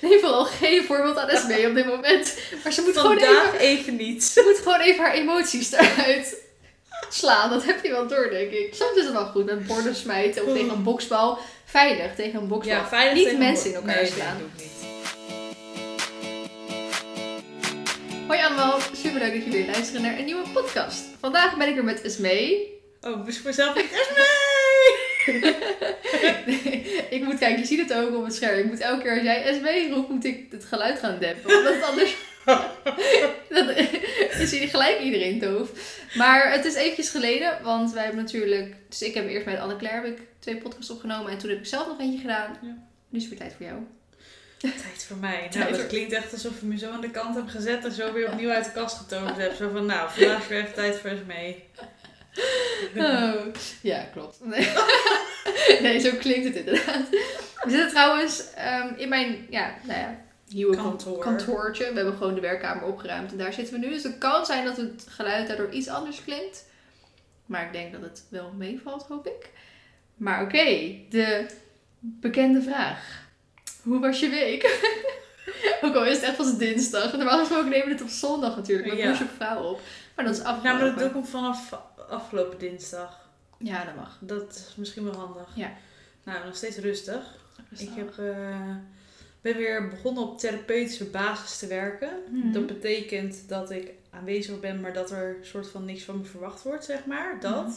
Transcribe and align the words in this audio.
Nee, 0.02 0.18
vooral 0.18 0.44
geen 0.44 0.84
voorbeeld 0.84 1.16
aan 1.16 1.28
Esme 1.28 1.68
op 1.68 1.74
dit 1.74 1.86
moment. 1.86 2.38
Maar 2.62 2.72
ze 2.72 2.82
moet 2.82 2.98
gewoon 2.98 3.18
Vandaag 3.18 3.54
even, 3.54 3.58
even 3.58 3.96
niet. 3.96 4.24
ze 4.24 4.42
moet 4.46 4.58
gewoon 4.62 4.80
even 4.80 5.04
haar 5.04 5.14
emoties 5.14 5.72
eruit 5.72 6.36
slaan. 7.08 7.50
Dat 7.50 7.64
heb 7.64 7.84
je 7.84 7.90
wel 7.90 8.06
door, 8.06 8.30
denk 8.30 8.50
ik. 8.50 8.74
Soms 8.74 8.96
is 8.96 9.04
het 9.04 9.12
wel 9.12 9.26
goed 9.26 9.44
met 9.44 9.66
borden 9.66 9.94
smijten 9.94 10.46
of 10.46 10.52
tegen 10.52 10.70
een 10.70 10.82
boksbal. 10.82 11.38
Veilig 11.64 12.14
tegen 12.14 12.40
een 12.40 12.48
boksbal. 12.48 12.76
Ja, 12.76 12.88
veilig 12.88 13.28
Niet 13.28 13.38
mensen 13.38 13.70
in 13.70 13.76
elkaar 13.76 13.94
nee, 13.94 14.06
slaan. 14.06 14.36
Nee, 14.36 14.38
doe 14.38 14.48
ik 14.48 14.62
niet. 14.62 14.76
Hoi 18.26 18.40
allemaal, 18.40 18.78
superleuk 18.92 19.32
dat 19.32 19.44
jullie 19.44 19.64
weer 19.64 19.70
luisteren 19.72 20.02
naar 20.02 20.18
een 20.18 20.24
nieuwe 20.24 20.48
podcast. 20.52 21.02
Vandaag 21.20 21.56
ben 21.56 21.68
ik 21.68 21.76
er 21.76 21.84
met 21.84 22.02
Esme. 22.02 22.66
Oh, 23.00 23.24
moest 23.24 23.38
ik 23.38 23.44
mezelf 23.44 23.74
niet 23.74 23.90
Ik 27.16 27.22
moet 27.24 27.38
kijken, 27.38 27.58
je 27.60 27.66
ziet 27.66 27.78
het 27.88 27.94
ook 27.94 28.14
op 28.16 28.24
het 28.24 28.34
scherm. 28.34 28.58
Ik 28.58 28.64
moet 28.64 28.80
elke 28.80 29.02
keer 29.02 29.12
als 29.12 29.22
jij 29.22 29.42
Esme 29.42 29.88
roept, 29.94 30.08
moet 30.08 30.24
ik 30.24 30.46
het 30.50 30.64
geluid 30.64 30.98
gaan 30.98 31.18
dempen. 31.18 31.64
Het 31.64 31.82
anders... 31.82 32.16
Dan 33.48 33.68
is 34.38 34.70
gelijk 34.70 35.00
iedereen 35.00 35.38
doof. 35.38 35.70
Maar 36.14 36.52
het 36.52 36.64
is 36.64 36.74
eventjes 36.74 37.08
geleden, 37.10 37.58
want 37.62 37.92
wij 37.92 38.04
hebben 38.04 38.24
natuurlijk... 38.24 38.74
Dus 38.88 39.02
ik 39.02 39.14
heb 39.14 39.28
eerst 39.28 39.46
met 39.46 39.58
Anne-Claire 39.58 40.06
heb 40.06 40.18
ik 40.18 40.26
twee 40.38 40.56
podcasts 40.56 40.90
opgenomen. 40.90 41.30
En 41.32 41.38
toen 41.38 41.50
heb 41.50 41.58
ik 41.58 41.66
zelf 41.66 41.86
nog 41.86 42.00
eentje 42.00 42.20
gedaan. 42.20 42.58
Ja. 42.62 42.76
Nu 43.08 43.18
is 43.18 43.24
het 43.24 43.28
weer 43.28 43.38
tijd 43.38 43.54
voor 43.56 43.66
jou. 43.66 43.78
Tijd 44.58 45.04
voor 45.06 45.16
mij. 45.16 45.38
Tijd 45.38 45.54
Nou, 45.54 45.68
dat 45.70 45.80
voor- 45.80 45.88
klinkt 45.88 46.12
echt 46.12 46.32
alsof 46.32 46.60
je 46.60 46.66
me 46.66 46.78
zo 46.78 46.90
aan 46.90 47.00
de 47.00 47.10
kant 47.10 47.34
hebt 47.34 47.50
gezet 47.50 47.84
en 47.84 47.92
zo 47.92 48.12
weer 48.12 48.28
opnieuw 48.32 48.50
uit 48.50 48.64
de 48.64 48.72
kast 48.72 48.96
getoond 48.96 49.36
hebt. 49.36 49.56
Zo 49.56 49.70
van, 49.72 49.86
nou, 49.86 50.10
vandaag 50.10 50.48
weer 50.48 50.60
even 50.62 50.74
tijd 50.74 50.96
voor 50.96 51.10
Esme. 51.10 51.54
Oh, 52.96 53.32
ja, 53.82 54.02
klopt. 54.12 54.38
Nee. 54.44 54.68
nee, 55.80 55.98
zo 56.00 56.10
klinkt 56.18 56.44
het 56.46 56.56
inderdaad. 56.56 57.08
We 57.62 57.70
zitten 57.70 57.88
trouwens 57.88 58.54
ehm, 58.54 58.94
in 58.96 59.08
mijn 59.08 59.46
ja, 59.50 59.74
nou 59.82 59.98
ja, 60.00 60.20
nieuwe 60.48 60.76
kan- 60.76 60.84
Kantoor. 60.84 61.18
kantoortje. 61.18 61.88
We 61.88 61.94
hebben 61.94 62.16
gewoon 62.16 62.34
de 62.34 62.40
werkkamer 62.40 62.84
opgeruimd 62.84 63.32
en 63.32 63.38
daar 63.38 63.52
zitten 63.52 63.74
we 63.80 63.86
nu. 63.86 63.92
Dus 63.92 64.02
het 64.02 64.18
kan 64.18 64.46
zijn 64.46 64.64
dat 64.64 64.76
het 64.76 65.06
geluid 65.08 65.46
daardoor 65.48 65.70
iets 65.70 65.88
anders 65.88 66.24
klinkt. 66.24 66.64
Maar 67.46 67.66
ik 67.66 67.72
denk 67.72 67.92
dat 67.92 68.00
het 68.00 68.24
wel 68.28 68.52
meevalt, 68.56 69.02
hoop 69.08 69.26
ik. 69.26 69.50
Maar 70.16 70.42
oké, 70.42 70.94
de 71.10 71.46
bekende 72.00 72.62
vraag. 72.62 73.22
Hoe 73.82 74.00
was 74.00 74.20
je 74.20 74.28
week? 74.28 74.62
Ook 75.82 75.94
al 75.94 76.04
is 76.04 76.14
het 76.16 76.24
echt 76.24 76.36
pas 76.36 76.58
dinsdag. 76.58 77.12
Normaal 77.12 77.38
gesproken 77.38 77.68
nemen 77.70 77.86
we 77.86 77.92
het 77.92 78.02
op 78.02 78.08
zondag 78.08 78.56
natuurlijk. 78.56 78.88
Met 78.88 78.98
Ja. 78.98 79.08
moest 79.08 79.22
vrouw 79.36 79.62
op. 79.62 79.80
Maar 80.16 80.24
dat 80.24 80.34
is 80.36 80.40
Ja, 80.42 80.48
afgelopen. 80.48 80.80
maar 80.80 80.98
dat 81.02 81.12
doe 81.12 81.22
ik 81.22 81.28
vanaf 81.28 81.78
afgelopen 82.08 82.58
dinsdag. 82.58 83.28
Ja, 83.58 83.84
dat 83.84 83.94
mag. 83.94 84.18
Dat 84.20 84.54
is 84.54 84.74
misschien 84.76 85.04
wel 85.04 85.16
handig. 85.16 85.48
Ja. 85.54 85.72
Nou, 86.24 86.44
nog 86.44 86.56
steeds 86.56 86.76
rustig. 86.76 87.36
Ik 87.76 87.90
heb, 87.94 88.18
eh, 88.18 88.76
ben 89.40 89.56
weer 89.56 89.88
begonnen 89.88 90.22
op 90.22 90.38
therapeutische 90.38 91.04
basis 91.04 91.58
te 91.58 91.66
werken. 91.66 92.10
Mhm. 92.30 92.52
Dat 92.52 92.66
betekent 92.66 93.48
dat 93.48 93.70
ik 93.70 93.92
aanwezig 94.10 94.60
ben, 94.60 94.80
maar 94.80 94.92
dat 94.92 95.10
er 95.10 95.36
soort 95.42 95.68
van 95.68 95.84
niks 95.84 96.02
van 96.02 96.18
me 96.18 96.24
verwacht 96.24 96.62
wordt, 96.62 96.84
zeg 96.84 97.04
maar. 97.04 97.40
Dat. 97.40 97.66
Mhm. 97.66 97.76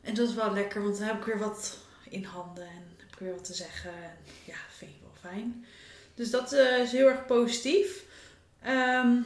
En 0.00 0.14
dat 0.14 0.28
is 0.28 0.34
wel 0.34 0.52
lekker, 0.52 0.82
want 0.82 0.98
dan 0.98 1.06
heb 1.06 1.16
ik 1.16 1.24
weer 1.24 1.38
wat 1.38 1.78
in 2.08 2.24
handen 2.24 2.64
en 2.64 2.82
heb 2.96 3.12
ik 3.12 3.18
weer 3.18 3.34
wat 3.34 3.44
te 3.44 3.54
zeggen. 3.54 3.90
En 3.90 4.16
ja, 4.44 4.56
vind 4.68 4.90
ik 4.90 5.00
wel 5.00 5.30
fijn. 5.32 5.64
Dus 6.14 6.30
dat 6.30 6.52
eh, 6.52 6.78
is 6.78 6.92
heel 6.92 7.08
erg 7.08 7.26
positief. 7.26 8.04
Ehm, 8.62 9.16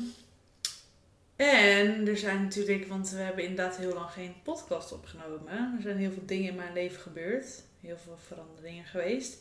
en 1.36 2.08
er 2.08 2.16
zijn 2.16 2.42
natuurlijk, 2.42 2.86
want 2.88 3.10
we 3.10 3.16
hebben 3.18 3.44
inderdaad 3.44 3.76
heel 3.76 3.94
lang 3.94 4.10
geen 4.10 4.34
podcast 4.42 4.92
opgenomen. 4.92 5.74
Er 5.76 5.82
zijn 5.82 5.96
heel 5.96 6.12
veel 6.12 6.26
dingen 6.26 6.50
in 6.50 6.56
mijn 6.56 6.72
leven 6.72 7.00
gebeurd. 7.00 7.46
Heel 7.80 7.98
veel 8.04 8.18
veranderingen 8.26 8.84
geweest. 8.84 9.36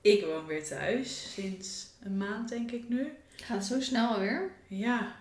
Ik 0.00 0.24
woon 0.24 0.46
weer 0.46 0.64
thuis 0.64 1.32
sinds 1.34 1.86
een 2.02 2.16
maand, 2.16 2.48
denk 2.48 2.70
ik 2.70 2.88
nu. 2.88 3.12
Gaat 3.36 3.64
zo 3.64 3.80
snel 3.80 4.08
alweer? 4.08 4.50
Ja. 4.66 5.14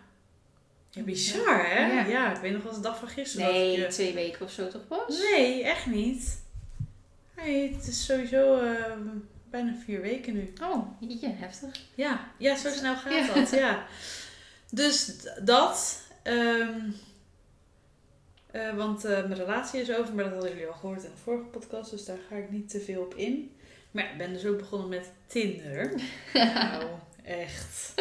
Ja, 0.89 1.01
bizar 1.01 1.65
hè? 1.69 1.93
Ja. 1.93 2.05
Ja. 2.05 2.35
ik 2.35 2.41
weet 2.41 2.53
nog 2.53 2.63
wel 2.63 2.73
de 2.73 2.79
dag 2.79 2.99
van 2.99 3.07
gisteren. 3.07 3.45
dat 3.47 3.55
ik, 3.55 3.61
Nee, 3.61 3.85
eh, 3.85 3.91
twee 3.91 4.13
weken 4.13 4.45
of 4.45 4.51
zo 4.51 4.67
toch 4.67 4.87
pas? 4.87 5.17
Nee, 5.17 5.63
echt 5.63 5.85
niet. 5.85 6.41
Nee, 7.35 7.73
het 7.73 7.87
is 7.87 8.05
sowieso 8.05 8.59
eh, 8.59 8.91
bijna 9.49 9.73
vier 9.85 10.01
weken 10.01 10.33
nu. 10.33 10.53
Oh, 10.61 10.87
jeetje, 10.99 11.29
heftig. 11.29 11.81
Ja, 11.95 12.31
ja 12.37 12.55
zo 12.57 12.69
snel 12.69 12.95
gaat 12.95 13.13
Ja. 13.13 13.33
dat, 13.33 13.49
ja. 13.65 13.85
Dus 14.71 15.11
dat. 15.43 16.03
Ehm, 16.25 16.91
eh, 18.51 18.75
want 18.75 19.05
eh, 19.05 19.11
mijn 19.11 19.35
relatie 19.35 19.81
is 19.81 19.95
over, 19.95 20.13
maar 20.13 20.23
dat 20.23 20.33
hadden 20.33 20.51
jullie 20.51 20.67
al 20.67 20.73
gehoord 20.73 21.03
in 21.03 21.09
de 21.09 21.21
vorige 21.23 21.43
podcast, 21.45 21.91
dus 21.91 22.05
daar 22.05 22.17
ga 22.29 22.35
ik 22.35 22.51
niet 22.51 22.69
te 22.69 22.79
veel 22.79 23.01
op 23.01 23.15
in. 23.15 23.57
Maar 23.91 24.03
ja, 24.03 24.11
ik 24.11 24.17
ben 24.17 24.33
dus 24.33 24.45
ook 24.45 24.57
begonnen 24.57 24.89
met 24.89 25.11
Tinder. 25.27 26.01
nou, 26.33 26.85
echt. 27.23 27.93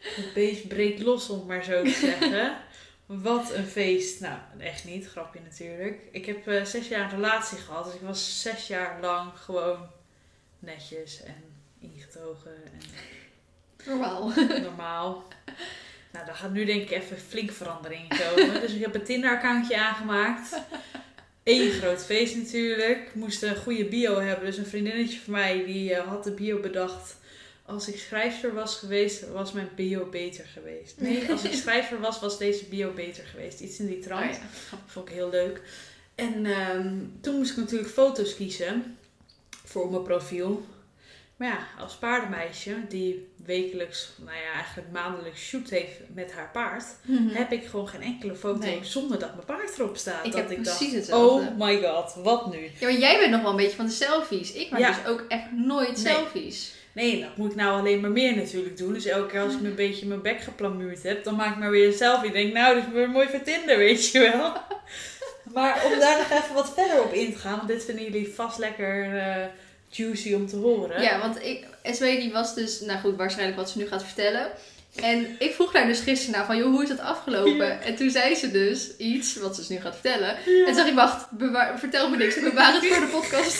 Het 0.00 0.32
beest 0.34 0.68
breekt 0.68 1.00
los, 1.00 1.30
om 1.30 1.38
het 1.38 1.46
maar 1.46 1.64
zo 1.64 1.82
te 1.82 1.90
zeggen. 1.90 2.56
Wat 3.06 3.54
een 3.54 3.66
feest. 3.66 4.20
Nou, 4.20 4.38
echt 4.58 4.84
niet. 4.84 5.08
Grapje 5.08 5.40
natuurlijk. 5.40 6.00
Ik 6.10 6.26
heb 6.26 6.46
eh, 6.46 6.64
zes 6.64 6.88
jaar 6.88 7.04
een 7.04 7.10
relatie 7.10 7.58
gehad. 7.58 7.84
Dus 7.84 7.94
ik 7.94 8.00
was 8.00 8.42
zes 8.42 8.66
jaar 8.66 9.00
lang 9.00 9.38
gewoon 9.38 9.86
netjes 10.58 11.22
en 11.22 11.44
ingetogen 11.80 12.64
en 12.64 12.80
Normaal. 13.86 14.32
normaal. 14.62 15.24
Nou, 16.12 16.26
daar 16.26 16.34
gaat 16.34 16.52
nu 16.52 16.64
denk 16.64 16.82
ik 16.82 16.90
even 16.90 17.18
flink 17.18 17.50
verandering 17.50 18.02
in 18.10 18.18
komen. 18.18 18.60
Dus 18.60 18.72
ik 18.72 18.80
heb 18.80 18.94
een 18.94 19.04
Tinder-accountje 19.04 19.78
aangemaakt. 19.78 20.60
Eén 21.44 21.70
groot 21.70 22.04
feest 22.04 22.36
natuurlijk. 22.36 23.14
Moest 23.14 23.42
een 23.42 23.56
goede 23.56 23.84
bio 23.84 24.20
hebben. 24.20 24.46
Dus 24.46 24.56
een 24.56 24.66
vriendinnetje 24.66 25.20
van 25.20 25.32
mij 25.32 25.64
die 25.64 25.94
eh, 25.94 26.08
had 26.08 26.24
de 26.24 26.30
bio 26.30 26.60
bedacht. 26.60 27.16
Als 27.64 27.88
ik 27.88 27.98
schrijfster 27.98 28.54
was 28.54 28.76
geweest, 28.76 29.30
was 29.30 29.52
mijn 29.52 29.68
bio 29.74 30.08
beter 30.08 30.44
geweest. 30.44 31.00
Nee, 31.00 31.30
als 31.30 31.44
ik 31.44 31.52
schrijver 31.52 32.00
was, 32.00 32.20
was 32.20 32.38
deze 32.38 32.64
bio 32.64 32.92
beter 32.92 33.24
geweest. 33.24 33.60
Iets 33.60 33.78
in 33.78 33.86
die 33.86 33.98
trant. 33.98 34.24
Oh 34.24 34.32
ja. 34.32 34.78
Vond 34.86 35.08
ik 35.08 35.14
heel 35.14 35.30
leuk. 35.30 35.62
En 36.14 36.46
ehm, 36.46 36.98
toen 37.20 37.36
moest 37.36 37.50
ik 37.50 37.56
natuurlijk 37.56 37.90
foto's 37.90 38.36
kiezen 38.36 38.96
voor 39.64 39.90
mijn 39.90 40.02
profiel. 40.02 40.66
Maar 41.36 41.48
ja, 41.48 41.82
als 41.82 41.96
paardenmeisje 41.96 42.74
die 42.88 43.28
wekelijks, 43.48 44.08
nou 44.24 44.36
ja, 44.36 44.52
eigenlijk 44.54 44.88
maandelijks 44.92 45.40
shoot 45.40 45.68
heeft 45.70 46.00
met 46.14 46.32
haar 46.32 46.50
paard, 46.52 46.84
Mhm. 47.02 47.28
heb 47.28 47.52
ik 47.52 47.64
gewoon 47.66 47.88
geen 47.88 48.02
enkele 48.02 48.34
foto 48.34 48.58
Nee. 48.58 48.78
zonder 48.82 49.18
dat 49.18 49.34
mijn 49.34 49.46
paard 49.46 49.78
erop 49.78 49.96
staat. 49.96 50.26
Ik 50.26 50.32
dat 50.32 50.40
heb 50.40 50.50
ik 50.50 50.62
precies 50.62 50.80
dacht, 50.80 50.92
hetzelfde. 50.94 51.46
oh 51.48 51.66
my 51.66 51.82
god, 51.82 52.14
wat 52.22 52.52
nu? 52.52 52.58
Ja, 52.58 52.70
maar 52.88 52.92
jij 52.98 53.18
bent 53.18 53.30
nog 53.30 53.40
wel 53.42 53.50
een 53.50 53.56
beetje 53.56 53.76
van 53.76 53.86
de 53.86 53.92
selfies. 53.92 54.52
Ik 54.52 54.70
maak 54.70 54.80
Ja. 54.80 54.88
dus 54.88 55.06
ook 55.12 55.24
echt 55.28 55.52
nooit 55.52 56.02
Nee. 56.02 56.14
selfies. 56.14 56.72
Nee, 56.92 57.20
dat 57.20 57.36
moet 57.36 57.50
ik 57.50 57.56
nou 57.56 57.78
alleen 57.78 58.00
maar 58.00 58.10
meer 58.10 58.36
natuurlijk 58.36 58.76
doen. 58.78 58.92
Dus 58.92 59.04
elke 59.06 59.26
keer 59.28 59.40
als 59.40 59.52
ik 59.54 59.60
me 59.60 59.68
een 59.68 59.74
beetje 59.74 60.06
mijn 60.06 60.22
bek 60.22 60.40
geplamuurd 60.40 61.02
heb, 61.02 61.24
dan 61.24 61.34
maak 61.36 61.52
ik 61.52 61.58
maar 61.58 61.70
weer 61.70 61.86
een 61.86 61.92
selfie. 61.92 62.26
Ik 62.28 62.32
denk, 62.34 62.52
nou, 62.52 62.78
is 62.78 62.84
weer 62.92 63.10
mooi 63.10 63.28
voor 63.28 63.42
Tinder, 63.42 63.78
weet 63.78 64.10
je 64.10 64.18
wel. 64.18 64.52
Maar 65.54 65.82
om 65.92 65.98
daar 65.98 66.18
nog 66.18 66.30
even 66.42 66.54
wat 66.54 66.72
verder 66.74 67.02
op 67.02 67.12
in 67.12 67.32
te 67.32 67.38
gaan, 67.38 67.56
want 67.56 67.68
dit 67.68 67.84
vinden 67.84 68.04
jullie 68.04 68.32
vast 68.34 68.58
lekker 68.58 69.18
eh, 69.18 69.44
juicy 69.90 70.34
om 70.34 70.46
te 70.46 70.56
horen. 70.56 71.02
Ja, 71.02 71.20
want 71.20 71.42
ik, 71.44 71.66
SW 71.94 72.02
die 72.02 72.32
was 72.32 72.54
dus, 72.54 72.80
nou 72.80 72.98
goed, 73.00 73.16
waarschijnlijk 73.16 73.58
wat 73.58 73.70
ze 73.70 73.78
nu 73.78 73.86
gaat 73.86 74.04
vertellen. 74.04 74.50
En 74.94 75.36
ik 75.38 75.54
vroeg 75.54 75.72
haar 75.72 75.86
dus 75.86 76.00
gisteren 76.00 76.34
naar 76.34 76.46
van, 76.46 76.56
joh, 76.56 76.66
hoe 76.70 76.82
is 76.82 76.88
dat 76.88 77.00
afgelopen? 77.00 77.66
Ja. 77.66 77.80
En 77.80 77.96
toen 77.96 78.10
zei 78.10 78.34
ze 78.34 78.50
dus 78.50 78.96
iets, 78.96 79.36
wat 79.36 79.54
ze 79.54 79.60
dus 79.60 79.70
nu 79.70 79.80
gaat 79.80 79.92
vertellen. 79.92 80.36
En 80.36 80.64
toen 80.64 80.74
dacht 80.74 80.88
ik, 80.88 80.94
wacht, 80.94 81.30
bewaar- 81.30 81.78
vertel 81.78 82.10
me 82.10 82.16
niks, 82.16 82.40
bewaar 82.40 82.72
het 82.72 82.86
voor 82.86 83.00
de 83.06 83.12
podcast. 83.12 83.56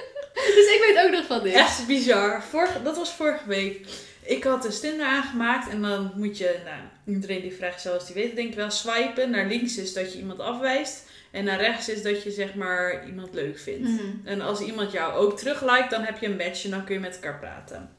dus 0.56 0.66
ik 0.74 0.82
weet 0.94 1.04
ook 1.04 1.10
nog 1.10 1.26
van 1.26 1.42
niks. 1.42 1.56
Echt 1.56 1.86
bizar. 1.86 2.42
Vorige, 2.50 2.82
dat 2.82 2.96
was 2.96 3.12
vorige 3.12 3.46
week. 3.46 3.86
Ik 4.22 4.44
had 4.44 4.62
dus 4.62 4.80
Tinder 4.80 5.06
aangemaakt 5.06 5.70
en 5.70 5.82
dan 5.82 6.12
moet 6.16 6.38
je, 6.38 6.56
nou, 6.64 7.16
iedereen 7.16 7.40
die 7.42 7.52
vrijgezel 7.54 7.96
is, 7.96 8.04
die 8.04 8.14
weet 8.14 8.26
het 8.26 8.36
denk 8.36 8.48
ik 8.48 8.54
wel, 8.54 8.70
swipen. 8.70 9.30
Naar 9.30 9.46
links 9.46 9.76
is 9.76 9.92
dat 9.92 10.12
je 10.12 10.18
iemand 10.18 10.40
afwijst 10.40 11.02
en 11.32 11.44
naar 11.44 11.58
rechts 11.60 11.88
is 11.88 12.02
dat 12.02 12.22
je 12.22 12.30
zeg 12.30 12.54
maar 12.54 13.06
iemand 13.06 13.34
leuk 13.34 13.58
vindt. 13.58 13.88
Mhm. 13.88 14.06
En 14.24 14.40
als 14.40 14.60
iemand 14.60 14.92
jou 14.92 15.12
ook 15.14 15.38
terugliked, 15.38 15.90
dan 15.90 16.02
heb 16.02 16.18
je 16.18 16.26
een 16.26 16.36
match 16.36 16.64
en 16.64 16.70
dan 16.70 16.84
kun 16.84 16.94
je 16.94 17.00
met 17.00 17.14
elkaar 17.14 17.38
praten. 17.38 17.90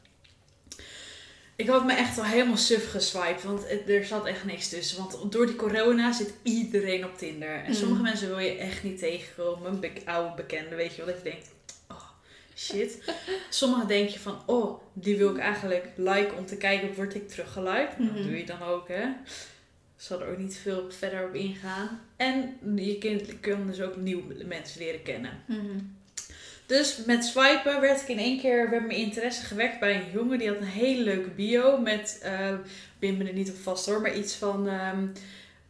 Ik 1.56 1.68
had 1.68 1.86
me 1.86 1.94
echt 1.94 2.18
al 2.18 2.24
helemaal 2.24 2.58
suf 2.58 2.92
geswiped, 2.92 3.44
want 3.44 3.66
er 3.88 4.06
zat 4.06 4.26
echt 4.26 4.46
niks 4.46 4.70
tussen. 4.70 4.98
Want 4.98 5.32
door 5.32 5.46
die 5.46 5.56
corona 5.56 6.12
zit 6.12 6.34
iedereen 6.44 7.06
op 7.06 7.18
Tinder. 7.18 7.56
En 7.56 7.70
Mm. 7.70 7.74
sommige 7.74 8.02
mensen 8.02 8.28
wil 8.28 8.40
je 8.40 8.58
echt 8.58 8.84
niet 8.84 9.00
tegenkomen. 9.00 9.80
Be 9.80 9.92
oude 10.06 10.36
bekenden, 10.36 10.76
weet 10.78 10.96
je 10.96 10.98
wel. 11.06 11.14
Dat 11.14 11.24
je 11.24 11.30
denkt, 11.30 11.50
oh 11.90 12.10
shit. 12.56 13.14
Sommige 13.50 13.86
denk 13.86 14.10
je 14.10 14.20
van, 14.20 14.42
oh, 14.46 14.82
die 14.94 15.18
wil 15.18 15.30
ik 15.30 15.38
eigenlijk 15.38 15.86
liken 15.96 16.38
om 16.38 16.46
te 16.46 16.58
kijken, 16.58 16.94
word 16.96 17.16
ik 17.16 17.30
teruggeliked? 17.30 17.98
Mhm. 17.98 18.14
Dat 18.14 18.24
doe 18.24 18.38
je 18.38 18.46
dan 18.46 18.62
ook, 18.64 18.88
hè. 18.88 19.06
Ik 20.04 20.10
zal 20.10 20.22
er 20.22 20.32
ook 20.32 20.38
niet 20.38 20.58
veel 20.58 20.92
verder 20.92 21.28
op 21.28 21.34
ingaan. 21.34 22.02
En 22.16 22.58
je 22.76 22.98
kunt, 22.98 23.40
kunt 23.40 23.68
dus 23.68 23.82
ook 23.82 23.96
nieuwe 23.96 24.44
mensen 24.46 24.80
leren 24.82 25.04
kennen. 25.04 25.44
Mhm. 25.46 25.80
Dus 26.66 27.06
met 27.06 27.26
swipen 27.26 27.82
werd 27.82 28.02
ik 28.02 28.08
in 28.08 28.18
één 28.18 28.40
keer 28.40 28.70
werd 28.70 28.88
mijn 28.88 29.00
interesse 29.00 29.46
gewekt 29.46 29.80
bij 29.80 29.96
een 29.96 30.12
jongen 30.12 30.40
die 30.40 30.48
had 30.48 30.58
een 30.58 30.64
hele 30.64 31.04
leuke 31.04 31.30
bio 31.30 31.78
met, 31.78 32.20
eh 32.22 32.56
ben 33.00 33.18
me 33.18 33.24
er 33.24 33.34
niet 33.34 33.50
op 33.50 33.58
vast 33.58 33.86
hoor, 33.86 34.02
maar 34.02 34.16
iets 34.16 34.36
van 34.36 34.68
ehm, 34.68 35.08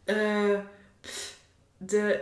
eh, 0.04 0.58
pff, 1.00 1.38
de 1.76 2.20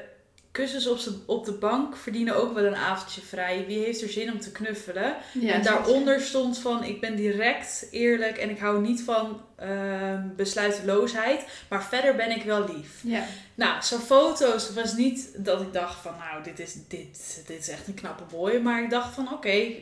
kussens 0.52 0.86
op, 0.86 0.98
z'n- 0.98 1.22
op 1.26 1.44
de 1.44 1.52
bank 1.52 1.96
verdienen 1.96 2.36
ook 2.36 2.54
wel 2.54 2.64
een 2.64 2.76
avondje 2.76 3.20
vrij. 3.20 3.64
Wie 3.66 3.78
heeft 3.84 4.02
er 4.02 4.08
zin 4.08 4.32
om 4.32 4.40
te 4.40 4.52
knuffelen? 4.52 5.16
Ja, 5.40 5.52
en 5.52 5.62
daaronder 5.62 6.20
stond 6.20 6.58
van, 6.58 6.84
ik 6.84 7.00
ben 7.00 7.16
direct, 7.16 7.86
eerlijk 7.90 8.36
en 8.38 8.50
ik 8.50 8.58
hou 8.58 8.80
niet 8.80 9.02
van 9.02 9.40
ehm, 9.56 10.22
besluiteloosheid. 10.36 11.44
Maar 11.68 11.84
verder 11.84 12.16
ben 12.16 12.30
ik 12.30 12.42
wel 12.42 12.64
lief. 12.74 13.00
Ja. 13.02 13.24
Nou, 13.54 13.82
zo'n 13.82 14.00
foto's 14.00 14.72
was 14.72 14.94
niet 14.96 15.30
dat 15.36 15.60
ik 15.60 15.72
dacht 15.72 16.00
van, 16.02 16.12
nou, 16.18 16.42
dit 16.44 16.58
is, 16.58 16.74
dit, 16.88 17.42
dit 17.46 17.58
is 17.60 17.68
echt 17.68 17.86
een 17.86 17.94
knappe 17.94 18.24
boy. 18.30 18.56
Maar 18.56 18.82
ik 18.82 18.90
dacht 18.90 19.14
van, 19.14 19.32
oké, 19.32 19.72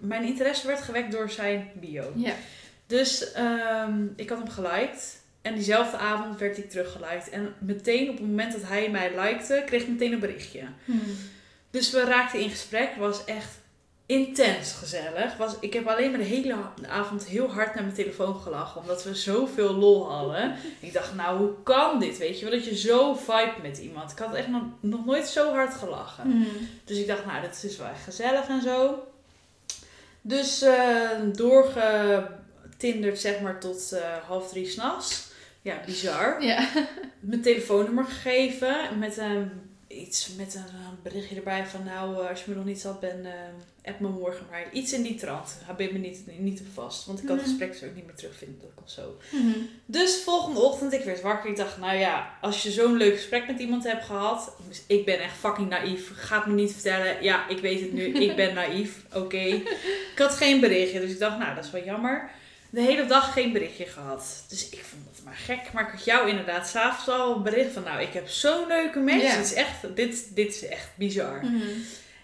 mijn 0.00 0.24
interesse 0.24 0.66
werd 0.66 0.80
gewekt 0.82 1.12
door 1.12 1.30
zijn 1.30 1.70
bio. 1.74 2.12
Ja. 2.14 2.32
Dus 2.86 3.32
ehm, 3.32 4.04
ik 4.16 4.28
had 4.28 4.38
hem 4.38 4.48
geliked. 4.50 5.20
En 5.42 5.54
diezelfde 5.54 5.96
avond 5.96 6.38
werd 6.38 6.58
ik 6.58 6.70
teruggeliked. 6.70 7.28
En 7.30 7.54
meteen 7.58 8.10
op 8.10 8.16
het 8.16 8.26
moment 8.26 8.52
dat 8.52 8.62
hij 8.64 8.90
mij 8.90 9.14
likte, 9.14 9.62
kreeg 9.66 9.82
ik 9.82 9.88
meteen 9.88 10.12
een 10.12 10.18
berichtje. 10.18 10.62
Hmm. 10.84 11.00
Dus 11.70 11.90
we 11.90 12.04
raakten 12.04 12.40
in 12.40 12.50
gesprek. 12.50 12.90
Was 12.98 13.24
echt 13.24 13.60
intens 14.06 14.72
gezellig. 14.72 15.36
Was, 15.36 15.54
ik 15.60 15.72
heb 15.72 15.86
alleen 15.86 16.10
maar 16.10 16.20
de 16.20 16.24
hele 16.24 16.56
avond 16.88 17.24
heel 17.26 17.50
hard 17.50 17.74
naar 17.74 17.84
mijn 17.84 17.96
telefoon 17.96 18.40
gelachen. 18.40 18.80
Omdat 18.80 19.04
we 19.04 19.14
zoveel 19.14 19.74
lol 19.74 20.10
hadden. 20.10 20.54
ik 20.80 20.92
dacht, 20.92 21.14
nou 21.14 21.38
hoe 21.38 21.52
kan 21.62 22.00
dit? 22.00 22.18
Weet 22.18 22.38
je 22.38 22.44
wel, 22.44 22.54
dat 22.54 22.64
je 22.64 22.76
zo 22.76 23.14
vibe 23.14 23.54
met 23.62 23.78
iemand. 23.78 24.12
Ik 24.12 24.18
had 24.18 24.34
echt 24.34 24.48
nog, 24.48 24.62
nog 24.80 25.04
nooit 25.04 25.26
zo 25.26 25.52
hard 25.52 25.74
gelachen. 25.74 26.24
Hmm. 26.24 26.68
Dus 26.84 26.98
ik 26.98 27.06
dacht, 27.06 27.26
nou, 27.26 27.42
dat 27.42 27.62
is 27.64 27.76
wel 27.76 27.88
echt 27.88 28.04
gezellig 28.04 28.48
en 28.48 28.62
zo. 28.62 29.06
Dus 30.20 30.62
eh 30.62 31.10
doorgetinderd, 31.32 33.20
zeg 33.20 33.40
maar, 33.40 33.60
tot 33.60 33.92
eh, 33.92 34.00
half 34.26 34.48
drie 34.48 34.66
s'nachts. 34.66 35.30
Ja, 35.62 35.80
bizar. 35.86 36.42
Ja. 36.42 36.68
Mijn 37.20 37.42
telefoonnummer 37.42 38.04
gegeven 38.04 38.98
met 38.98 39.16
een, 39.16 39.50
iets, 39.88 40.34
met 40.36 40.54
een, 40.54 40.62
berichtje 41.02 41.36
erbij 41.36 41.66
van, 41.66 41.84
nou, 41.84 42.22
eh, 42.22 42.28
als 42.28 42.44
je 42.44 42.50
me 42.50 42.56
nog 42.56 42.64
niet 42.64 42.80
zat 42.80 43.00
bent, 43.00 43.24
eh, 43.24 43.32
app 43.84 44.00
me 44.00 44.08
morgen 44.08 44.46
maar. 44.50 44.72
Iets 44.72 44.92
in 44.92 45.02
die 45.02 45.14
trant. 45.14 45.56
Ben 45.76 45.92
me 45.92 45.98
niet, 45.98 46.20
niet 46.38 46.60
op 46.60 46.66
vast, 46.74 47.06
want 47.06 47.18
ik 47.18 47.26
kan 47.26 47.36
het 47.38 47.46
Mhm. 47.46 47.56
gesprek 47.58 47.88
ook 47.90 47.94
niet 47.96 48.06
meer 48.06 48.14
terugvinden. 48.14 48.70
Komt 48.74 48.90
zo. 48.90 49.16
Hmm. 49.30 49.68
Dus 49.86 50.22
volgende 50.24 50.60
ochtend, 50.60 50.92
ik 50.92 51.04
werd 51.04 51.20
wakker. 51.20 51.50
Ik 51.50 51.56
dacht, 51.56 51.78
nou 51.78 51.96
ja, 51.96 52.38
als 52.40 52.62
je 52.62 52.70
zo'n 52.70 52.96
leuk 52.96 53.14
gesprek 53.14 53.46
met 53.46 53.58
iemand 53.60 53.84
hebt 53.84 54.04
gehad. 54.04 54.56
Dus 54.68 54.82
ik 54.86 55.04
ben 55.04 55.20
echt 55.20 55.36
fucking 55.36 55.68
naïef. 55.68 56.10
Ga 56.14 56.36
het 56.36 56.46
me 56.46 56.54
niet 56.54 56.72
vertellen. 56.72 57.22
Ja, 57.22 57.48
ik 57.48 57.58
weet 57.58 57.80
het 57.80 57.92
nu. 57.92 58.02
Ik 58.04 58.36
ben 58.36 58.54
naïef. 58.62 59.04
Oké. 59.14 59.38
Ik 60.12 60.14
had 60.16 60.34
geen 60.36 60.60
berichtje. 60.60 61.00
Dus 61.00 61.10
ik 61.10 61.18
dacht, 61.18 61.38
nou, 61.38 61.54
dat 61.54 61.64
is 61.64 61.70
wel 61.70 61.84
jammer. 61.84 62.30
De 62.72 62.80
hele 62.80 63.06
dag 63.06 63.32
geen 63.32 63.52
berichtje 63.52 63.86
gehad. 63.86 64.44
Dus 64.48 64.68
ik 64.68 64.84
vond 64.84 65.02
het 65.16 65.24
maar 65.24 65.34
gek. 65.34 65.72
Maar 65.72 65.82
ik 65.86 65.90
had 65.90 66.04
jou 66.04 66.28
inderdaad 66.28 66.68
s'avonds 66.68 67.08
al 67.08 67.36
een 67.36 67.42
bericht 67.42 67.72
van, 67.72 67.82
nou, 67.82 68.00
ik 68.00 68.12
heb 68.12 68.28
zo'n 68.28 68.66
leuke 68.68 68.98
match. 69.00 69.22
Ja. 69.22 69.36
Dit, 69.36 69.44
is 69.44 69.52
echt, 69.54 69.96
dit, 69.96 70.34
dit 70.34 70.54
is 70.54 70.66
echt 70.66 70.88
bizar. 70.94 71.40
Hmm. 71.40 71.62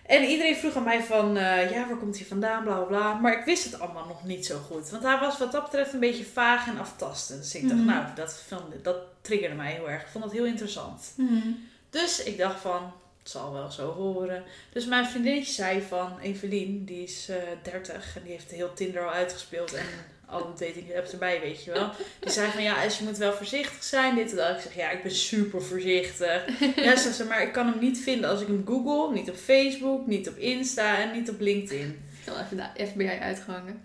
En 0.07 0.25
iedereen 0.25 0.57
vroeg 0.57 0.77
aan 0.77 0.83
mij 0.85 1.03
van, 1.03 1.37
eh, 1.37 1.71
ja, 1.71 1.87
waar 1.89 1.97
komt 1.97 2.17
hij 2.19 2.27
vandaan, 2.27 2.63
bla 2.65 2.75
bla 2.79 2.85
bla. 2.99 3.15
Maar 3.15 3.39
ik 3.39 3.45
wist 3.45 3.65
het 3.65 3.81
allemaal 3.81 4.07
nog 4.07 4.25
niet 4.25 4.47
zo 4.47 4.59
goed. 4.59 4.91
Want 4.91 5.03
hij 5.03 5.19
was 5.19 5.39
wat 5.39 5.53
dat 5.53 5.63
betreft 5.65 5.93
een 5.93 6.01
beetje 6.01 6.25
vaag 6.25 6.67
en 6.69 6.79
aftastend. 6.79 7.43
Dus 7.43 7.55
ik 7.55 7.63
dacht, 7.69 7.75
Mhm. 7.81 7.87
nou, 7.91 8.05
dat, 8.15 8.43
vond- 8.49 8.85
dat 8.85 8.97
triggerde 9.21 9.55
mij 9.55 9.73
heel 9.73 9.91
erg. 9.91 10.03
Ik 10.03 10.09
vond 10.09 10.25
dat 10.25 10.33
heel 10.33 10.45
interessant. 10.45 11.13
Hmm. 11.15 11.69
Dus 11.91 12.23
ik 12.23 12.39
dacht 12.39 12.61
van, 12.61 12.93
het 13.23 13.31
zal 13.31 13.53
wel 13.53 13.71
zo 13.71 13.93
horen. 13.93 14.45
Dus 14.73 14.87
mijn 14.87 15.07
vriendinnetje 15.07 15.53
zei 15.53 15.83
van, 15.89 16.19
Evelien, 16.21 16.85
die 16.85 17.03
is 17.03 17.29
eh 17.29 17.37
30 17.63 18.17
en 18.17 18.23
die 18.23 18.33
heeft 18.33 18.51
heel 18.51 18.73
Tinder 18.75 19.03
al 19.07 19.13
uitgespeeld. 19.13 19.73
En 19.75 19.87
alle 20.31 20.45
dating 20.59 20.97
apps 20.97 21.13
erbij, 21.13 21.41
weet 21.41 21.65
je 21.65 21.71
wel. 21.73 21.91
Die 22.21 22.31
zei 22.31 22.51
van, 22.51 22.63
ja, 22.63 22.85
als 22.85 22.99
je 22.99 23.05
moet 23.05 23.17
wel 23.17 23.33
voorzichtig 23.33 23.83
zijn, 23.85 24.15
dit 24.15 24.31
en 24.31 24.37
dat. 24.37 24.57
Ik 24.57 24.63
zeg, 24.63 24.75
ja, 24.75 24.91
ik 24.91 25.03
ben 25.03 25.13
super 25.15 25.63
voorzichtig. 25.63 26.45
Ja, 26.77 26.97
ze 26.97 27.25
maar 27.25 27.43
ik 27.43 27.53
kan 27.53 27.67
hem 27.67 27.79
niet 27.81 27.99
vinden 27.99 28.31
als 28.31 28.41
ik 28.41 28.47
hem 28.47 28.63
google. 28.67 29.15
Niet 29.15 29.31
op 29.31 29.37
Facebook, 29.37 30.07
niet 30.07 30.29
op 30.29 30.37
Insta 30.37 30.99
en 30.99 31.13
niet 31.13 31.31
op 31.31 31.41
LinkedIn. 31.41 31.89
Ik 32.21 32.25
heb 32.25 32.35
al 32.35 32.41
even 32.43 32.57
de 32.57 32.87
FBI 32.87 33.07
uitgehangen. 33.09 33.83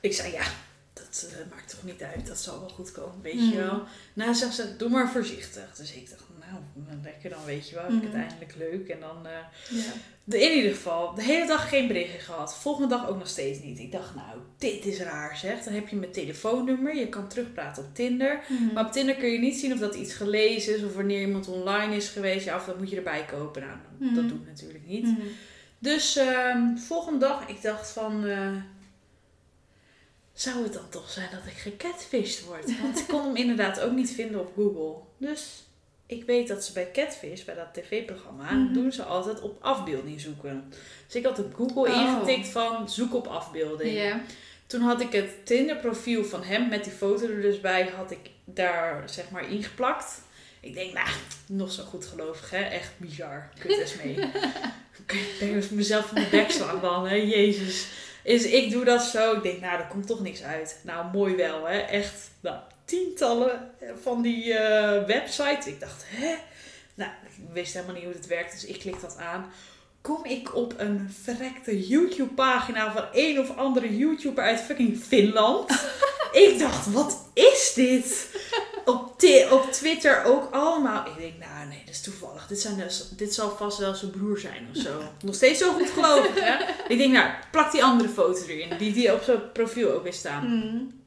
Ik 0.00 0.12
zei, 0.14 0.32
ja, 0.32 0.44
dat 0.92 1.26
eh, 1.30 1.50
maakt 1.50 1.70
toch 1.70 1.82
niet 1.82 2.02
uit. 2.02 2.26
Dat 2.26 2.38
zal 2.38 2.60
wel 2.60 2.68
goed 2.68 2.92
komen, 2.92 3.22
weet 3.22 3.34
Mhm. 3.34 3.44
je 3.50 3.56
wel. 3.56 3.82
Nou, 4.12 4.34
zegt 4.34 4.54
ze, 4.54 4.76
doe 4.76 4.88
maar 4.88 5.10
voorzichtig. 5.10 5.74
Dus 5.76 5.92
ik 5.92 6.10
dacht, 6.10 6.22
nou, 6.40 6.62
lekker 7.02 7.30
dan, 7.30 7.44
weet 7.44 7.68
je 7.68 7.74
wel. 7.74 7.84
Heb 7.84 7.92
ik 7.92 8.02
het 8.02 8.12
Mhm. 8.12 8.20
eindelijk 8.20 8.54
leuk. 8.56 8.88
En 8.88 9.00
dan, 9.00 9.26
eh, 9.26 9.32
Ja. 9.70 9.92
In 10.26 10.56
ieder 10.56 10.70
geval, 10.74 11.14
de 11.14 11.22
hele 11.22 11.46
dag 11.46 11.68
geen 11.68 11.86
berichtje 11.86 12.18
gehad. 12.18 12.56
Volgende 12.56 12.88
dag 12.88 13.08
ook 13.08 13.18
nog 13.18 13.28
steeds 13.28 13.60
niet. 13.62 13.78
Ik 13.78 13.92
dacht, 13.92 14.14
nou, 14.14 14.38
dit 14.58 14.84
is 14.86 14.98
raar 15.00 15.36
zeg. 15.36 15.62
Dan 15.64 15.74
heb 15.74 15.88
je 15.88 15.96
mijn 15.96 16.12
telefoonnummer. 16.12 16.96
Je 16.96 17.08
kan 17.08 17.28
terugpraten 17.28 17.84
op 17.84 17.94
Tinder. 17.94 18.40
Hmm. 18.46 18.70
Maar 18.74 18.84
op 18.86 18.92
Tinder 18.92 19.14
kun 19.14 19.28
je 19.28 19.38
niet 19.38 19.56
zien 19.56 19.72
of 19.72 19.78
dat 19.78 19.94
iets 19.94 20.14
gelezen 20.14 20.76
is. 20.76 20.84
Of 20.84 20.94
wanneer 20.94 21.20
iemand 21.20 21.48
online 21.48 21.96
is 21.96 22.08
geweest. 22.08 22.44
Ja, 22.44 22.56
of 22.56 22.64
dat 22.64 22.78
moet 22.78 22.90
je 22.90 22.96
erbij 22.96 23.24
kopen. 23.24 23.62
Nou, 23.62 23.76
Mhm. 23.98 24.14
dat 24.14 24.28
doe 24.28 24.38
ik 24.38 24.46
natuurlijk 24.46 24.86
niet. 24.86 25.04
Hmm. 25.04 25.18
Dus 25.78 26.16
ehm, 26.16 26.76
volgende 26.76 27.18
dag, 27.18 27.48
ik 27.48 27.62
dacht 27.62 27.90
van... 27.90 28.24
eh, 28.26 28.48
zou 30.32 30.62
het 30.62 30.72
dan 30.72 30.88
toch 30.88 31.10
zijn 31.10 31.28
dat 31.30 31.46
ik 31.46 31.52
gecatfished 31.58 32.44
word? 32.44 32.80
Want 32.82 32.98
ik 32.98 33.06
kon 33.06 33.22
hem 33.24 33.36
inderdaad 33.36 33.80
ook 33.80 33.92
niet 33.92 34.10
vinden 34.10 34.40
op 34.40 34.52
Google. 34.56 34.94
Dus 35.18 35.64
ik 36.06 36.24
weet 36.24 36.48
dat 36.48 36.64
ze 36.64 36.72
bij 36.72 36.90
Catfish, 36.92 37.42
bij 37.44 37.54
dat 37.54 37.74
tv-programma, 37.74 38.52
Mhm. 38.52 38.72
doen 38.72 38.92
ze 38.92 39.02
altijd 39.02 39.40
op 39.40 39.56
afbeelding 39.60 40.20
zoeken. 40.20 40.72
Dus 41.06 41.14
ik 41.14 41.24
had 41.24 41.38
op 41.38 41.54
Google 41.54 41.92
Oh. 41.92 42.00
ingetikt 42.00 42.48
van 42.48 42.88
zoek 42.90 43.14
op 43.14 43.26
afbeelding. 43.26 44.12
Toen 44.66 44.80
had 44.80 45.00
ik 45.00 45.12
het 45.12 45.46
Tinder 45.46 45.76
profiel 45.76 46.24
van 46.24 46.42
hem 46.42 46.68
met 46.68 46.84
die 46.84 46.92
foto 46.92 47.28
er 47.28 47.40
dus 47.40 47.60
bij, 47.60 47.90
had 47.96 48.10
ik 48.10 48.30
daar 48.44 49.02
zeg 49.06 49.30
maar 49.30 49.50
ingeplakt. 49.50 50.20
Ik 50.60 50.74
denk, 50.74 50.92
nou, 50.92 51.08
nog 51.46 51.72
zo 51.72 51.82
goed 51.82 52.06
gelovig 52.06 52.50
hè, 52.50 52.62
echt 52.62 52.92
bizar. 52.96 53.48
Kut 53.58 53.78
eens 53.78 53.96
mee. 54.02 54.18
ik 55.06 55.36
denk 55.38 55.52
dus 55.54 55.68
mezelf 55.68 56.06
van 56.06 56.14
de 56.14 56.28
bek 56.30 56.50
slaan 56.50 56.80
dan, 56.80 57.06
hè, 57.06 57.14
jezus. 57.14 57.86
Is, 58.22 58.44
ik 58.46 58.70
doe 58.70 58.84
dat 58.84 59.02
zo, 59.02 59.32
ik 59.36 59.42
denk, 59.42 59.60
nou, 59.60 59.78
er 59.80 59.86
komt 59.86 60.06
toch 60.06 60.20
niks 60.20 60.42
uit. 60.42 60.80
Nou, 60.82 61.06
mooi 61.12 61.36
wel, 61.36 61.64
hè, 61.66 61.78
echt, 61.78 62.30
nou, 62.40 62.56
tientallen 62.84 63.70
van 64.02 64.22
die 64.22 64.54
eh, 64.54 65.06
websites. 65.06 65.66
Ik 65.66 65.80
dacht, 65.80 66.04
hè? 66.06 66.34
Nou, 66.94 67.10
ik 67.22 67.52
wist 67.52 67.72
helemaal 67.72 67.94
niet 67.94 68.04
hoe 68.04 68.12
het 68.12 68.26
werkt, 68.26 68.52
dus 68.52 68.64
ik 68.64 68.78
klik 68.78 69.00
dat 69.00 69.16
aan 69.16 69.52
kom 70.04 70.24
ik 70.24 70.54
op 70.54 70.74
een 70.76 71.14
verrekte 71.22 71.86
YouTube-pagina 71.86 72.92
van 72.92 73.04
een 73.12 73.38
of 73.38 73.56
andere 73.56 73.96
YouTuber 73.96 74.44
uit 74.44 74.60
fucking 74.60 74.98
Finland. 74.98 75.70
ik 76.44 76.58
dacht, 76.58 76.92
wat 76.92 77.30
is 77.32 77.72
dit? 77.74 78.28
Op, 78.84 79.22
op 79.50 79.72
Twitter 79.72 80.24
ook 80.24 80.54
allemaal. 80.54 81.06
Ik 81.06 81.18
denk, 81.18 81.38
nou 81.38 81.68
nee, 81.68 81.82
dat 81.84 81.94
is 81.94 82.00
toevallig. 82.00 82.46
Dit, 82.46 82.60
zijn 82.60 82.76
dus, 82.76 83.08
dit 83.16 83.34
zal 83.34 83.56
vast 83.56 83.78
wel 83.78 83.94
zijn 83.94 84.10
broer 84.10 84.38
zijn 84.38 84.68
of 84.74 84.82
zo. 84.82 85.02
Nog 85.22 85.34
steeds 85.34 85.58
zo 85.58 85.72
goed 85.72 85.90
gelovig, 85.90 86.40
hè? 86.40 86.64
Ik 86.92 86.98
denk, 86.98 87.12
nou, 87.12 87.30
plak 87.50 87.72
die 87.72 87.84
andere 87.84 88.08
foto 88.08 88.46
erin. 88.46 88.78
Die, 88.78 88.92
die 88.92 89.14
op 89.14 89.22
zijn 89.22 89.52
profiel 89.52 89.92
ook 89.92 90.02
weer 90.02 90.12
staan. 90.12 90.44
Hmm. 90.46 91.03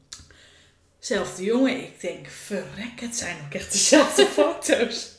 Zelfde 1.00 1.44
jongen. 1.44 1.82
Ik 1.82 2.02
denk, 2.02 2.28
verrek, 2.46 3.00
het 3.00 3.16
zijn 3.16 3.38
ook 3.46 3.54
echt 3.54 3.72
dezelfde 3.72 4.26
foto's. 4.38 5.12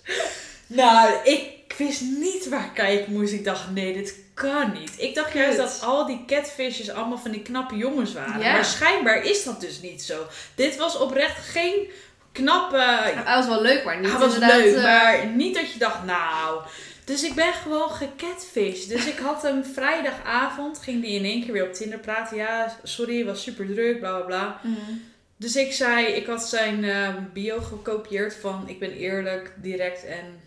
Nou, 0.67 1.15
ik 1.25 1.75
wist 1.77 2.01
niet 2.01 2.49
waar 2.49 2.65
ik 2.65 2.75
kijken 2.75 3.13
moest. 3.13 3.33
Ik 3.33 3.45
dacht, 3.45 3.71
nee, 3.71 3.93
dit 3.93 4.15
kan 4.35 4.73
niet. 4.73 4.93
Ik 4.97 5.15
dacht 5.15 5.33
juist 5.33 5.57
dat 5.57 5.81
al 5.83 6.07
die 6.07 6.25
catfishes 6.27 6.91
allemaal 6.91 7.19
van 7.19 7.31
die 7.31 7.43
knappe 7.43 7.77
jongens 7.77 8.13
waren. 8.13 8.41
Ja. 8.41 8.53
Maar 8.53 8.65
schijnbaar 8.65 9.25
is 9.25 9.45
dat 9.45 9.61
dus 9.61 9.81
niet 9.81 10.03
zo. 10.03 10.27
Dit 10.55 10.77
was 10.77 10.99
oprecht 10.99 11.39
geen 11.39 11.91
knappe... 12.33 12.77
Hij 12.79 13.37
was 13.37 13.47
wel 13.47 13.63
leuk, 13.63 13.85
maar 13.85 14.01
niet 14.01 14.11
Hij 14.11 14.19
was 14.19 14.35
inderdaad, 14.35 14.59
leuk, 14.59 14.77
eh, 14.77 14.83
maar 14.83 15.27
niet 15.27 15.55
dat 15.55 15.73
je 15.73 15.79
dacht, 15.79 16.05
nou... 16.05 16.61
Dus 17.05 17.23
ik 17.23 17.35
ben 17.35 17.53
gewoon 17.53 17.91
gecatfished. 17.91 18.89
Dus 18.89 19.07
ik 19.07 19.19
had 19.19 19.43
hem 19.43 19.65
vrijdagavond, 19.75 20.79
ging 20.79 21.03
die 21.03 21.19
in 21.19 21.25
één 21.25 21.45
keer 21.45 21.53
weer 21.53 21.67
op 21.67 21.73
Tinder 21.73 21.99
praten. 21.99 22.37
Ja, 22.37 22.77
sorry, 22.83 23.25
was 23.25 23.43
super 23.43 23.67
druk, 23.67 23.99
bla 23.99 24.17
bla 24.17 24.27
bla. 24.27 24.61
hmm. 24.63 25.03
Dus 25.39 25.57
ik 25.57 25.73
zei, 25.73 26.07
ik 26.07 26.27
had 26.27 26.49
zijn 26.49 26.85
eh, 26.85 27.15
bio 27.33 27.61
gekopieerd 27.61 28.35
van 28.35 28.65
ik 28.69 28.79
ben 28.79 28.93
eerlijk, 28.93 29.53
direct 29.57 30.05
en 30.05 30.41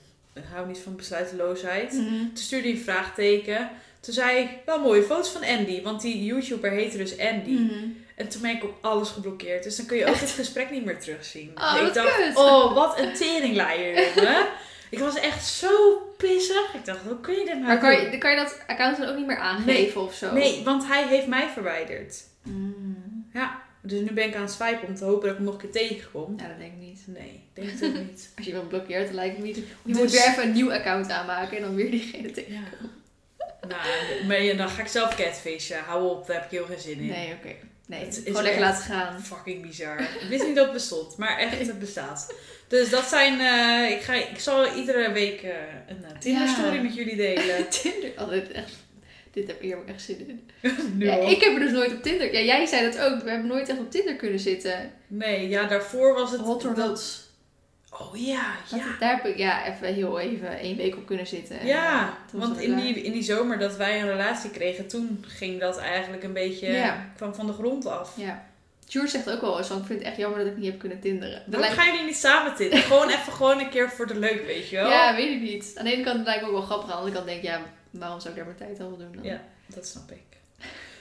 hou 0.53 0.67
niet 0.67 0.79
van 0.79 0.95
besluiteloosheid. 0.95 1.91
Hmm. 1.91 2.31
Toen 2.33 2.43
stuurde 2.43 2.67
hij 2.67 2.77
een 2.77 2.83
vraagteken. 2.83 3.69
Toen 4.00 4.13
zei 4.13 4.38
ik, 4.38 4.50
wel 4.65 4.79
mooie 4.79 5.03
foto's 5.03 5.29
van 5.29 5.43
Andy, 5.43 5.81
want 5.81 6.01
die 6.01 6.25
YouTuber 6.25 6.71
heette 6.71 6.98
dus 6.98 7.19
Andy. 7.19 7.55
Hmm. 7.55 7.98
En 8.15 8.27
toen 8.27 8.41
ben 8.41 8.55
ik 8.55 8.63
op 8.63 8.77
alles 8.81 9.10
geblokkeerd. 9.10 9.63
Dus 9.63 9.75
dan 9.75 9.86
kun 9.86 9.98
je 9.98 10.05
ook 10.05 10.15
het 10.15 10.29
gesprek 10.29 10.71
niet 10.71 10.86
meer 10.86 11.00
terugzien. 11.00 11.51
Oh, 11.55 11.74
ik 11.75 11.81
wat 11.81 11.93
dacht, 11.93 12.15
kut. 12.15 12.36
oh, 12.36 12.74
wat 12.74 13.00
een 13.00 13.13
teringleier, 13.13 14.13
jongen. 14.15 14.45
ik 14.89 15.00
was 15.00 15.15
echt 15.15 15.45
zo 15.45 15.98
pissig. 16.17 16.74
Ik 16.74 16.86
dacht, 16.86 17.00
hoe 17.07 17.19
kun 17.19 17.33
je 17.33 17.45
dit 17.45 17.53
nou 17.53 17.65
Maar 17.65 17.79
kan 17.79 17.91
je, 17.91 18.17
kan 18.17 18.31
je 18.31 18.38
dat 18.38 18.57
account 18.67 18.98
dan 18.98 19.10
ook 19.10 19.15
niet 19.15 19.27
meer 19.27 19.39
aangeven 19.39 20.01
of 20.01 20.13
zo? 20.13 20.33
Nee, 20.33 20.63
want 20.63 20.88
hij 20.88 21.07
heeft 21.07 21.27
mij 21.27 21.48
verwijderd. 21.53 22.24
Hmm. 22.43 23.29
Ja, 23.33 23.62
dus 23.81 24.00
nu 24.00 24.11
ben 24.11 24.27
ik 24.27 24.35
aan 24.35 24.41
het 24.41 24.51
swipen 24.51 24.88
om 24.88 24.95
te 24.95 25.03
hopen 25.05 25.21
dat 25.21 25.29
ik 25.31 25.35
hem 25.35 25.45
nog 25.45 25.53
een 25.63 25.69
keer 25.71 25.88
tegenkom. 25.88 26.35
Ja, 26.39 26.47
dat 26.47 26.57
denk 26.57 26.71
ik 26.71 26.79
niet. 26.79 27.01
Nee, 27.05 27.41
ik 27.53 27.79
denk 27.79 27.83
ook 27.83 28.00
niet. 28.05 28.29
Als 28.35 28.45
je 28.45 28.51
iemand 28.51 28.69
blokkeert, 28.69 29.05
dan 29.05 29.15
lijkt 29.15 29.35
het 29.35 29.45
niet. 29.45 29.55
Je 29.55 29.63
Dus- 29.83 29.97
moet 29.97 30.11
weer 30.11 30.27
even 30.27 30.43
een 30.43 30.51
nieuw 30.51 30.73
account 30.73 31.09
aanmaken 31.09 31.57
en 31.57 31.63
dan 31.63 31.75
weer 31.75 31.91
diegene 31.91 32.31
tegen. 32.31 32.53
Ja. 32.53 32.59
nou, 33.67 34.25
maar 34.27 34.41
ja, 34.43 34.53
dan 34.53 34.69
ga 34.69 34.81
ik 34.81 34.88
zelf 34.88 35.15
catfishen. 35.15 35.79
Hou 35.79 36.09
op, 36.09 36.27
daar 36.27 36.35
heb 36.35 36.45
ik 36.45 36.51
heel 36.51 36.65
geen 36.65 36.79
zin 36.79 37.00
in. 37.00 37.05
Nee, 37.07 37.33
oké. 37.33 37.55
Nee, 37.88 38.00
Het 38.00 38.17
is 38.17 38.23
gewoon 38.25 38.43
lekker 38.43 38.61
echt 38.61 38.71
laten 38.71 38.83
gaan. 38.93 39.21
Fucking 39.21 39.61
bizar. 39.61 40.00
Ik 40.01 40.25
wist 40.29 40.45
niet 40.45 40.55
dat 40.55 40.63
het 40.63 40.73
bestond, 40.73 41.17
maar 41.17 41.38
echt, 41.38 41.67
het 41.67 41.79
bestaat. 41.79 42.33
Dus 42.67 42.89
dat 42.89 43.05
zijn, 43.05 43.39
eh, 43.39 43.91
ik, 43.97 44.01
ga, 44.01 44.13
ik 44.13 44.39
zal 44.39 44.73
iedere 44.75 45.11
week 45.11 45.41
eh, 45.41 45.51
een 45.88 45.97
uh, 46.11 46.17
Tinder 46.19 46.47
story 46.47 46.75
Ja. 46.75 46.81
met 46.81 46.95
jullie 46.95 47.15
delen. 47.15 47.69
Tinder, 47.81 48.29
dit, 48.29 48.51
echt, 48.51 48.71
dit 49.31 49.47
heb 49.47 49.61
ik 49.61 49.75
echt 49.85 50.01
zin 50.01 50.27
in. 50.27 50.50
Nu 50.97 51.05
Ja, 51.09 51.13
ik 51.15 51.43
heb 51.43 51.53
er 51.53 51.59
dus 51.59 51.71
nooit 51.71 51.91
op 51.93 52.03
Tinder. 52.03 52.33
Ja, 52.33 52.39
jij 52.39 52.65
zei 52.65 52.91
dat 52.91 53.00
ook. 53.00 53.21
We 53.23 53.29
hebben 53.29 53.47
nooit 53.47 53.69
echt 53.69 53.79
op 53.79 53.91
Tinder 53.91 54.15
kunnen 54.15 54.39
zitten. 54.39 54.91
Nee, 55.07 55.50
ja, 55.50 55.63
daarvoor 55.67 56.13
was 56.13 56.31
het... 56.31 56.41
Hot 56.41 56.65
or 56.65 56.73
dat-. 56.75 57.29
Oh 58.00 58.15
ja, 58.17 58.55
Dat- 58.69 58.79
ja. 58.79 58.85
Daar 59.00 59.15
heb 59.15 59.25
ik 59.25 59.38
ja, 59.38 59.65
even 59.67 59.93
heel 59.93 60.19
even 60.19 60.59
één 60.59 60.77
week 60.77 60.95
op 60.97 61.05
kunnen 61.05 61.27
zitten. 61.27 61.59
En, 61.59 61.65
Ja, 61.67 62.17
want 62.31 62.59
in 62.59 62.67
klaar. 62.73 62.81
die, 62.81 63.01
in 63.01 63.11
die 63.11 63.23
zomer 63.23 63.59
dat 63.59 63.75
wij 63.75 64.01
een 64.01 64.07
relatie 64.07 64.50
kregen, 64.50 64.88
toen 64.88 65.25
ging 65.27 65.59
dat 65.59 65.77
eigenlijk 65.77 66.23
een 66.23 66.33
beetje 66.33 66.71
Ja. 66.71 67.11
kwam 67.15 67.35
van 67.35 67.47
de 67.47 67.53
grond 67.53 67.85
af. 67.85 68.13
Ja. 68.17 68.50
Sjoerd 68.89 69.09
zegt 69.09 69.29
ook 69.31 69.41
wel 69.41 69.57
eens 69.57 69.69
ik 69.69 69.75
vind 69.85 70.00
het 70.00 70.07
echt 70.07 70.17
jammer 70.17 70.39
dat 70.39 70.47
ik 70.47 70.57
niet 70.57 70.65
heb 70.71 70.79
kunnen 70.79 71.00
tinderen. 71.00 71.31
Waarom 71.45 71.59
lijkt- 71.59 71.75
gaan 71.75 71.85
jullie 71.91 72.05
niet 72.05 72.15
samen 72.17 72.57
zitten? 72.57 72.79
Gewoon 72.79 73.09
even 73.15 73.33
gewoon 73.33 73.59
een 73.59 73.69
keer 73.69 73.89
voor 73.89 74.07
de 74.07 74.19
leuk, 74.19 74.45
weet 74.45 74.69
je 74.69 74.75
wel? 74.75 74.89
Ja, 74.89 75.15
weet 75.15 75.31
ik 75.35 75.41
niet. 75.41 75.71
Aan 75.75 75.85
de 75.85 75.93
ene 75.93 76.03
kant 76.03 76.25
lijkt 76.25 76.41
het 76.41 76.41
me 76.41 76.47
ook 76.47 76.67
wel 76.67 76.77
grappig. 76.77 76.83
Aan 76.85 76.91
de 76.91 76.97
andere 76.97 77.15
kant 77.15 77.25
denk 77.27 77.38
ik, 77.38 77.50
ja, 77.50 77.61
waarom 77.91 78.19
zou 78.19 78.29
ik 78.29 78.36
daar 78.36 78.45
mijn 78.45 78.57
tijd 78.57 78.79
aan 78.79 78.98
doen 78.98 79.12
dan? 79.12 79.24
Ja. 79.24 79.41
Dat 79.65 79.88
snap 79.88 80.12
ik. 80.12 80.24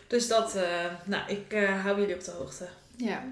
Dus 0.06 0.28
dat, 0.28 0.56
eh, 0.56 0.84
nou, 1.04 1.30
ik 1.30 1.52
eh, 1.52 1.82
hou 1.82 2.00
jullie 2.00 2.14
op 2.14 2.24
de 2.24 2.30
hoogte. 2.30 2.68
Ja, 2.96 3.24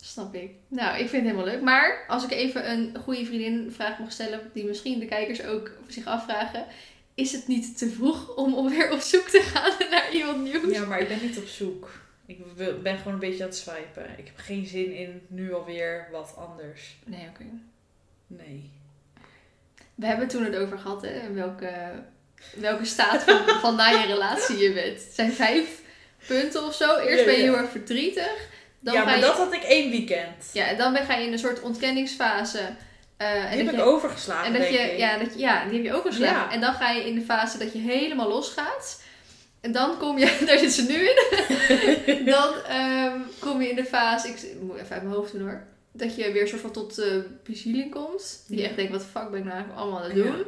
snap 0.00 0.34
ik. 0.34 0.50
Nou, 0.68 0.92
ik 0.92 1.08
vind 1.08 1.24
het 1.24 1.32
helemaal 1.32 1.44
leuk. 1.44 1.62
Maar 1.62 2.04
als 2.08 2.24
ik 2.24 2.30
even 2.30 2.70
een 2.70 2.96
goede 3.02 3.24
vriendin 3.24 3.72
vraag 3.72 3.98
mag 3.98 4.12
stellen, 4.12 4.50
die 4.54 4.64
misschien 4.64 4.98
de 4.98 5.06
kijkers 5.06 5.44
ook 5.44 5.70
zich 5.88 6.06
afvragen. 6.06 6.66
Is 7.14 7.32
het 7.32 7.46
niet 7.46 7.78
te 7.78 7.90
vroeg 7.90 8.36
om, 8.36 8.68
weer 8.68 8.92
op 8.92 9.00
zoek 9.00 9.28
te 9.28 9.40
gaan 9.40 9.72
naar 9.90 10.12
iemand 10.12 10.42
nieuws? 10.42 10.76
Ja, 10.76 10.84
maar 10.84 11.00
ik 11.00 11.08
ben 11.08 11.22
niet 11.22 11.38
op 11.38 11.46
zoek. 11.46 11.90
Ik 12.26 12.54
ben 12.82 12.98
gewoon 12.98 13.12
een 13.12 13.18
beetje 13.18 13.42
aan 13.42 13.48
het 13.48 13.58
swipen. 13.58 14.18
Ik 14.18 14.26
heb 14.26 14.36
geen 14.36 14.66
zin 14.66 14.92
in 14.94 15.22
nu 15.28 15.54
alweer 15.54 16.08
wat 16.10 16.34
anders. 16.36 16.96
Nee, 17.04 17.28
oké. 17.28 17.44
Nee. 18.26 18.70
We 19.94 20.06
hebben 20.06 20.24
het 20.24 20.34
toen 20.34 20.44
het 20.44 20.56
over 20.56 20.78
gehad, 20.78 21.02
hè, 21.02 21.32
welke, 21.32 22.02
welke 22.56 22.84
staat 22.84 23.22
van, 23.22 23.38
van 23.60 23.76
na 23.76 23.88
je 23.88 24.06
relatie 24.06 24.58
je 24.58 24.72
bent. 24.72 24.98
Het 25.04 25.14
zijn 25.14 25.32
vijf 25.32 25.80
punten 26.26 26.64
of 26.64 26.74
zo. 26.74 26.96
Eerst 26.98 27.24
ben 27.24 27.34
je 27.34 27.40
heel 27.42 27.56
erg 27.56 27.70
verdrietig. 27.70 28.48
Dan 28.80 28.94
ja, 28.94 29.04
maar 29.04 29.14
je, 29.14 29.20
dat 29.20 29.36
had 29.36 29.52
ik 29.52 29.62
één 29.62 29.90
weekend. 29.90 30.50
ja, 30.52 30.66
en 30.66 30.76
dan 30.76 30.92
ben- 30.92 31.04
ga 31.04 31.14
je 31.14 31.26
in 31.26 31.32
een 31.32 31.38
soort 31.38 31.60
ontkenningsfase. 31.60 32.58
Eh, 33.16 33.44
en 33.44 33.48
Die 33.50 33.58
heb 33.64 33.68
ik 33.74 33.80
je, 33.80 33.82
overgeslagen, 33.82 34.46
en 34.46 34.52
dat 34.52 34.62
denk 34.62 34.74
je, 34.74 34.80
ik. 34.92 34.98
ja, 34.98 35.18
dat 35.18 35.32
je, 35.32 35.38
ja, 35.38 35.64
die 35.64 35.74
heb 35.74 35.84
je 35.84 35.94
overgeslagen. 35.98 36.48
Ja. 36.48 36.50
En 36.52 36.60
dan 36.60 36.74
ga 36.74 36.90
je 36.90 37.06
in 37.06 37.14
de 37.14 37.20
fase 37.20 37.58
dat 37.58 37.72
je 37.72 37.78
helemaal 37.78 38.28
losgaat. 38.28 39.02
En 39.60 39.72
dan 39.72 39.98
kom 39.98 40.18
je, 40.18 40.36
daar 40.46 40.58
zit 40.58 40.72
ze 40.72 40.82
nu 40.82 41.08
in. 41.08 42.24
dan 42.34 42.54
ehm, 42.68 43.18
kom 43.38 43.62
je 43.62 43.68
in 43.68 43.76
de 43.76 43.84
fase, 43.84 44.28
ik 44.28 44.36
moet 44.60 44.76
even 44.78 44.92
uit 44.94 45.02
mijn 45.02 45.14
hoofd 45.14 45.32
doen 45.32 45.40
hoor. 45.42 45.62
Dat 45.92 46.16
je 46.16 46.32
weer 46.32 46.48
soort 46.48 46.60
van 46.60 46.72
tot 46.72 46.98
eh 46.98 47.06
bezieling 47.44 47.90
komt. 47.90 48.44
Die 48.48 48.58
Ja. 48.60 48.64
echt 48.66 48.76
denkt, 48.76 48.92
wat 48.92 49.00
de 49.00 49.06
fuck 49.06 49.30
ben 49.30 49.38
ik 49.38 49.44
nou 49.44 49.56
eigenlijk 49.56 49.80
allemaal 49.82 49.98
aan 50.02 50.10
het 50.10 50.14
doen? 50.14 50.44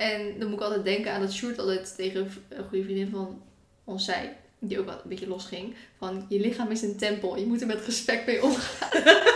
En 0.00 0.38
dan 0.38 0.48
moet 0.48 0.58
ik 0.58 0.64
altijd 0.64 0.84
denken 0.84 1.12
aan 1.12 1.20
dat 1.20 1.32
Sjoerd 1.32 1.58
altijd 1.58 1.96
tegen 1.96 2.20
een 2.20 2.30
een 2.48 2.68
goede 2.68 2.84
vriendin 2.84 3.10
van 3.10 3.42
ons 3.84 4.04
zei. 4.04 4.28
Die 4.58 4.78
ook 4.78 4.86
wel 4.86 4.94
een 4.94 5.08
beetje 5.08 5.28
losging. 5.28 5.74
Van, 5.98 6.26
je 6.28 6.40
lichaam 6.40 6.70
is 6.70 6.82
een 6.82 6.96
tempel. 6.96 7.36
Je 7.36 7.46
moet 7.46 7.60
er 7.60 7.66
met 7.66 7.84
respect 7.84 8.26
mee 8.26 8.42
omgaan. 8.42 8.90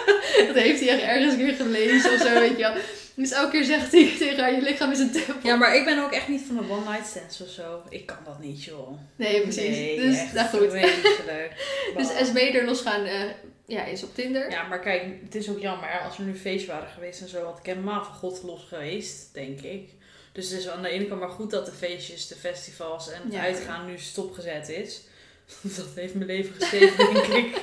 dat 0.46 0.56
heeft 0.56 0.80
hij 0.80 0.88
echt 0.88 1.02
ergens 1.02 1.32
een 1.32 1.38
keer 1.38 1.54
gelezen 1.54 2.12
of 2.12 2.20
zo, 2.20 2.32
weet 2.34 2.50
je 2.50 2.62
wel. 2.62 2.74
Dus 3.14 3.30
elke 3.30 3.50
keer 3.50 3.64
zegt 3.64 3.92
hij 3.92 4.14
tegen 4.18 4.42
haar, 4.42 4.54
je 4.54 4.62
lichaam 4.62 4.90
is 4.90 4.98
een 4.98 5.10
tempel. 5.10 5.34
Ja, 5.42 5.56
maar 5.56 5.76
ik 5.76 5.84
ben 5.84 6.04
ook 6.04 6.12
echt 6.12 6.28
niet 6.28 6.42
van 6.46 6.56
de 6.56 6.62
one 6.70 6.90
night 6.90 7.06
stands 7.06 7.40
of 7.40 7.48
zo. 7.48 7.82
Ik 7.88 8.06
kan 8.06 8.18
dat 8.24 8.38
niet, 8.38 8.64
joh. 8.64 8.98
Nee, 9.16 9.40
precies. 9.40 9.76
Nee, 9.76 10.00
dus, 10.00 10.16
echt 10.16 10.32
nou 10.32 10.48
goed. 10.48 10.70
Dus. 11.96 12.14
Esmee 12.14 12.52
er 12.52 12.64
losgaan 12.64 13.04
eh, 13.04 13.30
ja, 13.66 13.84
is 13.84 14.02
op 14.02 14.14
Tinder. 14.14 14.50
Ja, 14.50 14.68
maar 14.68 14.80
kijk, 14.80 15.02
het 15.24 15.34
is 15.34 15.50
ook 15.50 15.60
jammer. 15.60 16.00
Als 16.04 16.18
er 16.18 16.24
nu 16.24 16.34
feestjes 16.34 16.70
waren 16.70 16.88
geweest 16.88 17.20
en 17.20 17.28
zo, 17.28 17.44
had 17.44 17.58
ik 17.58 17.66
helemaal 17.66 18.04
van 18.04 18.14
God 18.14 18.42
los 18.42 18.64
geweest, 18.68 19.34
denk 19.34 19.60
ik. 19.60 19.88
Dus 20.34 20.50
het 20.50 20.58
is 20.60 20.68
aan 20.68 20.82
de 20.82 20.88
ene 20.88 21.06
kant 21.06 21.20
maar 21.20 21.28
goed 21.28 21.50
dat 21.50 21.66
de 21.66 21.72
feestjes, 21.72 22.26
de 22.28 22.34
festivals 22.34 23.10
en 23.10 23.20
het 23.24 23.32
Ja. 23.32 23.40
uitgaan 23.40 23.86
nu 23.86 23.98
stopgezet 23.98 24.68
is. 24.68 25.00
Dat 25.76 25.86
heeft 25.94 26.14
mijn 26.14 26.26
leven 26.26 26.54
gesteven, 26.58 27.12
denk 27.14 27.26
ik. 27.26 27.56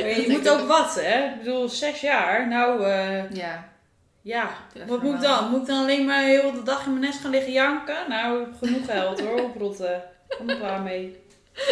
Maar 0.00 0.08
je 0.20 0.24
moet 0.28 0.48
ook 0.48 0.66
wat, 0.68 0.94
hè? 0.94 1.24
Ik 1.24 1.38
bedoel, 1.38 1.68
zes 1.68 2.00
jaar. 2.00 2.48
Nou, 2.48 2.84
eh, 2.84 3.30
Ja. 3.30 3.72
ja. 4.22 4.56
Wat 4.86 5.02
moet 5.02 5.14
ik 5.14 5.20
dan? 5.20 5.50
Moet 5.50 5.60
ik 5.60 5.66
dan 5.66 5.82
alleen 5.82 6.04
maar 6.06 6.22
heel 6.24 6.52
de 6.52 6.62
dag 6.62 6.84
in 6.84 6.90
mijn 6.90 7.04
nest 7.04 7.20
gaan 7.20 7.30
liggen 7.30 7.52
janken? 7.52 7.96
Nou, 8.08 8.46
genoeg 8.58 8.84
geld 8.86 9.20
hoor, 9.20 9.40
oprotten. 9.42 10.02
Kom 10.28 10.48
er 10.48 10.56
klaar 10.56 10.80
mee. 10.80 11.16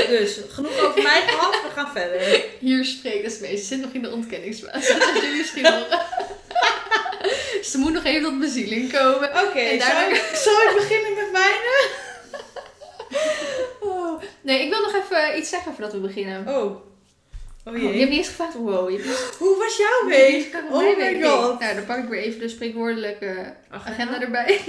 Dus, 0.09 0.41
genoeg 0.49 0.79
over 0.81 1.03
mij 1.03 1.23
gehad, 1.27 1.53
we 1.63 1.69
gaan 1.75 1.93
verder. 1.93 2.45
Hier 2.59 2.85
spreekt 2.85 3.25
Esmee. 3.25 3.57
Ze 3.57 3.65
zit 3.65 3.81
nog 3.81 3.93
in 3.93 4.03
de 4.03 4.11
ontkenningsfase. 4.13 4.99
Dat 4.99 5.15
jullie 5.23 5.37
misschien 5.37 5.67
horen. 5.73 6.01
Ze 7.71 7.79
moet 7.79 7.93
nog 7.93 8.05
even 8.05 8.23
tot 8.23 8.39
bezieling 8.39 8.93
komen. 8.93 9.29
Oké, 9.31 9.69
zal, 9.69 9.79
daarna- 9.79 10.07
ik, 10.15 10.31
zal 10.35 10.53
ik 10.63 10.73
beginnen 10.77 11.15
met 11.15 11.33
mijn? 11.33 11.53
Oh. 13.81 14.23
Nee, 14.41 14.63
ik 14.65 14.71
wil 14.71 14.81
nog 14.81 14.95
even 14.95 15.39
iets 15.39 15.49
zeggen 15.49 15.73
voordat 15.73 15.93
we 15.93 15.99
beginnen. 15.99 16.49
Oh. 16.49 16.57
Oh 16.65 16.81
Oh, 17.67 17.77
je 17.77 17.83
jee. 17.89 17.99
hebt 17.99 18.09
niet 18.11 18.19
eens 18.19 18.29
gevraagd. 18.29 18.55
Wow, 18.55 18.91
je 18.91 18.97
hebt 18.97 19.35
Hoe 19.39 19.57
was 19.59 19.77
jouw 19.77 20.11
je 20.11 20.17
week? 20.17 20.63
Oh 20.71 20.77
mijn 20.79 20.97
my 20.99 21.21
week 21.21 21.25
god. 21.25 21.61
Nou, 21.61 21.75
dan 21.75 21.85
pak 21.87 21.99
ik 21.99 22.09
weer 22.09 22.21
even 22.21 22.41
de 22.41 22.49
spreekwoordelijke 22.49 23.55
Ach, 23.71 23.87
agenda 23.87 24.21
erbij. 24.21 24.61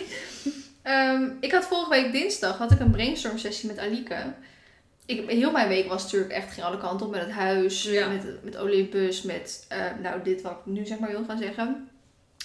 Ehm, 0.84 1.30
ik 1.40 1.52
had 1.52 1.66
vorige 1.66 1.90
week 1.90 2.12
dinsdag 2.12 2.58
had 2.58 2.72
ik 2.72 2.80
een 2.80 2.92
brainstorm 2.92 3.38
sessie 3.38 3.68
met 3.70 3.78
Alike. 3.80 4.16
Ik, 5.06 5.30
heel 5.30 5.52
mijn 5.52 5.68
week 5.68 5.88
was 5.88 6.04
natuurlijk 6.04 6.32
echt, 6.32 6.54
ging 6.54 6.66
alle 6.66 6.78
kanten 6.78 7.06
op 7.06 7.12
met 7.12 7.22
het 7.22 7.32
huis, 7.32 7.84
Ja. 7.84 8.08
met, 8.08 8.44
met 8.44 8.62
Olympus, 8.62 9.22
met 9.22 9.66
eh, 9.68 9.80
nou, 10.02 10.22
dit 10.24 10.42
wat 10.42 10.52
ik 10.52 10.58
nu 10.64 10.86
zeg 10.86 11.00
maar 11.00 11.12
wil 11.12 11.24
gaan 11.28 11.38
zeggen. 11.38 11.90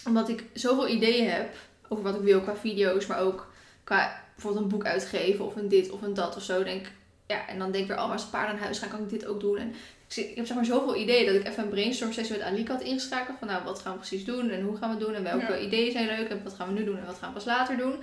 Omdat 0.06 0.28
ik 0.28 0.44
zoveel 0.52 0.88
ideeën 0.88 1.30
heb 1.30 1.54
over 1.88 2.04
wat 2.04 2.14
ik 2.14 2.20
wil 2.20 2.40
qua 2.40 2.56
video's, 2.56 3.06
maar 3.06 3.20
ook 3.20 3.52
qua 3.84 4.22
bijvoorbeeld 4.34 4.64
een 4.64 4.70
boek 4.70 4.84
uitgeven 4.84 5.44
of 5.44 5.56
een 5.56 5.68
dit 5.68 5.90
of 5.90 6.02
een 6.02 6.14
dat 6.14 6.36
of 6.36 6.42
zo. 6.42 6.62
Denk, 6.62 6.86
ja, 7.26 7.48
en 7.48 7.58
dan 7.58 7.70
denk 7.70 7.84
ik 7.84 7.90
weer, 7.90 7.98
oh, 7.98 8.04
maar 8.04 8.12
als 8.16 8.24
paarden 8.26 8.54
aan 8.56 8.62
huis 8.62 8.78
ga, 8.78 8.86
kan 8.86 9.00
ik 9.02 9.10
dit 9.10 9.26
ook 9.26 9.40
doen. 9.40 9.58
En 9.58 9.74
ik, 10.14 10.36
heb 10.36 10.46
zeg 10.46 10.56
maar 10.56 10.64
zoveel 10.64 10.96
ideeën 10.96 11.26
dat 11.26 11.34
ik 11.34 11.46
even 11.46 11.62
een 11.62 11.68
brainstorm 11.68 12.12
sessie 12.12 12.36
met 12.36 12.46
Alike 12.46 12.72
had 12.72 12.82
ingeschakeld. 12.82 13.36
Van 13.38 13.48
nou, 13.48 13.64
wat 13.64 13.78
gaan 13.80 13.92
we 13.92 13.98
precies 13.98 14.24
doen 14.24 14.50
en 14.50 14.62
hoe 14.62 14.76
gaan 14.76 14.88
we 14.88 14.94
het 14.96 15.04
doen 15.06 15.14
en 15.14 15.22
welke 15.22 15.52
Ja. 15.52 15.58
ideeën 15.58 15.92
zijn 15.92 16.06
leuk 16.06 16.28
en 16.28 16.40
wat 16.44 16.54
gaan 16.54 16.66
we 16.66 16.78
nu 16.78 16.84
doen 16.84 16.98
en 16.98 17.06
wat 17.06 17.18
gaan 17.18 17.28
we 17.28 17.34
pas 17.34 17.44
later 17.44 17.76
doen. 17.76 17.94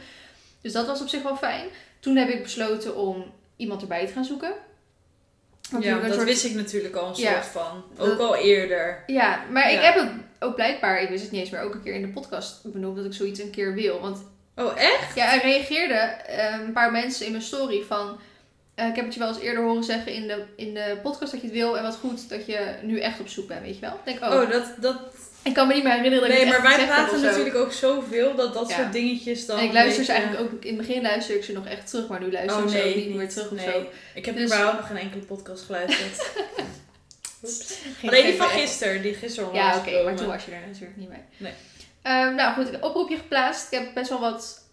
Dus 0.61 0.71
dat 0.73 0.85
was 0.87 1.01
op 1.01 1.07
zich 1.07 1.21
wel 1.23 1.35
fijn. 1.37 1.67
Toen 1.99 2.15
heb 2.15 2.29
ik 2.29 2.43
besloten 2.43 2.95
om 2.95 3.25
iemand 3.55 3.81
erbij 3.81 4.05
te 4.07 4.13
gaan 4.13 4.25
zoeken. 4.25 4.51
Want 5.71 5.83
Ja, 5.83 5.99
dat 5.99 6.13
soort- 6.13 6.25
wist 6.25 6.45
ik 6.45 6.53
natuurlijk 6.55 6.95
al 6.95 7.07
een 7.07 7.15
Ja. 7.21 7.31
soort 7.33 7.45
van. 7.45 7.83
Dat- 7.95 8.11
Ook 8.11 8.19
al 8.19 8.35
eerder. 8.35 9.03
Ja, 9.07 9.43
maar 9.51 9.71
ik 9.71 9.79
heb 9.81 9.95
het 9.95 10.09
ook 10.39 10.55
blijkbaar, 10.55 11.01
ik 11.01 11.09
wist 11.09 11.21
het 11.23 11.31
niet 11.31 11.41
eens, 11.41 11.49
maar 11.49 11.63
ook 11.63 11.73
een 11.73 11.83
keer 11.83 11.93
in 11.93 12.01
de 12.01 12.07
podcast 12.07 12.59
benoemd 12.63 12.95
dat 12.95 13.05
ik 13.05 13.13
zoiets 13.13 13.39
een 13.41 13.49
keer 13.51 13.73
wil. 13.73 13.99
Want 13.99 14.17
Oh, 14.55 14.79
echt? 14.81 15.15
ja, 15.15 15.33
er 15.33 15.41
reageerden 15.41 16.25
eh, 16.27 16.59
een 16.65 16.71
paar 16.73 16.91
mensen 16.91 17.25
in 17.25 17.31
mijn 17.31 17.43
story 17.43 17.83
van... 17.87 18.19
eh, 18.75 18.87
ik 18.87 18.95
heb 18.95 19.05
het 19.05 19.13
je 19.13 19.19
wel 19.19 19.29
eens 19.29 19.39
eerder 19.39 19.63
horen 19.63 19.83
zeggen 19.83 20.13
in 20.13 20.27
de, 20.27 20.43
in 20.55 20.73
de 20.73 20.97
podcast 21.03 21.31
dat 21.31 21.41
je 21.41 21.47
het 21.47 21.55
wil. 21.55 21.77
En 21.77 21.83
wat 21.83 21.95
goed 21.95 22.29
dat 22.29 22.45
je 22.45 22.73
nu 22.81 22.99
echt 22.99 23.19
op 23.19 23.27
zoek 23.27 23.47
bent, 23.47 23.61
weet 23.61 23.75
je 23.75 23.81
wel. 23.81 23.93
Ik 23.93 23.99
denk, 24.19 24.23
oh, 24.33 24.41
Oh, 24.41 24.51
dat... 24.51 24.63
dat... 24.79 24.97
ik 25.43 25.53
kan 25.53 25.67
me 25.67 25.73
niet 25.73 25.83
meer 25.83 25.93
herinneren 25.93 26.27
dat 26.27 26.37
ik 26.37 26.43
Nee, 26.43 26.51
maar 26.51 26.61
wij 26.61 26.85
praten 26.85 27.15
of 27.15 27.21
natuurlijk 27.21 27.55
ook 27.55 27.71
zoveel 27.71 28.35
dat 28.35 28.53
dat 28.53 28.69
Ja. 28.69 28.75
soort 28.75 28.93
dingetjes 28.93 29.45
dan... 29.45 29.57
En 29.57 29.63
ik 29.65 29.73
luister 29.73 30.03
ze 30.03 30.11
eigenlijk 30.11 30.41
ook, 30.41 30.63
in 30.63 30.77
het 30.77 30.87
begin 30.87 31.01
luister 31.01 31.35
ik 31.35 31.43
ze 31.43 31.53
nog 31.53 31.65
echt 31.67 31.89
terug, 31.89 32.07
maar 32.07 32.19
nu 32.21 32.31
luister 32.31 32.57
Oh 32.57 32.63
ik 32.63 32.69
ze 32.69 32.75
nee, 32.77 32.89
ook 32.89 32.95
niet 32.95 33.15
meer 33.15 33.29
terug 33.29 33.51
of 33.51 33.57
nee. 33.57 33.71
zo. 33.71 33.85
Ik 34.13 34.25
heb 34.25 34.35
Dus- 34.35 34.45
überhaupt 34.45 34.77
nog 34.77 34.87
geen 34.87 34.97
enkele 34.97 35.21
podcast 35.21 35.63
geluisterd. 35.65 36.31
Oeps. 37.47 37.79
Alleen 38.07 38.25
die 38.25 38.35
van 38.35 38.47
gisteren, 38.47 39.01
die 39.01 39.13
gisteren 39.13 39.53
Ja, 39.53 39.69
was 39.69 39.77
oké, 39.79 40.03
maar 40.03 40.15
toen 40.15 40.27
was 40.27 40.45
je 40.45 40.51
er 40.51 40.67
natuurlijk 40.67 40.97
niet 40.97 41.09
bij. 41.09 41.25
Nee. 41.37 41.53
Ehm, 42.01 42.35
nou 42.35 42.53
goed, 42.53 42.65
ik 42.65 42.71
heb 42.71 42.81
een 42.81 42.89
oproepje 42.89 43.17
geplaatst. 43.17 43.71
Ik 43.73 43.79
heb 43.79 43.93
best 43.93 44.09
wel 44.09 44.19
wat 44.19 44.65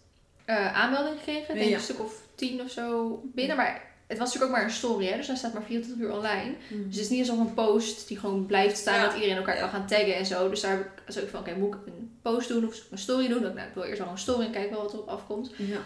eh, 0.45 0.75
aanmeldingen 0.75 1.17
gekregen. 1.17 1.49
Ik 1.53 1.59
denk 1.59 1.69
Ja. 1.69 1.75
een 1.75 1.81
stuk 1.81 1.99
of 1.99 2.13
tien 2.35 2.61
of 2.61 2.71
zo 2.71 3.19
binnen. 3.23 3.55
Maar 3.57 3.81
het 4.07 4.17
was 4.17 4.27
natuurlijk 4.27 4.51
ook 4.51 4.57
maar 4.57 4.67
een 4.69 4.75
story, 4.75 5.05
hè? 5.07 5.17
dus 5.17 5.27
hij 5.27 5.35
staat 5.35 5.53
maar 5.53 5.63
24 5.63 6.05
uur 6.07 6.13
online. 6.13 6.53
Mhm. 6.69 6.83
Dus 6.87 6.95
het 6.95 7.03
is 7.03 7.09
niet 7.09 7.29
alsof 7.29 7.39
een 7.45 7.53
post 7.53 8.07
die 8.07 8.19
gewoon 8.19 8.45
blijft 8.45 8.77
staan, 8.77 8.95
Ja. 8.99 9.05
dat 9.05 9.13
iedereen 9.13 9.35
elkaar 9.37 9.57
kan 9.57 9.69
gaan 9.69 9.87
taggen 9.87 10.15
en 10.15 10.25
zo. 10.25 10.49
Dus 10.49 10.61
daar 10.61 10.71
heb 10.71 10.81
ik 11.07 11.13
zo 11.13 11.21
van, 11.31 11.39
oké, 11.39 11.55
moet 11.55 11.73
ik 11.75 11.79
een 11.85 12.17
post 12.21 12.47
doen 12.47 12.67
of 12.67 12.75
een 12.91 12.97
story 12.97 13.27
doen? 13.27 13.41
Nou, 13.41 13.57
ik 13.59 13.73
wil 13.73 13.83
eerst 13.83 13.99
wel 13.99 14.09
een 14.09 14.17
story 14.17 14.45
en 14.45 14.51
kijken 14.51 14.71
wel 14.71 14.81
wat 14.81 14.93
erop 14.93 15.07
afkomt. 15.07 15.51
Ja. 15.57 15.77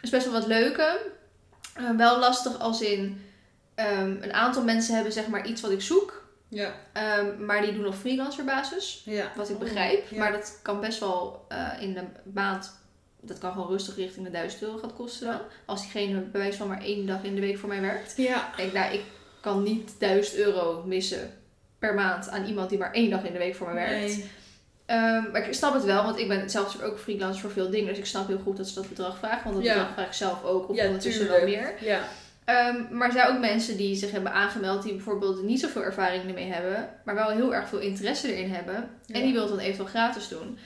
Dus 0.00 0.10
best 0.10 0.24
wel 0.24 0.34
wat 0.34 0.46
leuke. 0.46 0.98
Eh, 1.74 1.90
wel 1.96 2.18
lastig 2.18 2.58
als 2.58 2.80
in, 2.80 3.24
ehm, 3.74 4.16
een 4.20 4.32
aantal 4.32 4.62
mensen 4.64 4.94
hebben 4.94 5.12
zeg 5.12 5.26
maar 5.26 5.46
iets 5.46 5.60
wat 5.60 5.70
ik 5.70 5.80
zoek. 5.82 6.24
Ja. 6.48 6.74
ehm, 6.92 7.44
maar 7.44 7.60
die 7.62 7.72
doen 7.74 7.86
op 7.86 7.94
freelancer 7.94 8.44
basis. 8.44 9.02
Ja. 9.04 9.32
Wat 9.36 9.48
ik 9.48 9.54
Oh, 9.54 9.60
begrijp. 9.60 10.08
ja. 10.10 10.18
Maar 10.18 10.32
dat 10.32 10.58
kan 10.62 10.80
best 10.80 11.00
wel 11.00 11.44
eh, 11.48 11.68
in 11.80 11.94
de 11.94 12.02
maand. 12.34 12.72
Dat 13.20 13.38
kan 13.38 13.52
gewoon 13.52 13.68
rustig 13.68 13.96
richting 13.96 14.24
de 14.24 14.30
1000 14.32 14.62
euro 14.62 14.76
gaat 14.78 14.94
kosten 14.94 15.26
dan. 15.26 15.40
Als 15.64 15.80
diegene 15.80 16.20
bij 16.20 16.40
wijze 16.40 16.58
van 16.58 16.68
maar 16.68 16.82
één 16.82 17.06
dag 17.06 17.22
in 17.22 17.34
de 17.34 17.40
week 17.40 17.58
voor 17.58 17.68
mij 17.68 17.80
werkt. 17.80 18.16
Ja. 18.16 18.50
Ik 18.50 18.56
denk, 18.56 18.72
nou, 18.72 18.94
ik 18.94 19.02
kan 19.40 19.62
niet 19.62 19.94
1000 19.98 20.36
euro 20.36 20.82
missen 20.86 21.30
per 21.78 21.94
maand 21.94 22.28
aan 22.28 22.44
iemand 22.44 22.68
die 22.68 22.78
maar 22.78 22.92
één 22.92 23.10
dag 23.10 23.24
in 23.24 23.32
de 23.32 23.38
week 23.38 23.54
voor 23.56 23.66
mij 23.72 23.74
werkt. 23.88 24.16
Nee. 24.16 24.30
Ehm, 24.86 25.30
maar 25.32 25.46
ik 25.48 25.54
snap 25.54 25.74
het 25.74 25.84
wel, 25.84 26.04
want 26.04 26.18
ik 26.18 26.28
ben 26.28 26.50
zelf 26.50 26.82
ook 26.82 26.98
freelance 26.98 27.40
voor 27.40 27.50
veel 27.50 27.70
dingen. 27.70 27.88
Dus 27.88 27.98
ik 27.98 28.06
snap 28.06 28.26
heel 28.28 28.38
goed 28.38 28.56
dat 28.56 28.68
ze 28.68 28.74
dat 28.74 28.88
bedrag 28.88 29.18
vragen. 29.18 29.44
Want 29.44 29.54
dat 29.56 29.64
Ja. 29.64 29.72
bedrag 29.74 29.92
vraag 29.92 30.06
ik 30.06 30.12
zelf 30.12 30.44
ook. 30.44 30.68
Of 30.68 30.76
Ja, 30.76 30.84
ondertussen 30.86 31.28
wel 31.28 31.44
meer. 31.44 31.74
Ja. 31.80 32.00
Ehm, 32.46 32.82
maar 32.90 33.06
er 33.06 33.12
zijn 33.12 33.28
ook 33.28 33.40
mensen 33.40 33.76
die 33.76 33.94
zich 33.94 34.10
hebben 34.10 34.32
aangemeld 34.32 34.82
die 34.82 34.92
bijvoorbeeld 34.92 35.42
niet 35.42 35.60
zoveel 35.60 35.82
ervaring 35.82 36.24
ermee 36.24 36.52
hebben, 36.52 36.88
maar 37.04 37.14
wel 37.14 37.28
heel 37.28 37.54
erg 37.54 37.68
veel 37.68 37.78
interesse 37.78 38.34
erin 38.34 38.52
hebben. 38.52 38.90
Ja. 39.06 39.14
En 39.14 39.22
die 39.22 39.32
wil 39.32 39.40
het 39.40 39.50
dan 39.50 39.58
eventueel 39.58 39.88
gratis 39.88 40.28
doen. 40.28 40.58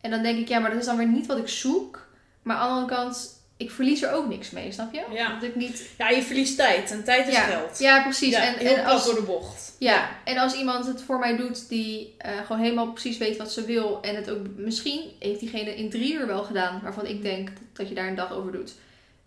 En 0.00 0.10
dan 0.10 0.22
denk 0.22 0.38
ik, 0.38 0.48
ja, 0.48 0.58
maar 0.58 0.70
dat 0.70 0.80
is 0.80 0.86
dan 0.86 0.96
weer 0.96 1.06
niet 1.06 1.26
wat 1.26 1.38
ik 1.38 1.48
zoek. 1.48 2.06
Maar 2.42 2.56
aan 2.56 2.68
de 2.68 2.74
andere 2.74 2.96
kant, 2.96 3.42
ik 3.56 3.70
verlies 3.70 4.02
er 4.02 4.12
ook 4.12 4.28
niks 4.28 4.50
mee, 4.50 4.72
snap 4.72 4.92
je? 4.92 5.04
Ja. 5.12 5.34
Dat 5.34 5.42
ik 5.42 5.54
niet... 5.54 5.88
Ja, 5.98 6.08
je 6.08 6.22
verliest 6.22 6.56
tijd 6.56 6.90
en 6.90 7.04
tijd 7.04 7.28
is 7.28 7.34
ja. 7.34 7.42
geld. 7.42 7.78
Ja, 7.78 8.02
precies. 8.02 8.32
Ja, 8.32 8.42
en, 8.46 8.54
heel 8.54 8.76
en 8.76 8.84
als, 8.84 9.04
door 9.04 9.14
de 9.14 9.22
bocht. 9.22 9.76
ja, 9.78 10.08
en 10.24 10.38
als 10.38 10.54
iemand 10.54 10.86
het 10.86 11.02
voor 11.02 11.18
mij 11.18 11.36
doet 11.36 11.68
die 11.68 12.14
eh, 12.18 12.30
gewoon 12.46 12.62
helemaal 12.62 12.92
precies 12.92 13.18
weet 13.18 13.36
wat 13.36 13.52
ze 13.52 13.64
wil. 13.64 14.02
En 14.02 14.14
het 14.14 14.30
ook 14.30 14.46
misschien 14.56 15.00
heeft 15.18 15.40
diegene 15.40 15.76
in 15.76 15.90
drie 15.90 16.14
uur 16.14 16.26
wel 16.26 16.44
gedaan. 16.44 16.80
Waarvan 16.82 17.06
ik 17.06 17.22
denk 17.22 17.48
dat 17.72 17.88
je 17.88 17.94
daar 17.94 18.08
een 18.08 18.14
dag 18.14 18.32
over 18.32 18.52
doet. 18.52 18.72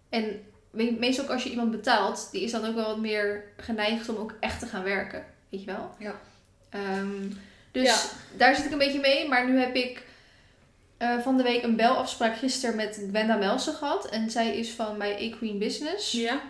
En 0.09 0.41
me- 0.77 0.95
meestal 0.99 1.23
ook 1.25 1.31
als 1.31 1.43
je 1.43 1.49
iemand 1.49 1.71
betaalt, 1.71 2.27
die 2.31 2.41
is 2.41 2.51
dan 2.51 2.65
ook 2.65 2.75
wel 2.75 2.85
wat 2.87 2.97
meer 2.99 3.43
geneigd 3.57 4.09
om 4.09 4.15
ook 4.15 4.33
echt 4.39 4.59
te 4.59 4.65
gaan 4.65 4.83
werken. 4.83 5.25
Weet 5.49 5.59
je 5.63 5.65
wel? 5.71 5.89
Ja. 5.99 6.15
Ehm, 6.69 7.29
dus 7.71 7.83
Ja. 7.85 7.95
daar 8.37 8.55
zit 8.55 8.65
ik 8.65 8.71
een 8.71 8.77
beetje 8.77 8.99
mee. 8.99 9.27
Maar 9.27 9.49
nu 9.49 9.59
heb 9.59 9.75
ik 9.75 10.05
eh, 10.97 11.17
van 11.19 11.37
de 11.37 11.43
week 11.43 11.63
een 11.63 11.75
belafspraak 11.75 12.37
gisteren 12.37 12.75
met 12.75 13.01
Gwenda 13.09 13.35
Melsen 13.35 13.73
gehad. 13.73 14.09
En 14.09 14.31
zij 14.31 14.57
is 14.57 14.71
van 14.71 14.97
mijn 14.97 15.15
Equine 15.15 15.57
Business. 15.57 16.11
Ja. 16.11 16.41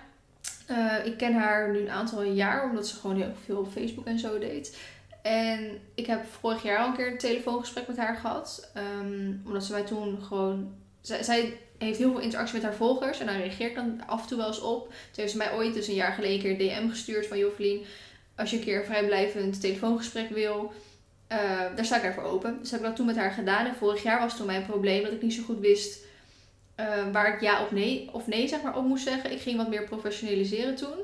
Eh, 0.65 1.05
ik 1.05 1.17
ken 1.17 1.33
haar 1.33 1.71
nu 1.71 1.79
een 1.79 1.89
aantal 1.89 2.23
jaar, 2.23 2.63
omdat 2.69 2.87
ze 2.87 2.95
gewoon 2.95 3.15
heel 3.15 3.33
veel 3.45 3.57
op 3.57 3.71
Facebook 3.71 4.05
en 4.05 4.19
zo 4.19 4.39
deed. 4.39 4.77
En 5.21 5.79
ik 5.95 6.05
heb 6.05 6.25
vorig 6.39 6.63
jaar 6.63 6.77
al 6.79 6.87
een 6.87 6.95
keer 6.95 7.11
een 7.11 7.17
telefoongesprek 7.17 7.87
met 7.87 7.97
haar 7.97 8.15
gehad. 8.15 8.71
Ehm, 8.73 9.31
omdat 9.45 9.63
ze 9.63 9.71
mij 9.71 9.83
toen 9.83 10.21
gewoon... 10.21 10.73
Zij, 11.01 11.23
zij 11.23 11.57
heeft 11.77 11.97
heel 11.97 12.11
veel 12.11 12.21
interactie 12.21 12.55
met 12.55 12.63
haar 12.63 12.75
volgers. 12.75 13.19
En 13.19 13.25
daar 13.25 13.37
reageer 13.37 13.67
ik 13.67 13.75
dan 13.75 14.01
af 14.05 14.21
en 14.21 14.27
toe 14.27 14.37
wel 14.37 14.47
eens 14.47 14.61
op. 14.61 14.87
Toen 14.87 14.95
heeft 15.15 15.31
ze 15.31 15.37
mij 15.37 15.53
ooit 15.53 15.73
dus 15.73 15.87
een 15.87 15.93
jaar 15.93 16.13
geleden 16.13 16.35
een 16.35 16.57
keer 16.57 16.69
een 16.69 16.83
DM 16.83 16.89
gestuurd 16.89 17.27
van... 17.27 17.37
Jovelien, 17.37 17.85
als 18.35 18.49
je 18.49 18.57
een 18.57 18.63
keer 18.63 18.79
een 18.79 18.85
vrijblijvend 18.85 19.61
telefoongesprek 19.61 20.29
wil... 20.29 20.73
eh, 21.27 21.37
daar 21.75 21.85
sta 21.85 21.95
ik 21.95 22.01
daarvoor 22.01 22.23
open. 22.23 22.57
Dus 22.59 22.71
heb 22.71 22.79
ik 22.79 22.85
dat 22.85 22.95
toen 22.95 23.05
met 23.05 23.17
haar 23.17 23.31
gedaan. 23.31 23.65
En 23.65 23.75
vorig 23.75 24.03
jaar 24.03 24.19
was 24.19 24.37
toen 24.37 24.45
mijn 24.45 24.65
probleem 24.65 25.03
dat 25.03 25.11
ik 25.11 25.21
niet 25.21 25.33
zo 25.33 25.43
goed 25.43 25.59
wist... 25.59 26.05
eh, 26.75 27.11
waar 27.11 27.33
ik 27.33 27.41
ja 27.41 27.63
of 27.63 27.71
nee, 27.71 28.09
of 28.11 28.27
nee 28.27 28.47
zeg 28.47 28.61
maar, 28.61 28.77
op 28.77 28.85
moest 28.85 29.03
zeggen. 29.03 29.31
Ik 29.31 29.41
ging 29.41 29.57
wat 29.57 29.69
meer 29.69 29.83
professionaliseren 29.83 30.75
toen. 30.75 30.97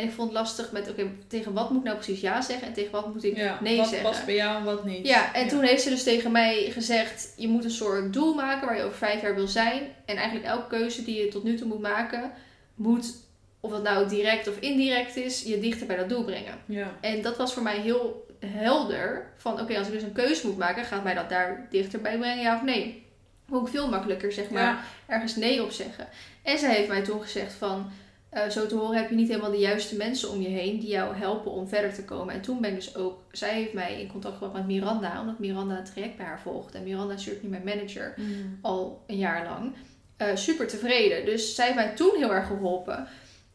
En 0.00 0.06
ik 0.06 0.12
vond 0.12 0.28
het 0.28 0.38
lastig 0.38 0.72
met, 0.72 0.90
oké, 0.90 1.10
tegen 1.26 1.52
wat 1.52 1.70
moet 1.70 1.78
ik 1.78 1.84
nou 1.84 1.96
precies 1.96 2.20
ja 2.20 2.40
zeggen 2.40 2.66
en 2.66 2.72
tegen 2.72 2.90
wat 2.90 3.14
moet 3.14 3.24
ik 3.24 3.36
ja. 3.36 3.58
nee 3.60 3.76
wat 3.76 3.88
zeggen. 3.88 4.10
past 4.10 4.24
bij 4.24 4.34
jou 4.34 4.58
en 4.58 4.64
wat 4.64 4.84
niet. 4.84 5.06
Ja, 5.06 5.34
en 5.34 5.48
toen 5.48 5.62
heeft 5.62 5.82
ze 5.82 5.88
dus 5.88 6.02
tegen 6.02 6.32
mij 6.32 6.70
gezegd: 6.70 7.32
je 7.36 7.48
moet 7.48 7.64
een 7.64 7.70
soort 7.70 8.12
doel 8.12 8.34
maken 8.34 8.66
waar 8.66 8.76
je 8.76 8.82
over 8.82 8.96
vijf 8.96 9.22
jaar 9.22 9.34
wil 9.34 9.48
zijn. 9.48 9.82
En 10.04 10.16
eigenlijk 10.16 10.46
elke 10.46 10.66
keuze 10.66 11.04
die 11.04 11.20
je 11.20 11.28
tot 11.28 11.44
nu 11.44 11.56
toe 11.56 11.66
moet 11.66 11.80
maken, 11.80 12.32
moet, 12.74 13.14
of 13.60 13.70
dat 13.70 13.82
nou 13.82 14.08
direct 14.08 14.48
of 14.48 14.58
indirect 14.58 15.16
is, 15.16 15.42
je 15.42 15.60
dichter 15.60 15.86
bij 15.86 15.96
dat 15.96 16.08
doel 16.08 16.24
brengen. 16.24 16.58
Ja. 16.64 16.96
En 17.00 17.22
dat 17.22 17.36
was 17.36 17.52
voor 17.52 17.62
mij 17.62 17.78
heel 17.78 18.26
helder: 18.46 19.32
van 19.36 19.60
oké, 19.60 19.78
als 19.78 19.86
ik 19.86 19.92
dus 19.92 20.02
een 20.02 20.12
keuze 20.12 20.46
moet 20.46 20.58
maken, 20.58 20.84
gaat 20.84 21.04
mij 21.04 21.14
dat 21.14 21.28
daar 21.28 21.66
dichterbij 21.70 22.18
brengen, 22.18 22.42
ja 22.42 22.56
of 22.56 22.62
nee? 22.62 23.08
Ook 23.50 23.68
veel 23.68 23.88
makkelijker, 23.88 24.32
zeg 24.32 24.50
maar, 24.50 24.84
ergens 25.06 25.36
nee 25.36 25.62
op 25.62 25.70
zeggen. 25.70 26.08
En 26.42 26.58
zij 26.58 26.74
heeft 26.74 26.88
mij 26.88 27.02
toen 27.02 27.22
gezegd 27.22 27.52
van... 27.52 27.92
eh, 28.30 28.48
zo 28.48 28.66
te 28.66 28.74
horen 28.74 28.96
heb 28.96 29.08
je 29.08 29.14
niet 29.14 29.28
helemaal 29.28 29.50
de 29.50 29.56
juiste 29.58 29.96
mensen 29.96 30.30
om 30.30 30.40
je 30.40 30.48
heen 30.48 30.78
die 30.78 30.88
jou 30.88 31.16
helpen 31.16 31.50
om 31.50 31.68
verder 31.68 31.94
te 31.94 32.04
komen. 32.04 32.34
En 32.34 32.40
toen 32.40 32.60
ben 32.60 32.70
ik 32.70 32.76
dus 32.76 32.96
ook... 32.96 33.18
Zij 33.32 33.54
heeft 33.54 33.72
mij 33.72 34.00
in 34.00 34.08
contact 34.08 34.34
gebracht 34.34 34.54
met 34.54 34.66
Miranda, 34.66 35.20
omdat 35.20 35.38
Miranda 35.38 35.78
een 35.78 35.84
traject 35.84 36.16
bij 36.16 36.26
haar 36.26 36.40
volgt. 36.40 36.74
En 36.74 36.82
Miranda 36.82 37.14
is 37.14 37.18
natuurlijk 37.18 37.42
nu 37.42 37.50
mijn 37.50 37.64
manager 37.64 38.14
Mm. 38.16 38.58
al 38.62 39.04
een 39.06 39.16
jaar 39.16 39.44
lang. 39.44 39.74
Eh, 40.16 40.36
super 40.36 40.66
tevreden. 40.66 41.24
Dus 41.24 41.54
zij 41.54 41.64
heeft 41.64 41.76
mij 41.76 41.94
toen 41.94 42.16
heel 42.16 42.32
erg 42.34 42.46
geholpen. 42.46 43.08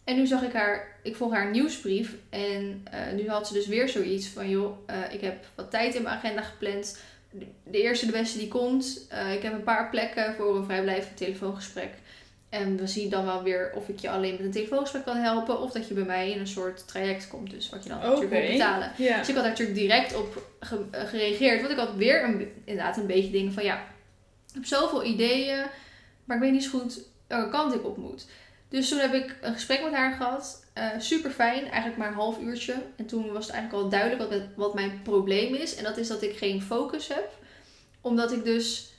En 0.04 0.16
nu 0.16 0.28
zag 0.28 0.44
ik 0.44 0.54
haar, 0.54 1.00
ik 1.04 1.16
volg 1.16 1.34
haar 1.34 1.52
nieuwsbrief. 1.52 2.16
En 2.30 2.82
eh, 2.92 3.00
nu 3.16 3.30
had 3.30 3.48
ze 3.48 3.54
dus 3.54 3.68
weer 3.68 3.90
zoiets 3.90 4.28
van: 4.28 4.50
joh, 4.50 4.78
ik 5.12 5.22
heb 5.22 5.46
wat 5.56 5.72
tijd 5.72 5.96
in 5.96 6.02
mijn 6.02 6.16
agenda 6.16 6.42
gepland. 6.42 7.00
De, 7.32 7.46
de 7.64 7.82
eerste, 7.82 8.06
de 8.06 8.12
beste 8.12 8.38
die 8.38 8.48
komt. 8.48 9.08
Ik 9.36 9.42
heb 9.42 9.54
een 9.54 9.64
paar 9.64 9.90
plekken 9.90 10.36
voor 10.36 10.56
een 10.56 10.66
vrijblijvend 10.66 11.18
telefoongesprek. 11.18 11.94
En 12.50 12.78
we 12.78 12.88
zien 12.88 13.10
dan 13.10 13.26
wel 13.26 13.44
weer 13.44 13.72
of 13.76 13.88
ik 13.88 14.00
je 14.00 14.10
alleen 14.10 14.32
met 14.32 14.46
een 14.46 14.52
telefoongesprek 14.52 15.06
kan 15.06 15.18
helpen. 15.18 15.60
Of 15.60 15.72
dat 15.72 15.88
je 15.88 15.94
bij 15.94 16.04
mij 16.04 16.32
in 16.32 16.40
een 16.40 16.48
soort 16.48 16.88
traject 16.88 17.28
komt. 17.28 17.50
Dus 17.50 17.70
wat 17.70 17.84
je 17.84 17.90
dan 17.90 17.98
natuurlijk 17.98 18.32
moet 18.32 18.52
betalen. 18.52 18.92
Dus 18.98 19.08
ik 19.08 19.36
had 19.36 19.44
daar 19.44 19.50
natuurlijk 19.50 19.78
direct 19.78 20.16
op 20.16 20.44
eh, 20.60 20.70
gereageerd. 21.08 21.60
Want 21.60 21.72
ik 21.72 21.80
had 21.80 21.96
weer 21.96 22.24
een, 22.24 22.52
inderdaad 22.66 22.98
een 22.98 23.08
beetje 23.08 23.32
dingen 23.32 23.54
van 23.54 23.64
ja, 23.64 23.76
ik 24.48 24.54
heb 24.54 24.66
zoveel 24.66 25.04
ideeën, 25.04 25.66
maar 26.26 26.38
ik 26.38 26.44
weet 26.44 26.52
niet 26.52 26.64
zo 26.64 26.80
goed 26.80 27.00
welke 27.28 27.50
kant 27.50 27.74
ik 27.74 27.86
op 27.86 27.98
moet. 27.98 28.26
Dus 28.70 28.90
toen 28.90 29.00
heb 29.00 29.14
ik 29.14 29.36
een 29.42 29.54
gesprek 29.54 29.84
met 29.84 29.94
haar 29.94 30.14
gehad. 30.14 30.66
super 30.98 31.32
fijn, 31.32 31.64
eigenlijk 31.64 31.98
maar 31.98 32.08
een 32.08 32.14
half 32.14 32.40
uurtje. 32.40 32.76
En 32.96 33.06
toen 33.06 33.32
was 33.32 33.46
het 33.46 33.56
eigenlijk 33.56 33.84
al 33.84 33.90
duidelijk 33.90 34.32
wat, 34.32 34.42
wat 34.56 34.74
mijn 34.74 35.02
probleem 35.04 35.54
is. 35.54 35.76
En 35.76 35.84
dat 35.84 35.98
is 35.98 36.08
dat 36.08 36.22
ik 36.22 36.38
geen 36.38 36.62
focus 36.62 37.08
heb. 37.08 37.32
Omdat 38.02 38.32
ik 38.32 38.44
dus, 38.44 38.94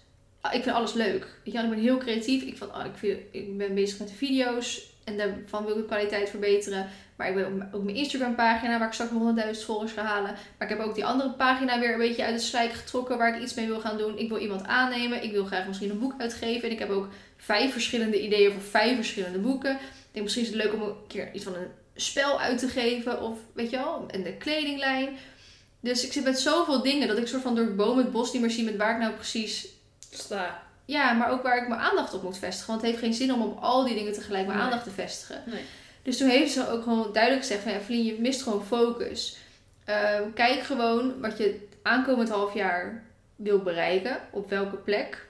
ik 0.52 0.62
vind 0.62 0.74
alles 0.76 0.92
leuk. 0.92 1.26
Ik 1.42 1.52
ben 1.52 1.72
heel 1.72 1.98
creatief. 1.98 2.42
Ik, 2.42 2.58
ah, 2.60 2.86
ik, 2.86 2.96
vind, 2.96 3.18
ik 3.30 3.56
ben 3.56 3.74
bezig 3.74 3.98
met 3.98 4.08
de 4.08 4.14
video's. 4.14 4.94
En 5.04 5.16
daarvan 5.16 5.64
wil 5.64 5.74
ik 5.74 5.80
de 5.80 5.86
kwaliteit 5.86 6.30
verbeteren. 6.30 6.88
Maar 7.16 7.28
ik 7.28 7.34
ben 7.34 7.68
ook, 7.72 7.82
mijn 7.82 7.96
Instagram 7.96 8.34
pagina 8.34 8.78
waar 8.78 8.86
ik 8.86 8.94
straks 8.94 9.10
100.000 9.56 9.64
volgers 9.64 9.92
ga 9.92 10.02
halen. 10.02 10.34
Maar 10.58 10.70
ik 10.70 10.76
heb 10.76 10.86
ook 10.86 10.94
die 10.94 11.04
andere 11.04 11.30
pagina 11.30 11.78
weer 11.78 11.92
een 11.92 11.98
beetje 11.98 12.24
uit 12.24 12.34
de 12.34 12.40
slijk 12.40 12.72
getrokken 12.72 13.18
waar 13.18 13.36
ik 13.36 13.42
iets 13.42 13.54
mee 13.54 13.66
wil 13.66 13.80
gaan 13.80 13.98
doen. 13.98 14.18
Ik 14.18 14.28
wil 14.28 14.38
iemand 14.38 14.64
aannemen. 14.64 15.22
Ik 15.22 15.32
wil 15.32 15.44
graag 15.44 15.66
misschien 15.66 15.90
een 15.90 15.98
boek 15.98 16.14
uitgeven. 16.18 16.68
En 16.68 16.74
ik 16.74 16.78
heb 16.78 16.90
ook 16.90 17.08
vijf 17.36 17.72
verschillende 17.72 18.22
ideeën 18.22 18.52
voor 18.52 18.62
vijf 18.62 18.94
verschillende 18.94 19.38
boeken. 19.38 19.72
Ik 19.72 20.12
denk 20.12 20.24
misschien 20.24 20.44
is 20.44 20.52
het 20.52 20.62
leuk 20.62 20.74
om 20.74 20.82
een 20.82 20.94
keer 21.06 21.30
iets 21.32 21.44
van 21.44 21.54
een 21.54 21.68
spel 21.94 22.40
uit 22.40 22.58
te 22.58 22.68
geven. 22.68 23.22
Of 23.22 23.38
weet 23.52 23.70
je 23.70 23.76
wel, 23.76 24.04
en 24.10 24.22
de 24.22 24.36
kledinglijn. 24.36 25.16
Dus 25.80 26.04
ik 26.04 26.12
zit 26.12 26.24
met 26.24 26.38
zoveel 26.38 26.82
dingen 26.82 27.08
dat 27.08 27.18
ik 27.18 27.26
soort 27.26 27.42
van 27.42 27.54
door 27.54 27.74
boom 27.74 27.98
het 27.98 28.12
bos 28.12 28.32
niet 28.32 28.42
meer 28.42 28.50
zie 28.50 28.64
met 28.64 28.76
waar 28.76 28.94
ik 28.94 29.00
nou 29.00 29.12
precies 29.12 29.68
Sta. 30.18 30.62
ja, 30.84 31.12
maar 31.12 31.30
ook 31.30 31.42
waar 31.42 31.62
ik 31.62 31.68
mijn 31.68 31.80
aandacht 31.80 32.14
op 32.14 32.22
moet 32.22 32.38
vestigen. 32.38 32.66
Want 32.70 32.80
het 32.80 32.90
heeft 32.90 33.02
geen 33.02 33.14
zin 33.14 33.32
om 33.32 33.42
op 33.42 33.58
al 33.62 33.84
die 33.84 33.94
dingen 33.94 34.12
tegelijk 34.12 34.46
mijn 34.46 34.58
Nee. 34.58 34.66
aandacht 34.66 34.84
te 34.84 34.90
vestigen. 34.90 35.42
Nee. 35.46 35.64
Dus 36.02 36.16
toen 36.18 36.28
heeft 36.28 36.52
ze 36.52 36.68
ook 36.70 36.82
gewoon 36.82 37.12
duidelijk 37.12 37.42
gezegd 37.42 37.62
van 37.62 37.72
ja, 37.72 37.80
Vlien, 37.80 38.04
je 38.04 38.20
mist 38.20 38.42
gewoon 38.42 38.64
focus. 38.66 39.36
Ehm, 39.84 40.22
kijk 40.34 40.60
gewoon 40.62 41.20
wat 41.20 41.38
je 41.38 41.66
aankomend 41.82 42.28
half 42.28 42.54
jaar 42.54 43.02
wil 43.36 43.58
bereiken. 43.58 44.18
Op 44.30 44.50
welke 44.50 44.76
plek. 44.76 45.26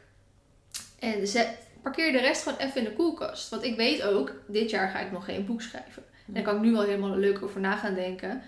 En 0.99 1.27
zet, 1.27 1.49
parkeer 1.83 2.13
de 2.13 2.19
rest 2.21 2.43
gewoon 2.43 2.59
even 2.59 2.77
in 2.77 2.85
de 2.85 2.93
koelkast. 2.93 3.49
Want 3.51 3.63
ik 3.65 3.77
weet 3.77 4.03
ook, 4.03 4.33
dit 4.47 4.71
jaar 4.71 4.89
ga 4.89 4.99
ik 4.99 5.13
nog 5.13 5.25
geen 5.25 5.47
boek 5.47 5.63
schrijven. 5.63 6.03
En 6.27 6.33
daar 6.35 6.43
kan 6.43 6.57
ik 6.57 6.61
nu 6.63 6.73
wel 6.73 6.83
helemaal 6.83 7.17
leuk 7.17 7.43
over 7.43 7.61
na 7.61 7.77
gaan 7.77 7.95
denken. 7.95 8.43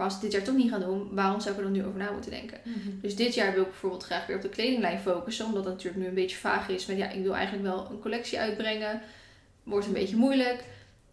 Maar 0.00 0.08
als 0.08 0.18
ik 0.18 0.24
dit 0.24 0.32
jaar 0.32 0.42
toch 0.42 0.56
niet 0.56 0.70
ga 0.70 0.78
doen, 0.78 1.08
waarom 1.12 1.40
zou 1.40 1.54
ik 1.54 1.60
er 1.60 1.66
dan 1.66 1.72
nu 1.72 1.84
over 1.84 1.98
na 1.98 2.10
moeten 2.10 2.30
denken? 2.30 2.58
Dus 3.00 3.16
dit 3.16 3.34
jaar 3.34 3.52
wil 3.52 3.62
ik 3.62 3.68
bijvoorbeeld 3.68 4.02
graag 4.02 4.26
weer 4.26 4.36
op 4.36 4.42
de 4.42 4.48
kledinglijn 4.48 4.98
focussen. 4.98 5.44
Omdat 5.44 5.64
het 5.64 5.72
natuurlijk 5.72 6.02
nu 6.02 6.08
een 6.08 6.14
beetje 6.14 6.36
vaag 6.36 6.68
is. 6.68 6.86
Met 6.86 6.96
ja, 6.96 7.10
ik 7.10 7.22
wil 7.22 7.34
eigenlijk 7.34 7.64
wel 7.64 7.88
een 7.90 8.00
collectie 8.00 8.38
uitbrengen. 8.38 9.00
Wordt 9.62 9.86
een 9.86 9.92
beetje 9.92 10.16
moeilijk. 10.16 10.64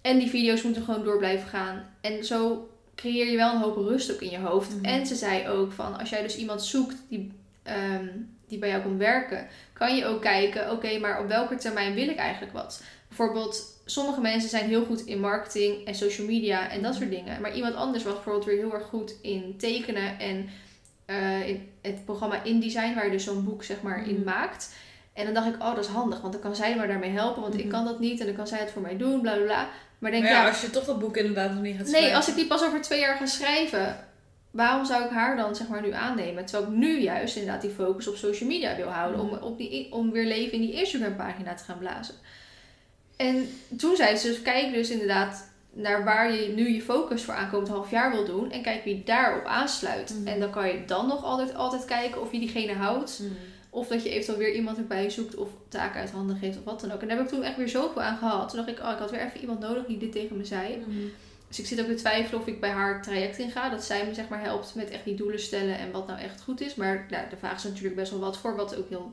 En 0.02 0.18
die 0.18 0.30
video's 0.30 0.62
moeten 0.62 0.84
gewoon 0.84 1.04
door 1.04 1.18
blijven 1.18 1.48
gaan. 1.48 1.90
En 2.02 2.26
zo 2.26 2.70
creëer 2.96 3.32
je 3.32 3.38
wel 3.38 3.54
een 3.54 3.62
hoop 3.62 3.76
rust 3.76 4.14
ook 4.14 4.22
in 4.22 4.30
je 4.30 4.40
hoofd. 4.40 4.76
Mhm. 4.76 4.86
En 4.86 5.06
ze 5.06 5.16
zei 5.16 5.48
ook 5.48 5.72
van 5.72 5.98
als 6.00 6.10
jij 6.10 6.22
dus 6.22 6.38
iemand 6.38 6.64
zoekt 6.64 6.96
die, 7.10 7.32
ehm, 7.64 8.08
die 8.48 8.60
bij 8.60 8.70
jou 8.70 8.82
komt 8.82 9.00
werken. 9.00 9.48
Kan 9.74 9.96
je 9.96 10.06
ook 10.06 10.22
kijken, 10.22 10.72
oké, 10.72 11.00
maar 11.00 11.22
op 11.22 11.28
welke 11.28 11.56
termijn 11.56 11.94
wil 11.94 12.10
ik 12.10 12.18
eigenlijk 12.18 12.54
wat? 12.54 12.84
Bijvoorbeeld, 13.08 13.77
sommige 13.90 14.22
mensen 14.22 14.50
zijn 14.50 14.68
heel 14.68 14.86
goed 14.86 15.06
in 15.06 15.20
marketing 15.20 15.86
en 15.86 15.96
social 15.96 16.28
media 16.28 16.70
en 16.70 16.82
dat 16.82 16.96
soort 16.96 17.10
dingen. 17.10 17.42
Maar 17.42 17.56
iemand 17.56 17.76
anders 17.76 18.04
was 18.04 18.14
bijvoorbeeld 18.14 18.46
weer 18.46 18.58
heel 18.58 18.74
erg 18.74 18.86
goed 18.86 19.16
in 19.22 19.56
tekenen 19.58 20.20
en 20.20 20.50
eh, 21.06 21.48
in 21.48 21.70
het 21.82 22.06
programma 22.06 22.44
InDesign, 22.44 22.94
waar 22.94 23.06
je 23.06 23.12
dus 23.12 23.24
zo'n 23.24 23.44
boek 23.44 23.64
zeg 23.64 23.82
maar 23.82 24.08
in 24.08 24.16
Mhm. 24.16 24.24
maakt. 24.24 24.74
En 25.14 25.26
dan 25.26 25.34
dacht 25.34 25.48
ik, 25.48 25.54
oh, 25.62 25.76
dat 25.76 25.86
is 25.86 25.92
handig, 25.92 26.22
want 26.22 26.34
dan 26.34 26.42
kan 26.42 26.56
zij 26.56 26.76
me 26.76 26.88
daarmee 26.88 27.10
helpen, 27.10 27.42
want 27.42 27.54
ik 27.54 27.60
Mhm. 27.60 27.70
kan 27.70 27.86
dat 27.86 28.00
niet 28.00 28.20
en 28.20 28.26
dan 28.26 28.36
kan 28.36 28.48
zij 28.48 28.60
het 28.60 28.72
voor 28.72 28.82
mij 28.82 28.98
doen, 28.98 29.22
bla 29.22 29.36
bla 29.36 29.44
bla. 29.44 29.70
Maar 30.00 30.12
denk, 30.12 30.24
Maar 30.24 30.32
ja, 30.32 30.42
ja, 30.42 30.48
als 30.48 30.62
je 30.62 30.70
toch 30.70 30.86
dat 30.86 31.00
boek 31.00 31.18
inderdaad 31.18 31.54
nog 31.54 31.62
niet 31.62 31.76
gaat 31.76 31.84
nee, 31.86 31.94
schrijven. 31.96 32.16
als 32.16 32.28
ik 32.28 32.36
die 32.36 32.48
pas 32.48 32.64
over 32.64 32.82
twee 32.82 33.00
jaar 33.00 33.16
ga 33.18 33.26
schrijven, 33.26 34.06
waarom 34.52 34.86
zou 34.86 35.04
ik 35.04 35.10
haar 35.10 35.36
dan 35.36 35.56
zeg 35.56 35.68
maar 35.68 35.82
nu 35.82 35.92
aannemen? 35.94 36.46
Terwijl 36.46 36.72
ik 36.72 36.78
nu 36.78 37.00
juist 37.00 37.36
inderdaad 37.36 37.62
die 37.62 37.70
focus 37.72 38.08
op 38.08 38.16
social 38.16 38.50
media 38.50 38.76
wil 38.76 38.88
houden, 38.88 39.20
om, 39.22 39.28
Mhm. 39.28 39.44
op 39.44 39.58
die, 39.58 39.92
om 39.92 40.12
weer 40.12 40.26
leven 40.26 40.54
in 40.54 40.62
die 40.62 40.74
Instagram 40.74 41.16
pagina 41.16 41.54
te 41.54 41.64
gaan 41.64 41.78
blazen. 41.78 42.16
En 43.18 43.50
toen 43.78 43.96
zei 43.96 44.16
ze 44.16 44.28
dus, 44.28 44.42
kijk 44.42 44.74
dus 44.74 44.90
inderdaad 44.90 45.50
naar 45.78 46.04
waar 46.04 46.34
je 46.34 46.48
nu 46.48 46.70
je 46.70 46.82
focus 46.82 47.24
voor 47.24 47.34
aankomend 47.34 47.70
half 47.70 47.92
jaar 47.92 48.12
wil 48.12 48.26
doen. 48.26 48.52
En 48.52 48.62
kijk 48.62 48.84
wie 48.84 49.04
daarop 49.04 49.46
aansluit. 49.46 50.14
Mhm. 50.20 50.28
En 50.28 50.40
dan 50.40 50.50
kan 50.50 50.68
je 50.68 50.86
dan 50.86 51.08
nog 51.08 51.24
altijd, 51.24 51.56
altijd 51.56 51.86
kijken 51.86 52.22
of 52.22 52.32
je 52.32 52.40
diegene 52.40 52.74
houdt. 52.74 53.20
Mhm. 53.20 53.32
Of 53.70 53.88
dat 53.88 54.04
je 54.04 54.10
eventueel 54.10 54.38
weer 54.38 54.54
iemand 54.54 54.78
erbij 54.78 55.10
zoekt 55.10 55.36
of 55.36 55.50
taken 55.68 56.00
uit 56.00 56.12
handen 56.12 56.38
geeft 56.38 56.58
of 56.58 56.64
wat 56.64 56.82
dan 56.82 56.92
ook. 56.92 57.02
En 57.02 57.08
daar 57.08 57.18
heb 57.18 57.26
ik 57.26 57.32
toen 57.32 57.44
echt 57.44 57.58
weer 57.58 57.70
zoveel 57.70 58.02
aan 58.02 58.18
gehad. 58.18 58.50
Toen 58.50 58.58
dacht 58.58 58.70
ik, 58.70 58.86
oh, 58.86 58.92
ik 58.92 58.98
had 58.98 59.12
weer 59.12 59.26
even 59.26 59.40
iemand 59.40 59.60
nodig 59.60 59.86
die 59.86 59.98
dit 59.98 60.12
tegen 60.12 60.38
me 60.38 60.46
zei. 60.46 60.78
Mhm. 60.78 61.08
Dus 61.48 61.60
ik 61.60 61.66
zit 61.66 61.80
ook 61.82 61.88
te 61.88 61.94
twijfelen 61.94 62.42
of 62.42 62.48
ik 62.48 62.60
bij 62.60 62.70
haar 62.70 63.02
traject 63.02 63.38
in 63.38 63.52
ga. 63.52 63.70
Dat 63.70 63.84
zij 63.84 64.06
me 64.06 64.14
zeg 64.14 64.28
maar 64.28 64.42
helpt 64.42 64.76
met 64.76 64.90
echt 64.90 65.04
die 65.04 65.16
doelen 65.16 65.40
stellen 65.40 65.78
en 65.78 65.92
wat 65.92 66.08
nou 66.08 66.20
echt 66.20 66.42
goed 66.42 66.62
is. 66.62 66.76
Maar 66.76 67.06
nou, 67.10 67.30
daar 67.30 67.40
vragen 67.40 67.60
ze 67.60 67.68
natuurlijk 67.68 67.96
best 67.96 68.12
wel 68.12 68.20
wat 68.20 68.38
voor. 68.38 68.56
Wat 68.56 68.76
ook 68.76 68.90
heel 68.90 69.12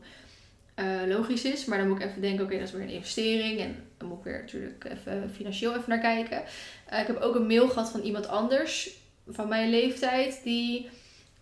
eh, 0.74 1.00
logisch 1.06 1.44
is. 1.44 1.64
Maar 1.64 1.78
dan 1.78 1.88
moet 1.88 2.00
ik 2.00 2.06
even 2.06 2.20
denken, 2.20 2.44
oké, 2.44 2.58
dat 2.58 2.68
is 2.68 2.72
weer 2.72 2.82
een 2.82 2.88
investering. 2.88 3.60
En 3.60 3.76
dan 3.98 4.08
moet 4.08 4.18
ik 4.18 4.24
weer 4.24 4.40
natuurlijk 4.40 4.84
even 4.84 5.30
financieel 5.36 5.70
even 5.70 5.84
naar 5.86 5.98
kijken. 5.98 6.42
Eh, 6.86 7.00
ik 7.00 7.06
heb 7.06 7.20
ook 7.20 7.34
een 7.34 7.46
mail 7.46 7.68
gehad 7.68 7.90
van 7.90 8.00
iemand 8.00 8.28
anders 8.28 8.90
van 9.28 9.48
mijn 9.48 9.70
leeftijd 9.70 10.40
die 10.44 10.88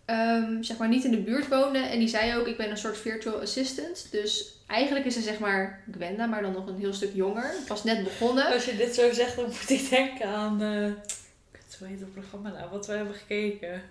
ehm, 0.05 0.63
zeg 0.63 0.77
maar 0.77 0.89
niet 0.89 1.05
in 1.05 1.11
de 1.11 1.21
buurt 1.21 1.49
woonde. 1.49 1.79
En 1.79 1.99
die 1.99 2.09
zei 2.09 2.37
ook, 2.37 2.47
ik 2.47 2.57
ben 2.57 2.71
een 2.71 2.77
soort 2.77 2.99
virtual 2.99 3.41
assistant. 3.41 4.09
Dus 4.11 4.57
eigenlijk 4.67 5.07
is 5.07 5.15
ze 5.15 5.21
zeg 5.21 5.39
maar 5.39 5.83
Gwenda, 5.91 6.27
maar 6.27 6.43
dan 6.43 6.53
nog 6.53 6.67
een 6.67 6.79
heel 6.79 6.93
stuk 6.93 7.15
jonger. 7.15 7.55
Pas 7.67 7.85
net 7.85 8.05
begonnen. 8.05 8.53
Als 8.53 8.65
je 8.65 8.77
dit 8.77 8.95
zo 8.95 9.13
zegt, 9.13 9.37
dan 9.37 9.45
moet 9.45 9.71
ik 9.71 9.89
denken 9.91 10.27
aan... 10.27 10.63
eh 10.63 10.91
kut, 11.51 11.77
hoe 11.79 11.89
heet 11.89 12.01
het 12.01 12.13
programma 12.13 12.51
nou? 12.51 12.71
Wat 12.71 12.87
we 12.87 12.93
hebben 12.93 13.15
gekeken. 13.15 13.83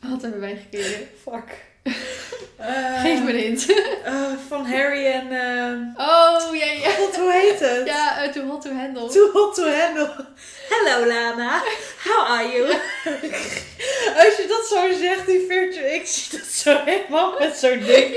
Wat 0.00 0.22
hebben 0.22 0.40
wij 0.40 0.56
gekeken? 0.56 1.06
Fuck. 1.24 1.69
Eh, 1.82 3.00
Geef 3.02 3.22
me 3.22 3.32
een 3.32 3.38
hint. 3.38 3.66
eh, 4.04 4.22
van 4.48 4.66
Harry 4.66 5.06
en... 5.06 5.32
eh 5.32 6.08
Oh, 6.08 6.54
ja, 6.56 6.64
ja. 6.72 6.90
God, 6.90 7.16
hoe 7.16 7.32
heet 7.32 7.60
het? 7.60 7.86
Ja, 7.86 8.30
Too 8.30 8.44
Hot 8.46 8.62
To 8.62 8.70
Handle. 8.72 9.08
Too 9.08 9.30
hot 9.32 9.54
to 9.54 9.62
handle. 9.68 10.26
Hello 10.68 11.06
Lana, 11.06 11.62
how 12.04 12.28
are 12.30 12.48
you? 12.48 12.66
Als 14.24 14.36
je 14.36 14.44
dat 14.48 14.66
zo 14.66 14.98
zegt, 15.00 15.26
die 15.26 15.46
virtual, 15.48 15.86
ik 15.94 16.06
zie 16.06 16.28
dat 16.38 16.46
zo 16.48 16.76
helemaal 16.84 17.34
met 17.38 17.56
zo'n 17.56 17.78
ding. 17.86 18.08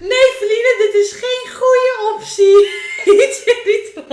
Nee, 0.00 0.26
Feline, 0.38 0.74
dit 0.78 1.02
is 1.02 1.10
geen 1.12 1.54
goede 1.54 2.14
optie. 2.14 2.68
Iets 3.24 3.44
in. 3.44 4.04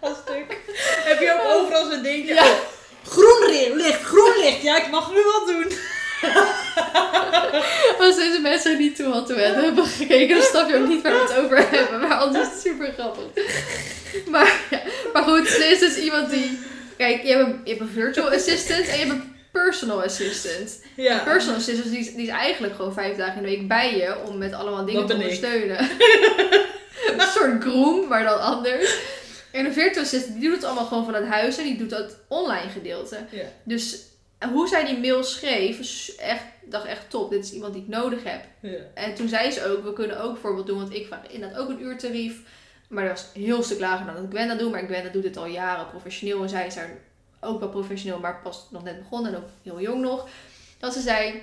Als 0.00 0.18
stuk. 0.24 0.56
Heb 1.04 1.20
je 1.20 1.32
ook 1.32 1.54
overal 1.54 1.90
zo'n 1.90 2.02
dingetje? 2.02 2.34
Ja. 2.34 2.44
Oh, 2.44 2.50
groen 3.06 3.76
licht, 3.76 4.02
groen 4.02 4.38
licht. 4.38 4.62
Ja, 4.62 4.76
ik 4.76 4.90
mag 4.90 5.10
nu 5.12 5.22
wat 5.22 5.46
doen. 5.46 5.72
Als 7.98 8.16
deze 8.16 8.38
mensen 8.42 8.78
niet 8.78 8.96
Too 8.96 9.12
Hot 9.12 9.26
To 9.26 9.34
Handle 9.38 9.62
hebben 9.62 9.86
gekeken, 9.86 10.36
dan 10.36 10.44
snap 10.44 10.68
je 10.68 10.76
ook 10.76 10.88
niet 10.88 11.02
waar 11.02 11.12
we 11.12 11.18
het 11.18 11.36
over 11.36 11.68
hebben. 11.70 12.00
Maar 12.00 12.18
anders 12.18 12.46
is 12.46 12.52
het 12.52 12.60
super 12.62 12.92
grappig. 12.92 13.24
Maar, 14.26 14.60
ja. 14.70 14.80
maar 15.12 15.22
goed, 15.22 15.48
er 15.48 15.70
is 15.70 15.78
dus 15.78 15.96
iemand 15.96 16.30
die... 16.30 16.58
Kijk, 16.96 17.22
je 17.22 17.28
hebt, 17.28 17.48
een, 17.48 17.60
je 17.64 17.70
hebt 17.70 17.80
een 17.80 17.88
virtual 17.88 18.30
assistant 18.30 18.86
en 18.88 18.98
je 18.98 19.04
hebt 19.04 19.10
een 19.10 19.34
personal 19.52 20.02
assistant. 20.02 20.80
Een 20.96 21.02
Ja. 21.02 21.18
personal 21.18 21.56
assistant 21.56 21.90
die 21.90 21.98
is, 21.98 22.14
die 22.14 22.22
is 22.26 22.28
eigenlijk 22.32 22.74
gewoon 22.74 22.92
vijf 22.92 23.16
dagen 23.16 23.36
in 23.36 23.42
de 23.42 23.48
week 23.48 23.68
bij 23.68 23.96
je 23.96 24.16
om 24.26 24.38
met 24.38 24.52
allemaal 24.52 24.84
dingen 24.84 25.06
te 25.06 25.14
ondersteunen. 25.14 25.78
een 27.18 27.20
soort 27.34 27.62
groom, 27.62 28.08
maar 28.08 28.24
dan 28.24 28.40
anders. 28.40 28.96
En 29.50 29.64
een 29.64 29.72
virtual 29.72 30.04
assistant 30.04 30.40
die 30.40 30.42
doet 30.48 30.56
het 30.56 30.64
allemaal 30.64 30.86
gewoon 30.86 31.04
vanuit 31.04 31.26
huis 31.26 31.58
en 31.58 31.64
die 31.64 31.76
doet 31.76 31.90
dat 31.90 32.16
online 32.28 32.70
gedeelte. 32.72 33.18
Ja. 33.30 33.44
Dus 33.64 33.96
hoe 34.50 34.68
zij 34.68 34.84
die 34.84 34.98
mail 34.98 35.24
schreef, 35.24 36.08
echt, 36.18 36.44
dacht 36.64 36.84
echt 36.84 37.10
top. 37.10 37.30
Dit 37.30 37.44
is 37.44 37.52
iemand 37.52 37.72
die 37.72 37.82
ik 37.82 37.88
nodig 37.88 38.24
heb. 38.24 38.44
Ja. 38.60 38.78
En 38.94 39.14
toen 39.14 39.28
zei 39.28 39.50
ze 39.50 39.66
ook, 39.66 39.84
we 39.84 39.92
kunnen 39.92 40.20
ook 40.20 40.32
bijvoorbeeld 40.32 40.66
doen, 40.66 40.78
want 40.78 40.94
ik 40.94 41.06
vraag 41.06 41.26
inderdaad 41.26 41.58
ook 41.58 41.68
een 41.68 41.82
uurtarief. 41.82 42.40
Maar 42.88 43.04
dat 43.04 43.12
was 43.12 43.30
een 43.34 43.42
heel 43.42 43.62
stuk 43.62 43.80
lager 43.80 44.06
dan 44.06 44.14
dat 44.14 44.24
Gwenda 44.30 44.54
doet. 44.54 44.70
Maar 44.70 44.82
Gwenda 44.82 45.08
doet 45.08 45.24
het 45.24 45.36
al 45.36 45.46
jaren 45.46 45.88
professioneel. 45.88 46.42
En 46.42 46.48
zij 46.48 46.66
is 46.66 46.74
daar 46.74 46.90
ook 47.40 47.60
wel 47.60 47.68
professioneel, 47.68 48.18
maar 48.18 48.40
pas 48.42 48.66
nog 48.70 48.82
net 48.82 48.98
begonnen 48.98 49.34
en 49.34 49.38
ook 49.38 49.48
heel 49.62 49.80
jong 49.80 50.02
nog. 50.02 50.28
Dat 50.78 50.92
ze 50.92 51.00
zei, 51.00 51.42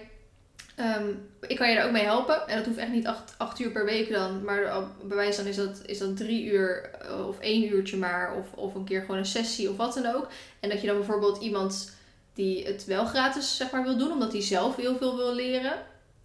ehm, 0.75 1.07
ik 1.47 1.57
kan 1.57 1.69
je 1.69 1.75
daar 1.75 1.85
ook 1.85 1.91
mee 1.91 2.03
helpen. 2.03 2.47
En 2.47 2.57
dat 2.57 2.65
hoeft 2.65 2.77
echt 2.77 2.91
niet 2.91 3.07
acht, 3.07 3.35
acht 3.37 3.59
uur 3.59 3.71
per 3.71 3.85
week 3.85 4.11
dan. 4.11 4.43
Maar 4.43 4.83
bij 5.03 5.17
wijze 5.17 5.39
van 5.39 5.49
is 5.49 5.55
dat, 5.55 5.81
is 5.85 5.97
dat 5.97 6.17
drie 6.17 6.45
uur 6.45 6.89
eh, 7.01 7.27
of 7.27 7.39
één 7.39 7.73
uurtje 7.73 7.97
maar. 7.97 8.35
Of, 8.35 8.53
of 8.53 8.75
een 8.75 8.85
keer 8.85 9.01
gewoon 9.01 9.17
een 9.17 9.25
sessie 9.25 9.69
of 9.69 9.77
wat 9.77 9.93
dan 9.93 10.15
ook. 10.15 10.27
En 10.59 10.69
dat 10.69 10.81
je 10.81 10.87
dan 10.87 10.97
bijvoorbeeld 10.97 11.41
iemand 11.41 11.97
die 12.39 12.65
het 12.65 12.85
wel 12.85 13.05
gratis 13.05 13.57
zeg 13.57 13.71
maar, 13.71 13.83
wil 13.83 13.97
doen, 13.97 14.11
omdat 14.11 14.31
hij 14.31 14.41
zelf 14.41 14.75
heel 14.75 14.97
veel 14.97 15.15
wil 15.17 15.33
leren. 15.35 15.73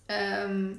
ehm, 0.06 0.72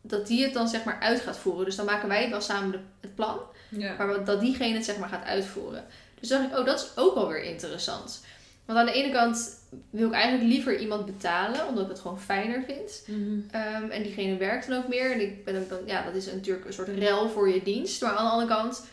dat 0.00 0.26
die 0.26 0.42
het 0.44 0.52
dan 0.52 0.68
zeg 0.68 0.84
maar 0.84 0.98
uit 1.00 1.20
gaat 1.20 1.36
voeren. 1.38 1.64
Dus 1.64 1.76
dan 1.76 1.84
maken 1.86 2.08
wij 2.08 2.30
wel 2.30 2.40
samen 2.40 2.70
de- 2.70 2.78
het 3.00 3.14
plan. 3.14 3.38
Ja. 3.68 3.94
Maar 3.96 4.24
dat 4.24 4.40
diegene 4.40 4.74
het 4.74 4.84
zeg 4.84 4.98
maar 4.98 5.08
gaat 5.08 5.24
uitvoeren. 5.24 5.84
Dus 6.20 6.28
dacht 6.28 6.44
ik, 6.44 6.58
oh, 6.58 6.64
dat 6.64 6.80
is 6.80 7.02
ook 7.02 7.14
wel 7.14 7.28
weer 7.28 7.42
interessant. 7.42 8.24
Want 8.64 8.78
aan 8.78 8.86
de 8.86 8.92
ene 8.92 9.12
kant 9.12 9.58
wil 9.90 10.06
ik 10.08 10.14
eigenlijk 10.14 10.44
liever 10.52 10.78
iemand 10.78 11.06
betalen, 11.06 11.66
omdat 11.68 11.84
ik 11.84 11.90
het 11.90 12.00
gewoon 12.00 12.20
fijner 12.20 12.62
vind. 12.66 13.02
Mhm. 13.06 13.38
Ehm, 13.50 13.90
en 13.90 14.02
diegene 14.02 14.36
werkt 14.36 14.68
dan 14.68 14.78
ook 14.78 14.88
meer. 14.88 15.12
En 15.12 15.20
ik 15.20 15.44
ben 15.44 15.56
ook 15.62 15.68
dan, 15.68 15.78
ja, 15.86 16.02
dat 16.04 16.14
is 16.14 16.26
natuurlijk 16.26 16.66
een 16.66 16.72
soort 16.72 16.88
rel 16.88 17.28
voor 17.28 17.48
je 17.48 17.62
dienst. 17.62 18.02
Maar 18.02 18.10
aan 18.16 18.24
de 18.24 18.30
andere 18.30 18.48
kant, 18.54 18.84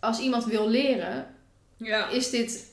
als 0.00 0.18
iemand 0.18 0.44
wil 0.44 0.68
leren, 0.68 1.26
Ja. 1.76 2.08
is 2.08 2.30
dit, 2.30 2.67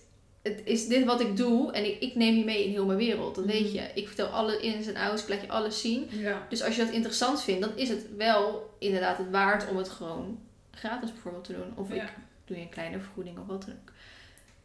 het, 0.46 0.62
is 0.64 0.88
dit 0.88 1.06
wat 1.06 1.22
ik 1.22 1.38
doe. 1.38 1.72
En 1.72 1.86
ik, 1.86 2.00
ik 2.02 2.16
neem 2.16 2.36
je 2.36 2.44
mee 2.46 2.64
in 2.66 2.70
heel 2.72 2.86
mijn 2.86 2.98
wereld. 2.98 3.36
Dat 3.36 3.46
weet 3.46 3.74
je. 3.74 3.82
Ik 3.94 4.08
vertel 4.08 4.28
alle 4.28 4.60
ins 4.60 4.88
en 4.88 4.96
outs, 4.96 5.22
ik 5.22 5.30
laat 5.30 5.42
je 5.42 5.48
alles 5.50 5.82
zien. 5.82 6.08
Ja. 6.12 6.46
Dus 6.50 6.64
als 6.64 6.76
je 6.76 6.86
dat 6.86 6.94
interessant 6.94 7.44
vindt, 7.44 7.62
dan 7.62 7.72
is 7.78 7.90
het 7.90 8.06
wel 8.18 8.76
inderdaad 8.80 9.18
het 9.18 9.30
waard 9.32 9.70
om 9.70 9.78
het 9.78 9.90
gewoon 9.90 10.40
gratis 10.72 11.12
bijvoorbeeld 11.12 11.44
te 11.44 11.54
doen. 11.54 11.72
Of 11.76 11.94
Ja. 11.94 12.04
ik 12.04 12.10
doe 12.46 12.58
je 12.58 12.64
een 12.64 12.70
kleine 12.70 13.00
vergoeding 13.00 13.38
of 13.40 13.46
wat 13.48 13.62
dan 13.66 13.74
ook. 13.74 13.92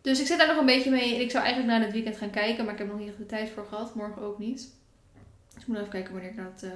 Dus 0.01 0.21
ik 0.21 0.27
zit 0.27 0.39
daar 0.39 0.47
nog 0.49 0.57
een 0.59 0.67
beetje 0.67 0.91
mee. 0.91 1.15
En 1.15 1.21
ik 1.21 1.31
zou 1.31 1.45
eigenlijk 1.45 1.73
na 1.79 1.85
dit 1.85 1.93
weekend 1.95 2.17
gaan 2.17 2.31
kijken, 2.31 2.65
maar 2.65 2.73
ik 2.73 2.79
heb 2.79 2.89
nog 2.89 2.99
niet 2.99 3.09
echt 3.09 3.19
de 3.19 3.27
tijd 3.27 3.51
voor 3.51 3.67
gehad. 3.69 3.95
Morgen 3.95 4.23
ook 4.23 4.39
niet. 4.39 4.69
Dus 5.55 5.63
ik 5.63 5.67
moet 5.67 5.77
even 5.77 5.89
kijken 5.89 6.13
wanneer 6.13 6.31
ik 6.31 6.37
dat 6.37 6.63
eh, 6.63 6.71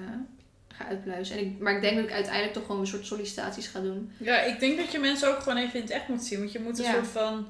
ga 0.69 0.87
uitpluizen. 0.87 1.37
En 1.39 1.45
ik, 1.45 1.59
maar 1.59 1.75
ik 1.75 1.81
denk 1.81 1.97
dat 1.97 2.05
ik 2.05 2.13
uiteindelijk 2.13 2.53
toch 2.55 2.65
gewoon 2.67 2.81
een 2.81 2.87
soort 2.87 3.07
sollicitaties 3.07 3.67
ga 3.67 3.81
doen. 3.81 4.13
Ja, 4.17 4.41
ik 4.41 4.61
denk 4.61 4.77
dat 4.79 4.93
je 4.93 4.99
mensen 4.99 5.29
ook 5.29 5.39
gewoon 5.43 5.59
even 5.59 5.75
in 5.75 5.81
het 5.83 5.91
echt 5.91 6.09
moet 6.09 6.23
zien. 6.25 6.39
Want 6.39 6.53
je 6.53 6.61
moet 6.61 6.79
een 6.79 6.85
Ja. 6.85 6.93
soort 6.93 7.07
van... 7.07 7.49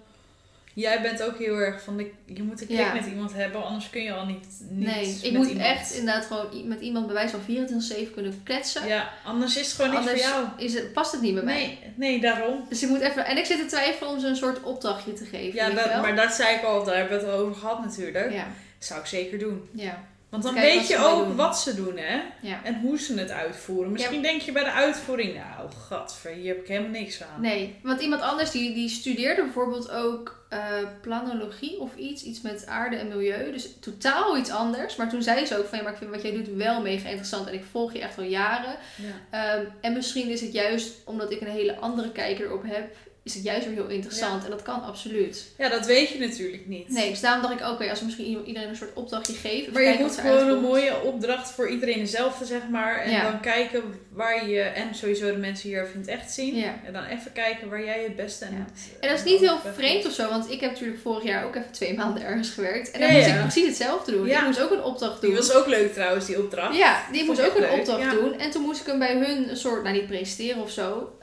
Jij 0.74 1.02
bent 1.02 1.22
ook 1.22 1.38
heel 1.38 1.56
erg 1.56 1.82
van... 1.82 1.96
De, 1.96 2.10
je 2.26 2.42
moet 2.42 2.60
een 2.60 2.66
klik 2.66 2.78
Ja. 2.78 2.92
met 2.92 3.06
iemand 3.06 3.32
hebben, 3.32 3.64
anders 3.64 3.90
kun 3.90 4.02
je 4.02 4.12
al 4.12 4.26
niet, 4.26 4.46
niet 4.70 4.86
nee, 4.86 5.18
ik 5.22 5.32
moet 5.32 5.48
iemand. 5.48 5.66
echt 5.66 5.92
inderdaad 5.92 6.24
gewoon 6.26 6.68
met 6.68 6.80
iemand 6.80 7.06
bij 7.06 7.14
wijze 7.14 7.36
van 7.40 8.06
24-7 8.08 8.14
kunnen 8.14 8.40
kletsen. 8.44 8.86
Ja, 8.86 9.08
anders 9.24 9.56
is 9.56 9.66
het 9.66 9.74
gewoon 9.74 10.00
niet 10.00 10.08
voor 10.10 10.18
jou. 10.18 10.46
Is 10.56 10.74
het, 10.74 10.92
past 10.92 11.12
het 11.12 11.20
niet 11.20 11.34
bij 11.34 11.42
mij. 11.42 11.54
Nee, 11.54 11.78
nee, 11.94 12.20
daarom. 12.20 12.64
Dus 12.68 12.82
ik 12.82 12.88
moet 12.88 13.00
even. 13.00 13.24
En 13.26 13.36
ik 13.36 13.44
zit 13.44 13.58
te 13.58 13.66
twijfelen 13.66 14.10
om 14.10 14.20
ze 14.20 14.26
een 14.26 14.36
soort 14.36 14.62
opdrachtje 14.62 15.12
te 15.12 15.24
geven. 15.24 15.54
Ja, 15.54 15.70
dat, 15.70 16.00
maar 16.02 16.16
dat 16.16 16.32
zei 16.32 16.56
ik 16.56 16.62
al, 16.62 16.84
daar 16.84 16.96
hebben 16.96 17.18
we 17.20 17.26
het 17.26 17.34
over 17.34 17.54
gehad 17.54 17.84
natuurlijk. 17.84 18.32
Ja, 18.32 18.46
Zou 18.78 19.00
ik 19.00 19.06
zeker 19.06 19.38
doen. 19.38 19.68
ja, 19.72 20.02
Want 20.34 20.46
dan 20.46 20.54
weet 20.54 20.88
je 20.88 20.98
ook 20.98 21.26
doen. 21.26 21.36
wat 21.36 21.58
ze 21.58 21.74
doen, 21.74 21.96
hè? 21.96 22.20
ja. 22.40 22.60
En 22.64 22.80
hoe 22.80 22.98
ze 22.98 23.18
het 23.18 23.30
uitvoeren. 23.30 23.92
Misschien 23.92 24.22
denk 24.22 24.40
je 24.40 24.52
bij 24.52 24.64
de 24.64 24.72
uitvoering, 24.72 25.34
nou, 25.34 25.70
gadver, 25.88 26.30
hier 26.30 26.54
heb 26.54 26.62
ik 26.62 26.68
helemaal 26.68 26.90
niks 26.90 27.22
aan. 27.22 27.40
Nee, 27.40 27.78
want 27.82 28.00
iemand 28.00 28.22
anders 28.22 28.50
die, 28.50 28.74
die 28.74 28.88
studeerde 28.88 29.42
bijvoorbeeld 29.42 29.90
ook 29.90 30.44
eh, 30.48 30.58
planologie 31.00 31.80
of 31.80 31.96
iets. 31.96 32.22
Iets 32.22 32.40
met 32.40 32.66
aarde 32.66 32.96
en 32.96 33.08
milieu. 33.08 33.52
Dus 33.52 33.68
totaal 33.80 34.36
iets 34.36 34.50
anders. 34.50 34.96
Maar 34.96 35.08
toen 35.08 35.22
zei 35.22 35.46
ze 35.46 35.58
ook 35.58 35.66
van 35.66 35.78
ja, 35.78 35.84
maar 35.84 35.92
ik 35.92 35.98
vind 35.98 36.10
wat 36.10 36.22
jij 36.22 36.32
doet 36.32 36.48
wel 36.56 36.82
mega 36.82 37.08
interessant. 37.08 37.46
En 37.46 37.54
ik 37.54 37.64
volg 37.70 37.92
je 37.92 38.00
echt 38.00 38.18
al 38.18 38.24
jaren. 38.24 38.76
Ja. 38.96 39.54
Ehm, 39.54 39.64
en 39.80 39.92
misschien 39.92 40.28
is 40.28 40.40
het 40.40 40.52
juist 40.52 40.94
omdat 41.04 41.30
ik 41.30 41.40
een 41.40 41.46
hele 41.46 41.76
andere 41.76 42.12
kijker 42.12 42.46
erop 42.46 42.62
heb. 42.66 42.96
Is 43.24 43.34
het 43.34 43.42
juist 43.44 43.66
weer 43.66 43.74
heel 43.74 43.88
interessant. 43.88 44.44
En 44.44 44.50
dat 44.50 44.62
kan 44.62 44.82
absoluut. 44.82 45.44
ja, 45.58 45.68
dat 45.68 45.86
weet 45.86 46.08
je 46.08 46.18
natuurlijk 46.18 46.66
niet. 46.66 46.88
Nee, 46.88 47.10
dus 47.10 47.20
daarom 47.20 47.42
dacht 47.42 47.60
ik, 47.60 47.66
oké, 47.68 47.90
als 47.90 47.98
we 47.98 48.04
misschien 48.04 48.42
iedereen 48.46 48.68
een 48.68 48.76
soort 48.76 48.92
opdrachtje 48.94 49.32
geven. 49.34 49.58
even 49.60 49.72
Maar 49.72 49.82
je 49.82 49.98
moet 49.98 50.18
gewoon 50.18 50.48
een 50.48 50.60
mooie 50.60 51.00
opdracht 51.02 51.50
voor 51.50 51.68
iedereen 51.70 51.98
dezelfde, 51.98 52.44
zeg 52.44 52.60
maar. 52.70 53.00
En 53.00 53.10
Ja. 53.10 53.22
dan 53.30 53.40
kijken 53.40 53.82
waar 54.12 54.48
je, 54.48 54.60
en 54.60 54.94
sowieso 54.94 55.26
de 55.32 55.38
mensen 55.38 55.68
hier 55.68 55.88
het 55.96 56.06
echt 56.08 56.32
zien. 56.32 56.54
Ja. 56.56 56.74
En 56.86 56.92
dan 56.92 57.04
even 57.04 57.32
kijken 57.32 57.68
waar 57.68 57.84
jij 57.84 58.02
het 58.02 58.16
beste 58.16 58.44
en 58.44 58.52
Ja. 58.52 58.58
het- 58.58 58.98
En 59.00 59.08
dat 59.08 59.18
is 59.18 59.24
niet 59.24 59.40
heel 59.40 59.58
vreemd 59.74 60.06
of 60.06 60.12
zo, 60.12 60.28
want 60.28 60.50
ik 60.50 60.60
heb 60.60 60.70
natuurlijk 60.70 61.00
vorig 61.00 61.22
jaar 61.24 61.44
ook 61.44 61.54
even 61.56 61.70
twee 61.72 61.94
maanden 61.94 62.22
ergens 62.24 62.50
gewerkt. 62.50 62.90
En 62.90 63.00
dan 63.00 63.12
moest 63.12 63.26
ik 63.26 63.40
precies 63.40 63.66
hetzelfde 63.66 64.12
doen. 64.12 64.26
Ja. 64.26 64.38
Ik 64.40 64.46
moest 64.46 64.60
ook 64.62 64.70
een 64.70 64.82
opdracht 64.82 65.20
doen. 65.20 65.30
Die 65.30 65.38
was 65.38 65.52
ook 65.52 65.66
leuk 65.66 65.92
trouwens, 65.92 66.26
die 66.26 66.38
opdracht. 66.38 66.76
Ja, 66.76 67.02
die 67.12 67.24
moest 67.24 67.40
ook 67.40 67.56
een 67.56 67.70
opdracht 67.70 68.10
doen. 68.10 68.38
En 68.38 68.50
toen 68.50 68.62
moest 68.62 68.80
ik 68.80 68.86
hem 68.86 68.98
bij 68.98 69.14
hun 69.16 69.48
een 69.50 69.56
soort, 69.56 69.82
nou 69.82 69.94
niet 69.96 70.06
presenteren 70.06 70.62
of 70.62 70.70
zo. 70.70 71.16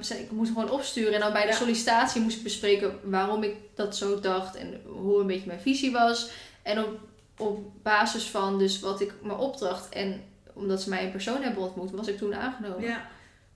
Ze- 0.00 0.18
ik 0.20 0.30
moest 0.30 0.50
hem 0.54 0.58
gewoon 0.62 0.78
opsturen. 0.78 1.14
En 1.14 1.20
dan 1.20 1.32
bij 1.32 1.39
de 1.42 1.48
Ja. 1.52 1.54
sollicitatie 1.54 2.20
moest 2.20 2.36
ik 2.36 2.42
bespreken 2.42 2.98
waarom 3.02 3.42
ik 3.42 3.54
dat 3.74 3.96
zo 3.96 4.20
dacht. 4.20 4.56
En 4.56 4.80
hoe 4.86 5.20
een 5.20 5.26
beetje 5.26 5.46
mijn 5.46 5.60
visie 5.60 5.92
was. 5.92 6.30
En 6.62 6.78
op, 6.84 6.98
op 7.38 7.82
basis 7.82 8.24
van 8.24 8.58
dus 8.58 8.80
wat 8.80 9.00
ik 9.00 9.12
mijn 9.22 9.38
opdracht 9.38 9.88
en 9.88 10.22
omdat 10.52 10.82
ze 10.82 10.88
mij 10.88 11.04
in 11.04 11.10
persoon 11.10 11.42
hebben 11.42 11.62
ontmoet, 11.62 11.90
was 11.90 12.08
ik 12.08 12.18
toen 12.18 12.34
aangenomen. 12.34 12.82
Ja. 12.88 13.06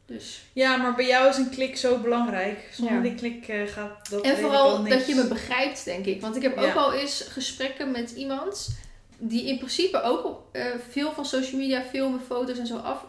Dus. 0.07 0.43
ja, 0.53 0.77
maar 0.77 0.95
bij 0.95 1.07
jou 1.07 1.29
is 1.29 1.37
een 1.37 1.51
klik 1.51 1.77
zo 1.77 1.99
belangrijk. 1.99 2.69
Zonder 2.73 2.95
Ja. 2.95 3.01
die 3.03 3.15
klik 3.15 3.49
eh, 3.49 3.67
gaat 3.67 4.11
dat 4.11 4.23
En 4.25 4.31
al 4.35 4.37
vooral 4.41 4.81
niks. 4.83 4.97
dat 4.97 5.07
je 5.07 5.15
me 5.15 5.27
begrijpt, 5.29 5.85
denk 5.85 6.05
ik. 6.07 6.21
Want 6.21 6.37
ik 6.37 6.43
heb 6.43 6.57
ook 6.59 6.75
wel 6.75 6.93
eens 6.93 7.21
gesprekken 7.29 7.91
met 7.91 8.11
iemand 8.11 8.77
die 9.19 9.45
in 9.47 9.57
principe 9.59 10.03
ook 10.03 10.25
op, 10.25 10.43
eh, 10.53 10.65
veel 10.91 11.13
van 11.13 11.27
social 11.27 11.61
media, 11.61 11.83
filmen, 11.83 12.21
foto's 12.27 12.59
en 12.59 12.67
zo 12.67 12.77
af, 12.77 13.05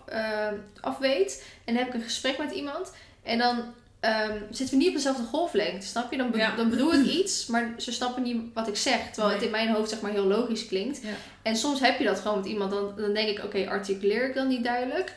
afweet. 0.82 1.44
En 1.66 1.74
dan 1.74 1.84
heb 1.84 1.88
ik 1.88 2.00
een 2.00 2.08
gesprek 2.08 2.38
met 2.38 2.52
iemand 2.52 2.92
en 3.24 3.38
dan 3.38 3.64
ehm, 4.06 4.38
zitten 4.52 4.78
we 4.78 4.82
niet 4.82 4.90
op 4.90 4.96
dezelfde 4.96 5.24
golflengte, 5.24 5.88
snap 5.88 6.12
je? 6.12 6.18
Dan, 6.18 6.32
be- 6.32 6.38
Ja. 6.38 6.56
dan 6.56 6.70
bedoel 6.70 6.94
ik 6.94 7.06
iets, 7.06 7.46
maar 7.46 7.74
ze 7.78 7.92
snappen 7.92 8.24
niet 8.24 8.38
wat 8.54 8.68
ik 8.68 8.76
zeg. 8.76 9.00
Terwijl 9.14 9.34
het 9.36 9.44
in 9.44 9.52
mijn 9.52 9.70
hoofd 9.70 9.90
zeg 9.90 10.02
maar 10.02 10.12
heel 10.12 10.26
logisch 10.26 10.66
klinkt. 10.68 11.02
Ja. 11.02 11.10
En 11.42 11.56
soms 11.56 11.80
heb 11.80 11.98
je 12.00 12.06
dat 12.06 12.20
gewoon 12.20 12.38
met 12.38 12.48
iemand, 12.48 12.72
dan, 12.72 12.94
dan 12.98 13.14
denk 13.14 13.30
ik, 13.38 13.44
oké, 13.44 13.66
articuleer 13.70 14.28
ik 14.28 14.36
dan 14.36 14.48
niet 14.48 14.64
duidelijk? 14.64 15.14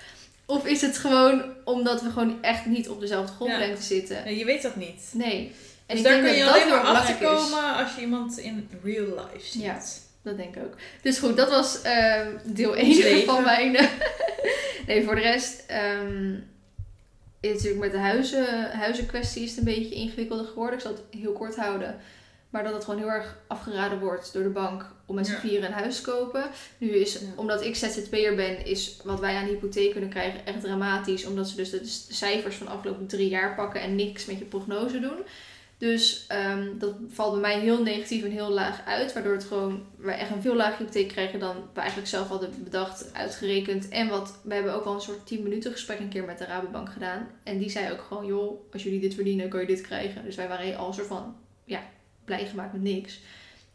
Of 0.47 0.67
is 0.67 0.81
het 0.81 0.99
gewoon 0.99 1.43
omdat 1.65 2.03
we 2.03 2.11
gewoon 2.11 2.39
echt 2.43 2.67
niet 2.67 2.89
op 2.89 3.01
dezelfde 3.01 3.33
golflengte 3.33 3.83
zitten? 3.83 4.25
Nee, 4.25 4.37
je 4.39 4.45
weet 4.45 4.63
dat 4.63 4.77
niet. 4.77 5.11
Nee. 5.13 5.53
En 5.87 5.97
dus 5.97 5.99
ik 5.99 6.05
daar 6.05 6.13
denk 6.13 6.27
kun 6.27 6.37
je 6.37 6.45
dat 6.45 6.55
alleen 6.55 6.69
maar 6.69 6.81
achter 6.81 7.15
komen 7.15 7.75
als 7.77 7.95
je 7.95 8.01
iemand 8.01 8.39
in 8.39 8.69
real 8.85 9.05
life 9.07 9.47
ziet. 9.51 9.63
Ja. 9.63 9.79
Dat 10.23 10.37
denk 10.37 10.57
ik 10.57 10.63
ook. 10.63 10.75
Dus 11.03 11.19
goed, 11.19 11.37
dat 11.37 11.51
was 11.51 11.83
ehm, 11.83 12.29
deel 12.45 12.71
Ons 12.71 12.79
1 12.81 12.97
leven. 13.03 13.25
van 13.35 13.43
mijn... 13.45 13.73
nee, 14.87 15.05
voor 15.05 15.15
de 15.15 15.21
rest... 15.21 15.65
natuurlijk 17.41 17.81
met 17.81 17.91
de 17.93 17.99
huizen, 17.99 18.71
huizenkwestie 18.71 19.43
is 19.43 19.51
het 19.51 19.59
een 19.59 19.65
beetje 19.75 19.95
ingewikkelder 19.95 20.47
geworden. 20.47 20.75
Ik 20.75 20.81
zal 20.81 20.93
het 20.93 21.03
heel 21.21 21.33
kort 21.33 21.57
houden. 21.57 21.97
Maar 22.51 22.65
dat 22.65 22.73
het 22.73 22.85
gewoon 22.85 23.01
heel 23.01 23.11
erg 23.11 23.39
afgeraden 23.47 23.99
wordt 24.01 24.33
door 24.33 24.43
de 24.43 24.49
bank 24.49 24.87
om 25.07 25.15
met 25.15 25.27
z'n 25.27 25.33
Ja. 25.33 25.39
vieren 25.39 25.67
een 25.67 25.73
huis 25.79 25.97
te 25.97 26.11
kopen. 26.11 26.45
Nu 26.79 26.89
is, 26.89 27.13
Ja. 27.13 27.19
omdat 27.37 27.65
ik 27.65 27.77
ZZP'er 27.77 28.35
ben, 28.35 28.65
is 28.67 28.97
wat 29.05 29.21
wij 29.21 29.35
aan 29.37 29.47
hypotheek 29.47 29.91
kunnen 29.91 30.11
krijgen 30.11 30.47
echt 30.47 30.61
dramatisch. 30.61 31.25
Omdat 31.25 31.49
ze 31.49 31.57
dus 31.57 31.71
de, 31.71 31.81
de 31.81 32.15
cijfers 32.15 32.57
van 32.57 32.67
de 32.67 32.73
afgelopen 32.73 33.07
drie 33.07 33.29
jaar 33.29 33.55
pakken 33.55 33.81
en 33.81 33.95
niks 33.95 34.25
met 34.27 34.39
je 34.39 34.45
prognose 34.45 35.01
doen. 35.01 35.19
Dus 35.79 36.25
ehm, 36.29 36.79
dat 36.79 36.95
valt 37.09 37.33
bij 37.33 37.41
mij 37.41 37.61
heel 37.61 37.83
negatief 37.83 38.25
en 38.25 38.31
heel 38.31 38.51
laag 38.51 38.85
uit. 38.85 39.13
Waardoor 39.13 39.33
het 39.33 39.45
gewoon, 39.45 39.87
wij 39.97 40.19
echt 40.19 40.31
een 40.31 40.43
veel 40.43 40.57
lagere 40.57 40.79
hypotheek 40.79 41.09
krijgen 41.09 41.39
dan 41.39 41.57
we 41.75 41.81
eigenlijk 41.81 42.09
zelf 42.09 42.29
hadden 42.29 42.65
bedacht, 42.65 43.15
uitgerekend. 43.15 43.89
En 43.89 44.09
wat, 44.09 44.39
we 44.43 44.55
hebben 44.55 44.75
ook 44.75 44.85
al 44.85 44.95
een 44.95 45.01
soort 45.01 45.27
10 45.27 45.43
minuten 45.43 45.73
gesprek 45.73 45.99
een 45.99 46.09
keer 46.09 46.25
met 46.25 46.39
de 46.39 46.45
Rabobank 46.45 46.93
gedaan. 46.93 47.29
En 47.43 47.59
die 47.59 47.71
zei 47.71 47.93
ook 47.93 48.01
gewoon, 48.01 48.27
joh, 48.27 48.73
als 48.73 48.83
jullie 48.83 49.01
dit 49.01 49.15
verdienen, 49.15 49.49
kan 49.49 49.61
je 49.61 49.67
dit 49.67 49.81
krijgen. 49.81 50.25
Dus 50.25 50.37
wij 50.37 50.49
waren 50.49 50.77
al 50.77 50.93
van, 50.93 51.37
ja, 51.65 51.81
blij 52.25 52.47
gemaakt 52.47 52.73
met 52.73 52.83
niks. 52.83 53.21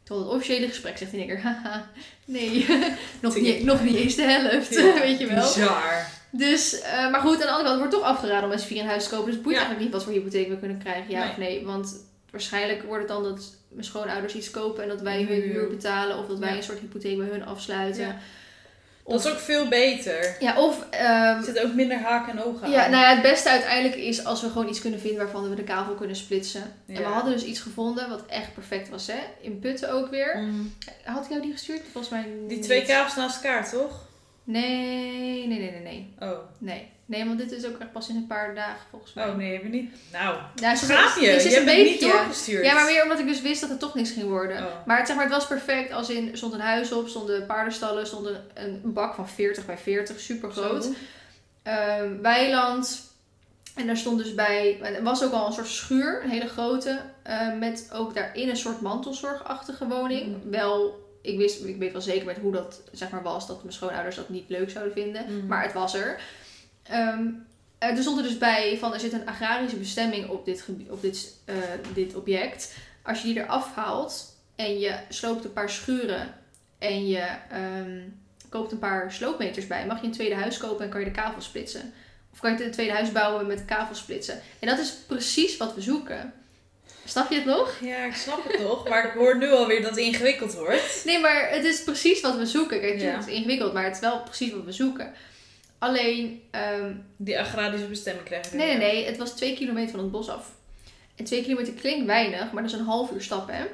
Terwijl 0.03 0.25
het 0.27 0.35
officiële 0.35 0.67
gesprek 0.67 0.97
zegt 0.97 1.13
in 1.13 1.19
één 1.19 1.27
keer, 1.27 1.41
haha, 1.41 1.89
nee, 2.25 2.65
nog, 3.21 3.35
niet, 3.35 3.63
nog 3.63 3.83
niet 3.83 3.95
eens 3.95 4.15
de 4.15 4.21
helft, 4.21 4.73
Ja, 4.75 4.93
weet 4.99 5.19
je 5.19 5.27
wel. 5.27 5.41
Bizar. 5.53 6.07
Dus, 6.31 6.81
eh, 6.81 7.11
maar 7.11 7.21
goed, 7.21 7.33
aan 7.33 7.39
de 7.39 7.47
andere 7.47 7.63
kant 7.63 7.69
het 7.69 7.77
wordt 7.79 7.91
toch 7.93 8.03
afgeraden 8.03 8.43
om 8.43 8.49
met 8.49 8.61
z'n 8.61 8.67
vier 8.67 8.81
een 8.81 8.87
huis 8.87 9.03
te 9.03 9.09
kopen. 9.09 9.25
Dus 9.25 9.33
het 9.33 9.43
boeit 9.43 9.55
Ja. 9.55 9.61
eigenlijk 9.61 9.91
niet 9.91 10.01
wat 10.01 10.03
voor 10.13 10.21
hypotheek 10.21 10.49
we 10.49 10.57
kunnen 10.59 10.77
krijgen, 10.77 11.11
ja 11.11 11.19
Nee. 11.19 11.29
of 11.31 11.37
nee. 11.37 11.65
Want 11.65 11.95
waarschijnlijk 12.31 12.83
wordt 12.83 12.99
het 12.99 13.07
dan 13.11 13.23
dat 13.23 13.55
mijn 13.69 13.85
schoonouders 13.85 14.33
iets 14.35 14.51
kopen 14.51 14.83
en 14.83 14.89
dat 14.89 15.01
wij 15.01 15.17
hun 15.17 15.27
Huur. 15.41 15.53
huur 15.53 15.67
betalen. 15.69 16.17
Of 16.17 16.27
dat 16.27 16.39
wij 16.39 16.49
Ja. 16.49 16.55
een 16.55 16.63
soort 16.63 16.79
hypotheek 16.79 17.17
bij 17.17 17.27
hun 17.27 17.45
afsluiten. 17.45 18.15
Of, 19.05 19.13
Dat 19.13 19.25
is 19.25 19.31
ook 19.31 19.39
veel 19.39 19.67
beter. 19.67 20.35
ja, 20.39 20.61
of 20.61 20.85
ehm, 20.89 21.05
Er 21.37 21.43
zit 21.43 21.59
ook 21.65 21.73
minder 21.73 21.97
haken 21.99 22.31
en 22.37 22.43
ogen 22.43 22.69
ja, 22.69 22.85
aan. 22.85 22.91
nou 22.91 23.03
ja, 23.03 23.09
het 23.13 23.21
beste 23.21 23.49
uiteindelijk 23.49 23.95
is 23.95 24.25
als 24.25 24.41
we 24.41 24.47
gewoon 24.49 24.67
iets 24.69 24.81
kunnen 24.81 24.99
vinden 24.99 25.17
waarvan 25.23 25.49
we 25.49 25.55
de 25.55 25.63
kavel 25.63 25.93
kunnen 25.93 26.15
splitsen. 26.15 26.61
En 26.87 26.95
we 26.95 27.03
hadden 27.03 27.31
dus 27.33 27.43
iets 27.43 27.59
gevonden 27.59 28.09
wat 28.09 28.25
echt 28.27 28.53
perfect 28.53 28.89
was, 28.89 29.07
hè? 29.07 29.19
In 29.41 29.59
Putten 29.59 29.91
ook 29.91 30.09
weer. 30.09 30.37
Mm. 30.37 30.73
Had 31.03 31.23
ik 31.23 31.29
jou 31.29 31.41
die 31.41 31.51
gestuurd? 31.51 31.81
Volgens 31.91 32.09
mij 32.13 32.23
Die 32.23 32.55
niet. 32.57 32.63
twee 32.63 32.81
kabels 32.85 33.15
naast 33.15 33.43
elkaar, 33.43 33.69
toch? 33.69 34.01
Nee, 34.43 35.47
nee, 35.47 35.59
nee, 35.59 35.71
nee, 35.71 35.81
nee. 35.81 36.13
Oh. 36.29 36.37
Nee, 36.57 36.89
nee 37.13 37.25
want 37.25 37.37
dit 37.39 37.51
is 37.51 37.65
ook 37.65 37.77
echt 37.79 37.91
pas 37.91 38.09
in 38.09 38.15
een 38.15 38.27
paar 38.27 38.55
dagen 38.55 38.85
volgens 38.89 39.13
mij. 39.13 39.29
Oh 39.29 39.35
nee, 39.35 39.53
heb 39.53 39.63
je 39.63 39.69
niet. 39.69 39.91
Nou, 40.11 40.37
Ja, 40.55 40.75
ze 40.75 40.85
gaaf 40.85 41.19
je. 41.19 41.25
ze 41.25 41.35
is 41.35 41.43
Je 41.43 41.59
een 41.59 41.67
het 41.67 41.77
niet 41.77 41.85
beetje. 41.99 42.11
doorgestuurd. 42.11 42.65
Ja, 42.65 42.73
maar 42.73 42.85
meer 42.85 43.03
omdat 43.03 43.19
ik 43.19 43.27
dus 43.27 43.41
wist 43.41 43.61
dat 43.61 43.69
het 43.69 43.79
toch 43.79 43.93
niks 43.95 44.11
ging 44.11 44.27
worden. 44.29 44.57
Oh. 44.57 44.85
Maar 44.85 44.97
het, 44.97 45.07
zeg 45.07 45.15
maar, 45.15 45.25
het 45.25 45.33
was 45.33 45.47
perfect 45.47 45.91
als 45.91 46.09
in, 46.09 46.37
stond 46.37 46.53
een 46.53 46.59
huis 46.59 46.91
op, 46.91 47.07
stonden 47.07 47.45
paardenstallen, 47.45 48.07
stond 48.07 48.25
een, 48.27 48.35
een 48.53 48.81
bak 48.83 49.15
van 49.15 49.29
40 49.29 49.65
bij 49.65 49.77
40, 49.77 50.19
super 50.19 50.51
groot. 50.51 50.89
Ehm, 51.63 52.21
weiland. 52.21 53.11
En 53.75 53.87
daar 53.87 53.97
stond 53.97 54.17
dus 54.17 54.33
bij, 54.33 54.79
er 54.81 55.03
was 55.03 55.23
ook 55.23 55.31
al 55.31 55.47
een 55.47 55.53
soort 55.53 55.67
schuur, 55.67 56.23
een 56.23 56.29
hele 56.29 56.47
grote, 56.47 57.01
eh, 57.23 57.53
met 57.59 57.89
ook 57.93 58.13
daarin 58.13 58.49
een 58.49 58.57
soort 58.57 58.81
mantelzorgachtige 58.81 59.87
woning. 59.87 60.27
Mm. 60.27 60.51
Wel, 60.51 61.05
ik, 61.21 61.37
wist, 61.37 61.63
ik 61.65 61.77
weet 61.77 61.91
wel 61.91 62.01
zeker 62.01 62.25
met 62.25 62.37
hoe 62.37 62.51
dat 62.51 62.81
zeg 62.91 63.09
maar, 63.09 63.23
was, 63.23 63.47
dat 63.47 63.61
mijn 63.63 63.73
schoonouders 63.73 64.15
dat 64.15 64.29
niet 64.29 64.49
leuk 64.49 64.69
zouden 64.69 64.93
vinden. 64.93 65.25
Mm. 65.27 65.47
Maar 65.47 65.63
het 65.63 65.73
was 65.73 65.93
er. 65.95 66.19
Ehm, 66.83 67.27
eh, 67.77 67.89
er 67.89 68.01
stond 68.01 68.17
er 68.17 68.23
dus 68.23 68.37
bij 68.37 68.77
van 68.79 68.93
er 68.93 68.99
zit 68.99 69.13
een 69.13 69.27
agrarische 69.27 69.77
bestemming 69.77 70.29
op 70.29 70.45
dit, 70.45 70.65
op 70.89 71.01
dit, 71.01 71.33
eh, 71.45 71.55
dit 71.93 72.15
object. 72.15 72.73
Als 73.03 73.21
je 73.21 73.27
die 73.27 73.39
eraf 73.43 73.75
haalt 73.75 74.35
en 74.55 74.79
je 74.79 74.95
sloopt 75.09 75.43
een 75.45 75.53
paar 75.53 75.69
schuren 75.69 76.33
en 76.79 77.07
je 77.07 77.25
ehm, 77.51 77.99
koopt 78.49 78.71
een 78.71 78.79
paar 78.79 79.11
sloopmeters 79.11 79.67
bij, 79.67 79.85
mag 79.85 79.99
je 79.99 80.05
een 80.05 80.11
tweede 80.13 80.35
huis 80.35 80.57
kopen 80.57 80.85
en 80.85 80.91
kan 80.91 80.99
je 80.99 81.05
de 81.05 81.11
kavel 81.11 81.41
splitsen. 81.41 81.93
Of 82.33 82.39
kan 82.39 82.57
je 82.57 82.63
het 82.63 82.73
tweede 82.73 82.93
huis 82.93 83.11
bouwen 83.11 83.47
met 83.47 83.57
de 83.57 83.65
kavel 83.65 83.95
splitsen. 83.95 84.41
En 84.59 84.67
dat 84.67 84.79
is 84.79 84.93
precies 85.07 85.57
wat 85.57 85.75
we 85.75 85.81
zoeken. 85.81 86.33
Snap 87.05 87.29
je 87.29 87.35
het 87.35 87.45
nog? 87.45 87.73
Ja, 87.81 88.05
ik 88.05 88.13
snap 88.15 88.43
het 88.43 88.61
toch. 88.61 88.89
Maar 88.89 89.05
ik 89.05 89.11
hoor 89.11 89.37
nu 89.37 89.51
alweer 89.51 89.81
dat 89.81 89.89
het 89.89 89.99
ingewikkeld 89.99 90.53
wordt. 90.53 91.01
Nee, 91.05 91.19
maar 91.19 91.49
het 91.49 91.65
is 91.65 91.83
precies 91.83 92.21
wat 92.21 92.35
we 92.37 92.45
zoeken. 92.45 92.79
Kijk, 92.79 92.99
Ja. 92.99 93.11
is 93.17 93.25
het 93.25 93.33
ingewikkeld, 93.33 93.73
maar 93.73 93.83
het 93.83 93.93
is 93.95 93.99
wel 93.99 94.21
precies 94.23 94.51
wat 94.51 94.63
we 94.63 94.71
zoeken. 94.71 95.13
Alleen, 95.83 96.41
ehm, 96.51 96.93
Die 97.17 97.39
agrarische 97.39 97.87
bestemming 97.87 98.25
krijg 98.25 98.51
je. 98.51 98.55
Nee, 98.57 98.77
nee, 98.77 98.91
nee. 98.93 99.05
Het 99.05 99.17
was 99.17 99.31
twee 99.35 99.55
kilometer 99.55 99.91
van 99.91 99.99
het 99.99 100.11
bos 100.11 100.29
af. 100.29 100.51
En 101.15 101.25
twee 101.25 101.43
kilometer 101.43 101.73
klinkt 101.73 102.05
weinig, 102.05 102.51
maar 102.51 102.63
dat 102.63 102.71
is 102.71 102.77
een 102.79 102.85
half 102.85 103.11
uur 103.11 103.21
stappen, 103.21 103.55
hè? 103.55 103.65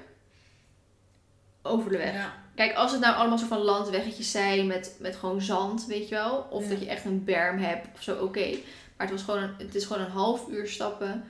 Over 1.62 1.92
de 1.92 1.98
weg. 1.98 2.14
Ja. 2.14 2.34
Kijk, 2.56 2.74
als 2.76 2.92
het 2.92 3.02
nou 3.02 3.16
allemaal 3.16 3.38
zo 3.38 3.46
van 3.46 3.58
landweggetjes 3.62 4.32
zijn 4.32 4.68
met, 4.68 4.96
met 5.00 5.16
gewoon 5.16 5.42
zand, 5.42 5.86
weet 5.86 6.10
je 6.10 6.16
wel. 6.16 6.48
Of 6.50 6.64
Ja. 6.64 6.70
dat 6.70 6.80
je 6.80 6.86
echt 6.88 7.06
een 7.06 7.24
berm 7.24 7.58
hebt 7.58 7.88
of 7.96 8.02
zo, 8.04 8.24
oké. 8.24 8.50
Maar 8.98 9.08
het, 9.08 9.12
was 9.12 9.22
gewoon 9.24 9.44
een, 9.44 9.54
het 9.58 9.76
is 9.76 9.86
gewoon 9.86 10.02
een 10.04 10.12
half 10.12 10.48
uur 10.50 10.68
stappen 10.68 11.24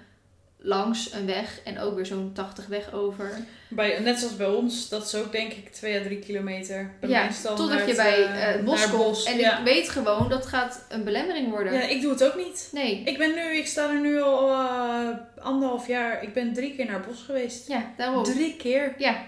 langs 0.62 1.14
een 1.14 1.26
weg 1.26 1.60
en 1.64 1.80
ook 1.80 1.96
weer 1.96 2.06
zo'n 2.06 2.32
80 2.34 2.68
weg 2.68 2.94
over. 2.94 3.32
Bij, 3.68 4.00
net 4.00 4.20
zoals 4.20 4.36
bij 4.36 4.48
ons, 4.48 4.90
dat 4.90 5.06
is 5.06 5.16
ook 5.16 5.32
denk 5.32 5.52
ik 5.54 5.72
2 5.74 6.00
à 6.00 6.04
3 6.04 6.20
kilometer. 6.20 6.94
Bij 7.00 7.10
ja, 7.10 7.30
totdat 7.56 7.88
je 7.88 7.96
bij 7.96 8.24
eh, 8.24 8.54
het 8.54 8.66
bos 8.66 8.90
komt. 8.90 9.24
En 9.24 9.38
ja. 9.38 9.58
ik 9.58 9.64
weet 9.64 9.90
gewoon, 9.90 10.30
dat 10.30 10.46
gaat 10.46 10.86
een 10.90 11.04
belemmering 11.04 11.50
worden. 11.50 11.74
ja, 11.74 11.82
ik 11.82 12.02
doe 12.02 12.12
het 12.12 12.24
ook 12.24 12.36
niet. 12.36 12.70
Nee. 12.72 13.02
Ik 13.06 13.18
ben 13.18 13.36
nu, 13.36 13.42
ik 13.58 13.68
sta 13.68 13.90
er 13.90 14.00
nu 14.00 14.22
al 14.22 14.50
eh, 14.50 15.08
anderhalf 15.40 15.88
jaar. 15.88 16.24
Ik 16.24 16.34
ben 16.34 16.54
drie 16.54 16.76
keer 16.76 16.86
naar 16.86 16.96
het 16.96 17.08
bos 17.08 17.22
geweest. 17.22 17.68
Ja, 17.68 17.92
daarom. 17.98 18.24
Drie 18.24 18.56
keer? 18.56 18.94
Ja. 18.98 19.24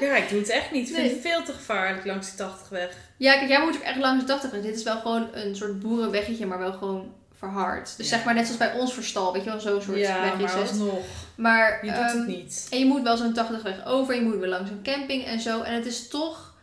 Ja, 0.00 0.16
ik 0.16 0.28
doe 0.28 0.38
het 0.38 0.48
echt 0.48 0.70
niet. 0.70 0.88
Ik 0.88 0.94
vind 0.94 1.06
Nee. 1.06 1.14
het 1.14 1.26
veel 1.26 1.42
te 1.42 1.52
gevaarlijk 1.52 2.04
langs 2.06 2.28
die 2.28 2.36
80 2.38 2.68
weg. 2.68 2.96
Ja, 3.16 3.34
kijk, 3.34 3.48
jij 3.48 3.60
moet 3.64 3.76
ook 3.76 3.82
echt 3.82 3.98
langs 3.98 4.20
de 4.24 4.26
80 4.30 4.50
weg. 4.50 4.62
Dit 4.62 4.76
is 4.76 4.82
wel 4.82 4.96
gewoon 5.00 5.28
een 5.32 5.56
soort 5.56 5.80
boerenweggetje, 5.80 6.46
maar 6.46 6.58
wel 6.58 6.72
gewoon 6.72 7.12
verhard. 7.48 7.96
Dus 7.96 8.08
Ja. 8.08 8.16
zeg 8.16 8.24
maar 8.24 8.34
net 8.34 8.44
zoals 8.44 8.58
bij 8.58 8.72
ons 8.80 8.94
verstal, 8.94 9.32
weet 9.32 9.44
je 9.44 9.50
wel, 9.50 9.60
zo'n 9.60 9.82
soort 9.82 9.98
ja, 9.98 10.20
weg 10.20 10.32
is 10.34 10.40
maar 10.40 10.60
het. 10.60 10.68
alsnog. 10.70 11.04
Maar 11.36 11.84
Je 11.86 11.90
doet 11.92 12.00
ehm, 12.00 12.18
het 12.18 12.26
niet. 12.26 12.66
en 12.70 12.78
je 12.78 12.84
moet 12.84 13.02
wel 13.02 13.16
zo'n 13.16 13.32
80 13.32 13.62
weg 13.62 13.86
over, 13.86 14.14
je 14.14 14.20
moet 14.22 14.36
weer 14.38 14.48
langs 14.48 14.70
een 14.70 14.82
camping 14.82 15.24
en 15.24 15.40
zo. 15.40 15.62
En 15.62 15.74
het 15.74 15.86
is 15.86 16.08
toch, 16.08 16.54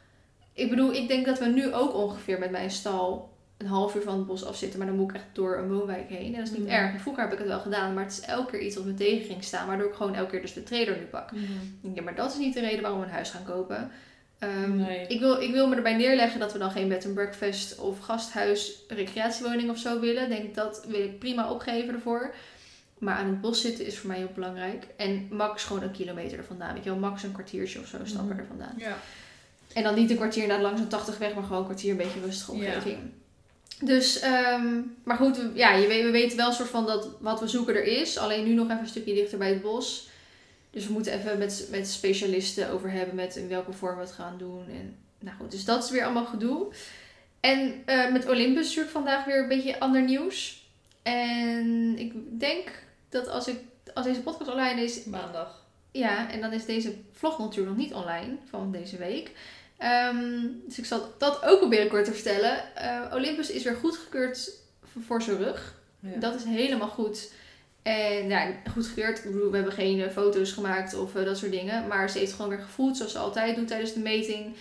ik 0.54 0.70
bedoel, 0.70 0.94
ik 0.94 1.08
denk 1.08 1.26
dat 1.26 1.40
we 1.40 1.46
nu 1.46 1.74
ook 1.74 1.94
ongeveer 1.96 2.40
met 2.40 2.52
mijn 2.52 2.72
stal 2.72 3.38
een 3.58 3.68
half 3.68 3.96
uur 3.96 4.02
van 4.02 4.18
het 4.18 4.26
bos 4.28 4.46
afzitten, 4.46 4.80
maar 4.80 4.88
dan 4.88 4.96
moet 4.98 5.10
ik 5.10 5.16
echt 5.16 5.26
door 5.34 5.58
een 5.58 5.74
woonwijk 5.74 6.10
heen. 6.10 6.34
En 6.34 6.40
dat 6.40 6.50
is 6.52 6.58
niet 6.58 6.66
Mhm. 6.68 6.74
erg. 6.76 7.02
Vroeger 7.02 7.24
heb 7.24 7.32
ik 7.34 7.38
het 7.40 7.48
wel 7.48 7.60
gedaan, 7.60 7.94
maar 7.94 8.04
het 8.04 8.12
is 8.14 8.22
elke 8.22 8.52
keer 8.52 8.60
iets 8.62 8.76
wat 8.76 8.86
me 8.86 8.94
tegen 8.94 9.26
ging 9.26 9.44
staan, 9.44 9.68
waardoor 9.68 9.88
ik 9.88 9.94
gewoon 9.96 10.16
elke 10.16 10.30
keer 10.32 10.42
dus 10.42 10.54
de 10.54 10.64
trailer 10.64 10.98
nu 10.98 11.04
pak. 11.04 11.30
Denk, 11.82 11.96
Ja, 11.96 12.02
maar 12.02 12.16
dat 12.16 12.32
is 12.32 12.38
niet 12.38 12.54
de 12.54 12.60
reden 12.60 12.82
waarom 12.82 13.00
we 13.00 13.06
een 13.06 13.12
huis 13.12 13.30
gaan 13.30 13.44
kopen. 13.44 13.92
Ehm, 14.40 14.76
Nee. 14.76 15.06
ik, 15.08 15.20
wil, 15.20 15.42
ik 15.42 15.52
wil 15.52 15.68
me 15.68 15.76
erbij 15.76 15.96
neerleggen 15.96 16.40
dat 16.40 16.54
we 16.54 16.60
dan 16.60 16.72
geen 16.72 16.88
bed 16.88 17.06
and 17.06 17.14
breakfast 17.14 17.80
of 17.80 18.00
gasthuis, 18.00 18.72
recreatiewoning 18.88 19.70
of 19.70 19.78
zo 19.78 20.00
willen. 20.00 20.30
Denk 20.30 20.56
dat 20.56 20.86
wil 20.88 21.04
ik 21.04 21.20
prima 21.20 21.52
opgeven 21.52 21.94
ervoor. 21.94 22.34
Maar 22.98 23.16
aan 23.16 23.28
het 23.28 23.42
bos 23.42 23.62
zitten 23.62 23.86
is 23.86 23.98
voor 23.98 24.08
mij 24.10 24.18
heel 24.18 24.32
belangrijk. 24.36 24.84
En 24.98 25.28
max 25.32 25.64
gewoon 25.64 25.84
een 25.84 25.92
kilometer 25.92 26.38
er 26.38 26.44
vandaan. 26.44 26.74
Weet 26.74 26.84
je 26.84 26.90
wel, 26.90 27.00
max 27.00 27.24
een 27.24 27.32
kwartiertje 27.32 27.80
of 27.80 27.88
zo 27.88 27.98
stappen 28.04 28.30
Mhm. 28.30 28.40
er 28.40 28.46
vandaan. 28.48 28.74
Ja. 28.78 28.98
En 29.74 29.84
dan 29.84 29.96
niet 29.96 30.10
een 30.10 30.16
kwartier 30.16 30.48
naar 30.48 30.62
langs 30.62 30.82
een 30.82 30.88
80 30.88 31.18
weg, 31.18 31.34
maar 31.34 31.44
gewoon 31.44 31.58
een 31.60 31.64
kwartier 31.66 31.92
een 31.92 31.98
beetje 31.98 32.20
rustige 32.20 32.58
Ja. 32.58 32.66
omgeving. 32.66 32.98
Dus, 33.82 34.20
ehm, 34.20 34.82
maar 35.04 35.18
goed, 35.18 35.42
ja, 35.54 35.74
je 35.76 35.88
we 35.88 36.12
weten 36.12 36.38
wel 36.38 36.48
een 36.48 36.54
soort 36.54 36.70
van 36.70 36.86
dat 36.86 37.10
wat 37.20 37.40
we 37.40 37.48
zoeken 37.48 37.76
er 37.76 37.84
is. 37.84 38.18
Alleen 38.18 38.44
nu 38.46 38.54
nog 38.54 38.68
even 38.68 38.80
een 38.80 38.88
stukje 38.88 39.14
dichter 39.14 39.38
bij 39.38 39.50
het 39.50 39.62
bos. 39.62 40.09
Dus 40.80 40.88
we 40.88 40.94
moeten 40.94 41.14
even 41.14 41.38
met, 41.38 41.68
met 41.72 41.88
specialisten 41.88 42.70
over 42.70 42.92
hebben 42.92 43.16
met 43.16 43.36
in 43.36 43.48
welke 43.48 43.74
vorm 43.74 43.96
we 43.96 44.02
het 44.02 44.12
gaan 44.12 44.38
doen. 44.38 44.66
En, 44.68 44.98
nou 45.20 45.38
goed, 45.38 45.52
dus 45.52 45.66
dat 45.66 45.84
is 45.84 45.90
weer 45.90 46.04
allemaal 46.04 46.26
gedoe. 46.26 46.74
En 47.40 47.82
eh, 47.86 48.12
met 48.12 48.28
Olympus 48.28 48.66
natuurlijk 48.66 48.92
vandaag 48.92 49.26
weer 49.26 49.42
een 49.42 49.48
beetje 49.48 49.80
ander 49.80 50.02
nieuws. 50.02 50.68
En 51.04 51.98
ik 51.98 52.14
denk 52.40 52.72
dat 53.10 53.28
als, 53.28 53.48
ik, 53.48 53.60
als 53.94 54.06
deze 54.06 54.22
podcast 54.22 54.52
online 54.52 54.82
is, 54.82 55.04
Maandag. 55.04 55.66
ja, 55.92 56.32
en 56.32 56.42
dan 56.42 56.54
is 56.54 56.66
deze 56.66 56.96
vlog 57.12 57.40
natuurlijk 57.40 57.78
nog 57.78 57.86
niet 57.86 57.94
online 57.94 58.38
van 58.50 58.72
deze 58.72 58.98
week. 58.98 59.32
Ehm, 59.78 60.48
dus 60.66 60.78
ik 60.78 60.86
zal 60.86 61.14
dat 61.18 61.44
ook 61.44 61.60
proberen 61.60 61.90
kort 61.90 62.06
te 62.06 62.14
vertellen. 62.14 62.76
Eh, 62.76 63.14
Olympus 63.14 63.52
is 63.52 63.64
weer 63.64 63.76
goedgekeurd 63.76 64.52
voor, 64.84 65.02
voor 65.02 65.22
zijn 65.22 65.38
rug. 65.38 65.76
Ja. 66.00 66.20
Dat 66.20 66.36
is 66.36 66.44
helemaal 66.44 66.88
goed. 66.88 67.32
En 67.90 68.30
ja, 68.30 68.48
goedgekeurd. 68.74 69.18
Ik 69.18 69.32
bedoel, 69.32 69.50
we 69.50 69.56
hebben 69.56 69.74
geen 69.74 70.02
eh, 70.02 70.10
foto's 70.12 70.52
gemaakt 70.52 70.94
of 70.98 71.16
eh, 71.16 71.26
dat 71.26 71.38
soort 71.38 71.52
dingen. 71.52 71.88
Maar 71.88 72.10
ze 72.10 72.18
heeft 72.20 72.32
gewoon 72.34 72.50
weer 72.50 72.60
gevoeld 72.60 72.98
zoals 72.98 73.12
ze 73.12 73.18
altijd 73.18 73.56
doet 73.56 73.68
tijdens 73.68 73.94
de 73.94 74.00
meting. 74.00 74.56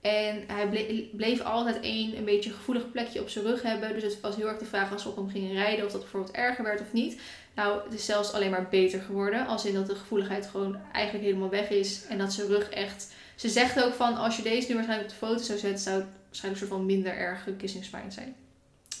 En 0.00 0.44
hij 0.46 0.68
ble- 0.68 1.04
bleef 1.16 1.40
altijd 1.40 1.80
één 1.80 2.16
een 2.16 2.24
beetje 2.24 2.50
gevoelig 2.52 2.90
plekje 2.90 3.20
op 3.20 3.28
zijn 3.28 3.44
rug 3.44 3.62
hebben. 3.62 3.92
Dus 3.92 4.02
het 4.02 4.20
was 4.20 4.36
heel 4.36 4.48
erg 4.48 4.58
de 4.58 4.64
vraag 4.64 4.92
als 4.92 5.02
we 5.04 5.08
op 5.10 5.16
hem 5.16 5.30
gingen 5.30 5.52
rijden 5.54 5.84
of 5.84 5.92
dat 5.92 6.00
bijvoorbeeld 6.00 6.34
erger 6.36 6.64
werd 6.64 6.80
of 6.80 6.92
niet. 6.92 7.20
Nou, 7.54 7.80
het 7.84 7.94
is 7.94 8.04
zelfs 8.04 8.32
alleen 8.32 8.50
maar 8.50 8.68
beter 8.70 9.00
geworden. 9.00 9.46
Als 9.46 9.64
in 9.64 9.74
dat 9.74 9.86
de 9.86 9.94
gevoeligheid 9.94 10.46
gewoon 10.46 10.76
eigenlijk 10.92 11.24
helemaal 11.24 11.50
weg 11.50 11.68
is. 11.70 12.00
En 12.08 12.18
dat 12.18 12.32
zijn 12.32 12.46
rug 12.46 12.68
echt... 12.68 13.12
Ze 13.34 13.48
zegt 13.48 13.82
ook 13.84 13.94
van, 13.94 14.16
als 14.16 14.36
je 14.36 14.42
deze 14.42 14.68
nu 14.68 14.74
waarschijnlijk 14.74 15.10
op 15.12 15.18
de 15.20 15.26
foto 15.26 15.42
zou 15.42 15.58
zetten, 15.58 15.78
zou 15.82 15.96
het 15.96 16.06
waarschijnlijk 16.26 16.62
een 16.62 16.68
soort 16.68 16.80
van 16.80 16.86
minder 16.94 17.16
erg 17.16 17.46
kissingspijn 17.58 18.12
zijn. 18.12 18.34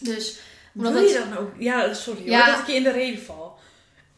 Dus, 0.00 0.38
omdat 0.74 0.92
dat- 0.94 1.08
je 1.08 1.14
dat 1.14 1.28
nou 1.28 1.40
ook? 1.40 1.52
Ja, 1.58 1.94
sorry 1.94 2.28
Ja. 2.30 2.36
hoor, 2.44 2.46
dat 2.54 2.60
ik 2.60 2.66
je 2.66 2.72
in 2.74 2.82
de 2.82 2.90
reden 2.92 3.22
val. 3.22 3.53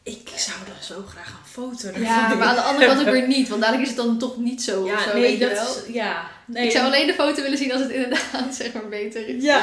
Ik 0.07 0.29
zou 0.35 0.57
dan 0.65 0.83
zo 0.83 1.03
graag 1.09 1.29
een 1.29 1.49
foto 1.49 1.99
Ja, 1.99 2.33
maar 2.33 2.47
aan 2.47 2.55
de 2.55 2.61
andere 2.61 2.85
kant 2.85 2.99
ook 2.99 3.13
weer 3.13 3.27
niet. 3.27 3.49
Want 3.49 3.61
dadelijk 3.61 3.89
is 3.89 3.95
het 3.95 4.05
dan 4.05 4.17
toch 4.17 4.37
niet 4.37 4.63
zo. 4.63 4.85
Ja, 4.85 5.03
zo, 5.03 5.13
nee, 5.13 5.21
weet 5.21 5.39
je 5.39 5.55
dat 5.55 5.83
is... 5.87 5.93
Ja, 5.93 6.29
nee. 6.45 6.65
Ik 6.65 6.71
zou 6.71 6.85
alleen 6.85 7.07
de 7.07 7.13
foto 7.13 7.41
willen 7.41 7.57
zien 7.57 7.71
als 7.71 7.81
het 7.81 7.89
inderdaad 7.99 8.55
zeg 8.55 8.73
maar 8.73 8.87
beter 8.87 9.27
is. 9.27 9.43
Ja. 9.43 9.61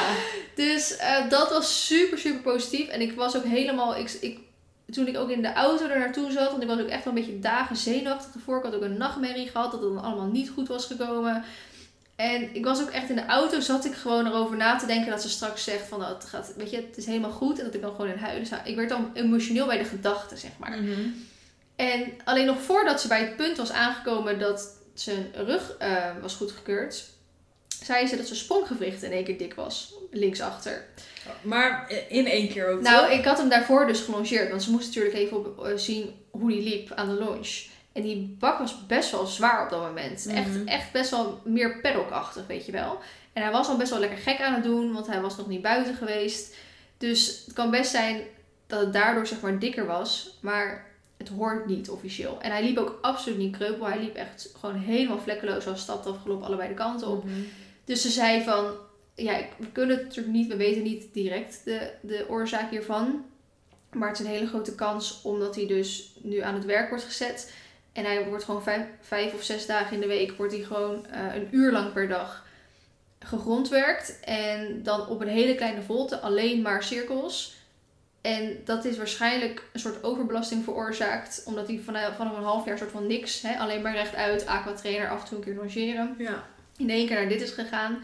Dus 0.55 0.95
eh, 0.97 1.29
dat 1.29 1.49
was 1.49 1.85
super, 1.85 2.17
super 2.17 2.41
positief. 2.41 2.87
En 2.87 3.01
ik 3.01 3.15
was 3.15 3.35
ook 3.35 3.43
helemaal... 3.43 3.97
Ik, 3.97 4.17
ik, 4.21 4.39
toen 4.91 5.07
ik 5.07 5.17
ook 5.17 5.29
in 5.29 5.41
de 5.41 5.53
auto 5.53 5.87
er 5.87 5.99
naartoe 5.99 6.31
zat... 6.31 6.51
Want 6.51 6.61
ik 6.61 6.67
was 6.67 6.79
ook 6.79 6.87
echt 6.87 7.03
wel 7.03 7.13
een 7.13 7.19
beetje 7.19 7.39
dagen 7.39 7.75
zenuwachtig 7.75 8.33
ervoor. 8.33 8.57
Ik 8.57 8.63
had 8.63 8.75
ook 8.75 8.81
een 8.81 8.97
nachtmerrie 8.97 9.47
gehad 9.47 9.71
dat 9.71 9.81
het 9.81 9.93
dan 9.93 10.03
allemaal 10.03 10.31
niet 10.31 10.49
goed 10.49 10.67
was 10.67 10.85
gekomen. 10.85 11.43
En 12.15 12.55
ik 12.55 12.65
was 12.65 12.81
ook 12.81 12.89
echt 12.89 13.09
in 13.09 13.15
de 13.15 13.25
auto, 13.25 13.59
zat 13.59 13.85
ik 13.85 13.93
gewoon 13.93 14.27
erover 14.27 14.57
na 14.57 14.75
te 14.75 14.85
denken 14.85 15.11
dat 15.11 15.21
ze 15.21 15.29
straks 15.29 15.63
zegt 15.63 15.87
van, 15.87 16.03
het 16.03 16.25
gaat, 16.25 16.53
weet 16.57 16.69
je, 16.69 16.75
het 16.75 16.97
is 16.97 17.05
helemaal 17.05 17.31
goed. 17.31 17.59
En 17.59 17.65
dat 17.65 17.73
ik 17.73 17.81
dan 17.81 17.95
gewoon 17.95 18.11
in 18.11 18.17
huilen 18.17 18.47
zou. 18.47 18.61
Ik 18.63 18.75
werd 18.75 18.89
dan 18.89 19.11
emotioneel 19.13 19.65
bij 19.65 19.77
de 19.77 19.83
gedachte, 19.83 20.37
zeg 20.37 20.51
maar. 20.57 20.77
Mhm. 20.81 21.07
En 21.75 22.11
alleen 22.23 22.45
nog 22.45 22.61
voordat 22.61 23.01
ze 23.01 23.07
bij 23.07 23.19
het 23.19 23.35
punt 23.35 23.57
was 23.57 23.71
aangekomen 23.71 24.39
dat 24.39 24.77
zijn 24.93 25.31
rug 25.33 25.75
eh, 25.79 26.05
was 26.21 26.35
goedgekeurd, 26.35 27.03
zei 27.83 28.07
ze 28.07 28.17
dat 28.17 28.25
zijn 28.27 28.39
spronggewricht 28.39 29.03
in 29.03 29.11
één 29.11 29.23
keer 29.23 29.37
dik 29.37 29.53
was, 29.53 29.93
linksachter. 30.11 30.85
Maar 31.41 31.91
in 32.09 32.25
één 32.27 32.49
keer 32.49 32.67
ook, 32.67 32.81
Nou, 32.81 33.07
toch? 33.07 33.19
ik 33.19 33.25
had 33.25 33.37
hem 33.37 33.49
daarvoor 33.49 33.87
dus 33.87 33.99
gelongeerd, 33.99 34.49
want 34.49 34.63
ze 34.63 34.71
moest 34.71 34.85
natuurlijk 34.87 35.15
even 35.15 35.37
op, 35.37 35.65
eh, 35.65 35.77
zien 35.77 36.13
hoe 36.31 36.49
die 36.49 36.63
liep 36.63 36.91
aan 36.91 37.09
de 37.09 37.23
launch. 37.23 37.63
En 37.95 38.01
die 38.01 38.35
bak 38.39 38.59
was 38.59 38.85
best 38.85 39.11
wel 39.11 39.25
zwaar 39.25 39.63
op 39.63 39.69
dat 39.69 39.81
moment. 39.81 40.27
Echt, 40.27 40.47
Mhm. 40.49 40.67
echt 40.67 40.91
best 40.91 41.09
wel 41.11 41.41
meer 41.43 41.79
paddockachtig, 41.81 42.47
weet 42.47 42.65
je 42.65 42.71
wel. 42.71 42.99
En 43.33 43.41
hij 43.41 43.51
was 43.51 43.67
al 43.67 43.77
best 43.77 43.89
wel 43.91 43.99
lekker 43.99 44.17
gek 44.17 44.41
aan 44.41 44.53
het 44.53 44.63
doen, 44.63 44.93
want 44.93 45.07
hij 45.07 45.21
was 45.21 45.37
nog 45.37 45.47
niet 45.47 45.61
buiten 45.61 45.95
geweest. 45.95 46.55
Dus 46.97 47.41
het 47.45 47.53
kan 47.53 47.71
best 47.71 47.91
zijn 47.91 48.21
dat 48.67 48.79
het 48.79 48.93
daardoor 48.93 49.27
zeg 49.27 49.41
maar 49.41 49.59
dikker 49.59 49.85
was, 49.85 50.37
maar 50.41 50.85
het 51.17 51.27
hoort 51.29 51.65
niet 51.65 51.89
officieel. 51.89 52.37
En 52.41 52.51
hij 52.51 52.63
liep 52.63 52.77
ook 52.77 52.97
absoluut 53.01 53.37
niet 53.37 53.57
kreupel. 53.57 53.85
Hij 53.87 53.99
liep 53.99 54.15
echt 54.15 54.49
gewoon 54.59 54.75
helemaal 54.75 55.19
vlekkeloos. 55.19 55.65
Hij 55.65 55.77
stapte 55.77 56.09
afgelopen 56.09 56.45
allebei 56.47 56.67
de 56.69 56.73
kanten 56.75 57.07
op. 57.07 57.23
Mhm. 57.23 57.33
Dus 57.85 58.01
ze 58.01 58.09
zei 58.09 58.43
van, 58.43 58.73
ja, 59.15 59.39
we 59.57 59.67
kunnen 59.71 59.95
het 59.95 60.05
natuurlijk 60.05 60.35
niet, 60.35 60.47
we 60.47 60.55
weten 60.55 60.83
niet 60.83 61.13
direct 61.13 61.61
de, 61.65 61.91
de 62.01 62.25
oorzaak 62.29 62.69
hiervan. 62.69 63.25
Maar 63.93 64.09
het 64.09 64.19
is 64.19 64.25
een 64.25 64.31
hele 64.31 64.47
grote 64.47 64.75
kans 64.75 65.21
omdat 65.23 65.55
hij 65.55 65.67
dus 65.67 66.11
nu 66.21 66.39
aan 66.39 66.53
het 66.53 66.65
werk 66.65 66.89
wordt 66.89 67.03
gezet. 67.03 67.53
En 67.95 68.05
hij 68.05 68.25
wordt 68.25 68.43
gewoon 68.43 68.63
vijf, 68.63 68.81
vijf 69.01 69.33
of 69.33 69.43
zes 69.43 69.65
dagen 69.65 69.93
in 69.95 70.01
de 70.01 70.07
week, 70.07 70.31
wordt 70.31 70.53
hij 70.53 70.61
gewoon 70.63 71.05
eh, 71.07 71.35
een 71.35 71.47
uur 71.51 71.71
lang 71.71 71.93
per 71.93 72.07
dag 72.07 72.45
gegrondwerkt. 73.19 74.19
En 74.19 74.83
dan 74.83 75.07
op 75.07 75.21
een 75.21 75.27
hele 75.27 75.55
kleine 75.55 75.81
volte, 75.81 76.19
alleen 76.19 76.61
maar 76.61 76.83
cirkels. 76.83 77.55
En 78.21 78.57
dat 78.65 78.85
is 78.85 78.97
waarschijnlijk 78.97 79.63
een 79.73 79.79
soort 79.79 80.03
overbelasting 80.03 80.63
veroorzaakt. 80.63 81.41
Omdat 81.45 81.67
hij 81.67 81.79
vanaf, 81.85 82.15
vanaf 82.15 82.37
een 82.37 82.43
half 82.43 82.65
jaar 82.65 82.77
soort 82.77 82.91
van 82.91 83.07
niks, 83.07 83.41
hè, 83.41 83.57
alleen 83.57 83.81
maar 83.81 83.93
rechtuit, 83.95 84.45
aquatrainer, 84.45 85.09
af 85.09 85.21
en 85.21 85.27
toe 85.27 85.37
een 85.37 85.43
keer 85.43 85.55
longeren 85.55 86.15
Ja. 86.17 86.43
in 86.77 86.89
één 86.89 87.07
keer 87.07 87.15
naar 87.15 87.27
dit 87.29 87.41
is 87.41 87.51
gegaan. 87.51 87.93
Eh, 87.93 88.01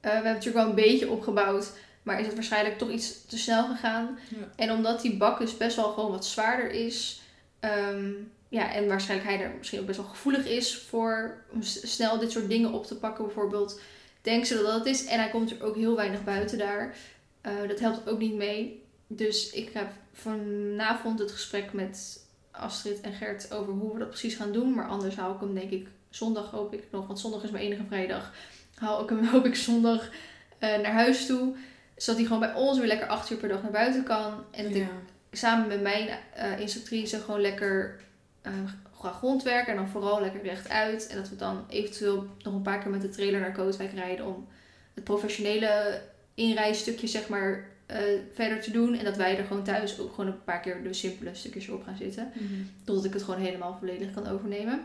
we 0.00 0.08
hebben 0.08 0.32
natuurlijk 0.32 0.56
wel 0.64 0.68
een 0.68 0.74
beetje 0.88 1.10
opgebouwd, 1.10 1.72
maar 2.02 2.20
is 2.20 2.26
het 2.26 2.34
waarschijnlijk 2.34 2.78
toch 2.78 2.90
iets 2.90 3.26
te 3.26 3.38
snel 3.38 3.66
gegaan. 3.66 4.18
Ja. 4.28 4.36
En 4.56 4.70
omdat 4.72 5.00
die 5.02 5.16
bak 5.16 5.38
dus 5.38 5.56
best 5.56 5.76
wel 5.76 5.92
gewoon 5.92 6.10
wat 6.10 6.26
zwaarder 6.26 6.70
is, 6.70 7.20
ehm, 7.60 8.10
ja, 8.48 8.72
en 8.72 8.88
waarschijnlijk 8.88 9.30
hij 9.30 9.40
er 9.40 9.54
misschien 9.58 9.80
ook 9.80 9.86
best 9.86 9.98
wel 9.98 10.08
gevoelig 10.08 10.46
is 10.46 10.78
voor 10.78 11.44
om 11.52 11.62
snel 11.62 12.18
dit 12.18 12.32
soort 12.32 12.48
dingen 12.48 12.72
op 12.72 12.86
te 12.86 12.96
pakken, 12.96 13.24
bijvoorbeeld, 13.24 13.80
denken 14.22 14.46
ze 14.46 14.54
dat 14.54 14.64
dat 14.64 14.74
het 14.74 14.86
is. 14.86 15.04
En 15.04 15.18
hij 15.18 15.30
komt 15.30 15.50
er 15.50 15.62
ook 15.62 15.76
heel 15.76 15.96
weinig 15.96 16.24
buiten 16.24 16.58
daar. 16.58 16.96
Eh, 17.40 17.52
dat 17.68 17.78
helpt 17.78 18.08
ook 18.08 18.18
niet 18.18 18.34
mee. 18.34 18.82
Dus 19.06 19.50
ik 19.50 19.72
heb 19.72 19.90
vanavond 20.12 21.18
het 21.18 21.32
gesprek 21.32 21.72
met 21.72 22.26
Astrid 22.50 23.00
en 23.00 23.12
Gert 23.12 23.52
over 23.52 23.72
hoe 23.72 23.92
we 23.92 23.98
dat 23.98 24.08
precies 24.08 24.34
gaan 24.34 24.52
doen. 24.52 24.74
Maar 24.74 24.88
anders 24.88 25.16
hou 25.16 25.34
ik 25.34 25.40
hem 25.40 25.54
denk 25.54 25.70
ik 25.70 25.86
zondag 26.10 26.50
hoop 26.50 26.74
ik 26.74 26.84
nog. 26.90 27.06
Want 27.06 27.20
zondag 27.20 27.42
is 27.42 27.50
mijn 27.50 27.64
enige 27.64 27.84
vrijdag. 27.86 28.32
Hou 28.74 29.02
ik 29.02 29.08
hem 29.08 29.24
hoop 29.32 29.46
ik 29.46 29.54
zondag 29.54 30.10
eh, 30.58 30.78
naar 30.78 30.92
huis 30.92 31.26
toe. 31.26 31.54
Zodat 31.96 32.16
hij 32.20 32.28
gewoon 32.28 32.52
bij 32.52 32.54
ons 32.54 32.78
weer 32.78 32.86
lekker 32.86 33.06
acht 33.08 33.30
uur 33.30 33.38
per 33.38 33.48
dag 33.48 33.62
naar 33.62 33.70
buiten 33.70 34.04
kan. 34.04 34.44
En 34.50 34.64
dat 34.64 34.74
ik 34.74 34.88
samen 35.32 35.68
met 35.68 35.82
mijn 35.82 36.08
eh, 36.34 36.60
instructrice 36.60 37.20
gewoon 37.20 37.40
lekker 37.40 38.00
eh 38.48 38.72
ga 39.00 39.12
grondwerken. 39.12 39.72
En 39.72 39.78
dan 39.78 39.88
vooral 39.88 40.20
lekker 40.20 40.42
rechtuit. 40.42 41.06
En 41.06 41.16
dat 41.16 41.28
we 41.28 41.36
dan 41.36 41.64
eventueel 41.68 42.26
nog 42.42 42.54
een 42.54 42.62
paar 42.62 42.78
keer 42.78 42.90
met 42.90 43.02
de 43.02 43.08
trailer 43.08 43.40
naar 43.40 43.52
Kootwijk 43.52 43.92
rijden. 43.92 44.26
Om 44.26 44.46
het 44.94 45.04
professionele 45.04 46.02
inrijstukje 46.34 47.06
zeg 47.06 47.28
maar 47.28 47.64
eh, 47.86 47.98
verder 48.34 48.60
te 48.60 48.70
doen. 48.70 48.98
En 48.98 49.04
dat 49.04 49.16
wij 49.16 49.38
er 49.38 49.44
gewoon 49.44 49.64
thuis 49.64 50.00
ook 50.00 50.10
gewoon 50.10 50.26
een 50.26 50.44
paar 50.44 50.60
keer 50.60 50.82
de 50.82 50.92
simpele 50.92 51.34
stukjes 51.34 51.68
op 51.68 51.84
gaan 51.84 51.96
zitten. 51.96 52.32
Mhm. 52.34 52.62
Totdat 52.84 53.04
ik 53.04 53.12
het 53.12 53.22
gewoon 53.22 53.40
helemaal 53.40 53.76
volledig 53.78 54.10
kan 54.10 54.28
overnemen. 54.28 54.80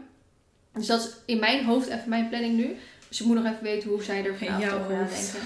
Dus 0.73 0.87
dat 0.87 0.99
is 0.99 1.09
in 1.25 1.39
mijn 1.39 1.65
hoofd 1.65 1.87
even 1.87 2.09
mijn 2.09 2.29
planning 2.29 2.55
nu. 2.55 2.75
Dus 3.07 3.21
ik 3.21 3.27
moet 3.27 3.35
nog 3.35 3.45
even 3.45 3.63
weten 3.63 3.89
hoe 3.89 4.03
zij 4.03 4.25
er 4.25 4.37
vanavond 4.37 4.71
over 4.71 4.91
nadenken. 4.91 5.39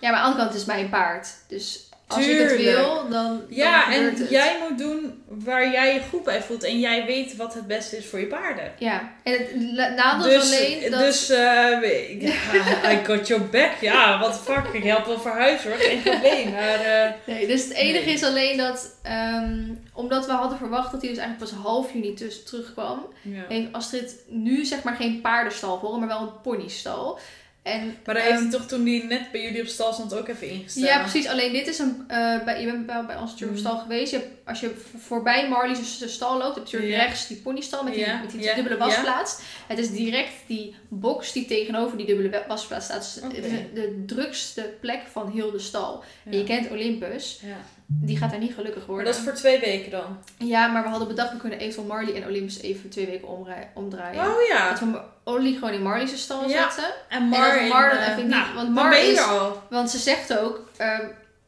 Ja, 0.00 0.10
maar 0.10 0.20
aan 0.20 0.24
de 0.24 0.30
andere 0.30 0.44
kant 0.44 0.54
is 0.54 0.64
mijn 0.64 0.88
paard. 0.88 1.34
Dus 1.48 1.85
als 2.08 2.26
ik 2.26 2.38
het 2.38 2.56
wil, 2.56 3.08
dan, 3.10 3.42
Ja, 3.48 3.84
dan 3.84 3.92
en 3.94 4.04
het. 4.04 4.30
jij 4.30 4.56
moet 4.68 4.78
doen 4.78 5.22
waar 5.28 5.70
jij 5.70 5.94
je 5.94 6.00
goed 6.10 6.24
bij 6.24 6.42
voelt. 6.42 6.62
En 6.64 6.80
jij 6.80 7.04
weet 7.06 7.36
wat 7.36 7.54
het 7.54 7.66
beste 7.66 7.96
is 7.96 8.06
voor 8.06 8.18
je 8.20 8.26
paarden. 8.26 8.72
Ja, 8.78 9.12
en 9.22 9.32
het 9.32 9.96
nadeel 9.96 10.28
dus, 10.28 10.50
is 10.50 10.56
alleen 10.58 10.90
dat... 10.90 11.00
dus 11.00 11.30
ik- 11.30 12.22
ja, 12.52 12.90
I 12.92 13.04
got 13.04 13.26
your 13.26 13.46
back. 13.48 13.70
Ja, 13.80 14.20
wat 14.20 14.38
fuck. 14.40 14.64
Ik 14.72 14.82
help 14.84 15.04
wel 15.06 15.20
verhuizen 15.20 15.70
hoor. 15.70 15.78
Geen 15.80 16.02
probleem. 16.02 16.50
Maar 16.52 16.80
eh, 16.80 17.10
Nee, 17.24 17.46
dus 17.46 17.62
het 17.64 17.72
enige 17.72 18.04
Nee. 18.04 18.14
is 18.14 18.22
alleen 18.24 18.56
dat... 18.56 18.96
ehm, 19.02 19.62
omdat 19.92 20.26
we 20.26 20.32
hadden 20.32 20.58
verwacht 20.58 20.92
dat 20.92 21.00
hij 21.00 21.10
dus 21.10 21.18
eigenlijk 21.18 21.50
pas 21.50 21.62
half 21.62 21.92
juni 21.92 22.14
tussen 22.14 22.44
terugkwam... 22.44 23.06
ja. 23.22 23.44
heeft 23.48 23.72
Astrid 23.72 24.14
nu 24.28 24.64
zeg 24.64 24.82
maar 24.82 24.96
geen 24.96 25.20
paardenstal 25.20 25.78
voor 25.78 25.98
maar 25.98 26.08
wel 26.08 26.20
een 26.20 26.40
ponystal. 26.42 27.18
En, 27.66 27.86
Maar 28.04 28.14
daar 28.14 28.22
heeft 28.24 28.34
ehm, 28.34 28.42
hij 28.42 28.50
toch 28.58 28.66
toen 28.66 28.86
hij 28.86 29.04
net 29.08 29.30
bij 29.32 29.42
jullie 29.42 29.60
op 29.60 29.66
stal 29.66 29.92
stond 29.92 30.14
ook 30.14 30.28
even 30.28 30.48
ingesteld. 30.48 30.86
Ja, 30.86 31.00
precies. 31.00 31.26
Alleen 31.28 31.52
dit 31.52 31.66
is 31.66 31.78
een. 31.78 32.04
eh, 32.08 32.44
bij, 32.44 32.60
je 32.60 32.66
bent 32.66 32.86
bij, 32.86 33.06
bij 33.06 33.16
ons 33.16 33.30
natuurlijk 33.30 33.58
op 33.58 33.64
Mhm. 33.64 33.72
stal 33.74 33.82
geweest. 33.82 34.10
Je 34.10 34.16
hebt, 34.18 34.28
als 34.44 34.60
je 34.60 34.74
voorbij 34.98 35.48
Marley's 35.48 36.02
stal 36.12 36.38
loopt, 36.38 36.54
heb 36.56 36.66
je 36.66 36.78
rechts 36.78 37.26
die 37.26 37.36
ponystal 37.36 37.84
met 37.84 37.94
die, 37.94 38.06
met 38.06 38.30
die 38.30 38.54
dubbele 38.54 38.76
wasplaats. 38.76 39.38
Het 39.66 39.78
is 39.78 39.90
direct 39.90 40.32
die 40.46 40.74
box 40.88 41.32
die 41.32 41.46
tegenover 41.46 41.96
die 41.96 42.06
dubbele 42.06 42.30
wa- 42.30 42.44
wasplaats 42.48 42.84
staat. 42.84 43.20
Dus. 43.20 43.36
Het 43.36 43.44
is 43.44 43.50
de 43.74 44.02
drukste 44.06 44.74
plek 44.80 45.00
van 45.12 45.30
heel 45.30 45.50
de 45.50 45.58
stal. 45.58 46.04
Ja. 46.24 46.30
En 46.32 46.38
je 46.38 46.44
kent 46.44 46.70
Olympus, 46.70 47.40
Ja. 47.42 47.56
Die 47.86 48.16
gaat 48.16 48.30
daar 48.30 48.38
niet 48.38 48.54
gelukkig 48.54 48.78
Maar 48.78 48.86
worden. 48.86 49.06
dat 49.06 49.14
is 49.16 49.22
voor 49.22 49.32
twee 49.32 49.60
weken 49.60 49.90
dan. 49.90 50.18
Ja, 50.38 50.66
maar 50.66 50.82
we 50.82 50.88
hadden 50.88 51.08
bedacht, 51.08 51.32
we 51.32 51.38
kunnen 51.38 51.58
eventueel 51.58 51.86
Marley 51.86 52.14
en 52.22 52.28
Olympus 52.28 52.60
even 52.60 52.90
twee 52.90 53.06
weken 53.06 53.28
omdraaien. 53.74 54.20
Oh 54.20 54.42
ja. 54.48 54.70
Dat 54.70 54.78
we 54.80 55.00
Olly 55.24 55.52
gewoon 55.54 55.72
in 55.72 55.82
Marley's 55.82 56.22
stal 56.22 56.48
Ja. 56.48 56.70
zetten. 56.70 56.94
En 57.08 57.30
dat 57.30 57.38
Mar, 57.38 57.62
we 57.62 57.68
Mar 57.68 57.88
dan 57.88 57.98
in, 57.98 58.04
eh, 58.04 58.10
even 58.10 58.22
niet- 58.22 58.34
nou, 58.34 58.54
want 58.54 58.74
Mar 58.74 58.98
is- 58.98 59.18
al. 59.22 59.62
Want 59.70 59.90
ze 59.90 59.98
zegt 59.98 60.38
ook, 60.38 60.68
ehm, 60.76 61.04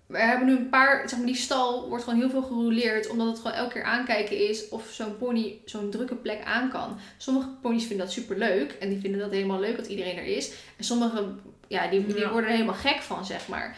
we 0.07 0.18
hebben 0.18 0.46
nu 0.46 0.57
een 0.57 0.68
paar, 0.68 1.09
zeg 1.09 1.18
maar, 1.18 1.27
die 1.27 1.37
stal 1.37 1.88
wordt 1.88 2.05
gewoon 2.05 2.18
heel 2.18 2.31
veel 2.31 2.42
gerouleerd, 2.42 3.09
omdat 3.09 3.27
het 3.27 3.37
gewoon 3.37 3.53
elke 3.53 3.72
keer 3.72 3.83
aankijken 3.85 4.48
is 4.48 4.68
of 4.68 4.88
zo'n 4.90 5.16
pony 5.18 5.59
zo'n 5.64 5.90
drukke 5.90 6.14
plek 6.14 6.44
aan 6.44 6.68
kan. 6.70 6.98
Sommige 7.16 7.48
ponies 7.62 7.85
vinden 7.87 8.07
dat 8.07 8.14
super 8.14 8.38
leuk 8.38 8.72
en 8.81 8.88
die 8.88 9.01
vinden 9.01 9.20
dat 9.20 9.31
helemaal 9.31 9.61
leuk 9.61 9.77
dat 9.77 9.87
iedereen 9.87 10.16
er 10.16 10.24
is. 10.37 10.51
En 10.77 10.85
sommige, 10.85 11.24
ja, 11.68 11.87
die, 11.88 12.07
die 12.07 12.18
Ja. 12.18 12.31
worden 12.31 12.51
er 12.51 12.57
helemaal 12.57 12.74
gek 12.81 13.01
van, 13.03 13.24
zeg 13.24 13.48
maar. 13.48 13.77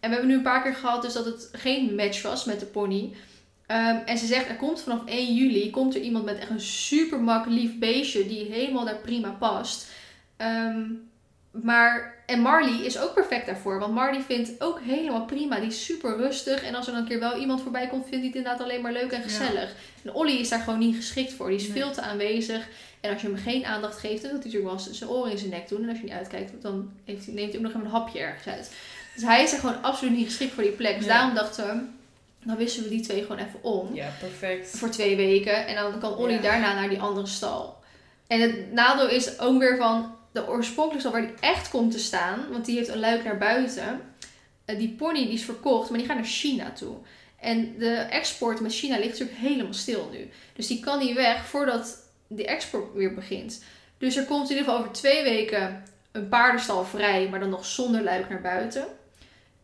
En 0.00 0.08
we 0.08 0.14
hebben 0.14 0.26
nu 0.26 0.34
een 0.34 0.42
paar 0.42 0.62
keer 0.62 0.74
gehad 0.74 1.02
dus 1.02 1.12
dat 1.12 1.24
het 1.24 1.48
geen 1.52 1.94
match 1.94 2.22
was 2.22 2.44
met 2.44 2.60
de 2.60 2.66
pony. 2.66 3.12
Ehm, 3.66 3.96
en 4.06 4.18
ze 4.18 4.26
zegt, 4.26 4.48
er 4.48 4.56
komt 4.56 4.80
vanaf 4.80 5.00
1 5.06 5.34
juli 5.34 5.70
komt 5.70 5.94
er 5.94 6.00
iemand 6.00 6.24
met 6.24 6.38
echt 6.38 6.50
een 6.50 6.60
super 6.60 7.20
mak 7.20 7.46
lief 7.46 7.78
beestje 7.78 8.26
die 8.26 8.52
helemaal 8.52 8.84
daar 8.84 8.98
prima 8.98 9.30
past. 9.30 9.86
Ehm, 10.36 10.82
maar, 11.50 12.22
en 12.26 12.40
Marley 12.40 12.84
is 12.84 12.98
ook 12.98 13.14
perfect 13.14 13.46
daarvoor. 13.46 13.78
Want 13.78 13.94
Marley 13.94 14.20
vindt 14.20 14.60
ook 14.62 14.80
helemaal 14.80 15.24
prima. 15.24 15.56
Die 15.60 15.68
is 15.68 15.84
super 15.84 16.16
rustig. 16.16 16.62
En 16.62 16.74
als 16.74 16.86
er 16.86 16.92
dan 16.92 17.02
een 17.02 17.08
keer 17.08 17.18
wel 17.18 17.36
iemand 17.38 17.62
voorbij 17.62 17.86
komt, 17.86 18.02
vindt 18.08 18.16
hij 18.16 18.26
het 18.26 18.36
inderdaad 18.36 18.62
alleen 18.62 18.80
maar 18.82 18.92
leuk 18.92 19.12
en 19.12 19.22
gezellig. 19.22 19.74
En 20.04 20.14
Olly 20.14 20.32
is 20.36 20.48
daar 20.48 20.60
gewoon 20.60 20.78
niet 20.78 20.96
geschikt 20.96 21.32
voor. 21.32 21.48
Die 21.48 21.56
is 21.56 21.68
Nee. 21.68 21.72
veel 21.72 21.90
te 21.92 22.00
aanwezig. 22.00 22.68
En 23.00 23.12
als 23.12 23.20
je 23.22 23.26
hem 23.26 23.36
geen 23.36 23.64
aandacht 23.64 23.98
geeft, 23.98 24.22
dan 24.22 24.30
doet 24.30 24.42
hij 24.42 24.52
natuurlijk 24.52 24.84
wel 24.84 24.94
zijn 24.94 25.10
oren 25.10 25.30
in 25.30 25.38
zijn 25.38 25.50
nek 25.50 25.68
doen. 25.68 25.82
En 25.82 25.88
als 25.88 25.98
je 25.98 26.04
niet 26.04 26.12
uitkijkt, 26.12 26.62
dan 26.62 26.90
heeft 27.04 27.26
neemt 27.26 27.48
hij 27.48 27.56
ook 27.56 27.62
nog 27.62 27.70
even 27.70 27.84
een 27.84 27.90
hapje 27.90 28.18
ergens 28.18 28.46
uit. 28.54 28.72
Dus 29.18 29.26
hij 29.26 29.42
is 29.42 29.52
er 29.52 29.58
gewoon 29.58 29.82
absoluut 29.82 30.16
niet 30.16 30.26
geschikt 30.26 30.52
voor 30.52 30.62
die 30.62 30.72
plek. 30.72 30.96
Dus 30.96 31.06
Ja. 31.06 31.12
daarom 31.12 31.34
dachten 31.34 31.66
we, 31.66 31.82
dan 32.46 32.56
wisselen 32.56 32.88
we 32.88 32.94
die 32.94 33.04
twee 33.04 33.22
gewoon 33.22 33.38
even 33.38 33.62
om 33.62 33.94
Ja, 33.94 34.10
perfect. 34.20 34.70
voor 34.78 34.88
twee 34.90 35.16
weken. 35.16 35.66
En 35.66 35.74
dan 35.74 35.98
kan 35.98 36.16
Olly 36.16 36.32
Ja. 36.32 36.40
daarna 36.40 36.74
naar 36.74 36.88
die 36.88 37.00
andere 37.00 37.26
stal. 37.26 37.76
En 38.26 38.40
het 38.40 38.72
nadeel 38.72 39.08
is 39.08 39.38
ook 39.38 39.58
weer 39.58 39.76
van 39.76 40.14
de 40.32 40.48
oorspronkelijke 40.48 41.00
stal 41.08 41.12
waar 41.20 41.26
die 41.30 41.34
echt 41.40 41.70
komt 41.70 41.92
te 41.92 41.98
staan. 41.98 42.44
Want 42.50 42.64
die 42.64 42.76
heeft 42.76 42.88
een 42.88 42.98
luik 42.98 43.24
naar 43.24 43.38
buiten. 43.38 44.00
Eh, 44.64 44.78
die 44.78 44.88
pony 44.98 45.24
die 45.24 45.32
is 45.32 45.44
verkocht, 45.44 45.90
maar 45.90 45.98
die 45.98 46.06
gaat 46.08 46.16
naar 46.16 46.24
China 46.26 46.70
toe. 46.72 46.94
En 47.40 47.78
de 47.78 47.90
export 47.94 48.60
met 48.60 48.72
China 48.74 48.96
ligt 48.98 49.08
natuurlijk 49.18 49.38
helemaal 49.38 49.74
stil 49.74 50.08
nu. 50.12 50.30
Dus 50.52 50.66
die 50.66 50.80
kan 50.80 50.98
niet 50.98 51.14
weg 51.14 51.46
voordat 51.46 51.96
de 52.26 52.44
export 52.46 52.94
weer 52.94 53.14
begint. 53.14 53.62
Dus 53.98 54.16
er 54.16 54.24
komt 54.24 54.50
in 54.50 54.56
ieder 54.56 54.64
geval 54.64 54.78
over 54.80 54.92
twee 54.92 55.22
weken 55.22 55.82
een 56.12 56.28
paardenstal 56.28 56.84
vrij, 56.84 57.28
maar 57.28 57.40
dan 57.40 57.48
nog 57.48 57.64
zonder 57.64 58.02
luik 58.02 58.28
naar 58.28 58.40
buiten. 58.40 58.84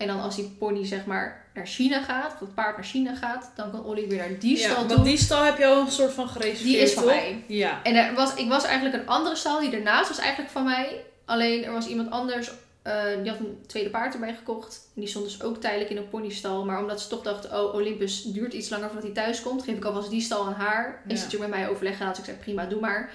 En 0.05 0.11
dan 0.11 0.20
als 0.20 0.36
die 0.36 0.57
pony 0.59 0.86
zeg 0.86 1.05
maar 1.07 1.44
naar 1.55 1.66
China 1.66 2.02
gaat, 2.02 2.32
of 2.32 2.38
het 2.40 2.55
paard 2.55 2.76
naar 2.76 2.86
China 2.86 3.14
gaat, 3.14 3.50
dan 3.57 3.70
kan 3.70 3.84
Olly 3.84 4.09
weer 4.09 4.18
naar 4.18 4.38
die 4.38 4.59
ja, 4.59 4.70
stal 4.70 4.84
toe. 4.86 4.94
want 4.94 5.05
die 5.05 5.16
stal 5.18 5.42
heb 5.44 5.59
je 5.59 5.66
al 5.66 5.80
een 5.80 5.90
soort 5.90 6.12
van 6.12 6.28
gereserveerd, 6.28 6.64
Die 6.64 6.76
is 6.78 6.92
van 6.92 7.02
toch? 7.02 7.12
mij. 7.12 7.44
Ja. 7.46 7.80
En 7.82 7.94
er 7.96 8.14
was, 8.14 8.34
ik 8.34 8.48
was 8.48 8.64
eigenlijk 8.64 8.94
een 8.96 9.09
andere 9.09 9.36
stal, 9.36 9.61
die 9.61 9.70
ernaast 9.76 10.09
was 10.09 10.18
eigenlijk 10.18 10.50
van 10.50 10.64
mij. 10.64 11.05
Alleen 11.24 11.64
er 11.64 11.72
was 11.72 11.86
iemand 11.86 12.11
anders, 12.11 12.50
eh, 12.82 13.02
die 13.22 13.30
had 13.30 13.38
een 13.40 13.59
tweede 13.66 13.90
paard 13.90 14.14
erbij 14.14 14.34
gekocht. 14.34 14.80
En 14.94 15.00
die 15.00 15.11
stond 15.11 15.24
dus 15.24 15.42
ook 15.42 15.57
tijdelijk 15.61 15.90
in 15.90 15.96
een 15.96 16.09
ponystal. 16.09 16.64
Maar 16.64 16.80
omdat 16.80 17.00
ze 17.00 17.09
toch 17.09 17.22
dachten, 17.22 17.61
oh 17.64 17.74
Olympus 17.74 18.22
duurt 18.22 18.52
iets 18.52 18.68
langer 18.68 18.86
voordat 18.90 19.05
hij 19.14 19.24
thuis 19.24 19.42
komt, 19.42 19.62
geef 19.64 19.76
ik 19.76 19.84
alvast 19.84 20.11
die 20.11 20.20
stal 20.20 20.46
aan 20.46 20.52
haar. 20.52 20.86
En 20.86 21.11
Ja. 21.11 21.16
ze 21.16 21.22
natuurlijk 21.24 21.50
met 21.50 21.61
mij 21.61 21.68
overleg 21.70 21.96
gehad, 21.96 22.11
dus 22.16 22.24
ik 22.24 22.30
zei 22.30 22.36
prima, 22.36 22.66
doe 22.66 22.80
maar. 22.80 23.11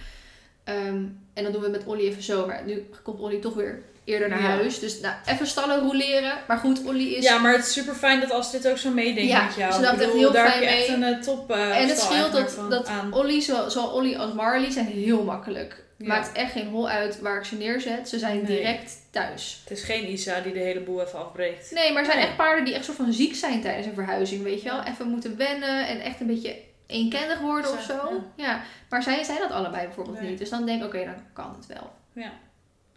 Ehm, 0.69 1.03
en 1.33 1.43
dan 1.43 1.51
doen 1.51 1.61
we 1.61 1.69
met 1.69 1.85
Olly 1.85 2.07
even 2.07 2.23
zo. 2.23 2.45
Maar 2.47 2.61
nu 2.65 2.89
komt 3.03 3.19
Olly 3.19 3.37
toch 3.39 3.53
weer 3.53 3.81
eerder 4.03 4.29
naar 4.29 4.41
Ja. 4.41 4.47
huis. 4.47 4.79
Dus 4.79 4.99
nou, 4.99 5.13
even 5.25 5.47
stallen 5.47 5.79
roleren. 5.79 6.33
Maar 6.47 6.57
goed, 6.57 6.81
Olly 6.85 7.13
is... 7.13 7.23
ja, 7.23 7.37
maar 7.37 7.53
het 7.53 7.65
is 7.65 7.73
super 7.73 7.93
fijn 7.95 8.19
dat 8.19 8.31
als 8.31 8.51
dit 8.51 8.67
ook 8.67 8.77
zo 8.77 8.89
meedenkt 8.89 9.29
Ja, 9.31 9.43
met 9.45 9.55
jou. 9.55 9.73
ze 9.73 9.81
dacht 9.81 9.99
echt 10.01 10.11
heel 10.13 10.31
daar 10.31 10.49
fijn 10.49 10.63
heb 10.63 10.69
je 10.71 10.75
echt 10.77 10.87
mee. 10.97 10.97
een 11.09 11.15
eh, 11.17 11.21
top 11.21 11.51
eh, 11.51 11.81
en 11.81 11.87
het 11.87 11.99
scheelt 11.99 12.31
dat, 12.31 12.51
van 12.51 12.69
dat 12.69 12.87
aan. 12.87 13.13
Olly, 13.13 13.41
zowel, 13.41 13.69
zowel 13.69 13.89
Olly 13.91 14.15
als 14.15 14.33
Marley, 14.33 14.71
zijn 14.71 14.85
heel 14.85 15.23
makkelijk. 15.23 15.83
Ja. 15.97 16.07
Maakt 16.07 16.31
echt 16.31 16.51
geen 16.51 16.67
hol 16.67 16.89
uit 16.89 17.19
waar 17.19 17.37
ik 17.37 17.43
ze 17.45 17.55
neerzet. 17.55 18.09
Ze 18.09 18.19
zijn 18.19 18.35
Nee. 18.37 18.45
direct 18.45 18.91
thuis. 19.11 19.61
Het 19.67 19.77
is 19.77 19.83
geen 19.83 20.11
Isa 20.11 20.39
die 20.39 20.53
de 20.53 20.59
hele 20.59 20.79
boel 20.79 21.01
even 21.01 21.19
afbreekt. 21.19 21.71
Nee, 21.71 21.89
maar 21.91 21.99
er 21.99 22.05
zijn 22.05 22.17
Nee. 22.17 22.27
echt 22.27 22.37
paarden 22.37 22.65
die 22.65 22.73
echt 22.73 22.85
soort 22.85 22.97
van 22.97 23.13
ziek 23.13 23.35
zijn 23.35 23.61
tijdens 23.61 23.85
een 23.87 23.93
verhuizing, 23.93 24.43
weet 24.43 24.61
je 24.61 24.69
wel. 24.69 24.83
Even 24.83 25.07
moeten 25.07 25.37
wennen 25.37 25.87
en 25.87 25.99
echt 25.99 26.19
een 26.19 26.27
beetje 26.27 26.55
eenkennig 26.89 27.39
worden 27.39 27.71
of 27.71 27.81
Zo. 27.83 28.23
Ja. 28.35 28.61
Maar 28.89 29.03
zij 29.03 29.23
zijn 29.23 29.39
dat 29.39 29.51
allebei 29.51 29.85
bijvoorbeeld 29.85 30.19
Nee. 30.19 30.29
niet. 30.29 30.39
Dus 30.39 30.49
dan 30.49 30.65
denk 30.65 30.81
ik, 30.81 30.87
oké, 30.87 31.05
dan 31.05 31.15
kan 31.33 31.55
het 31.57 31.67
wel. 31.67 31.91
Ja. 32.13 32.31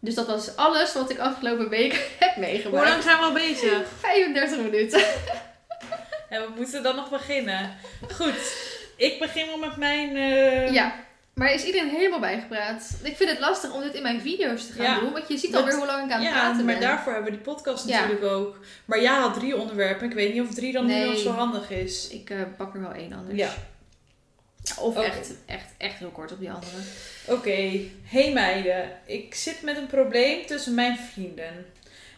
Dus 0.01 0.14
dat 0.14 0.26
was 0.26 0.57
alles 0.57 0.95
wat 0.95 1.11
ik 1.11 1.18
afgelopen 1.18 1.68
week 1.68 1.93
heb 2.18 2.34
Hoe 2.34 2.45
meegemaakt. 2.45 2.88
lang 2.88 3.03
zijn 3.03 3.18
we 3.18 3.24
al 3.24 3.32
bezig? 3.32 3.88
35 4.01 4.59
minuten. 4.59 5.03
En 6.28 6.40
we 6.40 6.49
moeten 6.57 6.82
dan 6.82 6.97
nog 6.97 7.11
beginnen. 7.11 7.70
Goed, 8.14 8.55
ik 8.97 9.18
begin 9.18 9.47
wel 9.47 9.59
met 9.59 9.76
mijn... 9.76 10.16
eh, 10.16 10.72
Ja. 10.72 10.95
Maar 11.34 11.53
is 11.53 11.64
iedereen 11.64 11.88
helemaal 11.88 12.20
bijgepraat? 12.20 12.90
Ik 13.03 13.16
vind 13.16 13.30
het 13.30 13.38
lastig 13.38 13.72
om 13.74 13.80
dit 13.80 13.95
in 13.95 14.03
mijn 14.03 14.20
video's 14.20 14.66
te 14.66 14.72
gaan 14.72 14.84
Ja. 14.84 15.01
doen. 15.01 15.12
Want 15.12 15.28
je 15.28 15.36
ziet 15.38 15.57
alweer 15.57 15.74
hoe 15.76 15.86
lang 15.86 16.05
ik 16.07 16.12
aan 16.12 16.20
het 16.20 16.28
Ja, 16.28 16.38
praten 16.40 16.64
maar 16.64 16.74
ben. 16.74 16.82
daarvoor 16.82 17.12
hebben 17.12 17.30
we 17.30 17.36
die 17.36 17.47
podcast 17.55 17.88
Ja. 17.88 18.01
natuurlijk 18.01 18.24
ook. 18.32 18.59
Maar 18.84 19.01
jij 19.03 19.14
had 19.14 19.34
drie 19.34 19.57
onderwerpen. 19.57 20.07
Ik 20.09 20.14
weet 20.14 20.32
niet 20.32 20.43
of 20.43 20.55
drie 20.55 20.72
dan 20.72 20.86
nu 20.86 21.05
nog 21.05 21.18
zo 21.18 21.30
handig 21.30 21.70
is. 21.70 22.09
Ik 22.09 22.30
eh, 22.30 22.38
pak 22.57 22.74
er 22.74 22.80
wel 22.80 22.93
één 22.93 23.12
anders. 23.12 23.38
Ja. 23.38 23.49
Of 24.79 24.97
echt, 24.97 25.35
echt, 25.47 25.67
echt 25.77 25.99
heel 25.99 26.11
kort 26.11 26.33
op 26.33 26.39
die 26.39 26.51
andere. 26.51 26.77
Oké, 27.27 27.81
hey 28.03 28.33
meiden. 28.33 28.91
Ik 29.07 29.35
zit 29.35 29.63
met 29.63 29.77
een 29.77 29.87
probleem 29.87 30.47
tussen 30.47 30.75
mijn 30.75 30.99
vrienden. 30.99 31.67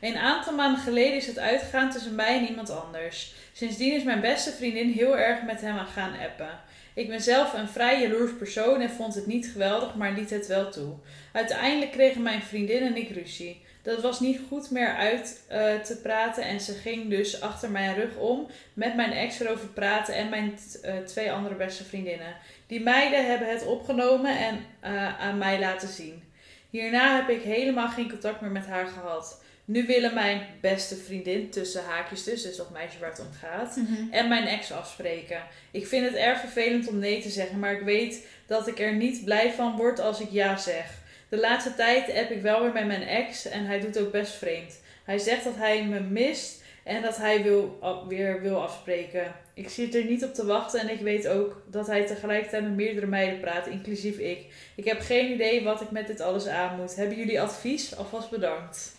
Een 0.01 0.17
aantal 0.17 0.55
maanden 0.55 0.83
geleden 0.83 1.17
is 1.17 1.27
het 1.27 1.39
uitgegaan 1.39 1.91
tussen 1.91 2.15
mij 2.15 2.39
en 2.39 2.49
iemand 2.49 2.71
anders. 2.71 3.35
Sindsdien 3.53 3.95
is 3.95 4.03
mijn 4.03 4.21
beste 4.21 4.53
vriendin 4.53 4.93
heel 4.93 5.19
erg 5.19 5.43
met 5.43 5.61
hem 5.61 5.77
aan 5.77 5.87
gaan 5.87 6.19
appen. 6.19 6.61
Ik 6.95 7.09
ben 7.09 7.21
zelf 7.21 7.53
een 7.53 7.69
vrij 7.69 8.01
jaloers 8.01 8.33
persoon 8.39 8.81
en 8.81 8.91
vond 8.91 9.15
het 9.15 9.27
niet 9.27 9.47
geweldig, 9.53 9.95
maar 9.95 10.13
liet 10.13 10.31
het 10.31 10.47
wel 10.47 10.71
toe. 10.71 10.95
Uiteindelijk 11.33 11.93
kregen 11.93 12.23
mijn 12.23 12.43
vriendin 12.43 12.83
en 12.83 12.97
ik 12.97 13.11
ruzie. 13.11 13.64
Dat 13.85 14.03
was 14.03 14.21
niet 14.21 14.41
goed 14.49 14.71
meer 14.71 14.95
uit 14.95 15.45
eh, 15.49 15.75
te 15.75 16.01
praten 16.01 16.45
en 16.45 16.61
ze 16.61 16.73
ging 16.73 17.11
dus 17.11 17.41
achter 17.41 17.71
mijn 17.71 17.95
rug 17.95 18.17
om 18.17 18.47
met 18.75 18.97
mijn 18.97 19.13
ex 19.13 19.41
erover 19.41 19.69
praten 19.69 20.15
en 20.15 20.29
mijn 20.29 20.59
eh, 20.83 20.99
twee 20.99 21.33
andere 21.33 21.55
beste 21.55 21.85
vriendinnen. 21.85 22.37
Die 22.67 22.81
meiden 22.81 23.27
hebben 23.27 23.51
het 23.51 23.67
opgenomen 23.67 24.39
en 24.39 24.65
eh, 24.81 25.21
aan 25.21 25.39
mij 25.39 25.59
laten 25.59 25.89
zien. 25.89 26.23
Hierna 26.71 27.17
heb 27.17 27.29
ik 27.29 27.43
helemaal 27.43 27.89
geen 27.89 28.11
contact 28.11 28.41
meer 28.41 28.51
met 28.51 28.67
haar 28.67 28.87
gehad. 28.87 29.43
Nu 29.65 29.87
willen 29.87 30.15
mijn 30.15 30.47
beste 30.61 30.97
vriendin, 30.97 31.51
tussen 31.51 31.85
haakjes 31.85 32.25
dus, 32.25 32.43
dus 32.43 32.57
dat 32.57 32.71
meisje 32.71 32.99
waar 32.99 33.11
het 33.11 33.21
om 33.21 33.33
gaat, 33.41 33.79
en 34.11 34.29
mijn 34.29 34.47
ex 34.47 34.73
afspreken. 34.73 35.43
Ik 35.71 35.87
vind 35.87 36.07
het 36.07 36.15
erg 36.15 36.41
vervelend 36.41 36.89
om 36.89 36.99
nee 36.99 37.23
te 37.23 37.31
zeggen, 37.31 37.59
maar 37.59 37.73
ik 37.73 37.83
weet 37.85 38.27
dat 38.47 38.67
ik 38.67 38.81
er 38.81 38.95
niet 38.95 39.25
blij 39.25 39.53
van 39.53 39.77
word 39.77 40.01
als 40.01 40.21
ik 40.21 40.31
ja 40.31 40.57
zeg. 40.57 41.03
De 41.29 41.39
laatste 41.41 41.75
tijd 41.75 42.13
heb 42.13 42.31
ik 42.31 42.43
wel 42.43 42.63
weer 42.63 42.73
met 42.73 42.87
mijn 42.87 43.03
ex 43.03 43.47
en 43.47 43.67
hij 43.67 43.81
doet 43.81 43.99
ook 43.99 44.13
best 44.13 44.33
vreemd. 44.33 44.81
Hij 45.05 45.19
zegt 45.19 45.45
dat 45.45 45.57
hij 45.57 45.85
me 45.85 46.01
mist 46.01 46.63
en 46.83 47.03
dat 47.03 47.17
hij 47.17 47.43
wil, 47.43 47.79
weer 48.09 48.43
wil 48.43 48.63
afspreken. 48.63 49.35
Ik 49.55 49.69
zit 49.69 49.95
er 49.95 50.05
niet 50.05 50.25
op 50.25 50.35
te 50.35 50.47
wachten 50.47 50.81
en 50.81 50.91
ik 50.91 51.01
weet 51.01 51.29
ook 51.29 51.63
dat 51.71 51.87
hij 51.87 52.07
tegelijkertijd 52.07 52.63
met 52.63 52.75
meerdere 52.75 53.07
meiden 53.07 53.41
praat, 53.41 53.67
inclusief 53.67 54.19
ik. 54.19 54.47
Ik 54.75 54.85
heb 54.85 55.01
geen 55.01 55.33
idee 55.33 55.65
wat 55.65 55.81
ik 55.81 55.91
met 55.91 56.07
dit 56.07 56.21
alles 56.21 56.47
aan 56.47 56.77
moet. 56.77 56.97
Hebben 56.97 57.17
jullie 57.17 57.41
advies? 57.41 57.97
Alvast 57.97 58.31
bedankt. 58.31 58.93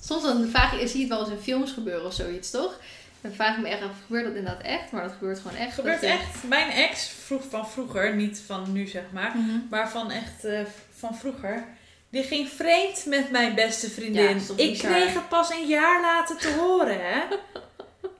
Soms 0.00 0.22
dan 0.22 0.48
vraag 0.48 0.80
je, 0.80 0.86
zie 0.86 1.00
je 1.00 1.06
het 1.06 1.14
wel 1.14 1.20
eens 1.20 1.36
in 1.36 1.42
films 1.42 1.72
gebeuren 1.72 2.06
of 2.06 2.12
zoiets, 2.12 2.50
toch? 2.50 2.80
Dan 3.26 3.34
vraag 3.34 3.56
ik 3.56 3.62
me 3.62 3.68
echt 3.68 3.82
af, 3.82 3.90
gebeurt 4.06 4.24
dat 4.24 4.34
inderdaad 4.34 4.62
echt? 4.62 4.90
Maar 4.92 5.02
dat 5.02 5.12
gebeurt 5.12 5.38
gewoon 5.38 5.56
echt. 5.56 5.74
Gebeurt 5.74 6.00
Dat 6.00 6.10
je- 6.10 6.16
echt. 6.16 6.42
Mijn 6.48 6.70
ex 6.70 7.08
vroeg 7.24 7.42
van 7.50 7.68
vroeger, 7.68 8.14
niet 8.14 8.42
van 8.46 8.72
nu 8.72 8.86
zeg 8.86 9.02
maar, 9.12 9.32
Mhm. 9.36 9.58
maar 9.70 9.90
van 9.90 10.10
echt 10.10 10.44
eh, 10.44 10.60
van 10.98 11.14
vroeger. 11.16 11.64
Die 12.10 12.22
ging 12.22 12.48
vreemd 12.48 13.04
met 13.06 13.30
mijn 13.30 13.54
beste 13.54 13.90
vriendin. 13.90 14.22
Ja, 14.56 14.64
ik 14.64 14.78
kreeg 14.78 15.14
het 15.14 15.28
pas 15.28 15.50
een 15.50 15.66
jaar 15.66 16.00
later 16.00 16.36
te 16.36 16.54
horen, 16.58 16.98
hè? 17.00 17.20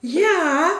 ja, 0.00 0.72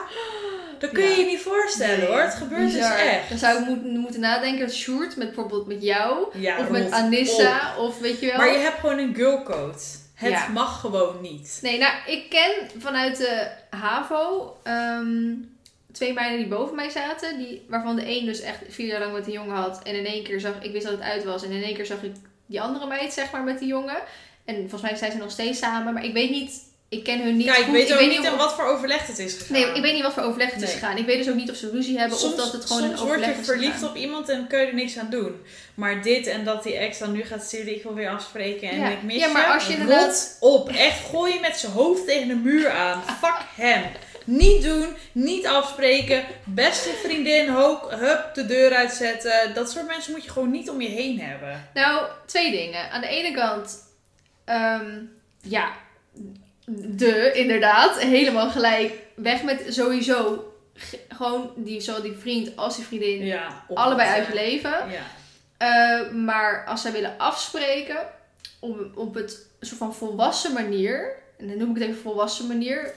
dat 0.79 0.91
kun 0.91 1.03
je 1.03 1.09
Ja. 1.09 1.15
je 1.15 1.25
niet 1.25 1.39
voorstellen 1.41 1.97
Nee, 1.99 2.07
hoor. 2.07 2.19
Het 2.21 2.33
gebeurt 2.33 2.73
bizar. 2.73 2.91
dus 2.97 3.01
echt. 3.01 3.29
Dan 3.29 3.37
zou 3.37 3.59
ik 3.61 3.65
moeten, 3.67 3.97
moeten 3.99 4.19
nadenken 4.19 4.59
dat 4.65 4.75
Sjoerd 4.75 5.15
met 5.15 5.27
bijvoorbeeld 5.27 5.67
met 5.67 5.81
jou, 5.83 6.27
Ja, 6.33 6.57
of 6.59 6.69
met 6.69 6.91
Anissa, 6.91 7.77
of 7.77 7.99
weet 7.99 8.19
je 8.19 8.25
wel. 8.25 8.37
Maar 8.37 8.51
je 8.51 8.57
hebt 8.57 8.79
gewoon 8.79 8.97
een 8.97 9.15
girlcode. 9.15 9.77
Het 10.17 10.29
Ja. 10.31 10.47
mag 10.47 10.79
gewoon 10.79 11.21
niet. 11.21 11.59
Nee, 11.61 11.77
nou, 11.77 11.93
ik 12.05 12.29
ken 12.29 12.51
vanuit 12.81 13.17
de 13.17 13.47
HAVO 13.69 14.55
ehm, 14.63 15.33
twee 15.91 16.13
meiden 16.13 16.37
die 16.37 16.47
boven 16.47 16.75
mij 16.75 16.89
zaten. 16.89 17.37
Die, 17.37 17.65
waarvan 17.69 17.95
de 17.95 18.17
een 18.19 18.25
dus 18.25 18.41
echt 18.41 18.59
vier 18.69 18.87
jaar 18.87 18.99
lang 18.99 19.13
met 19.13 19.25
een 19.25 19.31
jongen 19.31 19.55
had. 19.55 19.83
En 19.83 19.95
in 19.95 20.05
één 20.05 20.23
keer 20.23 20.39
zag 20.39 20.53
ik, 20.61 20.71
wist 20.71 20.83
dat 20.83 20.93
het 20.93 21.01
uit 21.01 21.23
was. 21.23 21.43
En 21.43 21.51
in 21.51 21.63
één 21.63 21.75
keer 21.75 21.85
zag 21.85 22.03
ik 22.03 22.15
die 22.45 22.61
andere 22.61 22.87
meid, 22.87 23.13
zeg 23.13 23.31
maar, 23.31 23.43
met 23.43 23.59
die 23.59 23.67
jongen. 23.67 23.97
En 24.45 24.55
volgens 24.55 24.81
mij 24.81 24.95
zijn 24.95 25.11
ze 25.11 25.17
nog 25.17 25.31
steeds 25.31 25.59
samen. 25.59 25.93
Maar 25.93 26.03
ik 26.05 26.13
weet 26.13 26.29
niet, 26.29 26.61
ik 26.89 27.03
ken 27.03 27.21
hun 27.23 27.37
niet 27.37 27.45
Kijk, 27.45 27.57
ik 27.57 27.63
goed. 27.63 27.73
weet 27.73 27.93
ook 27.93 27.99
niet 27.99 28.19
of- 28.19 28.25
aan 28.25 28.37
wat 28.37 28.53
voor 28.53 28.65
overleg 28.65 29.07
het 29.07 29.19
is 29.19 29.33
gegaan. 29.33 29.51
Nee, 29.53 29.75
ik 29.75 29.81
weet 29.81 29.93
niet 29.93 30.01
wat 30.03 30.13
voor 30.13 30.23
overleg 30.23 30.51
het 30.53 30.61
is 30.61 30.71
gegaan. 30.73 30.97
Ik 30.97 31.05
weet 31.05 31.17
dus 31.17 31.29
ook 31.29 31.35
niet 31.35 31.49
of 31.49 31.55
ze 31.55 31.69
ruzie 31.69 31.99
hebben 31.99 32.17
soms, 32.17 32.33
of 32.33 32.39
dat 32.39 32.51
het 32.53 32.65
gewoon 32.65 32.81
soms 32.81 32.93
een 32.93 33.05
word 33.05 33.11
overleg 33.17 33.35
je 33.35 33.41
is 33.41 33.47
verliefd 33.47 33.73
gegaan. 33.73 33.89
op 33.89 33.95
iemand 33.95 34.29
en 34.29 34.47
kun 34.47 34.59
je 34.59 34.65
er 34.65 34.73
niks 34.73 34.97
aan 34.97 35.09
doen. 35.09 35.41
Maar 35.73 36.01
dit 36.01 36.27
en 36.27 36.43
dat 36.43 36.63
die 36.63 36.75
ex 36.75 36.97
dan 36.97 37.11
nu 37.11 37.23
gaat 37.23 37.43
sturen, 37.43 37.75
ik 37.75 37.83
wil 37.83 37.93
weer 37.93 38.09
afspreken 38.09 38.69
en 38.69 38.79
Ja. 38.79 38.89
ik 38.89 39.03
mis 39.03 39.15
Ja, 39.17 39.27
maar 39.27 39.47
je. 39.47 39.53
als 39.53 39.67
je 39.67 39.73
inderdaad- 39.73 40.37
Rot 40.39 40.51
op. 40.53 40.69
Echt, 40.69 41.05
gooi 41.09 41.33
je 41.33 41.39
met 41.39 41.57
zijn 41.57 41.71
hoofd 41.71 42.05
tegen 42.07 42.27
de 42.27 42.35
muur 42.35 42.69
aan. 42.69 43.03
Fuck 43.21 43.37
hem. 43.55 43.83
Niet 44.25 44.63
doen, 44.63 44.95
niet 45.11 45.45
afspreken. 45.47 46.23
Beste 46.43 46.89
vriendin, 47.03 47.49
hoop, 47.49 47.91
hup, 47.99 48.29
de 48.33 48.45
deur 48.45 48.73
uitzetten. 48.75 49.53
Dat 49.53 49.71
soort 49.71 49.87
mensen 49.87 50.11
moet 50.11 50.23
je 50.23 50.29
gewoon 50.29 50.51
niet 50.51 50.69
om 50.69 50.81
je 50.81 50.89
heen 50.89 51.19
hebben. 51.19 51.69
Nou, 51.73 52.05
twee 52.25 52.51
dingen. 52.51 52.91
Aan 52.91 53.01
de 53.01 53.07
ene 53.07 53.31
kant, 53.31 53.77
ehm, 54.45 54.99
ja, 55.41 55.71
de, 56.71 57.31
inderdaad, 57.33 57.99
helemaal 57.99 58.49
gelijk. 58.49 58.93
Weg 59.15 59.43
met 59.43 59.63
sowieso, 59.67 60.45
ge- 60.73 60.99
gewoon 61.09 61.51
die, 61.55 61.81
zowel 61.81 62.01
die 62.01 62.15
vriend 62.17 62.55
als 62.57 62.75
die 62.75 62.85
vriendin, 62.85 63.25
Ja, 63.25 63.63
allebei 63.73 64.09
uit 64.09 64.27
je 64.27 64.33
leven. 64.33 64.71
Ja. 64.89 65.01
Eh, 65.57 66.11
maar 66.11 66.65
als 66.65 66.81
zij 66.81 66.91
willen 66.91 67.13
afspreken, 67.17 67.97
op, 68.59 68.79
op 68.95 69.13
het 69.13 69.45
soort 69.59 69.77
van 69.77 69.95
volwassen 69.95 70.53
manier, 70.53 71.15
en 71.37 71.47
dan 71.47 71.57
noem 71.57 71.69
ik 71.75 71.75
het 71.81 71.89
even 71.89 72.01
volwassen 72.01 72.47
manier, 72.47 72.93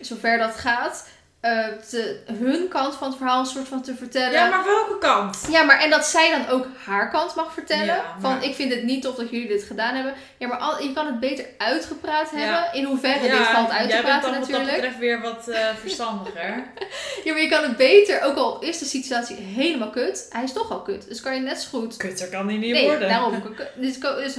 zover 0.00 0.38
dat 0.38 0.54
gaat, 0.54 1.08
eh, 1.44 1.66
te, 1.88 2.20
hun 2.32 2.68
kant 2.68 2.94
van 2.94 3.08
het 3.08 3.16
verhaal 3.16 3.40
een 3.40 3.46
soort 3.46 3.68
van 3.68 3.82
te 3.82 3.94
vertellen. 3.94 4.32
ja, 4.32 4.48
maar 4.48 4.64
welke 4.64 4.98
kant? 4.98 5.46
Ja, 5.50 5.62
maar 5.62 5.78
en 5.78 5.90
dat 5.90 6.06
zij 6.06 6.30
dan 6.30 6.48
ook 6.48 6.66
haar 6.84 7.10
kant 7.10 7.34
mag 7.34 7.52
vertellen. 7.52 7.86
Ja, 7.86 8.14
Van 8.20 8.42
ik 8.42 8.54
vind 8.54 8.72
het 8.72 8.82
niet 8.82 9.02
tof 9.02 9.14
dat 9.14 9.30
jullie 9.30 9.48
dit 9.48 9.62
gedaan 9.62 9.94
hebben. 9.94 10.14
Ja, 10.38 10.46
maar 10.48 10.58
al, 10.58 10.82
je 10.82 10.92
kan 10.92 11.06
het 11.06 11.20
beter 11.20 11.46
uitgepraat 11.58 12.30
Ja. 12.30 12.38
hebben. 12.38 12.80
In 12.80 12.84
hoeverre 12.84 13.26
Ja, 13.26 13.38
dit 13.38 13.46
valt 13.46 13.70
uit 13.70 13.90
te 13.90 13.96
praten 13.96 14.30
dan 14.30 14.40
wat 14.40 14.40
dat 14.40 14.48
natuurlijk. 14.48 14.74
betreft 14.76 14.98
weer 14.98 15.20
wat 15.20 15.48
eh, 15.48 15.68
verstandiger. 15.80 16.64
Ja, 17.24 17.32
maar 17.32 17.42
je 17.42 17.48
kan 17.48 17.62
het 17.62 17.76
beter, 17.76 18.22
ook 18.22 18.36
al 18.36 18.60
is 18.60 18.78
de 18.78 18.84
situatie 18.84 19.36
helemaal 19.36 19.90
kut. 19.90 20.26
Hij 20.30 20.42
is 20.42 20.52
toch 20.52 20.70
al 20.70 20.82
kut. 20.82 21.08
Dus 21.08 21.20
kan 21.20 21.34
je 21.34 21.40
net 21.40 21.60
zo 21.60 21.78
goed. 21.78 21.96
Kutter 21.96 22.28
kan 22.28 22.46
hij 22.48 22.56
niet 22.56 22.72
nee, 22.72 22.84
worden. 22.84 23.08
daarom. 23.08 23.42
Dus, 23.76 23.98
dus 24.00 24.36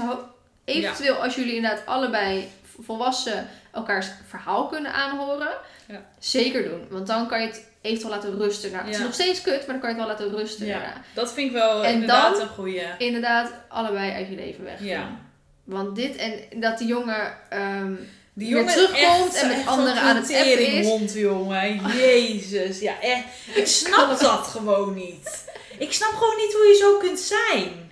eventueel 0.65 1.15
als 1.15 1.35
jullie 1.35 1.55
inderdaad 1.55 1.85
allebei 1.85 2.51
volwassen 2.83 3.47
elkaars 3.71 4.07
verhaal 4.29 4.67
kunnen 4.67 4.93
aanhoren. 4.93 5.53
Ja. 5.87 6.05
Zeker 6.19 6.63
doen. 6.63 6.87
Want 6.89 7.07
dan 7.07 7.27
kan 7.27 7.41
je 7.41 7.47
het 7.47 7.63
eventueel 7.81 8.11
laten 8.13 8.37
rusten. 8.37 8.71
Nou, 8.71 8.85
het 8.85 8.95
is 8.95 9.01
nog 9.01 9.13
steeds 9.13 9.41
kut, 9.41 9.57
maar 9.57 9.65
dan 9.67 9.79
kan 9.79 9.89
je 9.89 9.95
het 9.95 10.05
wel 10.05 10.07
laten 10.07 10.37
rusten. 10.37 10.65
Ja. 10.65 10.71
daarna. 10.79 11.01
Dat 11.13 11.33
vind 11.33 11.47
ik 11.47 11.53
wel 11.53 11.83
En 11.83 11.93
inderdaad 11.93 12.31
dan- 12.33 12.41
een 12.41 12.47
goeie. 12.47 12.81
Inderdaad, 12.97 13.51
allebei 13.69 14.11
uit 14.11 14.27
je 14.27 14.35
leven 14.35 14.63
weg. 14.63 14.79
Ja. 14.83 15.19
Want 15.63 15.95
dit 15.95 16.15
en 16.15 16.33
dat 16.55 16.77
die 16.77 16.87
jongen 16.87 17.37
ehm, 17.49 17.93
Die 18.33 18.47
weer 18.53 18.57
jongen 18.57 18.73
terugkomt 18.73 19.33
echt- 19.33 19.41
en 19.43 19.47
met 19.57 19.67
anderen 19.67 20.01
aan 20.01 20.15
het 20.15 20.23
appen 20.25 20.37
is. 20.47 20.53
teringmond, 20.55 21.13
jongen. 21.13 21.81
Jezus. 21.97 22.79
Ja, 22.79 23.01
echt. 23.01 23.23
Ik 23.55 23.67
snap 23.83 24.19
dat 24.19 24.47
gewoon 24.47 24.93
niet. 24.93 25.45
Ik 25.77 25.93
snap 25.93 26.11
gewoon 26.11 26.37
niet 26.37 26.53
hoe 26.53 26.65
je 26.67 26.75
zo 26.79 26.97
kunt 26.97 27.19
zijn. 27.19 27.84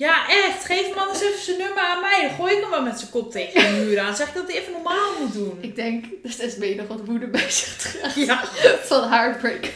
Ja, 0.00 0.28
echt. 0.28 0.64
Geef 0.64 0.88
hem 0.88 0.98
anders 0.98 1.20
even 1.20 1.40
zijn 1.40 1.58
nummer 1.58 1.82
aan 1.82 2.00
mij. 2.00 2.20
Dan 2.22 2.36
gooi 2.36 2.54
ik 2.54 2.60
hem 2.60 2.70
maar 2.70 2.82
met 2.82 2.98
zijn 2.98 3.10
kop 3.10 3.30
tegen 3.30 3.60
de 3.60 3.80
muur 3.84 4.00
aan. 4.00 4.16
Zeg 4.16 4.28
ik 4.28 4.34
dat 4.34 4.46
hij 4.46 4.60
even 4.60 4.72
normaal 4.72 5.12
moet 5.20 5.32
doen. 5.32 5.58
Ik 5.60 5.76
denk 5.76 6.04
dat 6.22 6.50
SB 6.50 6.74
nog 6.76 6.86
wat 6.86 7.00
woede 7.04 7.26
bij 7.26 7.50
zich 7.50 7.76
draagt. 7.76 8.14
Ja. 8.14 8.44
Van 8.82 9.08
heartbreak. 9.08 9.74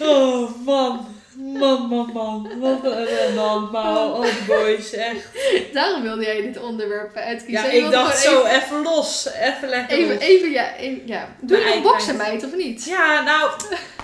Oh, 0.00 0.64
man. 0.64 1.21
Man, 1.58 1.88
man, 1.88 2.10
man. 2.12 2.60
Wat 2.60 2.84
een 2.84 3.06
ellende. 3.06 3.70
Maar 3.70 3.96
oh, 3.96 4.26
boys, 4.46 4.92
echt. 4.92 5.26
Daarom 5.72 6.02
wilde 6.02 6.24
jij 6.24 6.42
dit 6.42 6.60
onderwerp 6.60 7.16
uitkiezen. 7.16 7.64
Ja, 7.64 7.70
ik 7.70 7.90
dacht 7.90 8.18
zo, 8.18 8.44
even 8.44 8.82
los. 8.82 9.28
Even 9.32 9.68
lekker 9.68 9.98
Even, 9.98 10.14
los. 10.14 10.22
even, 10.22 10.50
ja, 10.50 10.76
even, 10.76 11.06
ja. 11.06 11.28
Doe 11.40 11.58
je 11.58 11.64
nog 11.64 11.82
boksen, 11.82 12.16
meid, 12.16 12.44
of 12.44 12.56
niet? 12.56 12.84
Ja, 12.84 13.22
nou... 13.22 13.50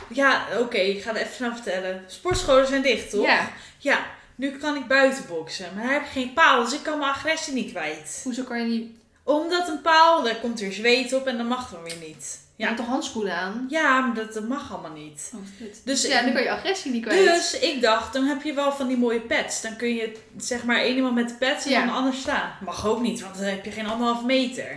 Ja, 0.09 0.47
oké. 0.59 0.77
ik 0.79 1.03
ga 1.03 1.13
het 1.13 1.21
even 1.21 1.35
snel 1.35 1.53
vertellen. 1.55 2.05
Sportscholen 2.07 2.67
zijn 2.67 2.83
dicht, 2.83 3.11
toch? 3.11 3.25
Ja. 3.25 3.51
Ja, 3.79 4.07
nu 4.35 4.51
kan 4.51 4.77
ik 4.77 4.87
buiten 4.87 5.25
boksen. 5.29 5.67
Maar 5.75 5.85
daar 5.85 5.93
heb 5.93 6.03
ik 6.03 6.09
geen 6.09 6.33
paal, 6.33 6.65
dus 6.65 6.73
ik 6.73 6.83
kan 6.83 6.99
mijn 6.99 7.11
agressie 7.11 7.55
niet 7.55 7.71
kwijt. 7.71 8.21
Hoezo 8.25 8.43
kan 8.43 8.59
je 8.59 8.79
niet... 8.79 8.91
Omdat 9.23 9.69
een 9.69 9.81
paal, 9.81 10.23
daar 10.23 10.37
komt 10.37 10.61
weer 10.61 10.73
zweet 10.73 11.13
op 11.13 11.27
en 11.27 11.37
dat 11.37 11.47
mag 11.47 11.71
dan 11.71 11.83
weer 11.83 12.09
niet. 12.09 12.39
Je 12.59 12.65
Ja, 12.65 12.71
hebt 12.71 12.81
toch 12.81 12.89
handschoenen 12.91 13.35
aan? 13.35 13.67
ja 13.69 14.01
maar 14.01 14.15
dat, 14.15 14.35
dat 14.35 14.49
mag 14.49 14.73
allemaal 14.73 14.93
niet. 14.93 15.33
Oh. 15.35 15.41
Dus 15.59 15.83
Dus 15.85 16.03
ja, 16.13 16.23
dan 16.23 16.33
kan 16.33 16.43
je 16.43 16.51
agressie 16.51 16.91
niet 16.93 17.05
kwijt. 17.07 17.25
Dus 17.25 17.59
ik 17.59 17.81
dacht, 17.83 18.13
dan 18.13 18.25
heb 18.25 18.43
je 18.43 18.53
wel 18.55 18.73
van 18.73 18.87
die 18.89 18.97
mooie 18.97 19.21
pads. 19.21 19.61
Dan 19.63 19.77
kun 19.77 19.95
je 19.95 20.13
zeg 20.37 20.65
maar 20.65 20.77
één 20.81 20.97
iemand 20.97 21.15
met 21.15 21.29
de 21.29 21.35
pads 21.35 21.65
en 21.65 21.71
Ja. 21.71 21.79
dan 21.79 21.87
de 21.87 21.93
ander 21.95 22.15
staan. 22.15 22.53
Mag 22.65 22.87
ook 22.87 23.01
niet, 23.01 23.21
want 23.21 23.35
dan 23.35 23.45
heb 23.45 23.65
je 23.65 23.71
geen 23.71 23.87
anderhalf 23.87 24.25
meter. 24.25 24.73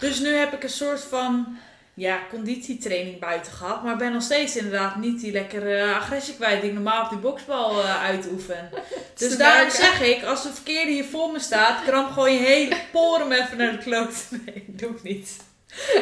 Dus 0.00 0.18
nu 0.20 0.28
heb 0.28 0.52
ik 0.52 0.62
een 0.62 0.68
soort 0.70 1.00
van 1.00 1.56
ja, 1.94 2.18
conditietraining 2.30 3.18
buiten 3.20 3.52
gehad. 3.52 3.82
Maar 3.82 3.96
ben 3.96 4.12
nog 4.12 4.22
steeds 4.22 4.56
inderdaad 4.56 4.96
niet 4.96 5.20
die 5.20 5.32
lekkere 5.32 5.94
agressie 5.94 6.34
kwijt 6.34 6.60
die 6.60 6.68
ik 6.70 6.74
normaal 6.76 7.04
op 7.04 7.10
die 7.10 7.18
boksbal 7.18 7.82
eh, 7.82 8.02
uitoefen. 8.02 8.70
Dus 9.18 9.36
daarom 9.36 9.68
werken. 9.68 9.84
zeg 9.84 10.00
ik, 10.02 10.24
als 10.24 10.42
de 10.42 10.52
verkeerde 10.52 10.90
hier 10.90 11.04
voor 11.04 11.32
me 11.32 11.38
staat, 11.40 11.82
kramp 11.84 12.10
gewoon 12.10 12.32
je 12.32 12.38
hele 12.38 12.76
porum 12.92 13.32
even 13.32 13.56
naar 13.58 13.72
de 13.72 13.78
kloot. 13.78 14.26
Nee, 14.30 14.64
doe 14.80 14.90
ik 14.90 15.02
niet. 15.02 15.36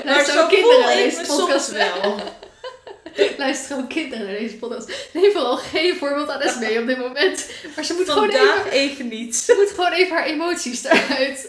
Maar 0.05 0.15
Luister 0.15 0.35
zo 0.35 0.43
ook 0.43 0.49
kinderen 0.49 0.77
voel 0.77 0.85
naar 0.85 0.99
ik 0.99 1.05
deze 1.05 1.21
me 1.21 1.27
podcast. 1.27 1.67
soms 1.67 1.79
wel. 1.79 2.21
Luister 3.39 3.67
gewoon 3.67 3.89
kinderen 3.89 4.27
naar 4.27 4.39
deze 4.39 4.57
podcast. 4.57 4.91
Neem 5.13 5.33
vooral 5.33 5.57
geen 5.57 5.97
voorbeeld 5.97 6.29
aan 6.29 6.41
Esme 6.41 6.81
op 6.81 6.87
dit 6.87 6.99
moment. 6.99 7.51
Maar 7.75 7.85
ze 7.85 7.95
moet, 7.95 8.11
gewoon 8.11 8.29
even, 8.29 8.71
even 8.71 9.09
niet. 9.09 9.37
ze 9.37 9.55
moet 9.59 9.71
gewoon 9.75 9.93
even 9.93 10.17
haar 10.17 10.27
emoties 10.27 10.85
eruit 10.85 11.49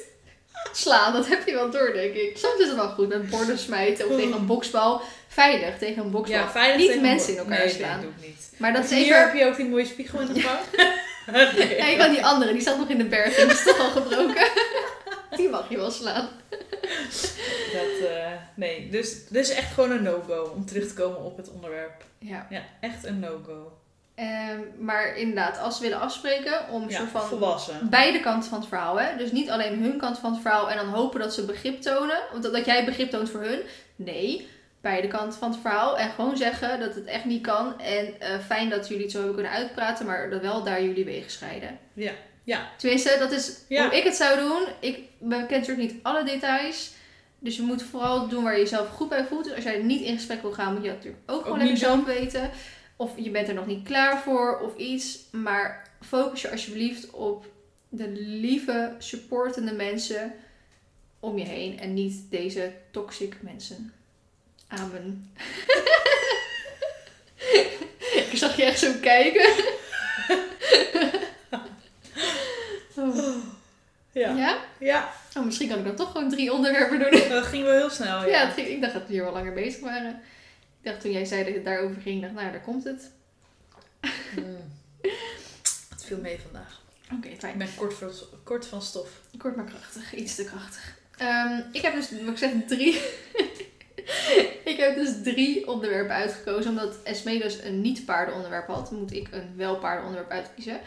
slaan. 0.71 1.13
Dat 1.13 1.27
heb 1.27 1.45
je 1.45 1.53
wel 1.53 1.69
door, 1.71 1.93
denk 1.93 2.13
ik. 2.13 2.37
Soms 2.37 2.59
is 2.59 2.67
het 2.67 2.75
wel 2.75 2.89
goed 2.89 3.07
met 3.07 3.29
borden 3.29 3.57
smijten 3.57 4.09
of 4.09 4.15
tegen 4.15 4.33
een 4.33 4.45
boksbal. 4.45 5.01
Veilig 5.27 5.77
tegen 5.77 6.03
een 6.03 6.11
boksbal. 6.11 6.39
Ja, 6.39 6.51
veilig 6.51 6.77
Niet 6.77 7.01
mensen 7.01 7.31
in 7.33 7.37
elkaar 7.37 7.59
nee, 7.59 7.69
slaan. 7.69 7.99
Nee, 7.99 8.01
doe 8.01 8.11
ik 8.19 8.27
niet. 8.27 8.51
Maar 8.57 8.73
dat 8.73 8.83
is 8.83 8.89
Hier 8.89 8.99
even... 9.01 9.19
heb 9.19 9.33
je 9.33 9.45
ook 9.45 9.55
die 9.55 9.65
mooie 9.65 9.85
spiegel 9.85 10.19
in 10.19 10.33
de 10.33 10.39
gang. 10.47 10.59
nee. 11.55 11.77
Ja, 11.77 11.87
ik 11.87 11.97
kan 11.97 12.11
die 12.11 12.25
andere, 12.25 12.51
die 12.51 12.61
staat 12.61 12.77
nog 12.77 12.89
in 12.89 12.97
de 12.97 13.05
berg 13.05 13.37
en 13.37 13.47
die 13.47 13.55
is 13.55 13.63
toch 13.63 13.79
al 13.79 13.89
gebroken. 13.89 14.47
Die 15.39 15.49
mag 15.49 15.69
je 15.69 15.77
wel 15.77 15.91
slaan. 15.91 16.27
Dat, 17.73 18.07
eh, 18.09 18.31
nee, 18.55 18.89
dus 18.89 19.23
is 19.31 19.49
echt 19.53 19.73
gewoon 19.73 19.91
een 19.91 20.03
no-go 20.03 20.51
om 20.55 20.65
terug 20.65 20.87
te 20.87 20.93
komen 20.93 21.23
op 21.23 21.37
het 21.37 21.51
onderwerp. 21.51 22.03
Ja. 22.17 22.47
Ja, 22.49 22.61
echt 22.79 23.05
een 23.05 23.19
no-go. 23.19 23.71
Ehm, 24.15 24.59
maar 24.79 25.17
inderdaad, 25.17 25.59
als 25.59 25.75
ze 25.75 25.81
willen 25.81 25.99
afspreken 25.99 26.69
om 26.71 26.89
Ja, 26.89 26.97
soort 26.97 27.09
van 27.09 27.21
volwassen. 27.21 27.89
beide 27.89 28.19
kanten 28.19 28.49
van 28.49 28.59
het 28.59 28.67
verhaal. 28.67 28.99
Hè? 28.99 29.17
Dus 29.17 29.31
niet 29.31 29.49
alleen 29.49 29.83
hun 29.83 29.97
kant 29.97 30.17
van 30.17 30.31
het 30.31 30.41
verhaal 30.41 30.69
en 30.69 30.77
dan 30.77 30.87
hopen 30.87 31.19
dat 31.19 31.33
ze 31.33 31.45
begrip 31.45 31.81
tonen. 31.81 32.19
Of 32.33 32.39
dat, 32.39 32.53
dat 32.53 32.65
jij 32.65 32.85
begrip 32.85 33.09
toont 33.09 33.29
voor 33.29 33.41
hun. 33.41 33.61
Nee, 33.95 34.47
beide 34.81 35.07
kanten 35.07 35.39
van 35.39 35.51
het 35.51 35.59
verhaal. 35.61 35.97
En 35.97 36.09
gewoon 36.09 36.37
zeggen 36.37 36.79
dat 36.79 36.95
het 36.95 37.05
echt 37.05 37.25
niet 37.25 37.41
kan. 37.41 37.79
En 37.79 38.19
eh, 38.19 38.39
fijn 38.45 38.69
dat 38.69 38.87
jullie 38.87 39.03
het 39.03 39.11
zo 39.11 39.17
hebben 39.17 39.35
kunnen 39.35 39.53
uitpraten, 39.53 40.05
maar 40.05 40.29
dat 40.29 40.41
wel 40.41 40.63
daar 40.63 40.83
jullie 40.83 41.05
wegen 41.05 41.31
scheiden. 41.31 41.79
Ja, 41.93 42.11
ja. 42.43 42.69
Tenminste, 42.77 43.15
dat 43.19 43.31
is 43.31 43.51
Ja. 43.67 43.83
hoe 43.87 43.97
ik 43.97 44.03
het 44.03 44.15
zou 44.15 44.39
doen. 44.39 44.67
Ik 44.79 44.99
ben- 45.19 45.47
ken 45.47 45.59
natuurlijk 45.59 45.91
niet 45.91 46.03
alle 46.03 46.23
details. 46.23 46.91
Dus 47.39 47.55
je 47.55 47.61
moet 47.61 47.83
vooral 47.83 48.27
doen 48.27 48.43
waar 48.43 48.53
je 48.53 48.59
jezelf 48.59 48.87
goed 48.89 49.09
bij 49.09 49.25
voelt. 49.25 49.43
Dus 49.43 49.53
als 49.53 49.63
jij 49.63 49.77
niet 49.83 50.01
in 50.01 50.15
gesprek 50.15 50.41
wil 50.41 50.51
gaan, 50.51 50.73
moet 50.73 50.81
je 50.83 50.87
dat 50.89 50.97
natuurlijk 50.97 51.23
ook 51.25 51.41
gewoon 51.41 51.51
Ook 51.59 51.67
lekker 51.67 51.73
niet 51.73 51.83
zelf 51.83 52.05
weten. 52.05 52.49
Of 52.95 53.11
je 53.15 53.29
bent 53.29 53.47
er 53.47 53.53
nog 53.53 53.65
niet 53.65 53.83
klaar 53.87 54.21
voor 54.21 54.59
of 54.59 54.75
iets. 54.77 55.19
Maar 55.31 55.87
focus 56.07 56.41
je 56.41 56.51
alsjeblieft 56.51 57.09
op 57.09 57.45
de 57.89 58.07
lieve, 58.17 58.95
supportende 58.97 59.73
mensen 59.73 60.33
om 61.19 61.37
je 61.37 61.45
heen. 61.45 61.79
En 61.79 61.93
niet 61.93 62.21
deze 62.29 62.71
toxic 62.91 63.35
mensen. 63.41 63.93
Amen. 64.67 65.31
ik 68.29 68.29
zag 68.33 68.55
je 68.55 68.63
echt 68.63 68.79
zo 68.79 68.91
kijken. 69.01 69.49
Oh. 72.99 73.35
Ja. 74.11 74.35
Ja? 74.35 74.57
Ja, 74.79 75.09
Oh, 75.37 75.45
misschien 75.45 75.69
kan 75.69 75.77
ik 75.77 75.85
dan 75.85 75.95
toch 75.95 76.11
gewoon 76.11 76.29
drie 76.29 76.53
onderwerpen 76.53 76.99
doen. 76.99 77.29
dat 77.29 77.45
ging 77.45 77.63
wel 77.63 77.77
heel 77.77 77.89
snel. 77.89 78.19
Ja, 78.21 78.25
Ja, 78.27 78.49
ging- 78.49 78.67
ik 78.67 78.81
dacht 78.81 78.93
dat 78.93 79.07
we 79.07 79.13
hier 79.13 79.23
wel 79.23 79.33
langer 79.33 79.53
bezig 79.53 79.81
waren. 79.81 80.09
Ik 80.81 80.89
dacht 80.89 81.01
toen 81.01 81.11
jij 81.11 81.25
zei 81.25 81.43
dat 81.43 81.53
het 81.53 81.65
daarover 81.65 82.01
ging, 82.01 82.21
dacht 82.21 82.33
nou, 82.33 82.51
daar 82.51 82.61
komt 82.61 82.83
het. 82.83 83.11
Mm. 84.35 84.57
Het 85.89 86.03
viel 86.05 86.17
mee 86.17 86.39
vandaag. 86.43 86.81
Oké, 87.13 87.29
fijn. 87.37 87.51
Ik 87.53 87.57
ben 87.57 87.67
kort 87.75 87.93
van, 87.93 88.09
kort 88.43 88.65
van 88.65 88.81
stof. 88.81 89.09
Kort 89.37 89.55
maar 89.55 89.65
krachtig. 89.65 90.13
Iets 90.13 90.35
te 90.35 90.43
krachtig. 90.43 90.97
Ehm, 91.17 91.61
ik 91.71 91.81
heb 91.81 91.93
dus, 91.93 92.11
wat 92.11 92.29
ik 92.29 92.37
zeg, 92.37 92.51
drie... 92.67 92.93
ik 94.71 94.77
heb 94.77 94.95
dus 94.95 95.09
drie 95.23 95.67
onderwerpen 95.67 96.15
uitgekozen. 96.15 96.69
Omdat 96.69 96.95
Esme 97.03 97.39
dus 97.39 97.63
een 97.63 97.81
niet-paardenonderwerp 97.81 98.67
had, 98.67 98.91
moet 98.91 99.13
ik 99.13 99.27
een 99.31 99.53
wel-paardenonderwerp 99.55 100.31
uitkiezen. 100.31 100.79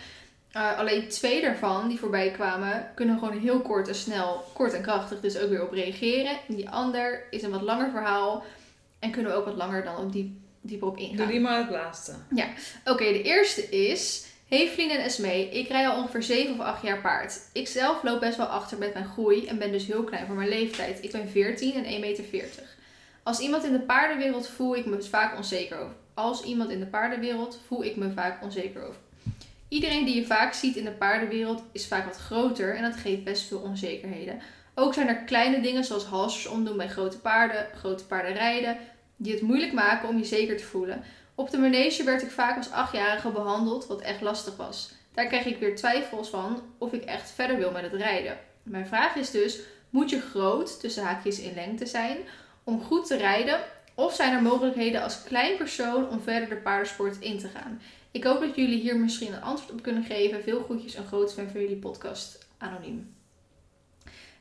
Eh, 0.53 0.79
alleen 0.79 1.09
twee 1.09 1.41
daarvan 1.41 1.89
die 1.89 1.99
voorbij 1.99 2.31
kwamen, 2.31 2.91
kunnen 2.95 3.19
gewoon 3.19 3.39
heel 3.39 3.61
kort 3.61 3.89
en 3.89 3.95
snel, 3.95 4.45
kort 4.53 4.73
en 4.73 4.83
krachtig, 4.83 5.21
dus 5.21 5.39
ook 5.39 5.49
weer 5.49 5.63
op 5.63 5.73
reageren. 5.73 6.39
En 6.49 6.55
die 6.55 6.71
ander 6.71 7.25
is 7.31 7.43
een 7.43 7.51
wat 7.51 7.63
langer 7.63 7.91
verhaal 7.91 8.45
en 8.99 9.11
kunnen 9.11 9.33
we 9.33 9.39
ook 9.39 9.45
wat 9.45 9.57
langer 9.57 9.85
dan 9.85 9.97
op 9.97 10.13
die, 10.13 10.41
dieper 10.61 10.89
op 10.89 10.97
ingaan. 10.97 11.17
Doe 11.17 11.27
die 11.27 11.41
maar 11.41 11.59
het 11.59 11.71
laatste. 11.71 12.13
Oké, 12.85 13.05
de 13.05 13.23
eerste 13.23 13.69
is. 13.69 14.27
Hey 14.49 14.69
vrienden 14.69 14.99
en 14.99 15.05
Esmee, 15.05 15.49
ik 15.49 15.69
rij 15.69 15.89
al 15.89 15.97
ongeveer 15.97 16.23
7 16.23 16.55
of 16.55 16.61
8 16.61 16.83
jaar 16.83 17.01
paard. 17.01 17.41
Ik 17.53 17.69
zelf 17.69 18.03
loop 18.03 18.21
best 18.21 18.37
wel 18.37 18.47
achter 18.47 18.79
met 18.79 18.93
mijn 18.93 19.07
groei 19.07 19.47
en 19.47 19.59
ben 19.59 19.73
dus 19.73 19.87
heel 19.87 20.05
klein 20.05 20.27
voor 20.27 20.37
mijn 20.37 20.49
leeftijd. 20.49 21.05
Ik 21.05 21.13
ben 21.13 21.29
14 21.29 21.85
en 21.85 21.85
1,40 21.85 22.31
meter. 22.31 22.63
Als 23.23 23.39
iemand 23.39 23.65
in 23.65 23.73
de 23.73 23.81
paardenwereld 23.81 24.49
voel 24.49 24.77
ik 24.77 24.87
me 24.87 25.03
vaak 25.03 25.37
onzeker 25.37 25.79
over. 25.79 25.95
Als 26.15 26.43
iemand 26.43 26.71
in 26.71 26.79
de 26.79 26.87
paardenwereld 26.87 27.61
voel 27.67 27.85
ik 27.85 27.97
me 27.97 28.11
vaak 28.11 28.43
onzeker 28.43 28.83
over. 28.83 29.01
Iedereen 29.73 30.05
die 30.05 30.15
je 30.15 30.27
vaak 30.27 30.53
ziet 30.53 30.77
in 30.77 30.85
de 30.85 30.91
paardenwereld 30.91 31.63
is 31.73 31.87
vaak 31.87 32.05
wat 32.05 32.17
groter 32.17 32.77
en 32.77 32.83
dat 32.83 32.97
geeft 32.97 33.25
best 33.25 33.49
veel 33.49 33.59
onzekerheden. 33.59 34.41
Ook 34.75 34.95
zijn 34.95 35.09
er 35.09 35.17
kleine 35.17 35.61
dingen 35.61 35.85
zoals 35.85 36.05
halsjes 36.05 36.47
omdoen 36.47 36.77
bij 36.77 36.89
grote 36.89 37.19
paarden, 37.19 37.67
grote 37.75 38.05
paarden 38.05 38.33
rijden, 38.33 38.77
die 39.17 39.33
het 39.33 39.43
moeilijk 39.43 39.73
maken 39.73 40.09
om 40.09 40.19
je 40.19 40.25
zeker 40.25 40.57
te 40.57 40.65
voelen. 40.65 41.03
Op 41.35 41.51
de 41.51 41.59
manege 41.59 42.05
werd 42.05 42.23
ik 42.23 42.31
vaak 42.31 42.57
als 42.57 42.71
achtjarige 42.71 43.29
behandeld, 43.31 43.87
wat 43.87 44.01
echt 44.01 44.21
lastig 44.21 44.57
was. 44.57 44.93
Daar 45.15 45.27
kreeg 45.27 45.45
ik 45.45 45.59
weer 45.59 45.77
twijfels 45.77 46.29
van 46.29 46.63
of 46.79 46.93
ik 46.93 47.05
echt 47.05 47.31
verder 47.31 47.57
wil 47.57 47.71
met 47.71 47.83
het 47.83 47.95
rijden. 47.95 48.39
Mijn 48.63 48.87
vraag 48.87 49.15
is 49.15 49.31
dus, 49.31 49.61
moet 49.91 50.11
je 50.11 50.21
groot, 50.21 50.81
tussen 50.81 51.05
haakjes 51.05 51.41
in 51.41 51.55
lengte 51.55 51.87
zijn, 51.87 52.19
om 52.65 52.83
goed 52.83 53.07
te 53.07 53.17
rijden? 53.17 53.61
Of 53.95 54.15
zijn 54.15 54.33
er 54.33 54.43
mogelijkheden 54.43 55.03
als 55.03 55.23
klein 55.23 55.57
persoon 55.57 56.09
om 56.09 56.21
verder 56.21 56.49
de 56.49 56.57
paardensport 56.57 57.19
in 57.19 57.39
te 57.39 57.49
gaan? 57.49 57.81
Ik 58.13 58.25
hoop 58.25 58.41
dat 58.41 58.57
jullie 58.57 58.81
hier 58.81 58.97
misschien 58.97 59.33
een 59.33 59.43
antwoord 59.43 59.73
op 59.73 59.83
kunnen 59.83 60.05
geven. 60.05 60.43
Veel 60.43 60.63
groetjes, 60.65 60.95
een 60.97 61.07
groot 61.07 61.33
fan 61.35 61.49
van 61.49 61.61
jullie 61.61 61.77
podcast. 61.77 62.39
Anoniem. 62.59 63.15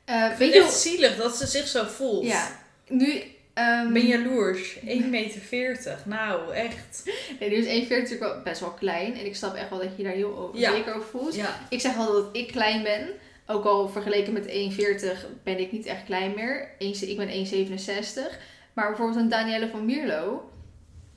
Ik 0.06 0.12
weet 0.28 0.36
vind 0.38 0.54
je 0.54 0.60
het 0.60 0.68
echt 0.68 0.80
zielig 0.80 1.16
dat 1.16 1.36
ze 1.36 1.48
zich 1.48 1.68
zo 1.68 1.84
voelt. 1.84 2.26
Ja, 2.26 2.60
nu... 2.88 3.24
Ik 3.56 3.94
ben 3.94 4.08
jaloers. 4.08 4.76
1,40 4.80 4.82
meter. 5.10 5.98
Nou, 6.06 6.54
echt. 6.54 7.04
Nee, 7.40 7.50
nu 7.50 7.56
is 7.56 7.84
1,40 7.84 7.90
natuurlijk 7.90 8.20
wel 8.20 8.42
best 8.44 8.60
wel 8.60 8.72
klein. 8.72 9.18
En 9.18 9.26
ik 9.26 9.36
snap 9.36 9.56
echt 9.56 9.70
wel 9.70 9.80
dat 9.80 9.88
je 9.88 9.98
je 9.98 10.04
daar 10.04 10.14
heel 10.14 10.38
o- 10.38 10.52
Ja. 10.54 10.72
zeker 10.72 10.96
over 10.96 11.08
voelt. 11.10 11.36
Ja. 11.36 11.60
Ik 11.70 11.80
zeg 11.82 11.98
altijd 11.98 12.16
dat 12.26 12.30
ik 12.36 12.48
klein 12.48 12.84
ben. 12.84 13.10
Ook 13.48 13.66
al 13.66 13.90
vergeleken 13.90 14.34
met 14.34 14.46
1,40 14.48 15.26
ben 15.44 15.60
ik 15.60 15.72
niet 15.72 15.86
echt 15.86 16.04
klein 16.06 16.34
meer. 16.36 16.70
Ik 16.78 17.18
ben 17.18 17.30
1,67. 17.30 18.40
Maar 18.74 18.88
bijvoorbeeld 18.88 19.20
een 19.20 19.30
Danielle 19.30 19.70
van 19.70 19.86
Mierlo. 19.86 20.51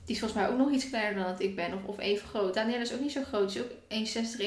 Die 0.05 0.15
is 0.15 0.21
volgens 0.21 0.41
mij 0.41 0.49
ook 0.49 0.57
nog 0.57 0.71
iets 0.71 0.89
kleiner 0.89 1.13
dan 1.23 1.31
dat 1.31 1.41
ik 1.41 1.55
ben. 1.55 1.73
Of, 1.73 1.79
of 1.85 1.99
even 1.99 2.27
groot. 2.27 2.53
Danielle 2.53 2.81
is 2.83 2.93
ook 2.93 2.99
niet 2.99 3.11
zo 3.11 3.21
groot. 3.27 3.51
Die 3.53 3.61
is 3.87 4.15
ook 4.17 4.27
1,60, 4.37 4.41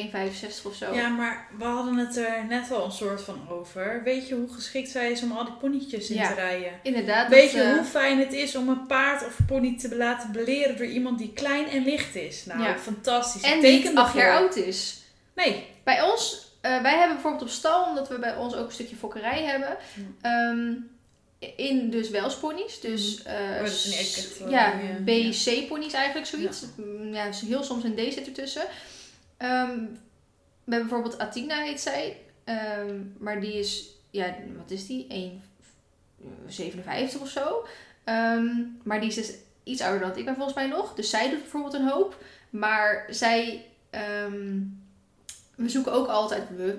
1,65 0.61 0.63
of 0.67 0.75
zo. 0.75 0.95
Ja, 0.95 1.09
maar 1.09 1.49
we 1.59 1.65
hadden 1.65 1.97
het 1.97 2.17
er 2.17 2.45
net 2.49 2.71
al 2.73 2.85
een 2.85 2.91
soort 2.93 3.23
van 3.23 3.49
over. 3.51 4.01
Weet 4.05 4.29
je 4.29 4.35
hoe 4.35 4.49
geschikt 4.53 4.91
zij 4.91 5.11
is 5.11 5.23
om 5.23 5.33
al 5.33 5.45
die 5.45 5.55
ponytjes 5.55 6.11
in 6.11 6.17
Ja. 6.17 6.29
te 6.29 6.35
rijden? 6.35 6.73
Inderdaad. 6.83 7.29
Weet 7.29 7.43
dat, 7.43 7.51
je 7.53 7.61
eh, 7.63 7.73
hoe 7.73 7.85
fijn 7.85 8.19
het 8.19 8.33
is 8.33 8.57
om 8.57 8.69
een 8.69 8.87
paard 8.87 9.27
of 9.27 9.39
pony 9.47 9.79
te 9.79 9.97
laten 9.97 10.33
beleren 10.33 10.77
door 10.77 10.87
iemand 10.87 11.19
die 11.19 11.33
klein 11.33 11.69
en 11.69 11.83
licht 11.85 12.15
is? 12.15 12.45
Nou, 12.45 12.63
Ja. 12.63 12.79
fantastisch. 12.79 13.43
En 13.43 13.61
teken 13.61 13.97
8 13.97 14.15
jaar 14.15 14.37
oud 14.37 14.57
is. 14.57 15.03
Nee. 15.35 15.67
Bij 15.85 16.03
ons, 16.03 16.53
eh, 16.61 16.83
wij 16.83 16.97
hebben 16.97 17.13
bijvoorbeeld 17.15 17.43
op 17.43 17.49
stal, 17.49 17.85
omdat 17.89 18.09
we 18.09 18.19
bij 18.19 18.37
ons 18.37 18.55
ook 18.55 18.67
een 18.67 18.73
stukje 18.73 18.97
fokkerij 18.97 19.43
hebben. 19.45 19.77
ehm, 20.21 20.73
in 21.39 21.91
dus 21.91 22.11
welsponies. 22.11 22.81
Dus 22.81 23.23
eh, 23.23 23.61
Oh, 24.45 24.51
ja, 24.51 24.81
die, 25.05 25.05
B, 25.05 25.09
eh, 25.09 25.65
C 25.65 25.69
ponies 25.69 25.93
eigenlijk 25.93 26.27
zoiets. 26.27 26.65
Mm, 26.77 27.15
Ja, 27.15 27.27
dus 27.27 27.41
heel 27.41 27.63
soms 27.63 27.85
een 27.85 27.95
D 27.95 28.13
zit 28.13 28.27
ertussen. 28.27 28.63
Ehm, 29.37 29.79
hebben 30.65 30.89
bijvoorbeeld 30.89 31.19
Athena 31.19 31.63
heet 31.63 31.81
zij. 31.81 32.21
Ehm, 32.45 33.01
maar 33.19 33.41
die 33.41 33.53
is, 33.53 33.89
ja, 34.11 34.35
wat 34.57 34.71
is 34.71 34.87
die? 34.87 35.07
1,57 35.09 37.21
of 37.21 37.29
zo. 37.29 37.67
Ehm, 38.05 38.47
maar 38.83 39.01
die 39.01 39.09
is 39.09 39.15
dus 39.15 39.33
iets 39.63 39.81
ouder 39.81 40.09
dan 40.09 40.19
ik 40.19 40.25
ben 40.25 40.35
volgens 40.35 40.55
mij 40.57 40.67
nog. 40.67 40.95
Dus 40.95 41.11
zij 41.11 41.31
doet 41.31 41.41
bijvoorbeeld 41.41 41.75
een 41.75 41.89
hoop. 41.89 42.23
Maar 42.51 43.07
zij, 43.11 43.65
we 45.55 45.69
zoeken 45.69 45.93
ook 45.93 46.09
altijd, 46.09 46.43
we, 46.57 46.79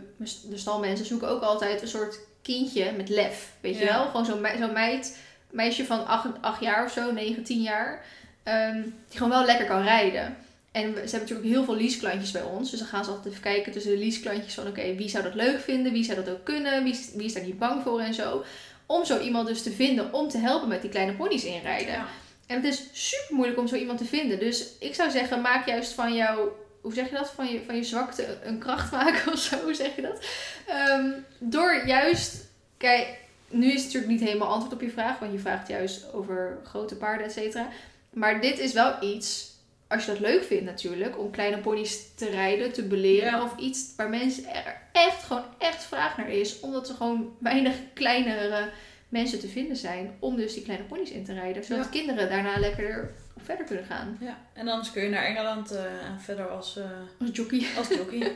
de 0.50 0.58
stalmensen 0.58 1.06
zoeken 1.06 1.28
ook 1.28 1.42
altijd 1.42 1.82
een 1.82 1.88
soort 1.88 2.20
kindje 2.42 2.92
met 2.92 3.10
lef. 3.10 3.52
Weet 3.60 3.78
je 3.80 3.86
wel? 3.86 4.06
Gewoon 4.06 4.26
zo'n 4.26 4.46
zo'n 4.60 4.74
meid, 4.74 5.18
meisje 5.50 5.86
van 5.86 6.08
8, 6.42 6.62
jaar 6.62 6.86
of 6.86 6.92
zo, 6.92 7.12
9, 7.12 7.44
10 7.44 7.62
jaar. 7.62 8.06
ehm, 8.44 8.82
die 8.82 9.18
gewoon 9.18 9.30
wel 9.30 9.46
lekker 9.46 9.66
kan 9.66 9.82
rijden. 9.84 10.38
En 10.72 10.82
ze 10.94 11.00
hebben 11.00 11.20
natuurlijk 11.20 11.48
heel 11.48 11.64
veel 11.64 11.76
leaseklantjes 11.78 12.32
bij 12.32 12.42
ons. 12.42 12.70
Dus 12.70 12.80
dan 12.80 12.88
gaan 12.88 13.04
ze 13.04 13.10
altijd 13.10 13.28
even 13.30 13.42
kijken 13.42 13.72
tussen 13.72 13.92
de 13.92 13.98
leaseklantjes 13.98 14.54
van... 14.54 14.68
Oké, 14.68 14.96
wie 14.96 15.10
zou 15.10 15.24
dat 15.24 15.34
leuk 15.36 15.60
vinden? 15.60 15.92
Wie 15.94 16.04
zou 16.04 16.24
dat 16.24 16.34
ook 16.34 16.44
kunnen? 16.46 16.84
Wie, 16.84 16.94
is- 16.94 17.10
wie 17.14 17.26
is 17.26 17.34
daar 17.34 17.44
niet 17.44 17.60
bang 17.60 17.84
voor 17.84 18.00
en 18.00 18.14
zo? 18.14 18.44
Om 18.86 19.06
zo 19.06 19.20
iemand 19.20 19.48
dus 19.48 19.64
te 19.64 19.72
vinden 19.72 20.14
om 20.14 20.28
te 20.30 20.38
helpen 20.38 20.68
met 20.68 20.82
die 20.82 20.90
kleine 20.90 21.14
ponies 21.14 21.44
inrijden. 21.44 21.92
Ja. 21.94 22.06
En 22.48 22.56
het 22.56 22.64
is 22.74 22.84
super 22.92 23.36
moeilijk 23.36 23.60
om 23.60 23.68
zo 23.68 23.76
iemand 23.76 23.98
te 23.98 24.06
vinden. 24.06 24.40
Dus 24.40 24.66
ik 24.80 24.96
zou 24.96 25.10
zeggen, 25.12 25.42
maak 25.42 25.68
juist 25.68 25.92
van 25.94 26.16
jouw... 26.16 26.56
Hoe 26.82 26.94
zeg 26.94 27.10
je 27.10 27.16
dat? 27.16 27.30
Van 27.32 27.48
je, 27.48 27.62
van 27.66 27.76
je 27.76 27.84
zwakte 27.84 28.38
een 28.44 28.60
kracht 28.60 28.92
maken 29.02 29.32
of 29.32 29.40
zo. 29.40 29.62
Hoe 29.64 29.74
zeg 29.74 29.96
je 29.96 30.02
dat? 30.02 30.26
Ehm, 30.68 31.12
door 31.40 31.82
juist... 31.86 32.48
Kijk, 32.78 33.18
nu 33.50 33.68
is 33.68 33.74
het 33.74 33.84
natuurlijk 33.84 34.12
niet 34.12 34.22
helemaal 34.22 34.48
antwoord 34.48 34.74
op 34.74 34.82
je 34.82 34.90
vraag. 34.90 35.20
Want 35.20 35.32
je 35.32 35.40
vraagt 35.40 35.68
juist 35.68 36.14
over 36.14 36.60
grote 36.64 36.96
paarden, 36.96 37.26
et 37.26 37.32
cetera. 37.32 37.70
Maar 38.10 38.42
dit 38.42 38.60
is 38.60 38.74
wel 38.74 39.04
iets... 39.04 39.48
Als 39.88 40.06
je 40.06 40.12
dat 40.12 40.20
leuk 40.20 40.44
vindt 40.44 40.64
natuurlijk. 40.66 41.20
Om 41.20 41.32
kleine 41.32 41.58
ponies 41.58 42.16
te 42.16 42.30
rijden, 42.30 42.72
te 42.72 42.84
beleren. 42.84 43.32
Ja. 43.32 43.44
Of 43.44 43.58
iets 43.58 43.94
waar 43.96 44.10
mensen 44.10 44.46
er 44.54 44.82
echt, 44.92 45.24
gewoon 45.24 45.44
echt 45.58 45.84
vraag 45.84 46.18
naar 46.18 46.30
is. 46.30 46.60
Omdat 46.60 46.90
er 46.90 46.96
gewoon 46.96 47.36
weinig 47.40 47.76
kleinere 47.94 48.70
mensen 49.10 49.40
te 49.40 49.48
vinden 49.48 49.78
zijn 49.78 50.16
om 50.20 50.36
dus 50.36 50.54
die 50.54 50.64
kleine 50.64 50.86
ponies 50.86 51.10
in 51.12 51.26
te 51.26 51.34
rijden. 51.34 51.64
Zodat 51.64 51.86
Ja. 51.86 51.92
kinderen 51.92 52.30
daarna 52.30 52.60
lekker 52.60 53.12
verder 53.44 53.66
kunnen 53.66 53.86
gaan. 53.86 54.18
Ja, 54.20 54.38
en 54.54 54.68
anders 54.68 54.92
kun 54.92 55.04
je 55.04 55.10
naar 55.10 55.24
Engeland 55.26 55.72
en 55.76 56.20
verder 56.20 56.48
als, 56.48 56.78
eh, 56.78 56.84
Als 57.20 57.30
jockey. 57.34 57.66
als 57.78 57.88
jockey. 57.88 58.32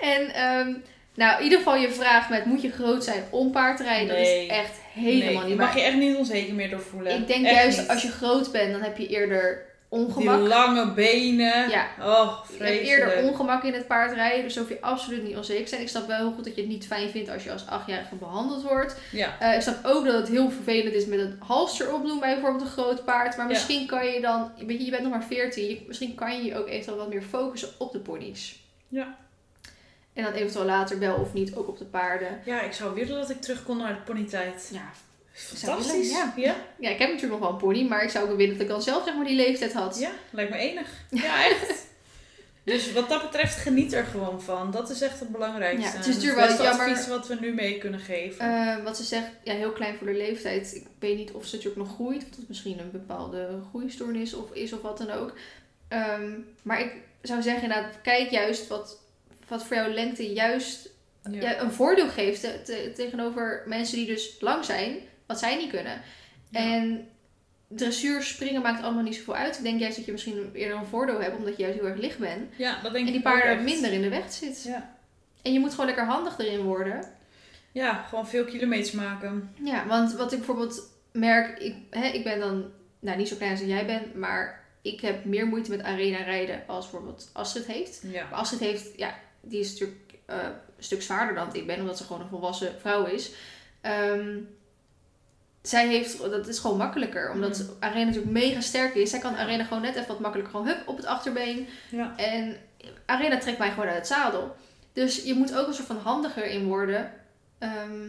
En 0.00 0.34
ehm, 0.34 0.72
nou, 1.14 1.38
in 1.38 1.42
ieder 1.44 1.58
geval 1.58 1.76
je 1.76 1.90
vraag 1.90 2.28
met 2.30 2.44
moet 2.44 2.62
je 2.62 2.70
groot 2.72 3.04
zijn 3.04 3.24
om 3.30 3.50
paard 3.50 3.76
te 3.76 3.82
rijden? 3.82 4.08
Dat 4.08 4.26
is 4.26 4.46
echt 4.46 4.76
helemaal 4.92 5.40
nee, 5.40 5.48
niet. 5.48 5.56
mag 5.58 5.66
Maar 5.68 5.78
je 5.78 5.84
echt 5.84 5.96
niet 5.96 6.16
onzeker 6.16 6.54
meer 6.54 6.70
door 6.70 6.80
voelen. 6.80 7.12
ik 7.20 7.26
denk 7.26 7.44
Echt 7.46 7.54
juist 7.54 7.78
niet. 7.78 7.88
als 7.88 8.02
je 8.02 8.08
groot 8.10 8.52
bent, 8.52 8.72
dan 8.72 8.82
heb 8.82 8.96
je 8.98 9.06
eerder 9.06 9.66
Die 9.92 10.00
ongemak. 10.00 10.40
lange 10.48 10.92
benen. 10.92 11.68
Ja. 11.70 11.86
Oh, 12.00 12.44
Je 12.58 12.64
hebt 12.64 12.80
eerder 12.86 13.22
ongemak 13.22 13.62
in 13.64 13.72
het 13.72 13.86
paardrijden, 13.86 14.42
dus 14.42 14.56
hoef 14.56 14.68
je 14.68 14.80
absoluut 14.80 15.22
niet 15.22 15.36
onzeker 15.36 15.68
zijn. 15.68 15.80
Ik 15.80 15.88
snap 15.88 16.06
wel 16.06 16.16
heel 16.16 16.32
goed 16.32 16.44
dat 16.44 16.54
je 16.54 16.60
het 16.60 16.70
niet 16.70 16.86
fijn 16.86 17.10
vindt 17.10 17.28
als 17.30 17.44
je 17.44 17.52
als 17.52 17.66
achtjarige 17.66 18.14
behandeld 18.14 18.62
wordt. 18.62 18.96
Ja, 19.10 19.36
Eh, 19.40 19.54
ik 19.54 19.60
snap 19.60 19.84
ook 19.84 20.04
dat 20.04 20.14
het 20.14 20.28
heel 20.28 20.50
vervelend 20.50 20.94
is 20.94 21.06
met 21.06 21.18
een 21.18 21.36
halster 21.46 21.94
opdoen 21.94 22.20
bij 22.20 22.32
bijvoorbeeld 22.34 22.62
een 22.64 22.70
groot 22.72 23.04
paard. 23.04 23.36
Maar 23.36 23.46
Ja. 23.46 23.52
misschien 23.52 23.86
kan 23.86 24.06
je 24.06 24.20
dan, 24.20 24.50
weet 24.66 24.78
je, 24.78 24.84
je 24.84 24.90
bent 24.90 25.02
nog 25.02 25.12
maar 25.12 25.24
14, 25.24 25.68
je- 25.68 25.82
misschien 25.86 26.14
kan 26.14 26.36
je 26.36 26.44
je 26.44 26.58
ook 26.58 26.68
eventueel 26.68 26.96
wat 26.96 27.08
meer 27.08 27.22
focussen 27.22 27.68
op 27.78 27.92
de 27.92 27.98
ponies. 27.98 28.60
Ja. 28.88 29.16
En 30.12 30.22
dan 30.24 30.32
eventueel 30.32 30.64
later 30.64 30.98
wel 30.98 31.14
of 31.16 31.32
niet 31.32 31.54
ook 31.54 31.68
op 31.68 31.78
de 31.78 31.84
paarden. 31.84 32.40
ja, 32.44 32.60
ik 32.62 32.72
zou 32.72 32.94
willen 32.94 33.16
dat 33.20 33.30
ik 33.30 33.40
terug 33.40 33.62
kon 33.62 33.76
naar 33.76 33.94
de 33.94 34.00
ponytijd. 34.12 34.70
Ja, 34.72 34.90
Fantastisch. 35.32 36.10
ja. 36.10 36.32
ja. 36.36 36.56
ja, 36.78 36.90
ik 36.90 36.98
heb 36.98 37.08
natuurlijk 37.08 37.32
nog 37.32 37.40
wel 37.40 37.50
een 37.50 37.56
pony, 37.64 37.88
maar 37.88 38.02
ik 38.02 38.10
zou 38.10 38.30
ook 38.30 38.36
willen 38.36 38.52
dat 38.52 38.62
ik 38.62 38.68
dan 38.68 38.82
zelf 38.82 39.04
zeg 39.04 39.14
maar 39.14 39.24
die 39.26 39.36
leeftijd 39.36 39.72
had. 39.72 39.98
Ja, 39.98 40.10
lijkt 40.30 40.50
me 40.50 40.56
enig. 40.56 40.88
Ja, 41.10 41.44
echt. 41.44 41.80
Dus 42.64 42.92
wat 42.92 43.08
dat 43.08 43.22
betreft, 43.22 43.56
geniet 43.56 43.92
er 43.92 44.04
gewoon 44.04 44.42
van. 44.42 44.70
Dat 44.70 44.90
is 44.90 45.00
echt 45.00 45.20
het 45.20 45.28
belangrijkste. 45.28 45.88
Ja, 45.90 45.96
het 45.96 46.06
is 46.06 46.14
natuurlijk 46.14 46.46
wel 46.48 46.62
jammer- 46.62 46.88
advies 46.88 47.06
wat 47.08 47.26
we 47.28 47.36
nu 47.40 47.52
mee 47.54 47.78
kunnen 47.78 48.00
geven. 48.00 48.46
Eh, 48.46 48.84
wat 48.84 48.96
ze 48.96 49.04
zegt, 49.04 49.26
ja, 49.44 49.54
heel 49.54 49.72
klein 49.72 49.96
voor 49.96 50.06
de 50.06 50.12
leeftijd. 50.16 50.74
Ik 50.74 50.86
weet 50.98 51.16
niet 51.16 51.30
of 51.30 51.46
ze 51.46 51.56
natuurlijk 51.56 51.86
nog 51.86 51.94
groeit. 51.94 52.22
Of 52.22 52.28
dat 52.28 52.48
misschien 52.48 52.78
een 52.78 52.90
bepaalde 52.90 53.60
groeistoornis 53.68 54.34
of 54.34 54.52
is 54.52 54.72
of 54.72 54.80
wat 54.82 54.98
dan 54.98 55.10
ook. 55.10 55.32
Ehm, 55.88 56.30
maar 56.62 56.80
ik 56.80 56.92
zou 57.22 57.42
zeggen, 57.42 57.62
inderdaad, 57.62 57.94
kijk 58.02 58.30
juist 58.30 58.66
wat, 58.68 58.98
wat 59.48 59.64
voor 59.64 59.76
jouw 59.76 59.90
lengte 59.90 60.32
juist 60.32 60.90
ja. 61.30 61.40
ja, 61.40 61.60
een 61.60 61.72
voordeel 61.72 62.08
geeft 62.08 62.40
te- 62.40 62.60
te- 62.64 62.92
tegenover 62.96 63.62
mensen 63.66 63.96
die 63.96 64.06
dus 64.06 64.36
lang 64.40 64.64
zijn, 64.64 64.96
wat 65.32 65.40
zij 65.40 65.56
niet 65.56 65.70
kunnen. 65.70 66.00
Ja. 66.50 66.60
En 66.60 67.08
dressuur 67.68 68.22
springen 68.22 68.62
maakt 68.62 68.82
allemaal 68.82 69.02
niet 69.02 69.14
zoveel 69.14 69.34
uit. 69.34 69.56
Ik 69.56 69.62
denk 69.62 69.80
juist 69.80 69.96
dat 69.96 70.04
je 70.04 70.12
misschien 70.12 70.50
eerder 70.52 70.76
een 70.76 70.86
voordeel 70.86 71.20
hebt, 71.20 71.36
omdat 71.36 71.56
je 71.56 71.62
juist 71.62 71.78
heel 71.78 71.88
erg 71.88 71.98
licht 71.98 72.18
bent. 72.18 72.52
Ja, 72.56 72.80
dat 72.82 72.92
denk 72.92 73.06
En 73.06 73.12
die 73.12 73.22
paarden 73.22 73.64
minder 73.64 73.92
in 73.92 74.02
de 74.02 74.08
weg 74.08 74.32
zit. 74.32 74.62
Ja. 74.62 74.96
En 75.42 75.52
je 75.52 75.60
moet 75.60 75.70
gewoon 75.70 75.86
lekker 75.86 76.04
handig 76.04 76.38
erin 76.38 76.62
worden. 76.62 77.04
ja, 77.72 78.02
gewoon 78.02 78.28
veel 78.28 78.44
kilometers 78.44 78.92
maken. 78.92 79.54
Ja, 79.64 79.86
want 79.86 80.12
wat 80.12 80.32
ik 80.32 80.38
bijvoorbeeld 80.38 80.82
merk, 81.12 81.58
ik, 81.58 81.74
hè, 81.90 82.06
ik 82.06 82.24
ben 82.24 82.40
dan 82.40 82.70
nou, 83.00 83.18
niet 83.18 83.28
zo 83.28 83.36
klein 83.36 83.52
als 83.52 83.60
jij 83.60 83.86
bent, 83.86 84.14
maar 84.14 84.64
ik 84.82 85.00
heb 85.00 85.24
meer 85.24 85.46
moeite 85.46 85.70
met 85.70 85.82
arena 85.82 86.22
rijden 86.22 86.62
als 86.66 86.90
bijvoorbeeld 86.90 87.30
Astrid 87.32 87.66
heeft. 87.66 88.02
Ja. 88.02 88.24
Maar 88.30 88.38
Astrid 88.38 88.60
heeft, 88.60 88.98
ja, 88.98 89.18
die 89.40 89.60
is 89.60 89.70
natuurlijk 89.70 90.00
eh, 90.26 90.36
een 90.76 90.84
stuk 90.84 91.02
zwaarder 91.02 91.34
dan 91.34 91.54
ik 91.54 91.66
ben, 91.66 91.80
omdat 91.80 91.98
ze 91.98 92.04
gewoon 92.04 92.22
een 92.22 92.28
volwassen 92.28 92.80
vrouw 92.80 93.04
is. 93.04 93.32
Ehm, 93.80 94.38
zij 95.62 95.88
heeft, 95.88 96.18
dat 96.18 96.48
is 96.48 96.58
gewoon 96.58 96.76
makkelijker, 96.76 97.30
omdat 97.30 97.58
Mm. 97.58 97.76
Arena 97.78 98.04
natuurlijk 98.04 98.32
mega 98.32 98.60
sterk 98.60 98.94
is. 98.94 99.10
Zij 99.10 99.18
kan 99.18 99.36
Arena 99.36 99.64
gewoon 99.64 99.82
net 99.82 99.94
even 99.94 100.08
wat 100.08 100.20
makkelijker 100.20 100.54
gewoon 100.54 100.68
hup 100.68 100.88
op 100.88 100.96
het 100.96 101.06
achterbeen. 101.06 101.68
Ja. 101.90 102.16
En 102.16 102.56
Arena 103.06 103.38
trekt 103.38 103.58
mij 103.58 103.70
gewoon 103.70 103.86
uit 103.86 103.96
het 103.96 104.06
zadel. 104.06 104.56
Dus 104.92 105.24
je 105.24 105.34
moet 105.34 105.56
ook 105.56 105.66
een 105.66 105.74
soort 105.74 105.86
van 105.86 105.96
handiger 105.96 106.44
in 106.44 106.66
worden. 106.66 107.12
Ehm, 107.58 108.08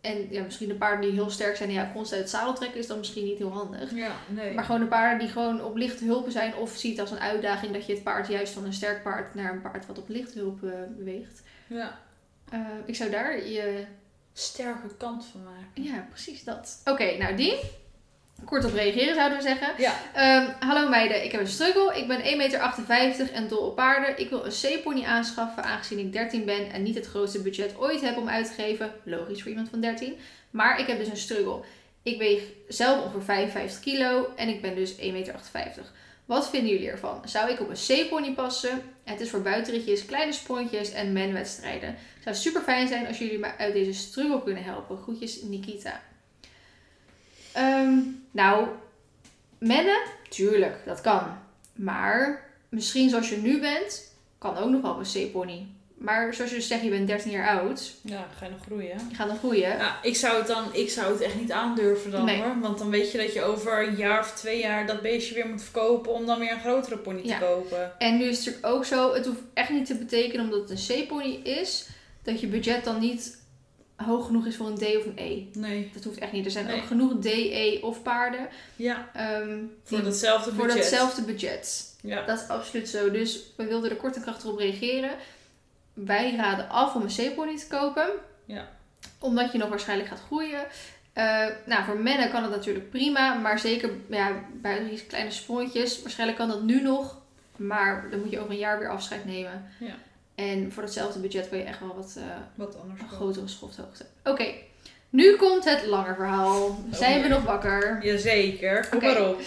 en 0.00 0.26
ja, 0.30 0.42
misschien 0.42 0.68
de 0.68 0.74
paarden 0.74 1.00
die 1.00 1.12
heel 1.12 1.30
sterk 1.30 1.56
zijn 1.56 1.68
en 1.68 1.74
ja, 1.74 1.90
constant 1.94 2.22
uit 2.22 2.30
het 2.30 2.40
zadel 2.40 2.54
trekken 2.54 2.80
is 2.80 2.86
dan 2.86 2.98
misschien 2.98 3.24
niet 3.24 3.38
heel 3.38 3.52
handig. 3.52 3.94
Ja, 3.94 4.12
nee. 4.28 4.54
Maar 4.54 4.64
gewoon 4.64 4.80
de 4.80 4.86
paarden 4.86 5.18
die 5.18 5.28
gewoon 5.28 5.64
op 5.64 5.76
lichte 5.76 6.04
hulpen 6.04 6.32
zijn 6.32 6.54
of 6.54 6.76
ziet 6.76 7.00
als 7.00 7.10
een 7.10 7.20
uitdaging 7.20 7.72
dat 7.72 7.86
je 7.86 7.92
het 7.92 8.02
paard 8.02 8.28
juist 8.28 8.52
van 8.52 8.64
een 8.64 8.72
sterk 8.72 9.02
paard 9.02 9.34
naar 9.34 9.52
een 9.52 9.62
paard 9.62 9.86
wat 9.86 9.98
op 9.98 10.08
lichte 10.08 10.38
hulp 10.38 10.64
eh, 10.64 10.70
beweegt. 10.96 11.42
Ja. 11.66 11.98
Eh, 12.50 12.60
ik 12.84 12.96
zou 12.96 13.10
daar 13.10 13.48
je... 13.48 13.84
Sterke 14.32 14.96
kant 14.96 15.24
van 15.24 15.42
maken. 15.42 15.82
Ja, 15.82 16.06
precies 16.10 16.44
dat. 16.44 16.80
Oké, 16.84 17.16
nou 17.16 17.34
die. 17.34 17.60
Kort 18.44 18.64
op 18.64 18.72
reageren 18.72 19.14
zouden 19.14 19.38
we 19.38 19.44
zeggen. 19.44 19.68
Ja. 19.78 19.94
Ehm, 20.14 20.50
hallo 20.68 20.88
meiden, 20.88 21.24
ik 21.24 21.32
heb 21.32 21.40
een 21.40 21.46
struggle. 21.46 21.98
Ik 21.98 22.08
ben 22.08 22.20
1,58 22.24 22.86
meter 22.88 23.32
en 23.32 23.48
dol 23.48 23.66
op 23.66 23.76
paarden. 23.76 24.18
Ik 24.18 24.30
wil 24.30 24.44
een 24.44 24.80
C-pony 24.80 25.04
aanschaffen 25.04 25.64
aangezien 25.64 25.98
ik 25.98 26.12
13 26.12 26.44
ben 26.44 26.72
en 26.72 26.82
niet 26.82 26.94
het 26.94 27.06
grootste 27.06 27.42
budget 27.42 27.78
ooit 27.78 28.00
heb 28.00 28.16
om 28.16 28.28
uit 28.28 28.46
te 28.46 28.62
geven. 28.62 28.92
Logisch 29.04 29.40
voor 29.40 29.50
iemand 29.50 29.68
van 29.68 29.80
13. 29.80 30.18
Maar 30.50 30.80
ik 30.80 30.86
heb 30.86 30.98
dus 30.98 31.08
een 31.08 31.16
struggle. 31.16 31.60
Ik 32.02 32.18
weeg 32.18 32.42
zelf 32.68 33.04
ongeveer 33.04 33.22
55 33.22 33.80
kilo 33.80 34.32
en 34.36 34.48
ik 34.48 34.62
ben 34.62 34.74
dus 34.74 34.96
1,58 34.96 35.00
meter. 35.12 35.84
Wat 36.24 36.50
vinden 36.50 36.70
jullie 36.70 36.90
ervan? 36.90 37.22
Zou 37.24 37.50
ik 37.50 37.60
op 37.60 37.68
een 37.68 38.06
C-pony 38.06 38.32
passen? 38.32 38.82
Het 39.04 39.20
is 39.20 39.30
voor 39.30 39.42
buitenritjes, 39.42 40.04
kleine 40.04 40.32
sprontjes 40.32 40.92
en 40.92 41.12
menwedstrijden. 41.12 41.96
Het 42.24 42.36
zou 42.36 42.36
super 42.36 42.62
fijn 42.62 42.88
zijn 42.88 43.06
als 43.06 43.18
jullie 43.18 43.38
me 43.38 43.56
uit 43.58 43.72
deze 43.72 43.92
struggle 43.92 44.42
kunnen 44.42 44.64
helpen. 44.64 44.98
Groetjes 45.02 45.42
Nikita. 45.42 46.00
Ehm, 47.52 47.98
nou, 48.30 48.68
mennen, 49.58 49.98
tuurlijk, 50.28 50.76
dat 50.86 51.00
kan. 51.00 51.22
Maar 51.74 52.44
misschien 52.68 53.08
zoals 53.10 53.28
je 53.28 53.36
nu 53.36 53.60
bent, 53.60 54.14
kan 54.38 54.56
ook 54.56 54.70
nog 54.70 54.80
wel 54.82 54.98
een 54.98 55.28
C-pony. 55.30 55.66
Maar 55.94 56.34
zoals 56.34 56.50
je 56.50 56.56
dus 56.56 56.66
zegt, 56.66 56.82
je 56.82 56.88
bent 56.90 57.06
13 57.06 57.30
jaar 57.30 57.58
oud. 57.60 57.92
Ja, 58.02 58.26
ga 58.38 58.44
je 58.44 58.50
nog 58.50 58.60
groeien. 58.66 58.98
Je 59.08 59.14
gaat 59.14 59.28
dan 59.28 59.38
groeien. 59.38 59.68
Ja, 59.68 59.98
ik 60.02 60.16
zou 60.16 60.38
het 60.38 60.46
dan, 60.46 60.64
ik 60.74 60.90
zou 60.90 61.12
het 61.12 61.20
echt 61.20 61.34
niet 61.40 61.52
aandurven 61.52 62.10
dan 62.10 62.24
Nee. 62.24 62.42
hoor. 62.42 62.60
Want 62.60 62.78
dan 62.78 62.90
weet 62.90 63.12
je 63.12 63.18
dat 63.18 63.32
je 63.32 63.42
over 63.42 63.86
een 63.88 63.96
jaar 63.96 64.20
of 64.20 64.32
twee 64.32 64.58
jaar 64.60 64.86
dat 64.86 65.02
beestje 65.02 65.34
weer 65.34 65.48
moet 65.48 65.62
verkopen 65.62 66.12
om 66.12 66.26
dan 66.26 66.38
weer 66.38 66.52
een 66.52 66.60
grotere 66.60 66.98
pony 66.98 67.20
Ja. 67.24 67.38
te 67.38 67.44
kopen. 67.44 67.92
En 67.98 68.16
nu 68.18 68.24
is 68.24 68.36
het 68.36 68.46
natuurlijk 68.46 68.74
ook 68.74 68.84
zo, 68.84 69.14
het 69.14 69.26
hoeft 69.26 69.40
echt 69.54 69.70
niet 69.70 69.86
te 69.86 69.94
betekenen 69.94 70.44
omdat 70.44 70.68
het 70.68 70.88
een 70.88 71.04
C-pony 71.04 71.40
is, 71.42 71.86
dat 72.22 72.40
je 72.40 72.46
budget 72.46 72.84
dan 72.84 73.00
niet 73.00 73.40
hoog 73.96 74.26
genoeg 74.26 74.46
is 74.46 74.56
voor 74.56 74.66
een 74.66 74.74
D 74.78 74.82
of 74.96 75.04
een 75.06 75.12
E. 75.16 75.44
Nee. 75.52 75.90
Dat 75.94 76.04
hoeft 76.04 76.18
echt 76.18 76.32
niet. 76.32 76.44
Er 76.44 76.50
zijn 76.50 76.66
Nee. 76.66 76.76
ook 76.80 76.86
genoeg 76.86 77.12
D, 77.20 77.24
E 77.26 77.78
of 77.80 78.02
paarden 78.02 78.48
Ja, 78.76 79.08
ehm, 79.14 79.58
voor 79.84 80.02
datzelfde 80.02 80.50
voor 80.52 80.64
budget. 80.66 80.80
datzelfde 80.82 81.22
budget. 81.22 81.94
Ja. 82.02 82.22
Dat 82.26 82.40
is 82.40 82.48
absoluut 82.48 82.88
zo. 82.88 83.10
Dus 83.10 83.40
we 83.56 83.64
wilden 83.66 83.90
er 83.90 83.96
kort 83.96 84.16
en 84.16 84.22
krachtig 84.22 84.50
op 84.50 84.58
reageren. 84.58 85.10
Wij 85.94 86.34
raden 86.36 86.68
af 86.68 86.94
om 86.94 87.02
een 87.02 87.30
C-pony 87.32 87.56
te 87.58 87.66
kopen. 87.68 88.08
Ja. 88.44 88.68
Omdat 89.18 89.52
je 89.52 89.58
nog 89.58 89.68
waarschijnlijk 89.68 90.08
gaat 90.08 90.22
groeien. 90.26 90.64
Eh, 91.12 91.46
nou, 91.66 91.84
voor 91.84 91.98
mannen 92.00 92.30
kan 92.30 92.42
het 92.42 92.50
natuurlijk 92.50 92.90
prima. 92.90 93.34
Maar 93.34 93.58
zeker 93.58 93.90
ja, 94.08 94.32
bij 94.60 94.84
die 94.88 95.02
kleine 95.06 95.30
sprontjes. 95.30 96.00
Waarschijnlijk 96.02 96.38
kan 96.38 96.48
dat 96.48 96.62
nu 96.62 96.82
nog. 96.82 97.20
Maar 97.56 98.10
dan 98.10 98.20
moet 98.20 98.30
je 98.30 98.38
over 98.38 98.50
een 98.50 98.58
jaar 98.58 98.78
weer 98.78 98.88
afscheid 98.88 99.24
nemen. 99.24 99.64
Ja. 99.78 99.94
En 100.34 100.72
voor 100.72 100.82
datzelfde 100.82 101.18
budget 101.18 101.48
kan 101.48 101.58
je 101.58 101.64
echt 101.64 101.80
wel 101.80 101.94
wat 101.94 102.14
eh, 102.18 102.22
Wat 102.54 102.76
anders. 102.82 103.00
een 103.00 103.08
grotere 103.08 103.48
schofthoogte. 103.48 104.04
Oké, 104.24 104.46
nu 105.10 105.36
komt 105.36 105.64
het 105.64 105.86
lange 105.86 106.14
verhaal. 106.14 106.78
Zijn 106.90 107.22
we 107.22 107.28
nog 107.28 107.42
wakker? 107.44 108.04
Jazeker, 108.04 108.88
kom 108.88 109.00
maar 109.00 109.28
op. 109.28 109.40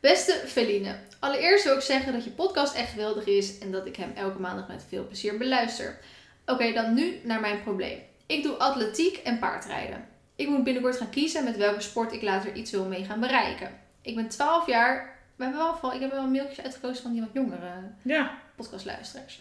Beste 0.00 0.32
Feline, 0.46 0.94
allereerst 1.18 1.64
wil 1.64 1.74
ik 1.74 1.80
zeggen 1.80 2.12
dat 2.12 2.24
je 2.24 2.30
podcast 2.30 2.74
echt 2.74 2.90
geweldig 2.90 3.26
is 3.26 3.58
en 3.58 3.70
dat 3.72 3.86
ik 3.86 3.96
hem 3.96 4.12
elke 4.14 4.38
maandag 4.40 4.68
met 4.68 4.84
veel 4.88 5.06
plezier 5.06 5.38
beluister. 5.38 5.98
Oké, 6.46 6.72
dan 6.72 6.94
nu 6.94 7.20
naar 7.24 7.40
mijn 7.40 7.62
probleem. 7.62 7.98
Ik 8.26 8.42
doe 8.42 8.52
atletiek 8.56 9.16
en 9.16 9.38
paardrijden. 9.38 10.04
Ik 10.36 10.48
moet 10.48 10.64
binnenkort 10.64 10.96
gaan 10.96 11.10
kiezen 11.10 11.44
met 11.44 11.56
welke 11.56 11.80
sport 11.80 12.12
ik 12.12 12.22
later 12.22 12.52
iets 12.54 12.70
wil 12.70 12.84
mee 12.84 13.04
gaan 13.04 13.20
bereiken. 13.20 13.70
Ik 14.02 14.14
ben 14.14 14.28
12 14.28 14.66
jaar. 14.66 15.16
We 15.36 15.44
hebben 15.44 15.62
wel 15.82 15.94
ik 15.94 16.00
heb 16.00 16.10
wel 16.10 16.26
mailtjes 16.26 16.64
uitgekozen 16.64 17.02
van 17.02 17.12
die 17.12 17.20
wat 17.20 17.30
jongere 17.32 17.72
Ja. 18.02 18.38
podcastluisteraars. 18.56 19.40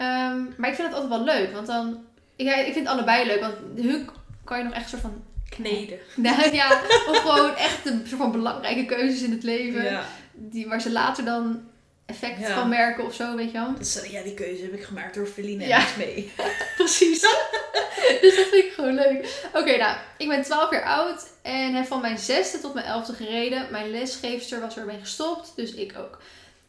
Ehm, 0.00 0.42
maar 0.56 0.68
ik 0.70 0.74
vind 0.74 0.88
het 0.88 0.92
altijd 0.96 1.08
wel 1.08 1.24
leuk, 1.24 1.52
want 1.52 1.66
dan. 1.66 2.04
Ik, 2.36 2.46
ik 2.46 2.72
vind 2.72 2.74
het 2.74 2.86
allebei 2.86 3.26
leuk, 3.26 3.40
want 3.40 3.54
hun 3.76 4.08
kan 4.44 4.58
je 4.58 4.64
nog 4.64 4.72
echt 4.72 4.88
soort 4.88 5.02
van. 5.02 5.24
Kneden. 5.48 5.98
Nou 6.16 6.54
ja, 6.54 6.80
of 7.08 7.18
gewoon 7.18 7.54
echt 7.56 7.86
een 7.86 8.02
soort 8.06 8.20
van 8.20 8.32
belangrijke 8.32 8.84
keuzes 8.84 9.22
in 9.22 9.30
het 9.30 9.42
leven. 9.42 9.82
Ja. 9.84 10.02
Die, 10.32 10.68
waar 10.68 10.80
ze 10.80 10.90
later 10.92 11.24
dan 11.24 11.68
effect 12.06 12.38
Ja. 12.40 12.54
van 12.54 12.68
merken 12.68 13.04
of 13.04 13.14
zo, 13.14 13.36
weet 13.36 13.46
je 13.52 13.58
wel. 13.58 13.74
Dus, 13.78 14.02
ja, 14.10 14.22
die 14.22 14.34
keuze 14.34 14.62
heb 14.62 14.72
ik 14.72 14.82
gemaakt 14.84 15.14
door 15.14 15.26
Feline 15.26 15.62
en 15.62 15.68
Ja. 15.68 15.84
mee. 15.98 16.32
Precies. 16.76 17.20
dus 18.20 18.36
dat 18.36 18.46
vind 18.46 18.64
ik 18.64 18.72
gewoon 18.74 18.94
leuk. 18.94 19.48
Oké, 19.54 19.76
nou, 19.76 19.96
ik 20.16 20.28
ben 20.28 20.42
12 20.42 20.70
jaar 20.70 20.84
oud 20.84 21.26
en 21.42 21.74
heb 21.74 21.86
van 21.86 22.00
mijn 22.00 22.18
zesde 22.18 22.60
tot 22.60 22.74
mijn 22.74 22.86
elfde 22.86 23.12
gereden. 23.12 23.66
Mijn 23.70 23.90
lesgeefster 23.90 24.60
was 24.60 24.76
ermee 24.76 24.98
gestopt, 25.00 25.52
dus 25.56 25.74
ik 25.74 25.94
ook. 25.98 26.18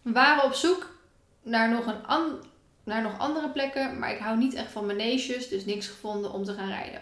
We 0.01 0.11
waren 0.11 0.43
op 0.43 0.53
zoek 0.53 0.89
naar 1.43 1.69
nog, 1.69 1.85
een 1.85 2.05
an- 2.05 2.49
naar 2.83 3.01
nog 3.01 3.19
andere 3.19 3.49
plekken, 3.49 3.99
maar 3.99 4.11
ik 4.11 4.19
hou 4.19 4.37
niet 4.37 4.53
echt 4.53 4.71
van 4.71 4.85
maneges, 4.85 5.49
dus 5.49 5.65
niks 5.65 5.87
gevonden 5.87 6.31
om 6.33 6.43
te 6.43 6.53
gaan 6.53 6.67
rijden. 6.67 7.01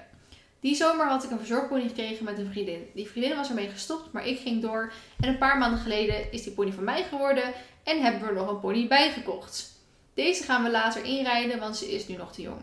Die 0.59 0.75
zomer 0.75 1.07
had 1.07 1.23
ik 1.23 1.31
een 1.31 1.37
verzorgpony 1.37 1.87
gekregen 1.87 2.25
met 2.25 2.37
een 2.37 2.51
vriendin. 2.51 2.87
Die 2.93 3.09
vriendin 3.09 3.35
was 3.35 3.49
ermee 3.49 3.69
gestopt, 3.69 4.11
maar 4.11 4.27
ik 4.27 4.39
ging 4.39 4.61
door. 4.61 4.93
En 5.19 5.29
een 5.29 5.37
paar 5.37 5.57
maanden 5.57 5.79
geleden 5.79 6.31
is 6.31 6.43
die 6.43 6.53
pony 6.53 6.71
van 6.71 6.83
mij 6.83 7.03
geworden 7.03 7.53
en 7.83 8.01
hebben 8.01 8.21
we 8.21 8.27
er 8.27 8.33
nog 8.33 8.49
een 8.49 8.59
pony 8.59 8.87
bijgekocht. 8.87 9.71
Deze 10.13 10.43
gaan 10.43 10.63
we 10.63 10.71
later 10.71 11.03
inrijden, 11.03 11.59
want 11.59 11.77
ze 11.77 11.91
is 11.91 12.07
nu 12.07 12.15
nog 12.15 12.31
te 12.31 12.41
jong. 12.41 12.61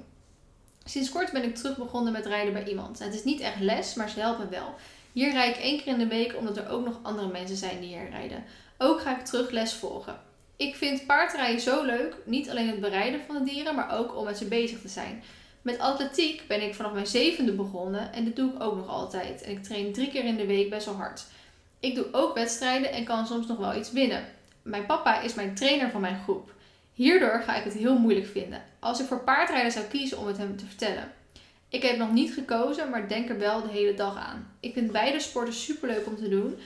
Sinds 0.84 1.10
kort 1.10 1.32
ben 1.32 1.42
ik 1.42 1.54
terug 1.54 1.76
begonnen 1.76 2.12
met 2.12 2.26
rijden 2.26 2.52
bij 2.52 2.64
iemand. 2.64 2.98
Het 2.98 3.14
is 3.14 3.24
niet 3.24 3.40
echt 3.40 3.60
les, 3.60 3.94
maar 3.94 4.08
ze 4.08 4.20
helpen 4.20 4.50
wel. 4.50 4.74
Hier 5.12 5.32
rijd 5.32 5.56
ik 5.56 5.62
één 5.62 5.82
keer 5.82 5.92
in 5.92 5.98
de 5.98 6.06
week, 6.06 6.36
omdat 6.36 6.56
er 6.56 6.68
ook 6.68 6.84
nog 6.84 6.98
andere 7.02 7.28
mensen 7.28 7.56
zijn 7.56 7.80
die 7.80 7.88
hier 7.88 8.10
rijden. 8.10 8.44
Ook 8.78 9.00
ga 9.00 9.18
ik 9.18 9.24
terug 9.24 9.50
les 9.50 9.72
volgen. 9.72 10.20
Ik 10.56 10.74
vind 10.74 11.06
paardrijden 11.06 11.60
zo 11.60 11.84
leuk, 11.84 12.16
niet 12.24 12.50
alleen 12.50 12.68
het 12.68 12.80
bereiden 12.80 13.20
van 13.26 13.34
de 13.38 13.50
dieren, 13.50 13.74
maar 13.74 13.98
ook 13.98 14.16
om 14.16 14.24
met 14.24 14.38
ze 14.38 14.44
bezig 14.44 14.80
te 14.80 14.88
zijn. 14.88 15.22
Met 15.62 15.78
atletiek 15.78 16.42
ben 16.48 16.62
ik 16.62 16.74
vanaf 16.74 16.92
mijn 16.92 17.06
zevende 17.06 17.52
begonnen 17.52 18.12
en 18.12 18.24
dit 18.24 18.36
doe 18.36 18.52
ik 18.52 18.62
ook 18.62 18.76
nog 18.76 18.88
altijd. 18.88 19.42
En 19.42 19.50
ik 19.50 19.62
train 19.62 19.92
drie 19.92 20.08
keer 20.08 20.24
in 20.24 20.36
de 20.36 20.46
week 20.46 20.70
best 20.70 20.86
wel 20.86 20.94
hard. 20.94 21.24
Ik 21.80 21.94
doe 21.94 22.06
ook 22.12 22.34
wedstrijden 22.34 22.92
en 22.92 23.04
kan 23.04 23.26
soms 23.26 23.46
nog 23.46 23.58
wel 23.58 23.74
iets 23.74 23.92
winnen. 23.92 24.24
Mijn 24.62 24.86
papa 24.86 25.20
is 25.20 25.34
mijn 25.34 25.54
trainer 25.54 25.90
van 25.90 26.00
mijn 26.00 26.22
groep. 26.22 26.52
Hierdoor 26.92 27.42
ga 27.44 27.56
ik 27.56 27.64
het 27.64 27.72
heel 27.72 27.98
moeilijk 27.98 28.26
vinden. 28.26 28.62
Als 28.78 29.00
ik 29.00 29.06
voor 29.06 29.20
paardrijden 29.20 29.72
zou 29.72 29.84
kiezen 29.84 30.18
om 30.18 30.26
het 30.26 30.38
hem 30.38 30.56
te 30.56 30.66
vertellen. 30.66 31.12
Ik 31.68 31.82
heb 31.82 31.96
nog 31.96 32.12
niet 32.12 32.32
gekozen, 32.34 32.90
maar 32.90 33.08
denk 33.08 33.28
er 33.28 33.38
wel 33.38 33.62
de 33.62 33.72
hele 33.72 33.94
dag 33.94 34.16
aan. 34.16 34.52
Ik 34.60 34.72
vind 34.72 34.92
beide 34.92 35.20
sporten 35.20 35.54
superleuk 35.54 36.06
om 36.06 36.16
te 36.16 36.28
doen. 36.28 36.58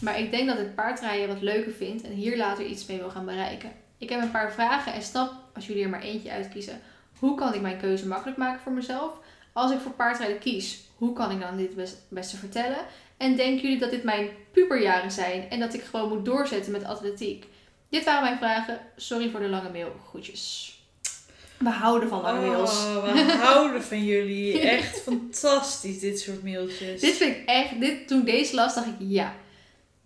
Maar 0.00 0.18
ik 0.18 0.30
denk 0.30 0.48
dat 0.48 0.58
ik 0.58 0.74
paardrijden 0.74 1.28
wat 1.28 1.42
leuker 1.42 1.72
vind 1.72 2.02
en 2.02 2.12
hier 2.12 2.36
later 2.36 2.64
iets 2.64 2.86
mee 2.86 2.98
wil 2.98 3.10
gaan 3.10 3.24
bereiken. 3.24 3.72
Ik 3.98 4.08
heb 4.08 4.22
een 4.22 4.30
paar 4.30 4.52
vragen 4.52 4.92
en 4.92 5.02
snap, 5.02 5.32
als 5.54 5.66
jullie 5.66 5.82
er 5.82 5.88
maar 5.88 6.02
eentje 6.02 6.30
uitkiezen, 6.30 6.80
hoe 7.18 7.34
kan 7.34 7.54
ik 7.54 7.60
mijn 7.60 7.80
keuze 7.80 8.06
makkelijk 8.06 8.38
maken 8.38 8.60
voor 8.60 8.72
mezelf? 8.72 9.18
Als 9.52 9.70
ik 9.70 9.78
voor 9.80 9.92
paardrijden 9.92 10.38
kies, 10.38 10.80
hoe 10.96 11.12
kan 11.12 11.30
ik 11.30 11.40
dan 11.40 11.56
dit 11.56 11.74
best, 11.74 11.96
beste 12.08 12.36
vertellen? 12.36 12.78
En 13.16 13.36
denken 13.36 13.62
jullie 13.62 13.78
dat 13.78 13.90
dit 13.90 14.04
mijn 14.04 14.28
puberjaren 14.52 15.10
zijn 15.10 15.50
en 15.50 15.60
dat 15.60 15.74
ik 15.74 15.82
gewoon 15.82 16.08
moet 16.08 16.24
doorzetten 16.24 16.72
met 16.72 16.84
atletiek? 16.84 17.46
Dit 17.88 18.04
waren 18.04 18.22
mijn 18.22 18.38
vragen. 18.38 18.80
Sorry 18.96 19.30
voor 19.30 19.40
de 19.40 19.48
lange 19.48 19.70
mail. 19.70 19.92
Groetjes. 20.08 20.74
We 21.58 21.68
houden 21.68 22.08
van 22.08 22.20
lange 22.20 22.46
mails. 22.46 22.84
Oh, 22.84 23.12
we 23.12 23.32
houden 23.46 23.82
van 23.82 24.04
jullie. 24.04 24.60
Echt 24.60 25.00
fantastisch, 25.00 25.98
dit 25.98 26.20
soort 26.20 26.42
mailtjes. 26.42 27.00
Dit 27.00 27.16
vind 27.16 27.36
ik 27.36 27.42
echt, 27.46 27.80
dit, 27.80 28.08
toen 28.08 28.18
ik 28.18 28.26
deze 28.26 28.54
las, 28.54 28.74
dacht 28.74 28.86
ik 28.86 28.94
ja, 28.98 29.34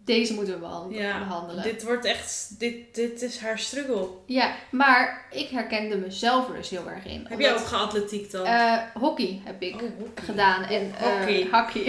deze 0.04 0.34
moeten 0.34 0.54
we 0.54 0.60
behandelen. 0.60 1.02
ja, 1.02 1.18
behandelen. 1.18 1.62
dit 1.62 1.82
wordt 1.84 2.04
echt, 2.04 2.58
dit, 2.58 2.94
dit 2.94 3.22
is 3.22 3.38
haar 3.38 3.58
struggle. 3.58 4.08
Ja, 4.26 4.54
maar 4.70 5.26
ik 5.30 5.48
herkende 5.48 5.96
mezelf 5.96 6.48
er 6.48 6.54
dus 6.56 6.70
heel 6.70 6.88
erg 6.90 7.04
in. 7.04 7.26
Heb 7.28 7.40
jij 7.40 7.52
ook 7.52 7.66
geatletiek 7.66 8.30
dan? 8.30 8.44
eh, 8.46 8.78
hockey 8.94 9.40
heb 9.44 9.62
ik 9.62 9.74
oh, 9.74 9.80
hockey. 9.80 10.24
gedaan 10.24 10.62
en 10.64 10.94
eh 10.98 11.02
Hockey. 11.18 11.48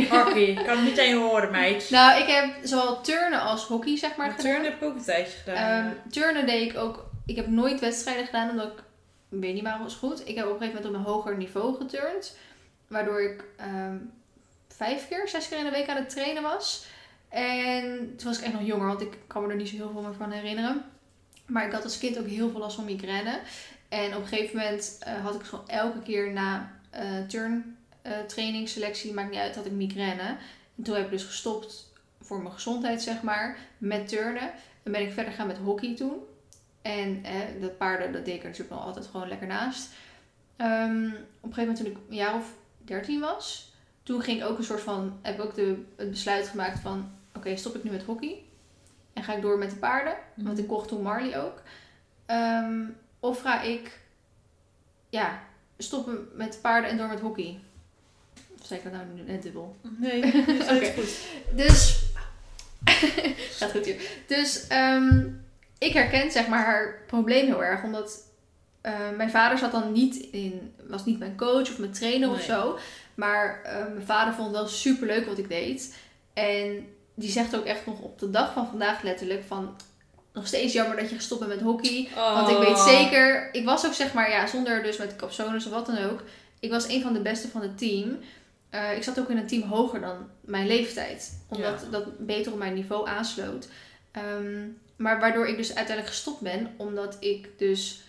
hockey. 0.10 0.44
Ik 0.60 0.66
kan 0.66 0.76
het 0.78 0.84
meteen 0.86 1.16
horen, 1.18 1.52
meid. 1.52 1.90
nou, 1.90 2.22
ik 2.22 2.28
heb 2.28 2.50
zowel 2.64 3.02
turnen 3.02 3.42
als 3.42 3.64
hockey 3.66 3.98
zeg 3.98 4.16
maar 4.16 4.28
Maar 4.28 4.36
gedaan. 4.36 4.52
turn 4.52 4.64
heb 4.66 4.76
ik 4.82 4.84
ook 4.88 4.96
een 4.96 5.04
tijdje 5.04 5.38
gedaan. 5.44 5.86
Ehm, 5.86 5.92
turnen 6.12 6.46
deed 6.46 6.72
ik 6.72 6.78
ook. 6.78 7.06
Ik 7.26 7.36
heb 7.36 7.48
nooit 7.48 7.80
wedstrijden 7.80 8.26
gedaan 8.26 8.50
omdat 8.50 8.68
ik 8.68 8.84
weet 9.42 9.54
niet 9.54 9.64
waarom 9.64 9.84
was 9.84 9.96
goed. 9.96 10.28
Ik 10.28 10.36
heb 10.36 10.46
op 10.46 10.52
een 10.52 10.58
gegeven 10.60 10.82
moment 10.84 10.96
op 11.02 11.06
een 11.08 11.14
hoger 11.14 11.38
niveau 11.38 11.76
geturnd, 11.76 12.38
waardoor 12.88 13.22
ik 13.22 13.44
ehm, 13.58 13.96
vijf 14.76 15.08
keer, 15.08 15.28
zes 15.28 15.48
keer 15.50 15.58
in 15.58 15.64
de 15.64 15.70
week 15.72 15.90
aan 15.90 15.96
het 15.96 16.10
trainen 16.10 16.44
was. 16.44 16.86
En 17.36 18.16
toen 18.16 18.28
was 18.28 18.38
ik 18.38 18.44
echt 18.44 18.54
nog 18.54 18.66
jonger, 18.66 18.88
want 18.88 19.02
ik 19.02 19.18
kan 19.28 19.42
me 19.44 19.50
er 19.50 19.56
niet 19.56 19.70
zo 19.70 19.76
heel 19.76 19.92
veel 19.92 20.02
meer 20.02 20.14
van 20.14 20.32
herinneren. 20.32 20.86
Maar 21.46 21.66
ik 21.66 21.72
had 21.72 21.84
als 21.84 21.98
kind 21.98 22.20
ook 22.20 22.28
heel 22.28 22.50
veel 22.50 22.60
last 22.60 22.76
van 22.76 22.86
migraine. 22.86 23.40
En 23.90 24.16
op 24.16 24.22
een 24.22 24.28
gegeven 24.28 24.58
moment 24.58 24.98
eh, 25.00 25.24
had 25.24 25.36
ik 25.36 25.42
gewoon 25.42 25.68
elke 25.68 26.02
keer 26.02 26.32
na 26.32 26.72
eh 26.90 27.22
turn 27.28 27.78
eh, 28.02 28.20
training, 28.20 28.70
selectie, 28.70 29.14
maakt 29.14 29.30
niet 29.30 29.40
uit, 29.40 29.56
had 29.56 29.66
ik 29.66 29.72
migraine. 29.72 30.38
En 30.76 30.84
toen 30.84 30.96
heb 30.96 31.06
ik 31.06 31.12
dus 31.12 31.24
gestopt 31.24 31.94
voor 32.22 32.42
mijn 32.42 32.54
gezondheid, 32.54 33.02
zeg 33.02 33.22
maar, 33.22 33.58
met 33.78 34.08
turnen. 34.08 34.52
Dan 34.84 34.94
ben 34.94 35.02
ik 35.02 35.14
verder 35.14 35.34
gaan 35.34 35.48
met 35.48 35.58
hockey 35.58 35.96
toen. 35.96 36.18
En 36.82 37.24
dat 37.60 37.78
paarden, 37.78 38.12
dat 38.12 38.26
deed 38.26 38.36
ik 38.36 38.42
er 38.42 38.48
natuurlijk 38.50 38.76
wel 38.76 38.86
altijd 38.86 39.06
gewoon 39.06 39.28
lekker 39.28 39.48
naast. 39.48 39.90
Ehm, 40.56 41.06
op 41.06 41.50
een 41.50 41.54
gegeven 41.54 41.62
moment 41.62 41.78
toen 41.78 41.86
ik 41.86 41.98
een 42.10 42.16
jaar 42.16 42.36
of 42.36 42.54
13 42.78 43.20
was, 43.20 43.74
toen 44.04 44.22
ging 44.22 44.42
ik 44.42 44.48
ook 44.48 44.58
een 44.58 44.64
soort 44.64 44.82
van, 44.82 45.20
heb 45.22 45.36
ik 45.36 45.46
ook 45.46 45.56
de, 45.56 45.84
het 45.96 46.10
besluit 46.10 46.48
gemaakt 46.48 46.80
van, 46.80 47.12
oké, 47.46 47.56
stop 47.56 47.76
ik 47.76 47.84
nu 47.84 47.92
met 47.92 48.04
hockey. 48.04 48.44
En 49.14 49.24
ga 49.24 49.34
ik 49.34 49.42
door 49.42 49.58
met 49.58 49.70
de 49.70 49.76
paarden. 49.76 50.16
Mhm. 50.34 50.48
Want 50.48 50.60
ik 50.60 50.68
kocht 50.68 50.88
toen 50.88 51.02
Marley 51.02 51.42
ook. 51.42 51.62
Ehm, 52.26 52.84
of 53.20 53.42
ga 53.42 53.62
ik, 53.62 54.00
ja, 55.10 55.40
stoppen 55.78 56.28
met 56.34 56.54
de 56.54 56.60
paarden 56.60 56.90
en 56.90 56.98
door 56.98 57.08
met 57.08 57.20
hockey. 57.20 57.60
Of 58.60 58.66
zei 58.66 58.80
ik 58.80 58.92
dat 58.92 58.94
nou 58.94 59.24
net 59.26 59.44
dubbel? 59.44 59.76
Nee, 59.82 60.22
dat 60.60 60.82
is 60.82 60.90
goed. 60.90 61.18
Dus. 61.56 62.04
Gaat 63.60 63.72
goed 63.72 63.86
hier. 63.86 64.02
Dus 64.28 64.68
ehm, 64.68 65.28
ik 65.78 65.94
herken 65.94 66.32
zeg 66.32 66.48
maar 66.48 66.66
haar 66.66 67.04
probleem 67.08 67.46
heel 67.46 67.64
erg. 67.64 67.84
Omdat 67.84 68.24
eh, 68.82 69.10
mijn 69.18 69.30
vader 69.30 69.58
zat 69.58 69.72
dan 69.72 69.92
niet 69.92 70.16
in. 70.16 70.74
Was 70.88 71.06
niet 71.06 71.20
mijn 71.20 71.38
coach 71.38 71.70
of 71.70 71.80
mijn 71.80 71.92
trainer 71.92 72.30
of 72.30 72.42
zo. 72.42 72.78
Maar 73.16 73.62
eh, 73.64 73.94
mijn 73.94 74.06
vader 74.06 74.34
vond 74.34 74.48
het 74.48 74.58
wel 74.58 74.68
super 74.68 75.08
leuk 75.08 75.26
wat 75.26 75.38
ik 75.38 75.50
deed. 75.50 75.98
En 76.34 76.95
die 77.16 77.30
zegt 77.32 77.56
ook 77.56 77.66
echt 77.66 77.86
nog 77.86 78.00
op 78.00 78.20
de 78.20 78.30
dag 78.30 78.54
van 78.54 78.68
vandaag 78.68 79.02
letterlijk 79.02 79.44
van. 79.48 79.76
Nog 80.34 80.48
steeds 80.48 80.74
jammer 80.74 80.98
dat 80.98 81.10
je 81.10 81.16
gestopt 81.16 81.40
bent 81.48 81.54
met 81.54 81.62
hockey. 81.64 82.08
Want 82.16 82.50
ik 82.50 82.58
weet 82.58 82.68
Oh. 82.68 82.88
zeker, 82.88 83.50
ik 83.54 83.66
was 83.66 83.86
ook 83.86 83.94
zeg 83.94 84.14
maar, 84.14 84.30
ja, 84.30 84.48
zonder 84.48 84.84
dus 84.84 84.98
met 84.98 85.16
capsones 85.16 85.66
of 85.66 85.72
wat 85.72 85.86
dan 85.86 85.98
ook. 85.98 86.24
Ik 86.60 86.70
was 86.72 86.88
een 86.88 87.02
van 87.02 87.14
de 87.14 87.22
beste 87.22 87.48
van 87.48 87.62
het 87.62 87.78
team. 87.78 88.18
Eh, 88.70 88.96
ik 88.96 89.04
zat 89.04 89.20
ook 89.20 89.30
in 89.30 89.38
een 89.38 89.48
team 89.48 89.62
hoger 89.70 90.02
dan 90.02 90.16
mijn 90.42 90.68
leeftijd. 90.68 91.40
Omdat 91.50 91.82
Ja. 91.82 91.90
dat 91.92 92.26
beter 92.26 92.52
op 92.52 92.58
mijn 92.58 92.74
niveau 92.74 93.08
aansloot. 93.08 93.68
Ehm, 94.12 94.68
maar 94.96 95.20
waardoor 95.20 95.48
ik 95.48 95.58
dus 95.58 95.68
uiteindelijk 95.76 96.08
gestopt 96.08 96.42
ben. 96.42 96.74
Omdat 96.78 97.18
ik 97.20 97.50
dus, 97.58 98.02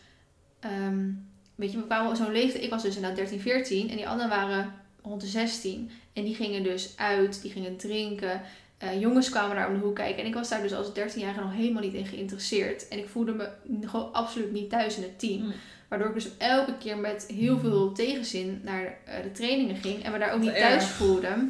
ehm, 0.61 1.09
weet 1.55 1.73
je, 1.73 1.79
we 1.79 1.85
kwamen 1.85 2.17
zo'n 2.17 2.33
leeftijd. 2.33 2.65
Ik 2.65 2.71
was 2.71 2.83
dus 2.83 2.95
inderdaad 2.95 3.19
13, 3.19 3.41
14. 3.41 3.91
En 3.91 3.97
die 3.97 4.09
anderen 4.09 4.31
waren 4.31 4.75
rond 5.03 5.21
de 5.21 5.27
16. 5.27 5.91
En 6.13 6.25
die 6.25 6.35
gingen 6.35 6.63
dus 6.63 6.93
uit, 6.97 7.43
die 7.43 7.51
gingen 7.51 7.77
drinken. 7.77 8.41
Eh, 8.79 9.01
jongens 9.01 9.29
kwamen 9.29 9.57
daar 9.57 9.69
om 9.69 9.75
de 9.75 9.85
hoek 9.85 9.95
kijken. 9.95 10.23
En 10.23 10.27
ik 10.27 10.35
was 10.35 10.49
daar 10.49 10.63
dus 10.63 10.75
als 10.75 10.89
13-jarige 10.89 11.41
nog 11.41 11.53
helemaal 11.53 11.83
niet 11.83 11.95
in 11.95 12.07
geïnteresseerd. 12.07 12.89
En 12.89 12.99
ik 12.99 13.09
voelde 13.09 13.33
me 13.33 13.49
gewoon 13.87 14.13
absoluut 14.13 14.53
niet 14.53 14.71
thuis 14.71 14.97
in 14.97 15.03
het 15.03 15.19
team. 15.19 15.43
Mm. 15.43 15.53
Waardoor 15.89 16.09
ik 16.09 16.15
dus 16.15 16.29
elke 16.39 16.77
keer 16.79 16.99
met 16.99 17.27
heel 17.35 17.59
veel 17.59 17.93
tegenzin 17.93 18.61
naar 18.65 18.99
eh, 19.05 19.23
de 19.23 19.33
trainingen 19.33 19.77
ging. 19.77 20.05
En 20.05 20.13
me 20.13 20.19
daar 20.19 20.33
ook 20.33 20.41
niet 20.41 20.57
thuis 20.57 20.83
erg. 20.83 20.93
voelde. 20.93 21.49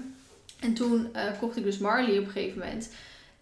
En 0.61 0.75
toen 0.75 1.15
eh, 1.15 1.25
kocht 1.41 1.57
ik 1.57 1.65
dus 1.65 1.79
Marley 1.79 2.19
op 2.19 2.25
een 2.25 2.31
gegeven 2.31 2.59
moment. 2.59 2.91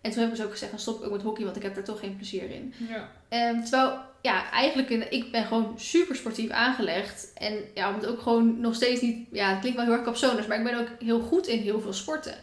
En 0.00 0.10
toen 0.10 0.20
heb 0.20 0.30
ik 0.30 0.36
dus 0.36 0.44
ook 0.44 0.52
gezegd, 0.52 0.70
dan 0.70 0.80
stop 0.80 0.98
ik 0.98 1.04
ook 1.04 1.12
met 1.12 1.22
hockey, 1.22 1.44
want 1.44 1.56
ik 1.56 1.62
heb 1.62 1.76
er 1.76 1.84
toch 1.84 2.00
geen 2.00 2.16
plezier 2.16 2.50
in. 2.50 2.74
Ja. 2.88 3.10
Ehm, 3.28 3.60
terwijl, 3.60 3.98
ja, 4.20 4.50
eigenlijk, 4.50 4.90
in, 4.90 5.12
ik 5.12 5.30
ben 5.30 5.44
gewoon 5.44 5.74
super 5.76 6.16
sportief 6.16 6.50
aangelegd. 6.50 7.32
En 7.34 7.58
ja, 7.74 7.88
om 7.88 7.94
het 7.94 8.06
ook 8.06 8.20
gewoon 8.20 8.60
nog 8.60 8.74
steeds 8.74 9.00
niet, 9.00 9.26
ja, 9.32 9.48
het 9.48 9.58
klinkt 9.58 9.78
wel 9.78 9.86
heel 9.86 9.94
erg 9.94 10.04
capsones, 10.04 10.46
maar 10.46 10.58
ik 10.58 10.64
ben 10.64 10.78
ook 10.78 10.88
heel 10.98 11.20
goed 11.20 11.46
in 11.46 11.58
heel 11.58 11.80
veel 11.80 11.92
sporten. 11.92 12.34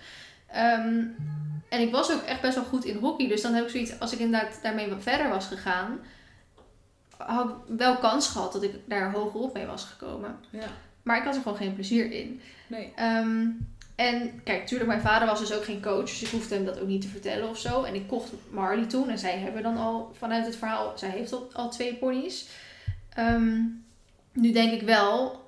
Ehm, 0.52 1.04
en 1.70 1.80
ik 1.80 1.92
was 1.92 2.12
ook 2.12 2.22
echt 2.22 2.42
best 2.42 2.56
wel 2.56 2.64
goed 2.64 2.86
in 2.86 2.98
hockey. 2.98 3.28
Dus 3.28 3.42
dan 3.42 3.54
heb 3.54 3.64
ik 3.64 3.70
zoiets, 3.70 4.00
als 4.00 4.14
ik 4.14 4.20
inderdaad 4.20 4.60
daarmee 4.62 4.90
wat 4.90 5.04
verder 5.04 5.30
was 5.30 5.46
gegaan, 5.46 6.00
had 7.18 7.50
ik 7.50 7.78
wel 7.78 7.98
kans 7.98 8.28
gehad 8.28 8.54
dat 8.54 8.64
ik 8.64 8.76
daar 8.86 9.12
hoger 9.12 9.40
op 9.40 9.54
mee 9.54 9.66
was 9.66 9.84
gekomen. 9.84 10.36
ja. 10.50 10.68
Maar 11.04 11.18
ik 11.18 11.24
had 11.24 11.36
er 11.36 11.42
gewoon 11.42 11.58
geen 11.58 11.74
plezier 11.74 12.12
in. 12.12 12.42
Nee. 12.68 12.94
Ehm, 12.96 13.48
En 13.96 14.42
kijk, 14.44 14.68
tuurlijk, 14.68 14.90
mijn 14.90 15.02
vader 15.02 15.28
was 15.28 15.40
dus 15.40 15.54
ook 15.54 15.64
geen 15.64 15.82
coach, 15.82 16.06
dus 16.10 16.22
ik 16.22 16.30
hoefde 16.30 16.56
hem 16.56 16.66
dat 16.66 16.80
ook 16.80 16.88
niet 16.88 17.02
te 17.02 17.08
vertellen 17.08 17.50
of 17.50 17.58
zo. 17.58 17.84
En 17.84 17.96
ik 17.96 18.08
kocht 18.08 18.32
Marley 18.50 18.86
toen 18.86 19.10
en 19.10 19.18
zij 19.20 19.38
hebben 19.38 19.64
dan 19.64 19.78
al 19.78 20.12
vanuit 20.18 20.46
het 20.46 20.56
verhaal, 20.56 20.94
zij 20.98 21.10
heeft 21.10 21.34
al, 21.34 21.50
al 21.54 21.70
twee 21.70 21.96
ponies. 21.96 22.48
Ehm, 23.14 23.60
nu 24.34 24.52
denk 24.52 24.72
ik 24.72 24.82
wel, 24.82 25.46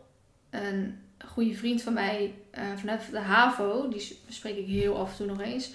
een 1.24 1.30
goede 1.30 1.54
vriend 1.56 1.82
van 1.82 1.94
mij 1.94 2.34
eh, 2.52 2.64
vanuit 2.78 3.02
de 3.12 3.20
HAVO, 3.20 3.90
die 3.90 4.20
spreek 4.30 4.58
ik 4.58 4.68
heel 4.68 4.98
af 4.98 5.10
en 5.12 5.18
toe 5.18 5.26
nog 5.26 5.42
eens, 5.42 5.70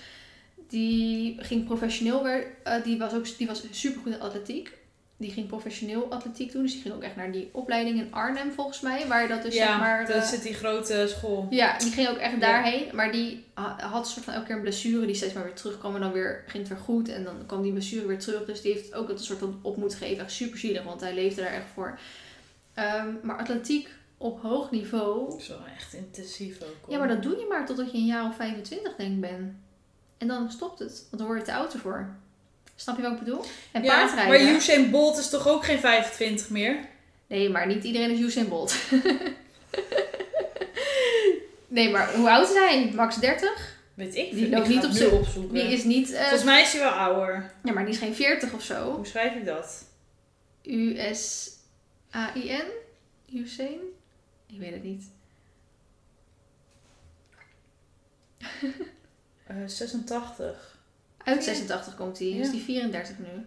die 0.68 1.36
ging 1.40 1.64
professioneel 1.64 2.22
weer, 2.22 2.46
eh, 2.64 2.84
die 2.84 2.99
was 2.99 3.12
ook 3.14 3.36
die 3.38 3.46
was 3.46 3.62
super 3.70 4.01
goed 4.03 4.12
in 4.12 4.20
atletiek. 4.20 4.76
Die 5.20 5.30
ging 5.30 5.46
professioneel 5.46 6.11
atletiek 6.11 6.53
doen. 6.53 6.62
Dus 6.62 6.72
die 6.72 6.82
ging 6.82 6.94
ook 6.94 7.03
echt 7.03 7.16
naar 7.16 7.32
die 7.32 7.49
opleiding 7.53 7.99
in 7.99 8.14
Arnhem 8.14 8.53
volgens 8.53 8.80
mij. 8.80 9.07
Waar 9.07 9.28
dat 9.28 9.42
dus 9.42 9.55
ja, 9.55 9.66
zeg 9.66 9.78
maar... 9.78 10.09
eh, 10.09 10.22
zit 10.22 10.42
die 10.42 10.55
grote 10.55 11.07
school. 11.09 11.46
ja, 11.51 11.78
die 11.78 11.90
ging 11.92 12.09
ook 12.09 12.16
echt 12.16 12.32
Ja. 12.32 12.38
daarheen. 12.38 12.84
Maar 12.92 13.12
die 13.12 13.44
ha- 13.55 13.76
had 13.80 14.05
een 14.05 14.11
soort 14.11 14.24
van 14.24 14.34
elke 14.34 14.46
keer 14.46 14.55
een 14.57 14.61
blessure 14.62 15.07
die 15.07 15.14
steeds 15.14 15.32
maar 15.32 15.44
weer 15.44 15.53
terugkwam. 15.55 15.94
En 15.94 16.01
dan 16.01 16.12
weer, 16.12 16.44
ging 16.46 16.59
het 16.62 16.72
weer 16.72 16.82
goed. 16.84 17.09
En 17.09 17.24
dan 17.24 17.34
kwam 17.46 17.62
die 17.62 17.72
blessure 17.72 18.07
weer 18.07 18.18
terug. 18.18 18.44
Dus 18.44 18.62
die 18.62 18.72
heeft 18.72 18.94
ook 18.94 19.09
dat 19.09 19.18
een 19.18 19.24
soort 19.24 19.38
van 19.38 19.59
op 19.62 19.76
moeten 19.76 19.99
geven. 19.99 20.24
Echt 20.24 20.32
super 20.32 20.59
zielig, 20.59 20.82
want 20.82 21.01
hij 21.01 21.14
leefde 21.14 21.40
daar 21.42 21.53
echt 21.53 21.66
voor. 21.74 21.99
Ehm, 22.74 23.09
maar 23.22 23.38
atletiek 23.38 23.88
op 24.18 24.40
hoog 24.42 24.70
niveau. 24.70 25.30
Dat 25.30 25.40
is 25.40 25.48
wel 25.48 25.64
echt 25.76 25.94
intensief 25.94 26.62
ook. 26.62 26.74
hoor. 26.82 26.92
Ja, 26.92 26.98
maar 26.98 27.08
dat 27.08 27.22
doe 27.22 27.36
je 27.38 27.46
maar 27.48 27.66
totdat 27.66 27.90
je 27.92 27.98
een 27.98 28.06
jaar 28.06 28.28
of 28.28 28.36
25 28.36 28.96
denk 28.96 29.12
ik 29.12 29.20
bent. 29.20 29.52
En 30.18 30.28
dan 30.28 30.50
stopt 30.50 30.78
het. 30.78 31.06
Want 31.10 31.18
dan 31.18 31.26
word 31.26 31.38
je 31.38 31.44
te 31.44 31.54
oud 31.54 31.72
ervoor. 31.72 32.16
Snap 32.76 32.96
je 32.96 33.02
wat 33.02 33.12
ik 33.12 33.18
bedoel? 33.18 33.44
En 33.72 33.82
Ja, 33.82 33.94
paardrijden. 33.96 34.44
maar 34.46 34.54
Usain 34.54 34.90
Bolt 34.90 35.18
is 35.18 35.28
toch 35.30 35.48
ook 35.48 35.64
geen 35.64 35.78
25 35.78 36.50
meer? 36.50 36.88
Nee, 37.26 37.48
maar 37.50 37.66
niet 37.66 37.84
iedereen 37.84 38.10
is 38.10 38.20
Usain 38.20 38.48
Bolt. 38.48 38.74
nee, 41.68 41.90
maar 41.90 42.14
hoe 42.14 42.30
oud 42.30 42.48
is 42.48 42.54
hij? 42.54 42.92
Max 42.94 43.16
30? 43.16 43.76
Weet 43.94 44.14
ik 44.16 44.30
Die 44.32 44.48
loopt 44.48 44.68
Ik 44.68 44.74
niet 44.74 44.84
op 44.84 44.90
z'n- 44.90 45.04
opzoeken. 45.14 45.54
Die 45.54 45.72
is 45.72 45.84
niet... 45.84 46.12
eh, 46.12 46.20
Volgens 46.20 46.44
mij 46.44 46.62
is 46.62 46.72
hij 46.72 46.80
wel 46.80 46.90
ouder. 46.90 47.52
Ja, 47.64 47.72
maar 47.72 47.84
die 47.84 47.94
is 47.94 47.98
geen 48.00 48.14
40 48.14 48.52
of 48.52 48.62
zo. 48.62 48.94
Hoe 48.94 49.06
schrijf 49.06 49.34
ik 49.34 49.44
dat? 49.46 49.84
U-S-A-I-N? 50.62 52.64
Usain? 53.32 53.78
Ik 54.53 54.59
weet 54.59 54.72
het 54.72 54.82
niet. 54.82 55.05
Eh 59.46 59.57
86. 59.66 60.78
Uit 61.24 61.44
86 61.44 61.96
komt 61.96 62.18
hij. 62.18 62.28
Ja. 62.28 62.40
Is 62.40 62.51
die 62.51 62.61
34 62.62 63.18
nu? 63.18 63.46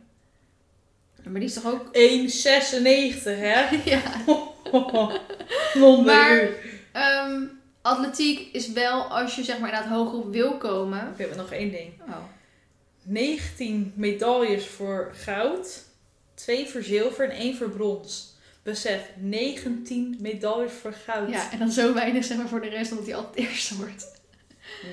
Maar 1.29 1.39
die 1.39 1.49
is 1.49 1.53
toch 1.53 1.65
ook... 1.65 1.85
1,96 1.85 3.23
hè? 3.23 3.75
ja. 3.91 4.23
Wonder 5.79 6.15
Maar- 6.15 6.43
u. 6.43 6.55
Ehm, 6.91 7.43
atletiek 7.81 8.53
is 8.53 8.71
wel 8.71 9.03
als 9.03 9.35
je 9.35 9.43
zeg 9.43 9.59
maar 9.59 9.69
inderdaad 9.69 9.91
hoger 9.97 10.19
op 10.19 10.31
wil 10.31 10.57
komen. 10.57 11.11
Ik 11.11 11.17
heb 11.17 11.35
nog 11.35 11.51
één 11.51 11.71
ding. 11.71 12.01
Oh. 12.01 12.23
19 13.03 13.93
medailles 13.95 14.67
voor 14.67 15.11
goud, 15.15 15.83
2 16.33 16.67
voor 16.67 16.83
zilver 16.83 17.29
en 17.29 17.37
1 17.37 17.55
voor 17.55 17.69
brons. 17.69 18.30
Besef, 18.63 19.09
19 19.17 20.17
medailles 20.19 20.71
voor 20.71 20.93
goud. 20.93 21.29
Ja, 21.29 21.51
en 21.51 21.59
dan 21.59 21.71
zo 21.71 21.93
weinig 21.93 22.23
zeg 22.23 22.37
maar 22.37 22.47
voor 22.47 22.61
de 22.61 22.69
rest 22.69 22.91
omdat 22.91 23.05
hij 23.05 23.15
altijd 23.15 23.35
eerste 23.47 23.75
wordt. 23.75 24.21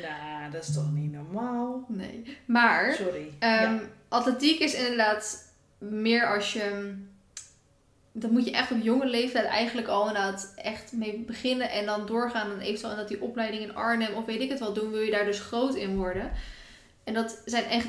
Nou, 0.02 0.50
dat 0.50 0.68
is 0.68 0.74
toch 0.74 0.92
niet 0.92 1.12
normaal? 1.12 1.84
Nee. 1.88 2.36
Maar 2.44 2.94
Sorry. 2.94 3.30
Ehm, 3.38 3.62
ja. 3.62 3.80
Atletiek 4.08 4.60
is 4.60 4.74
inderdaad 4.74 5.52
meer 5.78 6.34
als 6.34 6.52
je. 6.52 6.94
Dat 8.12 8.30
moet 8.30 8.44
je 8.44 8.52
echt 8.52 8.70
op 8.70 8.82
jonge 8.82 9.06
leeftijd 9.06 9.44
eigenlijk 9.44 9.88
al 9.88 10.06
inderdaad 10.06 10.52
echt 10.56 10.92
mee 10.92 11.18
beginnen. 11.18 11.70
En 11.70 11.86
dan 11.86 12.06
doorgaan 12.06 12.50
en 12.50 12.60
eventueel 12.60 12.96
dat 12.96 13.08
die 13.08 13.22
opleiding 13.22 13.62
in 13.62 13.74
Arnhem 13.74 14.14
of 14.14 14.24
weet 14.24 14.40
ik 14.40 14.48
het 14.48 14.58
wel 14.58 14.72
doen. 14.72 14.90
Wil 14.90 15.00
je 15.00 15.10
daar 15.10 15.24
dus 15.24 15.40
groot 15.40 15.74
in 15.74 15.96
worden. 15.96 16.30
En 17.04 17.14
dat 17.14 17.42
zijn 17.44 17.64
echt 17.64 17.86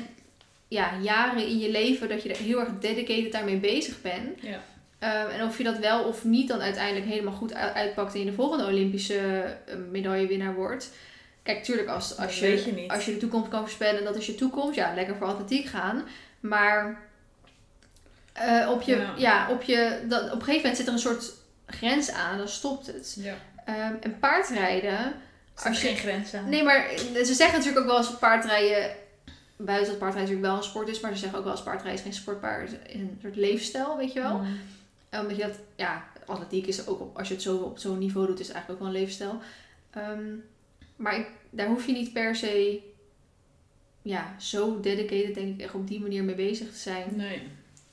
ja, 0.68 0.98
jaren 1.02 1.46
in 1.46 1.58
je 1.58 1.70
leven 1.70 2.08
dat 2.08 2.22
je 2.22 2.28
er 2.28 2.42
heel 2.42 2.60
erg 2.60 2.78
dedicated 2.78 3.32
daarmee 3.32 3.58
bezig 3.58 4.00
bent. 4.02 4.40
Ja. 4.40 4.62
Ehm, 5.00 5.28
en 5.28 5.42
of 5.46 5.58
je 5.58 5.64
dat 5.64 5.78
wel 5.78 6.04
of 6.04 6.24
niet 6.24 6.48
dan 6.48 6.60
uiteindelijk 6.60 7.06
helemaal 7.06 7.32
goed 7.32 7.54
uitpakt 7.54 8.14
en 8.14 8.18
je 8.20 8.26
de 8.26 8.32
volgende 8.32 8.64
Olympische 8.66 9.16
eh, 9.66 9.74
medaillewinnaar 9.90 10.54
wordt. 10.54 10.90
Kijk, 11.42 11.64
tuurlijk 11.64 11.88
als, 11.88 12.16
als, 12.18 12.38
je, 12.38 12.84
als 12.88 13.04
je 13.04 13.12
de 13.12 13.18
toekomst 13.18 13.48
kan 13.50 13.60
voorspellen 13.60 13.98
en 13.98 14.04
dat 14.04 14.16
is 14.16 14.26
je 14.26 14.34
toekomst, 14.34 14.74
ja, 14.74 14.94
lekker 14.94 15.16
voor 15.16 15.26
atletiek 15.26 15.66
gaan. 15.66 16.04
Maar 16.40 17.00
eh, 18.32 18.68
op, 18.70 18.82
je, 18.82 18.96
Ja. 18.96 19.12
ja. 19.16 19.50
op, 19.50 19.62
je, 19.62 20.00
dat, 20.08 20.22
op 20.22 20.26
een 20.32 20.38
gegeven 20.38 20.56
moment 20.56 20.76
zit 20.76 20.86
er 20.86 20.92
een 20.92 20.98
soort 20.98 21.32
grens 21.66 22.10
aan 22.10 22.38
dan 22.38 22.48
stopt 22.48 22.86
het. 22.86 23.16
ja. 23.20 23.34
Ehm, 23.64 23.94
en 24.00 24.18
paardrijden, 24.18 24.98
Er 24.98 25.66
Als 25.66 25.80
je- 25.80 25.86
geen 25.88 25.96
grens 25.96 26.34
aan. 26.34 26.48
Nee, 26.48 26.62
maar 26.62 26.86
ze 27.24 27.34
zeggen 27.34 27.58
natuurlijk 27.58 27.78
ook 27.84 27.90
wel 27.90 27.96
eens 27.96 28.18
paardrijden. 28.18 28.90
Buiten 29.56 29.88
dat 29.88 29.98
paardrijden 29.98 30.30
natuurlijk 30.32 30.46
wel 30.46 30.56
een 30.56 30.70
sport 30.70 30.88
is, 30.88 31.00
maar 31.00 31.12
ze 31.12 31.18
zeggen 31.18 31.38
ook 31.38 31.44
wel 31.44 31.52
eens 31.52 31.62
paardrijden 31.62 31.94
is 31.98 32.02
geen 32.02 32.12
sportpaard, 32.12 32.70
is 32.86 32.94
een 32.94 33.18
soort 33.22 33.36
leefstijl, 33.36 33.96
weet 33.96 34.12
je 34.12 34.20
wel. 34.20 34.36
Mm. 34.38 34.58
Omdat 35.12 35.36
je 35.36 35.42
dat, 35.42 35.58
ja, 35.76 36.04
atletiek 36.26 36.66
is 36.66 36.86
ook 36.86 37.00
op, 37.00 37.18
als 37.18 37.28
je 37.28 37.34
het 37.34 37.42
zo 37.42 37.56
op 37.56 37.78
zo'n 37.78 37.98
niveau 37.98 38.26
doet, 38.26 38.40
is 38.40 38.46
het 38.46 38.56
eigenlijk 38.56 38.82
ook 38.84 38.88
wel 38.88 38.96
een 38.96 39.02
leefstijl. 39.02 39.38
Ehm, 39.90 40.24
maar 40.96 41.16
ik, 41.18 41.26
daar 41.50 41.66
hoef 41.66 41.86
je 41.86 41.92
niet 41.92 42.12
per 42.12 42.36
se, 42.36 42.80
ja, 44.02 44.34
zo 44.38 44.80
dedicated 44.80 45.34
denk 45.34 45.54
ik 45.54 45.60
echt 45.60 45.74
op 45.74 45.88
die 45.88 46.00
manier 46.00 46.24
mee 46.24 46.34
bezig 46.34 46.70
te 46.70 46.78
zijn. 46.78 47.06
Nee. 47.16 47.42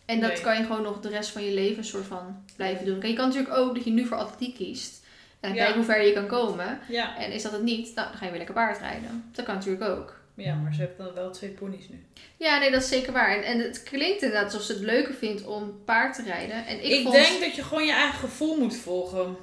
En 0.06 0.20
dat 0.20 0.32
Nee. 0.32 0.42
kan 0.42 0.58
je 0.58 0.64
gewoon 0.64 0.82
nog 0.82 1.00
de 1.00 1.10
rest 1.10 1.30
van 1.30 1.44
je 1.44 1.54
leven 1.54 1.78
een 1.78 1.84
soort 1.84 2.06
van 2.06 2.44
blijven 2.56 2.86
doen. 2.86 3.00
Kijk, 3.00 3.12
je 3.12 3.18
kan 3.18 3.28
natuurlijk 3.28 3.56
ook 3.56 3.76
dat 3.76 3.84
je 3.84 3.92
nu 3.92 4.06
voor 4.06 4.18
atletiek 4.18 4.56
kiest. 4.56 5.06
En 5.40 5.54
Ja. 5.54 5.64
kijk 5.64 5.76
hoe 5.76 5.84
ver 5.84 6.02
je 6.06 6.14
kan 6.14 6.28
komen. 6.28 6.80
Ja. 6.90 7.18
En 7.18 7.32
is 7.32 7.42
dat 7.44 7.52
het 7.52 7.64
niet, 7.64 7.96
nou, 7.96 8.08
dan 8.08 8.18
ga 8.18 8.24
je 8.24 8.30
weer 8.30 8.38
lekker 8.38 8.56
paardrijden. 8.56 9.30
Dat 9.32 9.46
kan 9.46 9.56
natuurlijk 9.56 9.84
ook. 9.84 10.17
Ja, 10.38 10.56
maar 10.56 10.74
ze 10.74 10.82
heeft 10.82 10.98
dan 10.98 11.14
wel 11.14 11.32
twee 11.32 11.50
ponies 11.50 11.90
nu. 11.90 12.04
Ja, 12.38 12.60
nee, 12.60 12.72
dat 12.72 12.82
is 12.82 12.88
zeker 12.90 13.14
waar. 13.14 13.36
En, 13.38 13.44
en 13.44 13.60
het 13.60 13.84
klinkt 13.84 14.22
inderdaad 14.22 14.46
alsof 14.46 14.62
ze 14.62 14.72
het 14.74 14.82
leuker 14.82 15.14
vindt 15.14 15.46
om 15.46 15.82
paard 15.86 16.16
te 16.16 16.24
rijden. 16.24 16.66
En 16.66 16.78
ik, 16.78 16.92
Ik, 16.92 17.02
vond, 17.04 17.16
denk 17.16 17.40
dat 17.40 17.56
je 17.56 17.64
gewoon 17.64 17.86
je 17.86 17.92
eigen 17.92 18.20
gevoel 18.20 18.58
moet 18.58 18.76
volgen. 18.76 19.38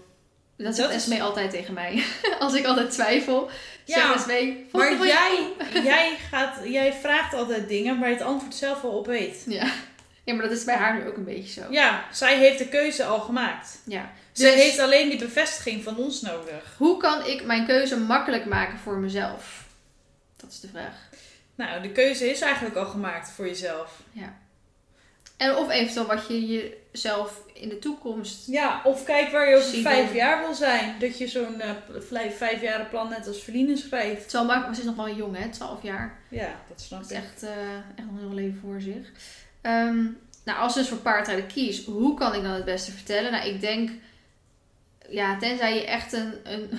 dat 0.56 0.74
zegt 0.74 0.88
is- 0.88 0.94
Esmee 0.96 1.22
altijd 1.22 1.50
tegen 1.50 1.74
mij. 1.74 2.04
Als 2.38 2.54
ik 2.54 2.64
altijd 2.66 2.90
twijfel, 2.90 3.50
Ja, 3.84 3.94
zegt 4.06 4.14
Esmee... 4.14 4.66
Maar 4.72 5.06
jij, 5.06 5.52
jij, 5.92 6.16
gaat, 6.30 6.58
jij 6.64 6.92
vraagt 6.92 7.34
altijd 7.34 7.68
dingen 7.68 7.98
waar 8.00 8.08
je 8.08 8.14
het 8.14 8.24
antwoord 8.24 8.54
zelf 8.54 8.84
al 8.84 8.90
op 8.98 9.06
weet. 9.06 9.44
Ja. 9.46 9.66
ja, 10.24 10.34
maar 10.34 10.48
dat 10.48 10.56
is 10.58 10.64
bij 10.64 10.76
haar 10.76 10.98
nu 10.98 11.06
ook 11.08 11.16
een 11.16 11.24
beetje 11.24 11.60
zo. 11.60 11.66
Ja, 11.70 12.04
zij 12.12 12.38
heeft 12.38 12.58
de 12.58 12.68
keuze 12.68 13.04
al 13.04 13.20
gemaakt. 13.20 13.78
Ja. 13.86 14.12
Ze 14.32 14.42
Dus 14.42 14.54
heeft 14.54 14.78
alleen 14.78 15.08
die 15.08 15.18
bevestiging 15.18 15.82
van 15.82 15.96
ons 15.96 16.20
nodig. 16.20 16.74
hoe 16.78 16.96
kan 16.96 17.26
ik 17.26 17.44
mijn 17.44 17.66
keuze 17.66 17.96
makkelijk 17.98 18.44
maken 18.44 18.78
voor 18.78 18.98
mezelf? 18.98 19.63
Dat 20.44 20.52
is 20.52 20.60
de 20.60 20.68
vraag. 20.68 21.08
Nou, 21.54 21.82
de 21.82 21.92
keuze 21.92 22.30
is 22.30 22.40
eigenlijk 22.40 22.76
al 22.76 22.86
gemaakt 22.86 23.30
voor 23.30 23.46
jezelf. 23.46 24.02
En 25.36 25.56
of 25.56 25.70
eventueel 25.70 26.06
wat 26.06 26.26
je 26.28 26.46
jezelf 26.92 27.42
in 27.52 27.68
de 27.68 27.78
toekomst... 27.78 28.46
Ja, 28.46 28.80
of 28.84 29.04
kijk 29.04 29.30
waar 29.30 29.48
je 29.48 29.56
over 29.56 29.80
vijf 29.80 30.06
dan. 30.06 30.16
jaar 30.16 30.40
wil 30.40 30.54
zijn. 30.54 30.98
Dat 30.98 31.18
je 31.18 31.28
zo'n 31.28 31.60
eh 31.60 31.70
vijf, 31.98 32.36
vijfjaren 32.36 32.88
plan 32.88 33.08
net 33.08 33.26
als 33.26 33.42
Verliezen 33.42 33.78
schrijft. 33.78 34.22
Het 34.22 34.32
makkelijk, 34.32 34.66
maar 34.66 34.74
ze 34.74 34.80
is 34.80 34.86
nog 34.86 34.96
wel 34.96 35.14
jong 35.14 35.36
hè, 35.36 35.48
12 35.48 35.82
jaar. 35.82 36.18
Ja, 36.28 36.62
dat 36.68 36.80
snap 36.80 37.00
is 37.00 37.10
ik. 37.10 37.16
echt, 37.16 37.42
eh, 37.42 37.74
echt 37.74 38.06
nog 38.06 38.14
een 38.14 38.18
heel 38.18 38.34
leven 38.34 38.60
voor 38.60 38.80
zich. 38.80 39.12
Ehm, 39.60 40.02
nou, 40.44 40.58
als 40.58 40.74
dus 40.74 40.88
voor 40.88 40.98
paardrijden 40.98 41.46
kiest, 41.46 41.86
hoe 41.86 42.14
kan 42.14 42.34
ik 42.34 42.42
dan 42.42 42.52
het 42.52 42.64
beste 42.64 42.92
vertellen? 42.92 43.32
Nou, 43.32 43.48
ik 43.48 43.60
denk, 43.60 43.90
ja, 45.08 45.38
tenzij 45.38 45.74
je 45.74 45.86
echt 45.86 46.12
een, 46.12 46.34
een 46.42 46.70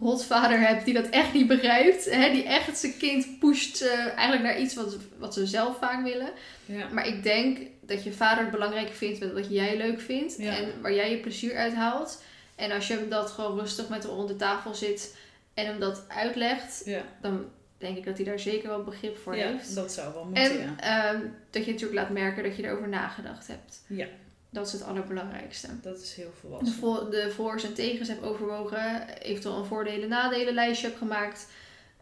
rotvader 0.00 0.60
hebt 0.60 0.84
die 0.84 0.94
dat 0.94 1.08
echt 1.08 1.32
niet 1.32 1.46
begrijpt. 1.46 2.04
Hè, 2.10 2.30
die 2.30 2.44
echt 2.44 2.78
zijn 2.78 2.96
kind 2.98 3.38
pusht 3.38 3.80
eh, 3.82 4.06
eigenlijk 4.06 4.42
naar 4.42 4.60
iets 4.60 4.74
wat, 4.74 4.96
wat 5.18 5.34
ze 5.34 5.46
zelf 5.46 5.78
vaak 5.78 6.02
willen. 6.04 6.30
Ja. 6.66 6.88
Maar 6.92 7.06
ik 7.06 7.22
denk 7.22 7.58
dat 7.80 8.04
je 8.04 8.12
vader 8.12 8.42
het 8.42 8.52
belangrijk 8.52 8.88
vindt 8.92 9.20
met 9.20 9.32
wat 9.32 9.50
jij 9.50 9.76
leuk 9.76 10.00
vindt. 10.00 10.36
Ja. 10.38 10.56
En 10.56 10.72
waar 10.80 10.94
jij 10.94 11.10
je 11.10 11.18
plezier 11.18 11.56
uit 11.56 11.74
haalt. 11.74 12.22
En 12.54 12.70
als 12.72 12.86
je 12.88 12.94
hem 12.94 13.08
dat 13.08 13.30
gewoon 13.30 13.58
rustig 13.58 13.88
met 13.88 14.02
hem 14.02 14.12
rond 14.12 14.28
de 14.28 14.36
tafel 14.36 14.74
zit 14.74 15.16
en 15.54 15.66
hem 15.66 15.80
dat 15.80 16.04
uitlegt, 16.08 16.82
Ja, 16.84 17.02
dan 17.20 17.46
denk 17.78 17.96
ik 17.96 18.04
dat 18.04 18.16
hij 18.16 18.24
daar 18.26 18.38
zeker 18.38 18.68
wel 18.68 18.82
begrip 18.84 19.18
voor 19.18 19.36
ja 19.36 19.46
heeft. 19.46 19.74
dat 19.74 19.92
zou 19.92 20.14
wel 20.14 20.24
moeten, 20.24 20.44
En 20.44 20.78
ehm, 20.78 21.20
dat 21.50 21.64
je 21.64 21.70
natuurlijk 21.72 22.00
laat 22.00 22.10
merken 22.10 22.42
dat 22.42 22.56
je 22.56 22.64
erover 22.64 22.88
nagedacht 22.88 23.46
hebt. 23.46 23.82
Ja. 23.86 24.06
Dat 24.50 24.66
is 24.66 24.72
het 24.72 24.82
allerbelangrijkste. 24.82 25.68
Dat 25.82 26.00
is 26.00 26.14
heel 26.14 26.30
De, 26.30 26.36
volwassen. 26.40 26.74
voor, 26.78 27.10
de 27.10 27.30
voor's 27.34 27.64
en 27.64 27.74
tegens 27.74 28.08
heb 28.08 28.22
overwogen. 28.22 29.08
Eventueel 29.08 29.56
een 29.56 29.64
voordelen 29.64 30.08
nadelen 30.08 30.54
lijstje 30.54 30.86
heb 30.86 30.96
gemaakt. 30.96 31.46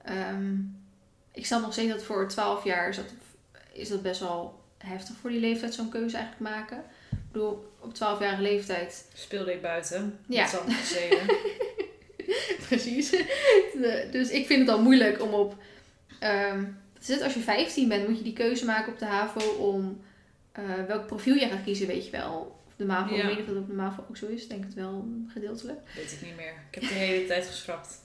Ehm, 0.05 0.55
ik 1.33 1.47
snap 1.47 1.61
nog 1.63 1.73
steeds 1.73 1.91
dat 1.93 2.03
voor 2.03 2.29
12 2.29 2.65
jaar 2.65 2.89
is 2.89 2.97
dat, 2.97 3.05
is 3.73 3.89
dat 3.89 4.03
best 4.03 4.21
wel 4.21 4.61
heftig 4.79 5.17
voor 5.21 5.31
die 5.31 5.41
leeftijd 5.41 5.75
zo'n 5.75 5.89
keuze 5.89 6.17
eigenlijk 6.17 6.51
maken. 6.57 6.79
Ik 7.11 7.33
bedoel, 7.33 7.73
op 7.81 7.95
12-jarige 7.95 8.43
leeftijd. 8.43 9.05
Speelde 9.15 9.53
ik 9.53 9.63
buiten. 9.63 10.19
Ja. 10.29 10.41
Met 10.43 10.51
zandkastelen. 10.51 11.27
Precies. 12.69 13.11
De- 13.11 14.09
dus 14.11 14.31
ik 14.31 14.47
vind 14.47 14.61
het 14.61 14.69
al 14.77 14.83
moeilijk 14.83 15.23
om 15.23 15.33
op. 15.35 15.55
is 17.01 17.09
het, 17.09 17.23
als 17.23 17.35
je 17.35 17.41
15 17.41 17.89
bent, 17.89 18.09
moet 18.09 18.19
je 18.19 18.25
die 18.25 18.33
keuze 18.33 18.65
maken 18.65 18.93
op 18.93 18.99
de 18.99 19.05
HAVO 19.05 19.49
om 19.51 20.01
eh, 20.57 20.85
welk 20.89 21.07
profiel 21.07 21.35
je 21.35 21.49
gaat 21.49 21.63
kiezen, 21.65 21.87
weet 21.87 22.05
je 22.05 22.11
wel. 22.11 22.57
Of 22.67 22.73
de 22.77 22.85
MAVO, 22.85 23.15
Ja. 23.15 23.21
ik 23.21 23.27
weet 23.27 23.37
niet 23.37 23.47
of 23.49 23.53
dat 23.55 23.63
op 23.63 23.67
de 23.69 23.75
MAVO 23.75 24.05
ook 24.09 24.17
zo 24.17 24.27
is. 24.27 24.43
Ik 24.43 24.49
denk 24.49 24.65
het 24.65 24.75
wel 24.75 25.09
gedeeltelijk. 25.29 25.79
Weet 25.97 26.13
ik 26.13 26.23
niet 26.23 26.37
meer. 26.37 26.55
Ik 26.71 26.75
heb 26.81 26.83
de 26.83 26.95
hele 26.95 27.27
tijd 27.27 27.47
geschrapt. 27.47 28.01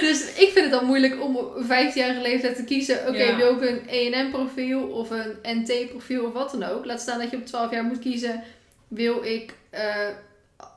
dus 0.00 0.34
ik 0.34 0.50
vind 0.52 0.60
het 0.64 0.70
dan 0.70 0.84
moeilijk 0.84 1.22
om 1.22 1.36
op 1.36 1.54
een 1.56 1.64
15-jarige 1.64 2.20
leeftijd 2.20 2.56
te 2.56 2.64
kiezen. 2.64 2.98
Oké, 3.08 3.22
Ja. 3.22 3.36
wil 3.36 3.62
ik 3.62 3.70
een 3.70 3.82
E&M 3.86 4.30
profiel 4.30 4.82
of 4.88 5.10
een 5.10 5.36
NT 5.42 5.88
profiel 5.90 6.24
of 6.26 6.32
wat 6.32 6.50
dan 6.50 6.62
ook. 6.62 6.84
Laat 6.84 7.00
staan 7.00 7.18
dat 7.18 7.30
je 7.30 7.36
op 7.36 7.46
12 7.46 7.70
jaar 7.70 7.84
moet 7.84 7.98
kiezen. 7.98 8.42
Wil 8.88 9.22
ik 9.24 9.54
eh, 9.70 10.08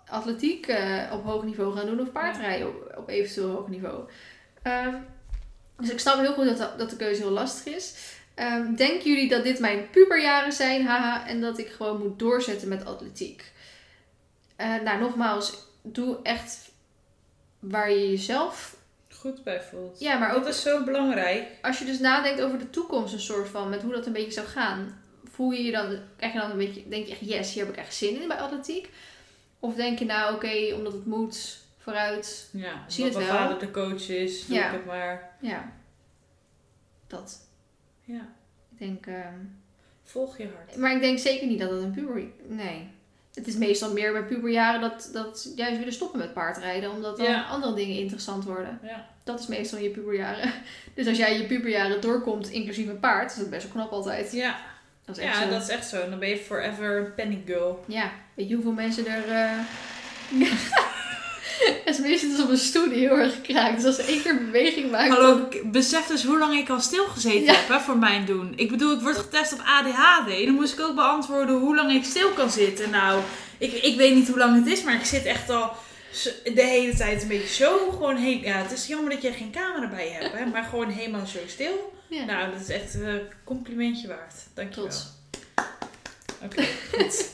atletiek 0.09 0.67
eh, 0.67 1.03
op 1.13 1.23
hoog 1.23 1.43
niveau 1.43 1.75
gaan 1.77 1.85
doen 1.85 1.99
of 1.99 2.11
paardrijden 2.11 2.67
op, 2.67 2.93
op 2.97 3.09
eventueel 3.09 3.49
hoog 3.49 3.67
niveau. 3.67 4.03
Ehm, 4.61 4.95
dus 5.79 5.89
ik 5.89 5.99
snap 5.99 6.19
heel 6.19 6.33
goed 6.33 6.57
dat- 6.57 6.77
dat 6.77 6.89
de 6.89 6.95
keuze 6.95 7.21
heel 7.21 7.31
lastig 7.31 7.73
is. 7.75 7.93
Ehm, 8.37 8.73
denken 8.75 9.09
jullie 9.09 9.29
dat 9.29 9.43
dit 9.43 9.59
mijn 9.59 9.89
puberjaren 9.89 10.51
zijn? 10.51 10.85
Haha, 10.85 11.27
en 11.27 11.41
dat 11.41 11.57
ik 11.57 11.67
gewoon 11.69 11.99
moet 12.01 12.19
doorzetten 12.19 12.67
met 12.67 12.85
atletiek? 12.85 13.51
Eh, 14.55 14.75
nou, 14.83 14.99
nogmaals, 14.99 15.57
doe 15.83 16.17
echt 16.23 16.71
waar 17.59 17.91
je 17.91 18.09
jezelf 18.09 18.75
Goed 19.19 19.43
bij 19.43 19.61
voelt. 19.61 19.99
ja, 19.99 20.17
maar 20.17 20.35
ook 20.35 20.43
Dat 20.43 20.53
is 20.53 20.61
zo 20.61 20.83
belangrijk. 20.83 21.47
als 21.61 21.79
je 21.79 21.85
dus 21.85 21.99
nadenkt 21.99 22.41
over 22.41 22.59
de 22.59 22.69
toekomst, 22.69 23.13
een 23.13 23.19
soort 23.19 23.49
van, 23.49 23.69
met 23.69 23.81
hoe 23.81 23.91
dat 23.93 24.05
een 24.05 24.13
beetje 24.13 24.31
zou 24.31 24.47
gaan, 24.47 25.01
voel 25.31 25.51
je 25.51 25.63
je 25.63 25.71
dan, 25.71 25.99
krijg 26.17 26.33
je 26.33 26.39
dan 26.39 26.51
een 26.51 26.57
beetje, 26.57 26.87
denk 26.89 27.05
je 27.05 27.11
echt, 27.11 27.21
yes, 27.29 27.53
hier 27.53 27.65
heb 27.65 27.73
ik 27.73 27.79
echt 27.79 27.95
zin 27.95 28.21
in 28.21 28.27
bij 28.27 28.37
atletiek? 28.37 28.89
Of 29.59 29.75
denk 29.75 29.99
je 29.99 30.05
nou, 30.05 30.35
oké, 30.35 30.73
omdat 30.75 30.93
het 30.93 31.05
moet, 31.05 31.57
vooruit, 31.77 32.49
Ja, 32.51 32.83
Zie 32.87 33.03
omdat 33.03 33.19
het 33.21 33.27
mijn 33.29 33.39
wel. 33.39 33.47
vader 33.49 33.67
de 33.67 33.71
coach 33.71 34.09
is, 34.09 34.45
doe 34.45 34.55
Ja. 34.57 34.65
ik 34.67 34.71
het 34.71 34.85
maar. 34.85 35.37
ja, 35.41 35.71
dat. 37.07 37.45
Ja, 38.07 38.27
Ik 38.71 38.77
denk, 38.79 39.05
ehm, 39.05 39.39
volg 40.03 40.37
je 40.37 40.47
hart. 40.55 40.75
maar 40.77 40.91
ik 40.95 41.01
denk 41.01 41.19
zeker 41.19 41.47
niet 41.47 41.59
dat 41.59 41.71
het 41.71 41.81
een 41.81 41.91
puber, 41.91 42.23
nee. 42.47 42.87
Het 43.33 43.47
is 43.47 43.55
meestal 43.55 43.93
meer 43.93 44.11
bij 44.11 44.23
puberjaren 44.23 44.81
dat, 44.81 45.09
dat 45.13 45.39
ze 45.39 45.53
juist 45.55 45.77
willen 45.77 45.93
stoppen 45.93 46.19
met 46.19 46.33
paardrijden, 46.33 46.91
omdat 46.91 47.17
dan 47.17 47.25
Ja. 47.25 47.43
andere 47.43 47.73
dingen 47.73 47.97
interessant 47.97 48.43
worden. 48.43 48.79
Ja. 48.83 49.07
Dat 49.23 49.39
is 49.39 49.47
meestal 49.47 49.79
je 49.79 49.89
puberjaren. 49.89 50.51
Dus 50.95 51.07
als 51.07 51.17
jij 51.17 51.37
je 51.37 51.45
puberjaren 51.45 52.01
doorkomt, 52.01 52.49
inclusief 52.49 52.87
een 52.87 52.99
paard, 52.99 53.31
is 53.31 53.37
dat 53.37 53.49
best 53.49 53.63
wel 53.63 53.71
knap 53.71 53.91
altijd. 53.91 54.31
Ja, 54.31 54.59
Dat 55.05 55.17
is 55.17 55.23
echt 55.23 55.35
ja 55.37 55.43
zo. 55.43 55.49
dat 55.49 55.61
is 55.61 55.69
echt 55.69 55.87
zo. 55.87 56.09
Dan 56.09 56.19
ben 56.19 56.29
je 56.29 56.37
forever 56.37 56.97
een 56.97 57.13
penny 57.15 57.41
girl. 57.45 57.83
Ja, 57.87 58.11
weet 58.33 58.47
je 58.49 58.53
hoeveel 58.53 58.71
mensen 58.73 59.05
er. 59.07 59.29
eh 59.29 59.59
en 61.85 61.93
ze 61.93 62.01
dus 62.01 62.41
op 62.43 62.49
een 62.49 62.57
stoel 62.57 62.89
die 62.89 62.97
heel 62.97 63.17
erg 63.17 63.41
kraakt. 63.41 63.75
Dus 63.75 63.85
als 63.85 63.95
ze 63.95 64.01
één 64.03 64.21
keer 64.21 64.37
beweging 64.37 64.91
maakt. 64.91 65.09
Hallo, 65.13 65.47
besef 65.63 66.05
dus 66.07 66.23
hoe 66.23 66.37
lang 66.37 66.57
ik 66.57 66.69
al 66.69 66.79
stilgezeten 66.81 67.43
Ja. 67.43 67.53
heb 67.53 67.67
hè, 67.67 67.79
voor 67.79 67.97
mijn 67.97 68.25
doen. 68.25 68.53
Ik 68.55 68.69
bedoel, 68.69 68.93
ik 68.93 69.01
word 69.01 69.17
getest 69.17 69.53
op 69.53 69.59
ADHD. 69.65 70.45
Dan 70.45 70.53
moest 70.53 70.73
ik 70.73 70.79
ook 70.79 70.95
beantwoorden 70.95 71.55
hoe 71.55 71.75
lang 71.75 71.91
ik 71.91 72.03
stil 72.03 72.29
kan 72.29 72.51
zitten. 72.51 72.89
Nou, 72.89 73.21
ik, 73.57 73.73
ik 73.73 73.97
weet 73.97 74.15
niet 74.15 74.27
hoe 74.27 74.37
lang 74.37 74.55
het 74.65 74.73
is, 74.73 74.83
maar 74.83 74.93
ik 74.95 75.05
zit 75.05 75.25
echt 75.25 75.49
al 75.49 75.71
de 76.43 76.61
hele 76.63 76.95
tijd 76.95 77.21
een 77.21 77.27
beetje 77.27 77.63
zo 77.63 77.89
gewoon 77.89 78.15
heen. 78.15 78.39
Ja, 78.41 78.57
het 78.57 78.71
is 78.71 78.87
jammer 78.87 79.11
dat 79.11 79.21
je 79.21 79.31
geen 79.31 79.51
camera 79.51 79.89
bij 79.89 80.05
je 80.05 80.11
hebt, 80.13 80.37
hè, 80.37 80.45
maar 80.45 80.63
gewoon 80.63 80.89
helemaal 80.89 81.25
zo 81.25 81.39
stil. 81.47 81.93
Ja, 82.09 82.25
Nou, 82.25 82.51
dat 82.51 82.61
is 82.61 82.69
echt 82.69 82.93
een 82.93 83.21
complimentje 83.43 84.07
waard. 84.07 84.33
Dankjewel. 84.53 84.89
trots. 84.89 85.05
Oké, 86.43 86.63
goed. 86.91 87.29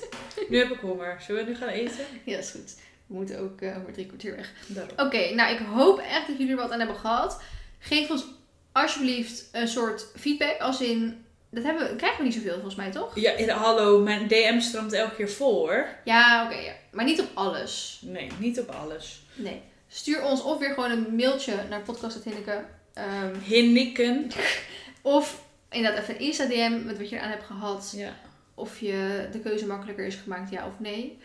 Nu 0.50 0.58
heb 0.58 0.72
ik 0.72 0.80
honger. 0.80 1.18
Zullen 1.26 1.46
we 1.46 1.50
nu 1.52 1.58
gaan 1.58 1.68
eten? 1.68 2.06
Ja, 2.24 2.38
is 2.38 2.50
goed. 2.52 2.76
We 3.08 3.14
moeten 3.14 3.40
ook 3.40 3.62
eh, 3.62 3.78
over 3.78 3.94
drie 3.94 4.06
kwartier 4.06 4.36
weg. 4.36 4.52
Oké, 4.98 5.34
nou 5.34 5.54
ik 5.54 5.60
hoop 5.60 6.00
echt 6.00 6.28
dat 6.28 6.38
jullie 6.38 6.52
er 6.52 6.62
wat 6.62 6.72
aan 6.72 6.80
hebben 6.80 6.98
gehad. 6.98 7.42
Geef 7.80 8.10
ons 8.10 8.26
alsjeblieft 8.72 9.50
een 9.52 9.68
soort 9.68 10.08
feedback. 10.16 10.60
Als 10.60 10.82
in. 10.82 11.26
Dat 11.50 11.64
hebben 11.64 11.90
we, 11.90 11.96
krijgen 11.96 12.18
we 12.18 12.24
niet 12.24 12.34
zoveel 12.34 12.54
volgens 12.54 12.76
mij, 12.76 12.92
toch? 12.92 13.16
Ja, 13.20 13.32
eh, 13.32 13.62
hallo, 13.62 14.00
mijn 14.00 14.28
DM 14.28 14.60
stroomt 14.60 14.94
elke 14.94 15.16
keer 15.16 15.30
vol 15.30 15.54
hoor. 15.60 15.88
Ja, 16.04 16.46
oké. 16.46 16.56
ja. 16.56 16.74
Maar 16.92 17.06
niet 17.06 17.22
op 17.22 17.30
alles. 17.34 18.02
Nee, 18.06 18.30
niet 18.40 18.60
op 18.60 18.70
alles. 18.70 19.24
Nee. 19.36 19.62
Stuur 19.88 20.24
ons 20.24 20.44
of 20.44 20.60
weer 20.60 20.74
gewoon 20.74 20.92
een 20.92 21.16
mailtje 21.16 21.54
naar 21.70 21.82
podcast.hinneke. 21.82 22.66
ehm 22.94 23.36
Hinniken. 23.44 24.28
of 25.02 25.44
inderdaad 25.70 26.02
even 26.02 26.16
een 26.16 26.22
Insta-DM 26.22 26.86
met 26.86 26.98
wat 26.98 27.10
je 27.10 27.16
eraan 27.16 27.30
hebt 27.30 27.46
gehad. 27.46 27.94
Ja. 27.96 28.16
Of 28.54 28.80
je 28.80 29.28
de 29.32 29.40
keuze 29.40 29.66
makkelijker 29.68 30.06
is 30.06 30.16
gemaakt, 30.16 30.50
ja 30.50 30.68
of 30.68 30.80
nee. 30.80 31.18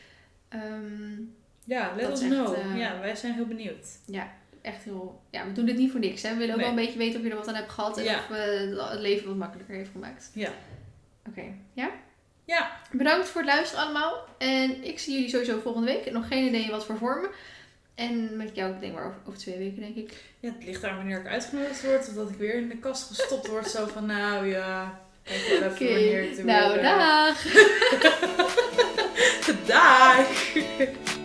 Ehm, 0.49 1.12
Ja, 1.68 1.92
let 1.96 2.04
Dat 2.08 2.12
us 2.12 2.20
echt, 2.24 2.30
know. 2.30 2.54
eh, 2.58 2.78
Ja, 2.78 3.00
wij 3.00 3.16
zijn 3.16 3.32
heel 3.34 3.46
benieuwd. 3.46 3.86
ja, 4.06 4.30
echt 4.62 4.82
heel... 4.84 5.20
Ja, 5.30 5.44
we 5.46 5.52
doen 5.52 5.64
dit 5.66 5.76
niet 5.76 5.90
voor 5.90 6.00
niks. 6.00 6.22
Hè? 6.22 6.32
We 6.32 6.36
willen 6.38 6.54
ook 6.54 6.60
wel 6.60 6.68
een 6.70 6.74
beetje 6.74 6.98
weten 6.98 7.18
of 7.18 7.24
je 7.26 7.30
er 7.30 7.36
wat 7.36 7.48
aan 7.48 7.54
hebt 7.54 7.70
gehad. 7.70 7.98
En 7.98 8.04
Ja. 8.04 8.18
of 8.18 8.26
we 8.28 8.36
het 8.90 9.00
leven 9.00 9.26
wat 9.26 9.36
makkelijker 9.36 9.74
heeft 9.74 9.90
gemaakt. 9.92 10.30
Ja. 10.34 10.50
Oké, 11.28 11.42
ja? 11.72 11.90
Ja. 12.44 12.70
Bedankt 12.92 13.28
voor 13.28 13.40
het 13.40 13.50
luisteren 13.50 13.84
allemaal. 13.84 14.24
En 14.38 14.84
ik 14.84 14.98
zie 14.98 15.12
jullie 15.14 15.28
sowieso 15.28 15.60
volgende 15.60 15.86
week. 15.92 16.12
Nog 16.12 16.28
geen 16.28 16.46
idee 16.46 16.70
wat 16.70 16.86
voor 16.86 16.96
vormen. 16.96 17.30
En 17.94 18.36
met 18.36 18.54
jou, 18.54 18.72
ik 18.74 18.80
denk 18.80 18.94
maar 18.94 19.04
over, 19.06 19.18
over 19.26 19.38
twee 19.38 19.58
weken, 19.58 19.80
denk 19.80 19.96
ik. 19.96 20.22
ja, 20.40 20.52
het 20.58 20.64
ligt 20.64 20.84
aan 20.84 20.96
wanneer 20.96 21.18
ik 21.20 21.26
uitgenodigd 21.26 21.82
word. 21.82 22.08
Of 22.08 22.14
dat 22.14 22.30
ik 22.30 22.36
weer 22.36 22.54
in 22.54 22.68
de 22.68 22.76
kast 22.76 23.06
gestopt 23.08 23.46
word. 23.46 23.68
Zo 23.68 23.86
van, 23.86 24.06
nou 24.06 24.46
ja, 24.46 25.00
kijk 25.22 25.40
wel 25.60 25.70
even 25.70 25.86
wanneer 25.86 26.28
het 26.30 26.44
nou, 26.44 26.78
eh, 26.78 26.82
dag! 26.82 27.44
Dag! 29.66 30.28